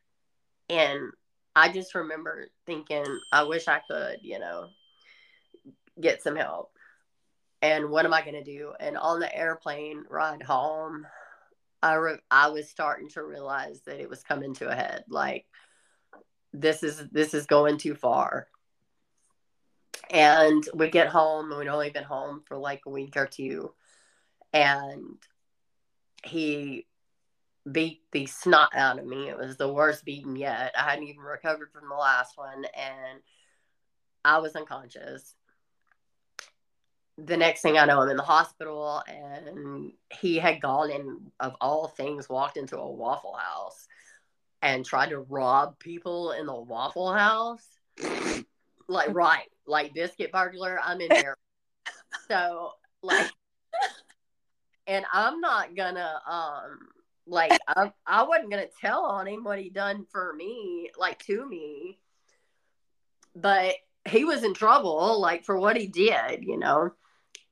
and 0.70 1.12
i 1.56 1.70
just 1.70 1.94
remember 1.96 2.48
thinking 2.66 3.06
i 3.32 3.44
wish 3.44 3.68
i 3.68 3.82
could 3.90 4.20
you 4.22 4.40
know 4.40 4.70
get 6.00 6.22
some 6.22 6.36
help. 6.36 6.72
And 7.62 7.90
what 7.90 8.06
am 8.06 8.14
I 8.14 8.22
going 8.22 8.36
to 8.36 8.44
do? 8.44 8.74
And 8.80 8.98
on 8.98 9.20
the 9.20 9.36
airplane 9.36 10.04
ride 10.10 10.44
home, 10.44 11.06
I 11.82 11.94
re- 11.96 12.20
I 12.30 12.50
was 12.50 12.70
starting 12.70 13.10
to 13.10 13.24
realize 13.24 13.82
that 13.86 14.00
it 14.00 14.10
was 14.10 14.24
coming 14.24 14.54
to 14.56 14.70
a 14.70 14.76
head. 14.76 15.04
Like 15.10 15.46
this 16.62 16.84
is 16.84 17.04
this 17.12 17.34
is 17.34 17.46
going 17.46 17.78
too 17.78 17.96
far. 17.96 18.48
And 20.10 20.64
we 20.74 20.90
get 20.90 21.08
home, 21.08 21.50
and 21.52 21.60
we'd 21.60 21.68
only 21.68 21.90
been 21.90 22.04
home 22.04 22.44
for 22.46 22.58
like 22.58 22.82
a 22.86 22.92
week 22.92 23.18
or 23.18 23.26
two, 23.26 23.74
and 24.54 25.18
he 26.24 26.86
beat 27.70 28.04
the 28.12 28.26
snot 28.28 28.70
out 28.76 29.00
of 29.00 29.06
me. 29.06 29.30
It 29.30 29.38
was 29.38 29.58
the 29.58 29.72
worst 29.72 30.06
beating 30.06 30.36
yet. 30.36 30.74
I 30.78 30.84
hadn't 30.84 31.08
even 31.08 31.22
recovered 31.22 31.72
from 31.72 31.90
the 31.90 31.96
last 31.96 32.38
one, 32.38 32.66
and 32.76 33.20
I 34.24 34.40
was 34.40 34.56
unconscious 34.56 35.36
the 37.18 37.38
next 37.38 37.62
thing 37.62 37.78
I 37.78 37.86
know, 37.86 38.02
I'm 38.02 38.10
in 38.10 38.18
the 38.18 38.24
hospital, 38.24 39.02
and 39.08 39.94
he 40.12 40.38
had 40.38 40.62
gone 40.62 40.92
and, 40.92 41.32
of 41.40 41.56
all 41.62 41.88
things, 41.88 42.30
walked 42.30 42.58
into 42.58 42.78
a 42.78 42.92
Waffle 42.92 43.38
House 43.38 43.88
and 44.62 44.86
tried 44.86 45.10
to 45.10 45.20
rob 45.20 45.78
people 45.80 46.32
in 46.32 46.46
the 46.46 46.56
Waffle 46.56 47.14
House. 47.14 47.66
like, 48.88 49.14
right, 49.14 49.48
like 49.68 49.94
biscuit 49.94 50.32
burglar, 50.32 50.80
I'm 50.84 51.02
in 51.02 51.10
there. 51.10 51.36
so, 52.28 52.72
like, 53.02 53.30
and 54.88 55.06
I'm 55.12 55.40
not 55.42 55.76
gonna, 55.76 56.22
um, 56.28 56.80
like, 57.28 57.58
I, 57.68 57.92
I 58.06 58.24
wasn't 58.24 58.52
gonna 58.52 58.68
tell 58.80 59.06
on 59.06 59.28
him 59.28 59.44
what 59.44 59.60
he 59.60 59.70
done 59.70 60.06
for 60.12 60.34
me, 60.34 60.90
like 60.98 61.20
to 61.26 61.48
me, 61.48 62.00
but 63.36 63.76
he 64.08 64.24
was 64.24 64.44
in 64.44 64.54
trouble, 64.54 65.20
like 65.20 65.44
for 65.44 65.58
what 65.60 65.78
he 65.78 65.88
did, 65.88 66.44
you 66.44 66.58
know. 66.58 66.92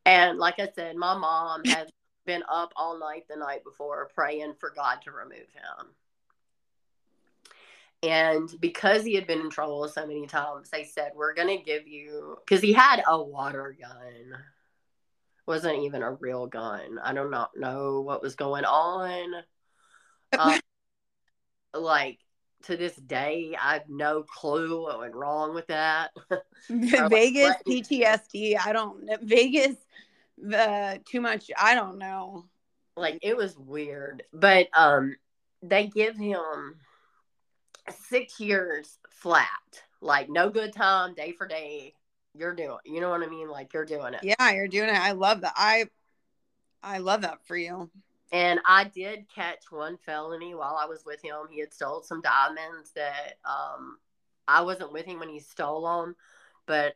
And 0.06 0.38
like 0.38 0.60
I 0.60 0.70
said, 0.76 0.96
my 0.96 1.18
mom 1.18 1.66
has 1.66 1.88
been 2.26 2.44
up 2.50 2.72
all 2.76 3.00
night 3.00 3.24
the 3.30 3.36
night 3.36 3.64
before 3.64 4.10
praying 4.14 4.54
for 4.60 4.72
God 4.76 5.00
to 5.04 5.12
remove 5.12 5.38
him. 5.40 5.88
And 8.04 8.54
because 8.60 9.04
he 9.06 9.16
had 9.16 9.26
been 9.26 9.40
in 9.40 9.50
trouble 9.50 9.88
so 9.88 10.06
many 10.06 10.28
times, 10.28 10.70
they 10.70 10.84
said, 10.84 11.14
We're 11.16 11.34
going 11.34 11.58
to 11.58 11.64
give 11.64 11.88
you, 11.88 12.38
because 12.46 12.62
he 12.62 12.74
had 12.74 13.02
a 13.08 13.22
water 13.22 13.76
gun. 13.80 14.38
Wasn't 15.48 15.80
even 15.80 16.04
a 16.04 16.12
real 16.12 16.46
gun. 16.46 17.00
I 17.02 17.14
do 17.14 17.30
not 17.30 17.52
know 17.56 18.02
what 18.02 18.22
was 18.22 18.36
going 18.36 18.66
on. 18.66 19.44
Um, 20.40 20.60
like, 21.76 22.18
to 22.64 22.76
this 22.76 22.96
day, 22.96 23.56
I 23.62 23.74
have 23.74 23.88
no 23.88 24.24
clue 24.24 24.82
what 24.82 24.98
went 24.98 25.14
wrong 25.14 25.54
with 25.54 25.68
that. 25.68 26.10
Vegas 26.70 27.56
PTSD. 27.68 28.58
I 28.60 28.74
don't 28.74 29.04
know. 29.06 29.18
Vegas, 29.22 29.76
uh, 30.52 30.96
too 31.06 31.22
much. 31.22 31.52
I 31.56 31.76
don't 31.76 32.00
know. 32.00 32.46
like 32.96 33.20
it 33.22 33.38
was 33.38 33.58
weird 33.58 34.24
but 34.34 34.68
um 34.74 35.16
they 35.62 35.88
give 35.88 36.18
him 36.18 36.76
six 37.92 38.40
years 38.40 38.98
flat 39.10 39.48
like 40.02 40.30
no 40.30 40.50
good 40.50 40.74
time 40.74 41.14
day 41.14 41.32
for 41.32 41.48
day 41.48 41.94
you're 42.36 42.56
doing 42.56 42.78
you 42.86 43.00
know 43.00 43.10
what 43.10 43.22
i 43.22 43.28
mean 43.28 43.50
like 43.50 43.74
you're 43.74 43.86
doing 43.86 44.14
it 44.14 44.22
Yeah, 44.24 44.52
you're 44.52 44.68
doing 44.68 44.90
it. 44.90 44.96
I 44.96 45.12
love 45.12 45.42
that. 45.42 45.54
I, 45.56 45.86
I 46.82 46.98
love 47.00 47.22
that 47.22 47.46
for 47.46 47.56
you. 47.58 47.90
And 48.32 48.60
I 48.66 48.86
did 48.86 49.28
catch 49.34 49.72
one 49.72 49.98
felony 49.98 50.56
while 50.56 50.76
I 50.76 50.86
was 50.86 51.06
with 51.06 51.22
him. 51.24 51.36
He 51.52 51.60
had 51.60 51.74
stole 51.74 52.02
some 52.02 52.22
diamonds 52.22 52.92
that 52.96 53.38
um, 53.46 53.98
I 54.48 54.62
wasn't 54.62 54.92
with 54.92 55.06
him 55.06 55.20
when 55.20 55.30
he 55.30 55.40
stole 55.40 55.86
them, 55.86 56.16
but 56.66 56.96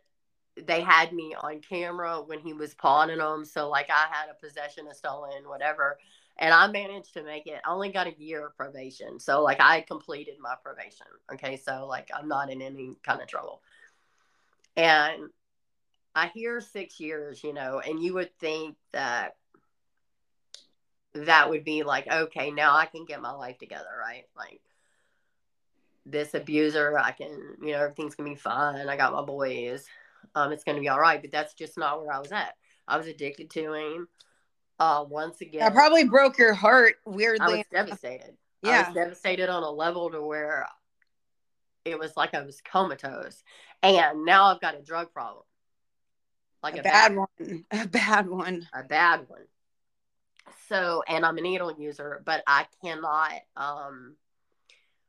they 0.66 0.82
had 0.82 1.14
me 1.14 1.36
on 1.40 1.62
camera 1.62 2.22
when 2.26 2.40
he 2.40 2.54
was 2.54 2.74
pawning 2.74 3.20
them. 3.20 3.46
So 3.46 3.70
like 3.70 3.90
I 3.92 4.08
had 4.10 4.30
a 4.30 4.46
possession 4.46 4.88
of 4.88 4.96
stolen 4.96 5.48
whatever, 5.48 6.00
and 6.40 6.54
I 6.54 6.68
managed 6.68 7.14
to 7.14 7.24
make 7.24 7.48
it. 7.48 7.62
I 7.66 7.72
only 7.72 7.92
got 7.92 8.08
a 8.08 8.16
year 8.18 8.48
of 8.48 8.56
probation, 8.56 9.20
so 9.20 9.42
like 9.42 9.60
I 9.60 9.82
completed 9.82 10.36
my 10.40 10.56
probation. 10.64 11.08
Okay, 11.34 11.58
so 11.58 11.86
like 11.88 12.10
I'm 12.16 12.28
not 12.28 12.52
in 12.52 12.62
any 12.62 12.96
kind 13.04 13.22
of 13.22 13.28
trouble. 13.28 13.62
And 14.76 15.30
I 16.16 16.28
hear 16.28 16.62
six 16.62 17.00
years, 17.00 17.44
you 17.44 17.54
know, 17.54 17.80
and 17.80 18.02
you 18.02 18.14
would 18.16 18.38
think 18.40 18.76
that 18.92 19.36
that 21.14 21.50
would 21.50 21.64
be 21.64 21.84
like, 21.84 22.08
okay, 22.12 22.52
now 22.52 22.76
I 22.76 22.86
can 22.86 23.06
get 23.06 23.22
my 23.22 23.32
life 23.32 23.58
together, 23.58 23.90
right? 24.00 24.26
Like 24.36 24.62
this 26.06 26.34
abuser, 26.34 26.98
I 26.98 27.12
can, 27.12 27.56
you 27.62 27.72
know, 27.72 27.82
everything's 27.82 28.16
gonna 28.16 28.30
be 28.30 28.36
fine. 28.36 28.88
I 28.88 28.98
got 28.98 29.14
my 29.14 29.24
boys. 29.24 29.86
Um, 30.36 30.52
it's 30.52 30.64
gonna 30.64 30.80
be 30.80 30.90
all 30.90 31.00
right. 31.00 31.22
But 31.22 31.32
that's 31.32 31.54
just 31.54 31.78
not 31.78 32.02
where 32.02 32.14
I 32.14 32.20
was 32.20 32.32
at. 32.32 32.56
I 32.88 32.98
was 32.98 33.08
addicted 33.08 33.50
to 33.52 33.74
him. 33.74 34.08
Uh, 34.80 35.06
once 35.08 35.41
again, 35.41 35.64
I 35.64 35.70
probably 35.70 36.04
broke 36.04 36.38
your 36.38 36.54
heart 36.54 36.95
weirdly. 37.06 37.45
I 37.45 37.58
was 37.58 37.66
devastated. 37.72 38.38
Yeah, 38.62 38.72
I 38.72 38.90
was 38.90 38.95
devastated 38.95 39.49
on 39.49 39.64
a 39.64 39.72
level 39.72 40.10
to 40.12 40.22
where 40.22 40.68
it 41.86 41.98
was 41.98 42.16
like 42.16 42.34
I 42.34 42.41
was 42.41 42.62
comatose, 42.62 43.44
and 43.82 44.26
now 44.26 44.45
I've 44.45 44.62
got 44.62 44.76
a 44.76 44.82
drug 44.82 45.12
problem 45.14 45.44
like 46.64 46.78
a, 46.78 46.80
a 46.80 46.84
bad, 46.84 47.10
bad 47.10 47.16
one, 47.16 47.66
a 47.72 47.88
bad 47.88 48.30
one, 48.30 48.68
a 48.74 48.84
bad 48.84 49.26
one. 49.28 49.45
So, 50.70 51.04
and 51.08 51.26
I'm 51.26 51.38
a 51.38 51.41
needle 51.41 51.74
user, 51.78 52.22
but 52.26 52.44
I 52.45 52.66
cannot, 52.84 53.32
um, 53.56 54.16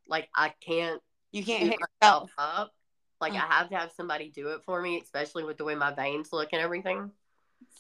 like 0.06 0.28
I 0.34 0.52
can't. 0.64 1.00
You 1.32 1.44
can't 1.44 1.64
hit 1.64 1.78
yourself 1.78 2.30
up. 2.38 2.72
Like 3.20 3.34
mm. 3.34 3.36
I 3.36 3.54
have 3.54 3.68
to 3.68 3.76
have 3.76 3.92
somebody 3.92 4.30
do 4.30 4.48
it 4.48 4.62
for 4.64 4.80
me, 4.80 4.98
especially 4.98 5.44
with 5.44 5.58
the 5.58 5.64
way 5.64 5.74
my 5.74 5.92
veins 5.92 6.32
look 6.32 6.50
and 6.52 6.62
everything. 6.62 7.10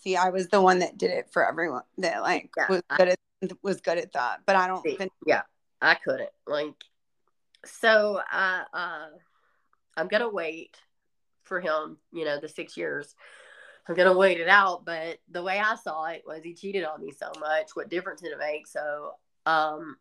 See, 0.00 0.16
I 0.16 0.30
was 0.30 0.48
the 0.48 0.60
one 0.60 0.80
that 0.80 0.98
did 0.98 1.10
it 1.10 1.30
for 1.32 1.46
everyone. 1.46 1.82
That 1.98 2.22
like 2.22 2.50
yeah, 2.56 2.66
was 2.68 2.82
good 2.96 3.08
at 3.08 3.18
was 3.62 3.80
good 3.80 3.98
at 3.98 4.12
that, 4.12 4.40
but 4.46 4.56
I 4.56 4.66
don't. 4.66 4.82
See, 4.82 4.96
think- 4.96 5.12
yeah, 5.26 5.42
I 5.80 5.94
couldn't. 5.94 6.30
Like, 6.46 6.74
so 7.64 8.20
I 8.30 8.64
uh, 8.72 9.18
I'm 9.96 10.08
gonna 10.08 10.30
wait 10.30 10.76
for 11.44 11.60
him. 11.60 11.98
You 12.12 12.24
know, 12.24 12.38
the 12.40 12.48
six 12.48 12.76
years 12.76 13.14
I'm 13.88 13.94
gonna 13.94 14.16
wait 14.16 14.38
it 14.38 14.48
out. 14.48 14.84
But 14.84 15.18
the 15.30 15.42
way 15.42 15.58
I 15.58 15.74
saw 15.76 16.04
it 16.06 16.22
was 16.26 16.42
he 16.42 16.54
cheated 16.54 16.84
on 16.84 17.00
me 17.00 17.10
so 17.10 17.32
much. 17.40 17.70
What 17.74 17.88
difference 17.88 18.20
did 18.20 18.32
it 18.32 18.38
make? 18.38 18.66
So 18.66 19.12
um, 19.46 19.96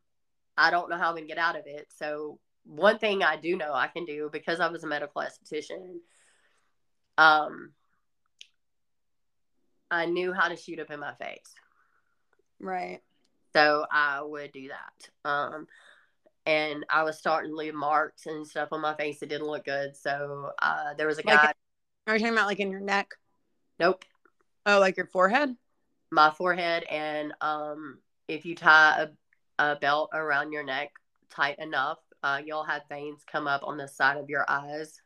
I 0.58 0.70
don't 0.72 0.90
know 0.90 0.98
how 0.98 1.10
I'm 1.10 1.16
gonna 1.16 1.28
get 1.28 1.38
out 1.38 1.58
of 1.58 1.64
it. 1.66 1.88
So 1.98 2.40
one 2.66 3.00
thing 3.00 3.24
I 3.24 3.38
do 3.38 3.56
know 3.56 3.74
I 3.74 3.88
can 3.88 4.06
do 4.06 4.30
because 4.32 4.60
I 4.60 4.68
was 4.68 4.84
a 4.84 4.88
medical 4.88 5.22
esthetician. 5.22 6.00
Um, 7.18 7.72
I 9.90 10.06
knew 10.06 10.34
how 10.34 10.50
to 10.50 10.56
shoot 10.56 10.80
up 10.80 10.92
in 10.92 11.00
my 11.00 11.14
face. 11.14 11.54
Right. 12.60 13.02
So 13.54 13.86
I 13.92 14.22
would 14.22 14.52
do 14.52 14.70
that. 14.70 15.30
Um, 15.30 15.68
and 16.46 16.86
I 16.90 17.04
was 17.04 17.18
starting 17.18 17.52
to 17.52 17.58
leave 17.58 17.74
marks 17.74 18.26
and 18.26 18.48
stuff 18.48 18.70
on 18.72 18.82
my 18.82 18.96
face 18.96 19.20
that 19.20 19.30
didn't 19.30 19.48
look 19.48 19.66
good. 19.66 19.96
So 19.96 20.52
uh, 20.62 20.94
there 20.98 21.08
was 21.08 21.20
a 21.20 21.24
guy. 21.24 21.34
Like, 21.34 21.56
are 22.08 22.14
you 22.14 22.20
talking 22.20 22.34
about 22.34 22.48
like 22.48 22.60
in 22.60 22.72
your 22.72 22.80
neck? 22.80 23.16
Nope. 23.80 24.06
Oh, 24.66 24.80
like 24.80 24.98
your 24.98 25.08
forehead? 25.08 25.56
My 26.12 26.30
forehead, 26.30 26.84
and 26.84 27.34
um, 27.42 28.00
if 28.28 28.46
you 28.46 28.56
tie 28.56 29.08
a, 29.60 29.64
a 29.64 29.76
belt 29.76 30.12
around 30.14 30.54
your 30.54 30.64
neck 30.64 30.92
tight 31.30 31.60
enough, 31.60 32.00
uh, 32.24 32.42
you'll 32.46 32.64
have 32.64 32.84
veins 32.90 33.24
come 33.30 33.48
up 33.48 33.62
on 33.64 33.78
the 33.78 33.88
side 33.88 34.18
of 34.18 34.30
your 34.30 34.46
eyes. 34.48 35.02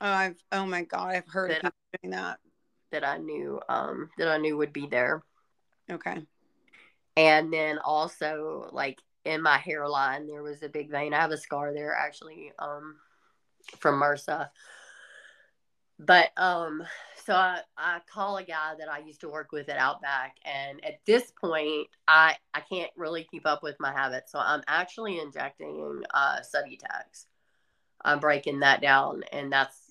Oh, 0.00 0.08
I've 0.08 0.36
oh 0.52 0.66
my 0.66 0.82
god, 0.82 1.14
I've 1.16 1.26
heard 1.26 1.50
of 1.50 1.56
people 1.56 1.70
doing 2.00 2.10
that. 2.12 2.38
That 2.96 3.04
I 3.06 3.18
knew, 3.18 3.60
um, 3.68 4.08
that 4.16 4.28
I 4.28 4.38
knew 4.38 4.56
would 4.56 4.72
be 4.72 4.86
there. 4.86 5.22
Okay. 5.90 6.22
And 7.14 7.52
then 7.52 7.76
also, 7.76 8.70
like 8.72 9.02
in 9.26 9.42
my 9.42 9.58
hairline, 9.58 10.26
there 10.26 10.42
was 10.42 10.62
a 10.62 10.70
big 10.70 10.90
vein. 10.90 11.12
I 11.12 11.20
have 11.20 11.30
a 11.30 11.36
scar 11.36 11.74
there 11.74 11.92
actually, 11.92 12.52
um, 12.58 12.96
from 13.78 14.00
MRSA. 14.00 14.48
But 15.98 16.30
um, 16.38 16.82
so 17.22 17.34
I, 17.34 17.60
I 17.76 18.00
call 18.10 18.38
a 18.38 18.44
guy 18.44 18.72
that 18.78 18.90
I 18.90 19.00
used 19.00 19.20
to 19.20 19.28
work 19.28 19.52
with 19.52 19.68
at 19.68 19.76
Outback, 19.76 20.36
and 20.46 20.82
at 20.82 21.04
this 21.04 21.32
point, 21.38 21.88
I 22.08 22.36
I 22.54 22.60
can't 22.60 22.90
really 22.96 23.26
keep 23.30 23.46
up 23.46 23.62
with 23.62 23.76
my 23.78 23.92
habits, 23.92 24.32
so 24.32 24.38
I'm 24.38 24.62
actually 24.68 25.20
injecting 25.20 26.02
uh, 26.14 26.38
Subutex. 26.40 27.26
I'm 28.02 28.20
breaking 28.20 28.60
that 28.60 28.80
down, 28.80 29.22
and 29.32 29.52
that's 29.52 29.85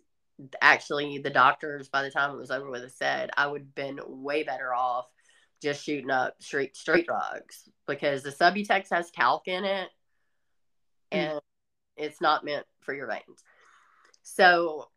actually 0.61 1.19
the 1.19 1.29
doctors. 1.29 1.89
By 1.89 2.03
the 2.03 2.11
time 2.11 2.31
it 2.31 2.39
was 2.39 2.51
over 2.51 2.69
with, 2.69 2.91
said 2.93 3.29
I 3.35 3.47
would 3.47 3.61
have 3.61 3.75
been 3.75 3.99
way 4.05 4.43
better 4.43 4.73
off 4.73 5.05
just 5.61 5.83
shooting 5.83 6.11
up 6.11 6.41
street 6.41 6.75
straight 6.75 7.07
drugs 7.07 7.69
because 7.87 8.23
the 8.23 8.29
Subutex 8.29 8.89
has 8.91 9.11
talc 9.11 9.47
in 9.47 9.65
it, 9.65 9.89
mm. 11.11 11.17
and 11.17 11.37
mm. 11.37 11.41
it's 11.97 12.21
not 12.21 12.45
meant 12.45 12.65
for 12.81 12.93
your 12.93 13.07
veins. 13.07 13.43
So 14.23 14.89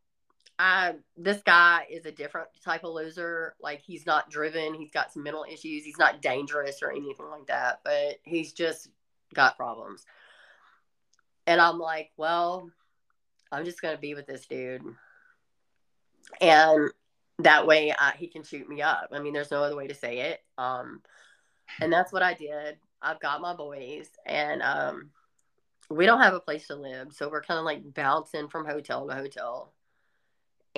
I 0.59 0.95
this 1.17 1.41
guy 1.43 1.87
is 1.89 2.05
a 2.07 2.13
different 2.13 2.49
type 2.65 2.83
of 2.83 2.93
loser. 2.93 3.55
Like 3.61 3.81
he's 3.81 4.07
not 4.07 4.31
driven, 4.31 4.75
he's 4.75 4.91
got 4.91 5.13
some 5.13 5.23
mental 5.23 5.45
issues, 5.49 5.85
he's 5.85 5.99
not 5.99 6.21
dangerous 6.21 6.83
or 6.83 6.91
anything 6.91 7.29
like 7.31 7.47
that, 7.47 7.81
but 7.85 8.17
he's 8.25 8.53
just 8.53 8.89
got 9.35 9.57
problems. 9.57 10.05
And 11.47 11.61
I'm 11.61 11.79
like, 11.79 12.11
well, 12.17 12.71
I'm 13.53 13.65
just 13.65 13.81
gonna 13.81 13.99
be 13.99 14.15
with 14.15 14.27
this 14.27 14.47
dude, 14.47 14.83
and 16.41 16.91
that 17.41 17.67
way 17.67 17.95
I, 17.97 18.13
he 18.17 18.29
can 18.29 18.43
shoot 18.43 18.69
me 18.69 18.83
up. 18.83 19.09
I 19.13 19.21
mean, 19.21 19.33
there's 19.33 19.51
no 19.51 19.63
other 19.63 19.77
way 19.77 19.87
to 19.87 19.95
say 19.95 20.21
it. 20.21 20.41
Um, 20.57 21.03
and 21.81 21.93
that's 21.93 22.13
what 22.13 22.23
I 22.23 22.35
did. 22.35 22.79
I've 23.01 23.21
got 23.21 23.41
my 23.41 23.55
boys, 23.55 24.09
and 24.27 24.61
um, 24.63 25.11
we 25.89 26.05
don't 26.05 26.21
have 26.21 26.35
a 26.35 26.41
place 26.41 26.67
to 26.67 26.75
live, 26.75 27.13
so 27.13 27.29
we're 27.29 27.43
kind 27.43 27.59
of 27.59 27.65
like 27.65 27.95
bouncing 27.95 28.49
from 28.49 28.67
hotel 28.67 29.07
to 29.07 29.15
hotel 29.15 29.73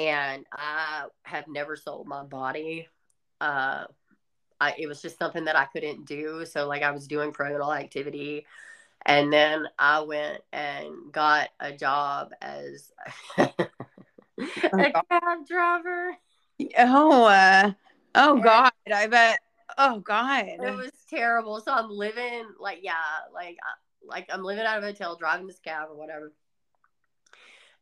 and 0.00 0.46
I 0.50 1.04
have 1.24 1.46
never 1.46 1.76
sold 1.76 2.06
my 2.06 2.22
body. 2.24 2.88
Uh, 3.40 3.84
I, 4.58 4.74
it 4.78 4.86
was 4.86 5.02
just 5.02 5.18
something 5.18 5.44
that 5.44 5.56
I 5.56 5.66
couldn't 5.66 6.06
do. 6.06 6.46
So, 6.46 6.66
like, 6.66 6.82
I 6.82 6.90
was 6.90 7.06
doing 7.06 7.32
criminal 7.32 7.72
activity. 7.72 8.46
And 9.04 9.32
then 9.32 9.66
I 9.78 10.00
went 10.00 10.42
and 10.52 11.12
got 11.12 11.48
a 11.58 11.72
job 11.72 12.32
as 12.40 12.92
a 14.72 14.92
cab 14.92 15.46
driver. 15.46 16.16
Oh, 16.78 17.24
uh, 17.24 17.72
oh 18.14 18.40
God. 18.40 18.72
I 18.92 19.06
bet. 19.06 19.40
Oh 19.78 20.00
God. 20.00 20.46
It 20.46 20.60
was 20.60 20.92
terrible. 21.08 21.60
So 21.60 21.72
I'm 21.72 21.90
living 21.90 22.46
like, 22.58 22.80
yeah, 22.82 22.94
like, 23.32 23.58
like 24.06 24.26
I'm 24.32 24.42
living 24.42 24.64
out 24.64 24.78
of 24.78 24.84
a 24.84 24.88
hotel, 24.88 25.16
driving 25.16 25.46
this 25.46 25.60
cab 25.60 25.88
or 25.90 25.96
whatever. 25.96 26.32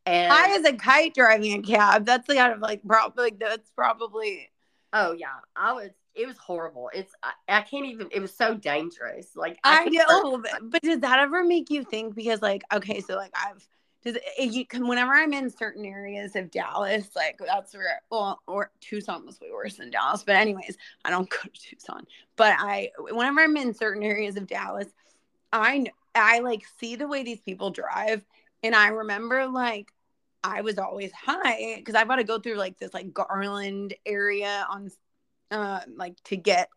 And 0.06 0.32
I 0.32 0.56
as 0.56 0.64
a 0.64 0.72
kite 0.72 1.14
driving 1.14 1.52
a 1.52 1.62
cab, 1.62 2.06
that's 2.06 2.26
the 2.26 2.34
kind 2.34 2.52
of 2.52 2.60
like 2.60 2.82
probably 2.86 3.24
like 3.24 3.38
that's 3.38 3.70
probably. 3.70 4.48
Oh 4.92 5.12
yeah, 5.12 5.26
I 5.54 5.72
was. 5.72 5.90
It 6.14 6.26
was 6.26 6.38
horrible. 6.38 6.90
It's 6.94 7.12
I, 7.22 7.32
I 7.48 7.60
can't 7.60 7.84
even. 7.84 8.08
It 8.10 8.20
was 8.20 8.34
so 8.34 8.54
dangerous. 8.54 9.36
Like 9.36 9.58
I, 9.62 9.82
I 9.82 9.84
know, 9.84 10.38
but, 10.38 10.60
but 10.62 10.82
did 10.82 11.02
that 11.02 11.18
ever 11.18 11.44
make 11.44 11.68
you 11.70 11.84
think? 11.84 12.14
Because 12.14 12.40
like 12.40 12.62
okay, 12.72 13.02
so 13.02 13.16
like 13.16 13.32
I've 13.34 13.66
does 14.04 14.16
it, 14.16 14.52
you 14.52 14.64
whenever 14.86 15.12
I'm 15.12 15.32
in 15.32 15.50
certain 15.50 15.84
areas 15.84 16.36
of 16.36 16.50
Dallas, 16.50 17.08
like 17.16 17.38
that's 17.44 17.74
where 17.74 18.00
well, 18.10 18.40
or 18.46 18.70
Tucson 18.80 19.26
was 19.26 19.40
way 19.40 19.48
worse 19.52 19.76
than 19.76 19.90
Dallas. 19.90 20.22
But 20.22 20.36
anyways, 20.36 20.76
I 21.04 21.10
don't 21.10 21.28
go 21.30 21.38
to 21.42 21.60
Tucson. 21.60 22.06
But 22.36 22.54
I 22.58 22.90
whenever 22.98 23.40
I'm 23.40 23.56
in 23.56 23.74
certain 23.74 24.02
areas 24.02 24.36
of 24.36 24.46
Dallas, 24.46 24.88
I 25.52 25.86
I 26.14 26.40
like 26.40 26.62
see 26.78 26.96
the 26.96 27.08
way 27.08 27.24
these 27.24 27.40
people 27.40 27.70
drive, 27.70 28.24
and 28.62 28.74
I 28.74 28.88
remember 28.88 29.46
like 29.46 29.88
I 30.44 30.60
was 30.60 30.78
always 30.78 31.12
high 31.12 31.74
because 31.76 31.94
I've 31.94 32.08
got 32.08 32.16
to 32.16 32.24
go 32.24 32.38
through 32.38 32.56
like 32.56 32.78
this 32.78 32.94
like 32.94 33.12
Garland 33.12 33.94
area 34.06 34.66
on 34.70 34.90
uh, 35.50 35.80
like 35.96 36.22
to 36.24 36.36
get 36.36 36.68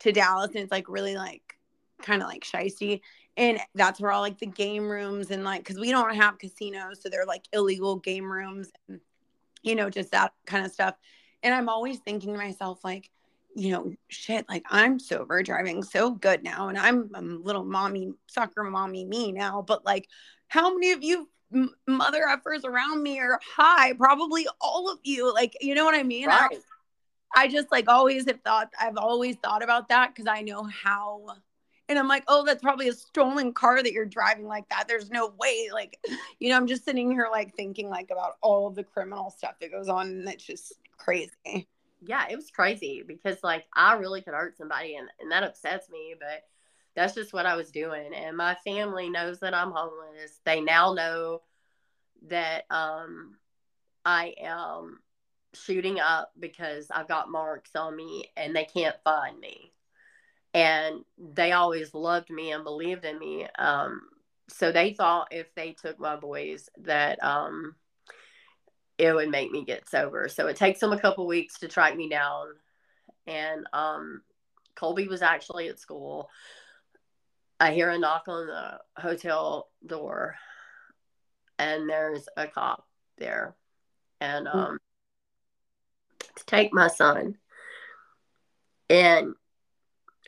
to 0.00 0.12
Dallas 0.12 0.50
and 0.50 0.58
it's 0.58 0.72
like 0.72 0.88
really 0.88 1.16
like 1.16 1.58
kind 2.02 2.22
of 2.22 2.28
like 2.28 2.44
shisty 2.44 3.00
and 3.36 3.60
that's 3.74 4.00
where 4.00 4.12
all 4.12 4.20
like 4.20 4.38
the 4.38 4.46
game 4.46 4.88
rooms 4.88 5.30
and 5.30 5.44
like 5.44 5.62
because 5.62 5.78
we 5.78 5.90
don't 5.90 6.14
have 6.14 6.38
casinos 6.38 7.00
so 7.02 7.08
they're 7.08 7.26
like 7.26 7.44
illegal 7.52 7.96
game 7.96 8.30
rooms 8.30 8.70
and 8.88 9.00
you 9.62 9.74
know 9.74 9.90
just 9.90 10.10
that 10.12 10.32
kind 10.46 10.64
of 10.64 10.72
stuff. 10.72 10.94
And 11.42 11.54
i'm 11.54 11.68
always 11.68 11.98
thinking 11.98 12.32
to 12.32 12.38
myself 12.38 12.84
like 12.84 13.10
you 13.56 13.72
know 13.72 13.92
shit 14.08 14.46
like 14.48 14.64
i'm 14.70 14.98
sober 14.98 15.42
driving 15.42 15.82
so 15.82 16.12
good 16.12 16.44
now 16.44 16.68
and 16.68 16.78
i'm 16.78 17.10
a 17.14 17.20
little 17.20 17.64
mommy 17.64 18.12
soccer 18.26 18.62
mommy 18.62 19.04
me 19.04 19.32
now 19.32 19.62
but 19.66 19.84
like 19.84 20.08
how 20.48 20.72
many 20.72 20.92
of 20.92 21.02
you 21.02 21.28
mother 21.86 22.24
effers 22.28 22.64
around 22.64 23.02
me 23.02 23.18
are 23.18 23.40
high? 23.44 23.92
Probably 23.94 24.46
all 24.60 24.90
of 24.90 24.98
you 25.02 25.32
like 25.32 25.56
you 25.60 25.74
know 25.74 25.84
what 25.84 25.94
i 25.94 26.02
mean? 26.02 26.28
Right. 26.28 26.58
I, 27.34 27.44
I 27.44 27.48
just 27.48 27.70
like 27.72 27.88
always 27.88 28.26
have 28.26 28.40
thought 28.42 28.72
i've 28.80 28.96
always 28.96 29.36
thought 29.36 29.62
about 29.62 29.88
that 29.88 30.14
because 30.14 30.28
i 30.28 30.42
know 30.42 30.64
how 30.64 31.26
And 31.90 31.98
I'm 31.98 32.06
like, 32.06 32.22
oh, 32.28 32.44
that's 32.44 32.62
probably 32.62 32.86
a 32.86 32.92
stolen 32.92 33.52
car 33.52 33.82
that 33.82 33.92
you're 33.92 34.06
driving 34.06 34.46
like 34.46 34.68
that. 34.68 34.86
There's 34.86 35.10
no 35.10 35.34
way. 35.36 35.70
Like, 35.72 35.98
you 36.38 36.48
know, 36.48 36.56
I'm 36.56 36.68
just 36.68 36.84
sitting 36.84 37.10
here 37.10 37.26
like 37.32 37.56
thinking 37.56 37.90
like 37.90 38.12
about 38.12 38.34
all 38.42 38.68
of 38.68 38.76
the 38.76 38.84
criminal 38.84 39.28
stuff 39.28 39.58
that 39.60 39.72
goes 39.72 39.88
on 39.88 40.06
and 40.06 40.28
it's 40.28 40.44
just 40.44 40.74
crazy. 40.96 41.66
Yeah, 42.00 42.26
it 42.30 42.36
was 42.36 42.50
crazy 42.50 43.02
because 43.06 43.42
like 43.42 43.66
I 43.74 43.94
really 43.94 44.22
could 44.22 44.34
hurt 44.34 44.56
somebody 44.56 44.94
and, 44.94 45.08
and 45.20 45.32
that 45.32 45.42
upsets 45.42 45.90
me, 45.90 46.14
but 46.18 46.44
that's 46.94 47.14
just 47.14 47.32
what 47.32 47.44
I 47.44 47.56
was 47.56 47.72
doing. 47.72 48.14
And 48.14 48.36
my 48.36 48.54
family 48.64 49.10
knows 49.10 49.40
that 49.40 49.52
I'm 49.52 49.72
homeless. 49.72 50.40
They 50.46 50.60
now 50.60 50.94
know 50.94 51.42
that 52.28 52.66
um 52.70 53.36
I 54.04 54.34
am 54.40 55.00
shooting 55.54 55.98
up 55.98 56.32
because 56.38 56.86
I've 56.90 57.08
got 57.08 57.30
marks 57.30 57.74
on 57.74 57.96
me 57.96 58.30
and 58.36 58.54
they 58.54 58.64
can't 58.64 58.96
find 59.02 59.38
me. 59.40 59.72
And 60.52 61.04
they 61.16 61.52
always 61.52 61.94
loved 61.94 62.30
me 62.30 62.52
and 62.52 62.64
believed 62.64 63.04
in 63.04 63.18
me. 63.18 63.46
Um, 63.58 64.02
so 64.48 64.72
they 64.72 64.92
thought 64.92 65.28
if 65.30 65.54
they 65.54 65.72
took 65.72 65.98
my 66.00 66.16
boys 66.16 66.68
that 66.78 67.22
um, 67.22 67.76
it 68.98 69.14
would 69.14 69.30
make 69.30 69.50
me 69.50 69.64
get 69.64 69.88
sober. 69.88 70.28
So 70.28 70.46
it 70.48 70.56
takes 70.56 70.80
them 70.80 70.92
a 70.92 71.00
couple 71.00 71.26
weeks 71.26 71.60
to 71.60 71.68
track 71.68 71.96
me 71.96 72.08
down. 72.08 72.48
And 73.26 73.66
um, 73.72 74.22
Colby 74.74 75.08
was 75.08 75.22
actually 75.22 75.68
at 75.68 75.78
school. 75.78 76.28
I 77.58 77.72
hear 77.72 77.90
a 77.90 77.98
knock 77.98 78.24
on 78.26 78.46
the 78.46 78.78
hotel 79.00 79.68
door, 79.86 80.36
and 81.58 81.88
there's 81.88 82.26
a 82.36 82.46
cop 82.46 82.86
there. 83.18 83.54
And 84.20 84.48
hmm. 84.48 84.58
um, 84.58 84.78
to 86.36 86.44
take 86.46 86.72
my 86.72 86.88
son. 86.88 87.36
And, 88.88 89.34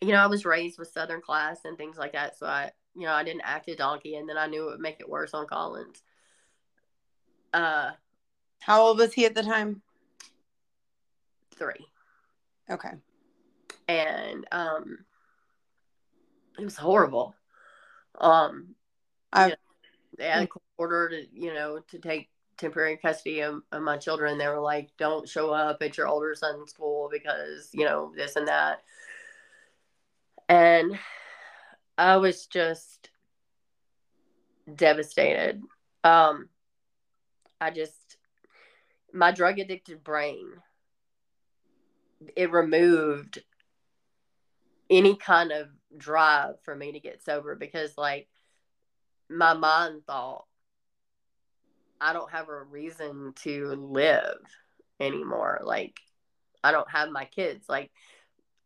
you 0.02 0.12
know, 0.12 0.18
I 0.18 0.26
was 0.26 0.44
raised 0.44 0.78
with 0.78 0.88
Southern 0.88 1.20
class 1.20 1.60
and 1.64 1.76
things 1.76 1.96
like 1.96 2.12
that. 2.12 2.36
So 2.36 2.46
I, 2.46 2.70
you 2.94 3.02
know, 3.02 3.12
I 3.12 3.24
didn't 3.24 3.42
act 3.44 3.68
a 3.68 3.76
donkey 3.76 4.16
and 4.16 4.28
then 4.28 4.36
I 4.36 4.46
knew 4.46 4.68
it 4.68 4.72
would 4.72 4.80
make 4.80 5.00
it 5.00 5.08
worse 5.08 5.32
on 5.32 5.46
Collins. 5.46 6.02
Uh, 7.54 7.92
How 8.60 8.82
old 8.82 8.98
was 8.98 9.12
he 9.12 9.24
at 9.26 9.34
the 9.34 9.42
time? 9.42 9.82
Three. 11.54 11.86
Okay. 12.68 12.92
And, 13.88 14.46
um, 14.52 14.98
it 16.58 16.64
was 16.64 16.76
horrible. 16.76 17.34
Um, 18.20 18.74
I, 19.32 19.44
you 19.44 19.50
know, 19.50 19.56
they 20.18 20.24
had 20.24 20.42
a 20.42 20.46
court 20.46 20.62
order 20.78 21.08
to, 21.10 21.26
you 21.32 21.54
know, 21.54 21.80
to 21.90 21.98
take 21.98 22.28
temporary 22.58 22.96
custody 22.96 23.40
of, 23.40 23.62
of, 23.72 23.82
my 23.82 23.96
children. 23.96 24.38
They 24.38 24.48
were 24.48 24.60
like, 24.60 24.90
don't 24.98 25.28
show 25.28 25.50
up 25.50 25.82
at 25.82 25.96
your 25.96 26.08
older 26.08 26.34
son's 26.34 26.70
school 26.70 27.08
because, 27.10 27.70
you 27.72 27.84
know, 27.84 28.12
this 28.14 28.36
and 28.36 28.46
that. 28.48 28.82
And 30.48 30.98
I 31.97 32.16
was 32.16 32.47
just 32.47 33.10
devastated. 34.74 35.62
Um, 36.05 36.48
I 37.60 37.70
just, 37.70 38.16
my 39.12 39.31
drug 39.31 39.59
addicted 39.59 40.02
brain, 40.02 40.47
it 42.36 42.52
removed 42.52 43.43
any 44.90 45.16
kind 45.16 45.52
of 45.52 45.69
drive 45.97 46.60
for 46.64 46.74
me 46.74 46.93
to 46.93 47.01
get 47.01 47.23
sober 47.23 47.55
because, 47.55 47.97
like, 47.97 48.28
my 49.28 49.55
mind 49.55 50.02
thought 50.06 50.44
I 52.01 52.12
don't 52.12 52.31
have 52.32 52.48
a 52.48 52.62
reason 52.64 53.32
to 53.43 53.69
live 53.77 54.39
anymore. 54.98 55.60
Like, 55.64 56.01
I 56.64 56.73
don't 56.73 56.90
have 56.90 57.10
my 57.10 57.24
kids. 57.24 57.69
Like, 57.69 57.93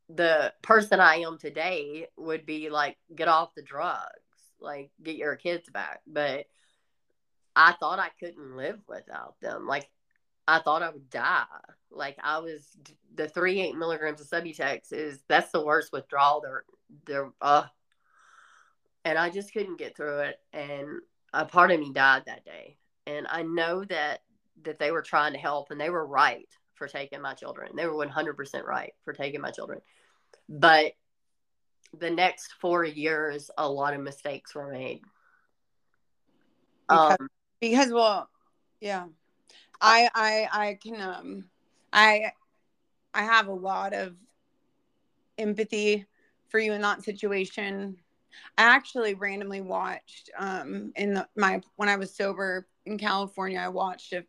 the 0.08 0.52
person 0.62 1.00
I 1.00 1.16
am 1.16 1.38
today 1.38 2.06
would 2.16 2.46
be 2.46 2.70
like, 2.70 2.96
get 3.14 3.28
off 3.28 3.54
the 3.54 3.62
drugs, 3.62 4.06
like, 4.60 4.90
get 5.02 5.16
your 5.16 5.36
kids 5.36 5.68
back. 5.70 6.00
But 6.06 6.46
I 7.54 7.72
thought 7.72 7.98
I 7.98 8.10
couldn't 8.20 8.56
live 8.56 8.78
without 8.88 9.36
them. 9.40 9.66
Like, 9.66 9.88
I 10.46 10.60
thought 10.60 10.82
I 10.82 10.90
would 10.90 11.10
die. 11.10 11.44
Like, 11.90 12.16
I 12.22 12.38
was 12.38 12.76
the 13.14 13.28
three 13.28 13.60
eight 13.60 13.76
milligrams 13.76 14.20
of 14.20 14.28
Subutex 14.28 14.92
is 14.92 15.20
that's 15.28 15.50
the 15.50 15.64
worst 15.64 15.92
withdrawal. 15.92 16.40
They're, 16.42 16.64
they're, 17.06 17.32
uh, 17.40 17.64
and 19.04 19.18
I 19.18 19.30
just 19.30 19.52
couldn't 19.52 19.78
get 19.78 19.96
through 19.96 20.20
it. 20.20 20.36
And 20.52 21.00
a 21.32 21.44
part 21.44 21.70
of 21.70 21.80
me 21.80 21.92
died 21.92 22.24
that 22.26 22.44
day 22.44 22.76
and 23.06 23.26
I 23.30 23.42
know 23.42 23.84
that 23.84 24.20
that 24.64 24.78
they 24.78 24.90
were 24.90 25.02
trying 25.02 25.32
to 25.32 25.38
help 25.38 25.70
and 25.70 25.80
they 25.80 25.90
were 25.90 26.06
right 26.06 26.48
for 26.74 26.88
taking 26.88 27.22
my 27.22 27.34
children. 27.34 27.72
They 27.76 27.86
were 27.86 28.06
100% 28.06 28.64
right 28.64 28.92
for 29.04 29.12
taking 29.12 29.40
my 29.40 29.50
children. 29.50 29.80
But 30.48 30.92
the 31.98 32.10
next 32.10 32.54
4 32.60 32.84
years 32.84 33.50
a 33.56 33.68
lot 33.68 33.94
of 33.94 34.00
mistakes 34.00 34.54
were 34.54 34.70
made. 34.70 35.02
Because, 36.88 37.16
um, 37.20 37.28
because 37.60 37.92
well, 37.92 38.28
yeah. 38.80 39.06
I 39.80 40.08
I 40.14 40.48
I 40.52 40.78
can 40.82 41.00
um 41.00 41.44
I 41.92 42.32
I 43.12 43.22
have 43.22 43.48
a 43.48 43.52
lot 43.52 43.92
of 43.92 44.14
empathy 45.38 46.06
for 46.48 46.58
you 46.58 46.72
in 46.72 46.80
that 46.82 47.02
situation. 47.02 47.96
I 48.58 48.62
actually 48.62 49.14
randomly 49.14 49.60
watched 49.60 50.30
um 50.38 50.92
in 50.96 51.14
the, 51.14 51.28
my 51.36 51.60
when 51.76 51.88
I 51.88 51.96
was 51.96 52.14
sober 52.14 52.66
in 52.84 52.98
California, 52.98 53.58
I 53.58 53.68
watched 53.68 54.12
a 54.12 54.24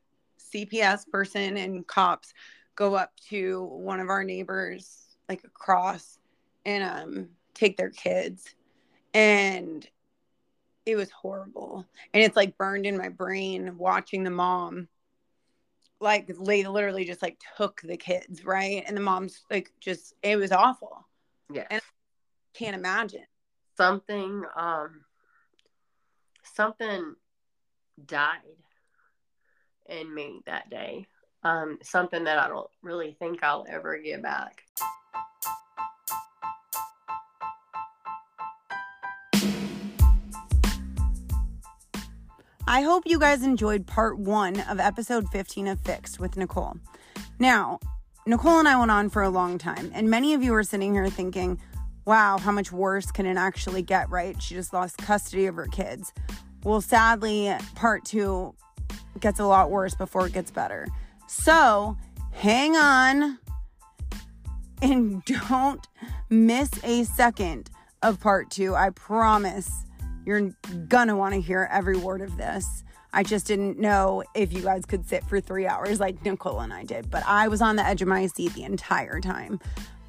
CPS 0.54 1.10
person 1.10 1.58
and 1.58 1.86
cops 1.88 2.34
go 2.76 2.96
up 2.96 3.12
to 3.30 3.64
one 3.64 4.00
of 4.00 4.10
our 4.10 4.24
neighbors, 4.24 5.07
like 5.30 5.44
across, 5.44 6.20
and 6.66 6.84
um, 6.84 7.30
take 7.54 7.78
their 7.78 7.90
kids. 7.90 8.56
And 9.14 9.88
it 10.86 10.96
was 10.96 11.12
horrible. 11.12 11.86
And 12.14 12.24
it's 12.24 12.36
like 12.36 12.58
burned 12.58 12.86
in 12.86 12.98
my 12.98 13.10
brain 13.10 13.78
watching 13.78 14.24
the 14.24 14.30
mom 14.30 14.88
like 16.00 16.28
they 16.28 16.64
literally 16.66 17.06
just 17.06 17.22
like 17.22 17.42
took 17.58 17.82
the 17.82 17.98
kids, 17.98 18.46
right? 18.46 18.84
And 18.86 18.96
the 18.96 19.02
mom's 19.02 19.44
like 19.50 19.72
just 19.80 20.14
it 20.22 20.38
was 20.38 20.52
awful. 20.52 21.06
Yeah. 21.52 21.66
And 21.70 21.82
I 21.82 22.58
can't 22.58 22.76
imagine. 22.76 23.26
Something 23.76 24.44
um 24.56 25.02
something 26.44 27.16
died 28.06 28.40
in 29.88 30.14
me 30.14 30.42
that 30.46 30.70
day. 30.70 31.08
Um, 31.44 31.78
something 31.82 32.24
that 32.26 32.40
I 32.40 32.48
don't 32.48 32.70
really 32.82 33.16
think 33.20 33.44
I'll 33.44 33.66
ever 33.70 33.98
get 34.00 34.22
back. 34.22 34.64
I 42.70 42.82
hope 42.82 43.04
you 43.06 43.18
guys 43.18 43.44
enjoyed 43.44 43.88
part 43.88 44.20
one 44.20 44.60
of 44.60 44.82
episode 44.82 45.30
15 45.30 45.68
of 45.68 45.80
Fixed 45.80 46.20
with 46.20 46.36
Nicole. 46.36 46.76
Now, 47.40 47.80
Nicole 48.26 48.60
and 48.60 48.68
I 48.68 48.78
went 48.78 48.92
on 48.92 49.10
for 49.10 49.24
a 49.24 49.30
long 49.30 49.58
time, 49.58 49.90
and 49.94 50.10
many 50.10 50.34
of 50.34 50.44
you 50.44 50.54
are 50.54 50.64
sitting 50.64 50.94
here 50.94 51.10
thinking, 51.10 51.62
wow, 52.04 52.38
how 52.38 52.52
much 52.52 52.74
worse 52.74 53.10
can 53.10 53.26
it 53.26 53.38
actually 53.38 53.84
get, 53.84 54.10
right? 54.10 54.42
She 54.42 54.54
just 54.54 54.74
lost 54.74 54.98
custody 54.98 55.46
of 55.46 55.56
her 55.56 55.68
kids. 55.68 56.12
Well, 56.66 56.82
sadly, 56.82 57.56
part 57.76 58.04
two 58.04 58.54
gets 59.22 59.40
a 59.40 59.46
lot 59.46 59.72
worse 59.72 59.96
before 59.96 60.28
it 60.28 60.34
gets 60.34 60.52
better. 60.52 60.90
So 61.30 61.96
hang 62.34 62.76
on 62.76 63.40
and 64.82 65.24
don't 65.50 65.88
miss 66.30 66.70
a 66.84 67.06
second 67.06 67.70
of 68.04 68.20
part 68.20 68.52
two. 68.52 68.76
I 68.76 68.90
promise 68.90 69.86
you're 70.28 70.52
gonna 70.90 71.16
wanna 71.16 71.38
hear 71.38 71.70
every 71.72 71.98
word 71.98 72.22
of 72.22 72.36
this. 72.36 72.84
I 73.14 73.24
just 73.24 73.48
didn't 73.48 73.80
know 73.80 74.24
if 74.36 74.52
you 74.52 74.62
guys 74.62 74.86
could 74.86 75.08
sit 75.08 75.24
for 75.24 75.40
three 75.40 75.66
hours 75.66 76.02
like 76.02 76.24
Nicole 76.26 76.60
and 76.60 76.74
I 76.74 76.84
did, 76.84 77.10
but 77.10 77.24
I 77.26 77.48
was 77.48 77.62
on 77.62 77.78
the 77.78 77.86
edge 77.86 78.02
of 78.02 78.10
my 78.10 78.28
seat 78.28 78.54
the 78.54 78.64
entire 78.64 79.22
time. 79.22 79.62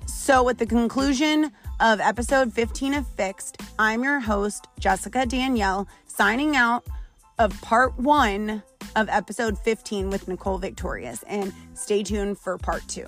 So, 0.06 0.42
with 0.42 0.58
the 0.58 0.66
conclusion 0.66 1.52
of 1.78 2.00
episode 2.00 2.52
15 2.52 2.94
of 2.94 3.06
Fixed, 3.06 3.62
I'm 3.78 4.02
your 4.02 4.18
host, 4.18 4.66
Jessica 4.80 5.24
Danielle, 5.24 5.86
signing 6.06 6.56
out 6.56 6.84
of 7.38 7.58
part 7.62 7.96
one 7.96 8.62
of 8.96 9.08
episode 9.08 9.56
15 9.58 10.10
with 10.10 10.26
Nicole 10.26 10.58
Victorious. 10.58 11.22
And 11.28 11.52
stay 11.74 12.02
tuned 12.02 12.38
for 12.38 12.58
part 12.58 12.82
two. 12.88 13.06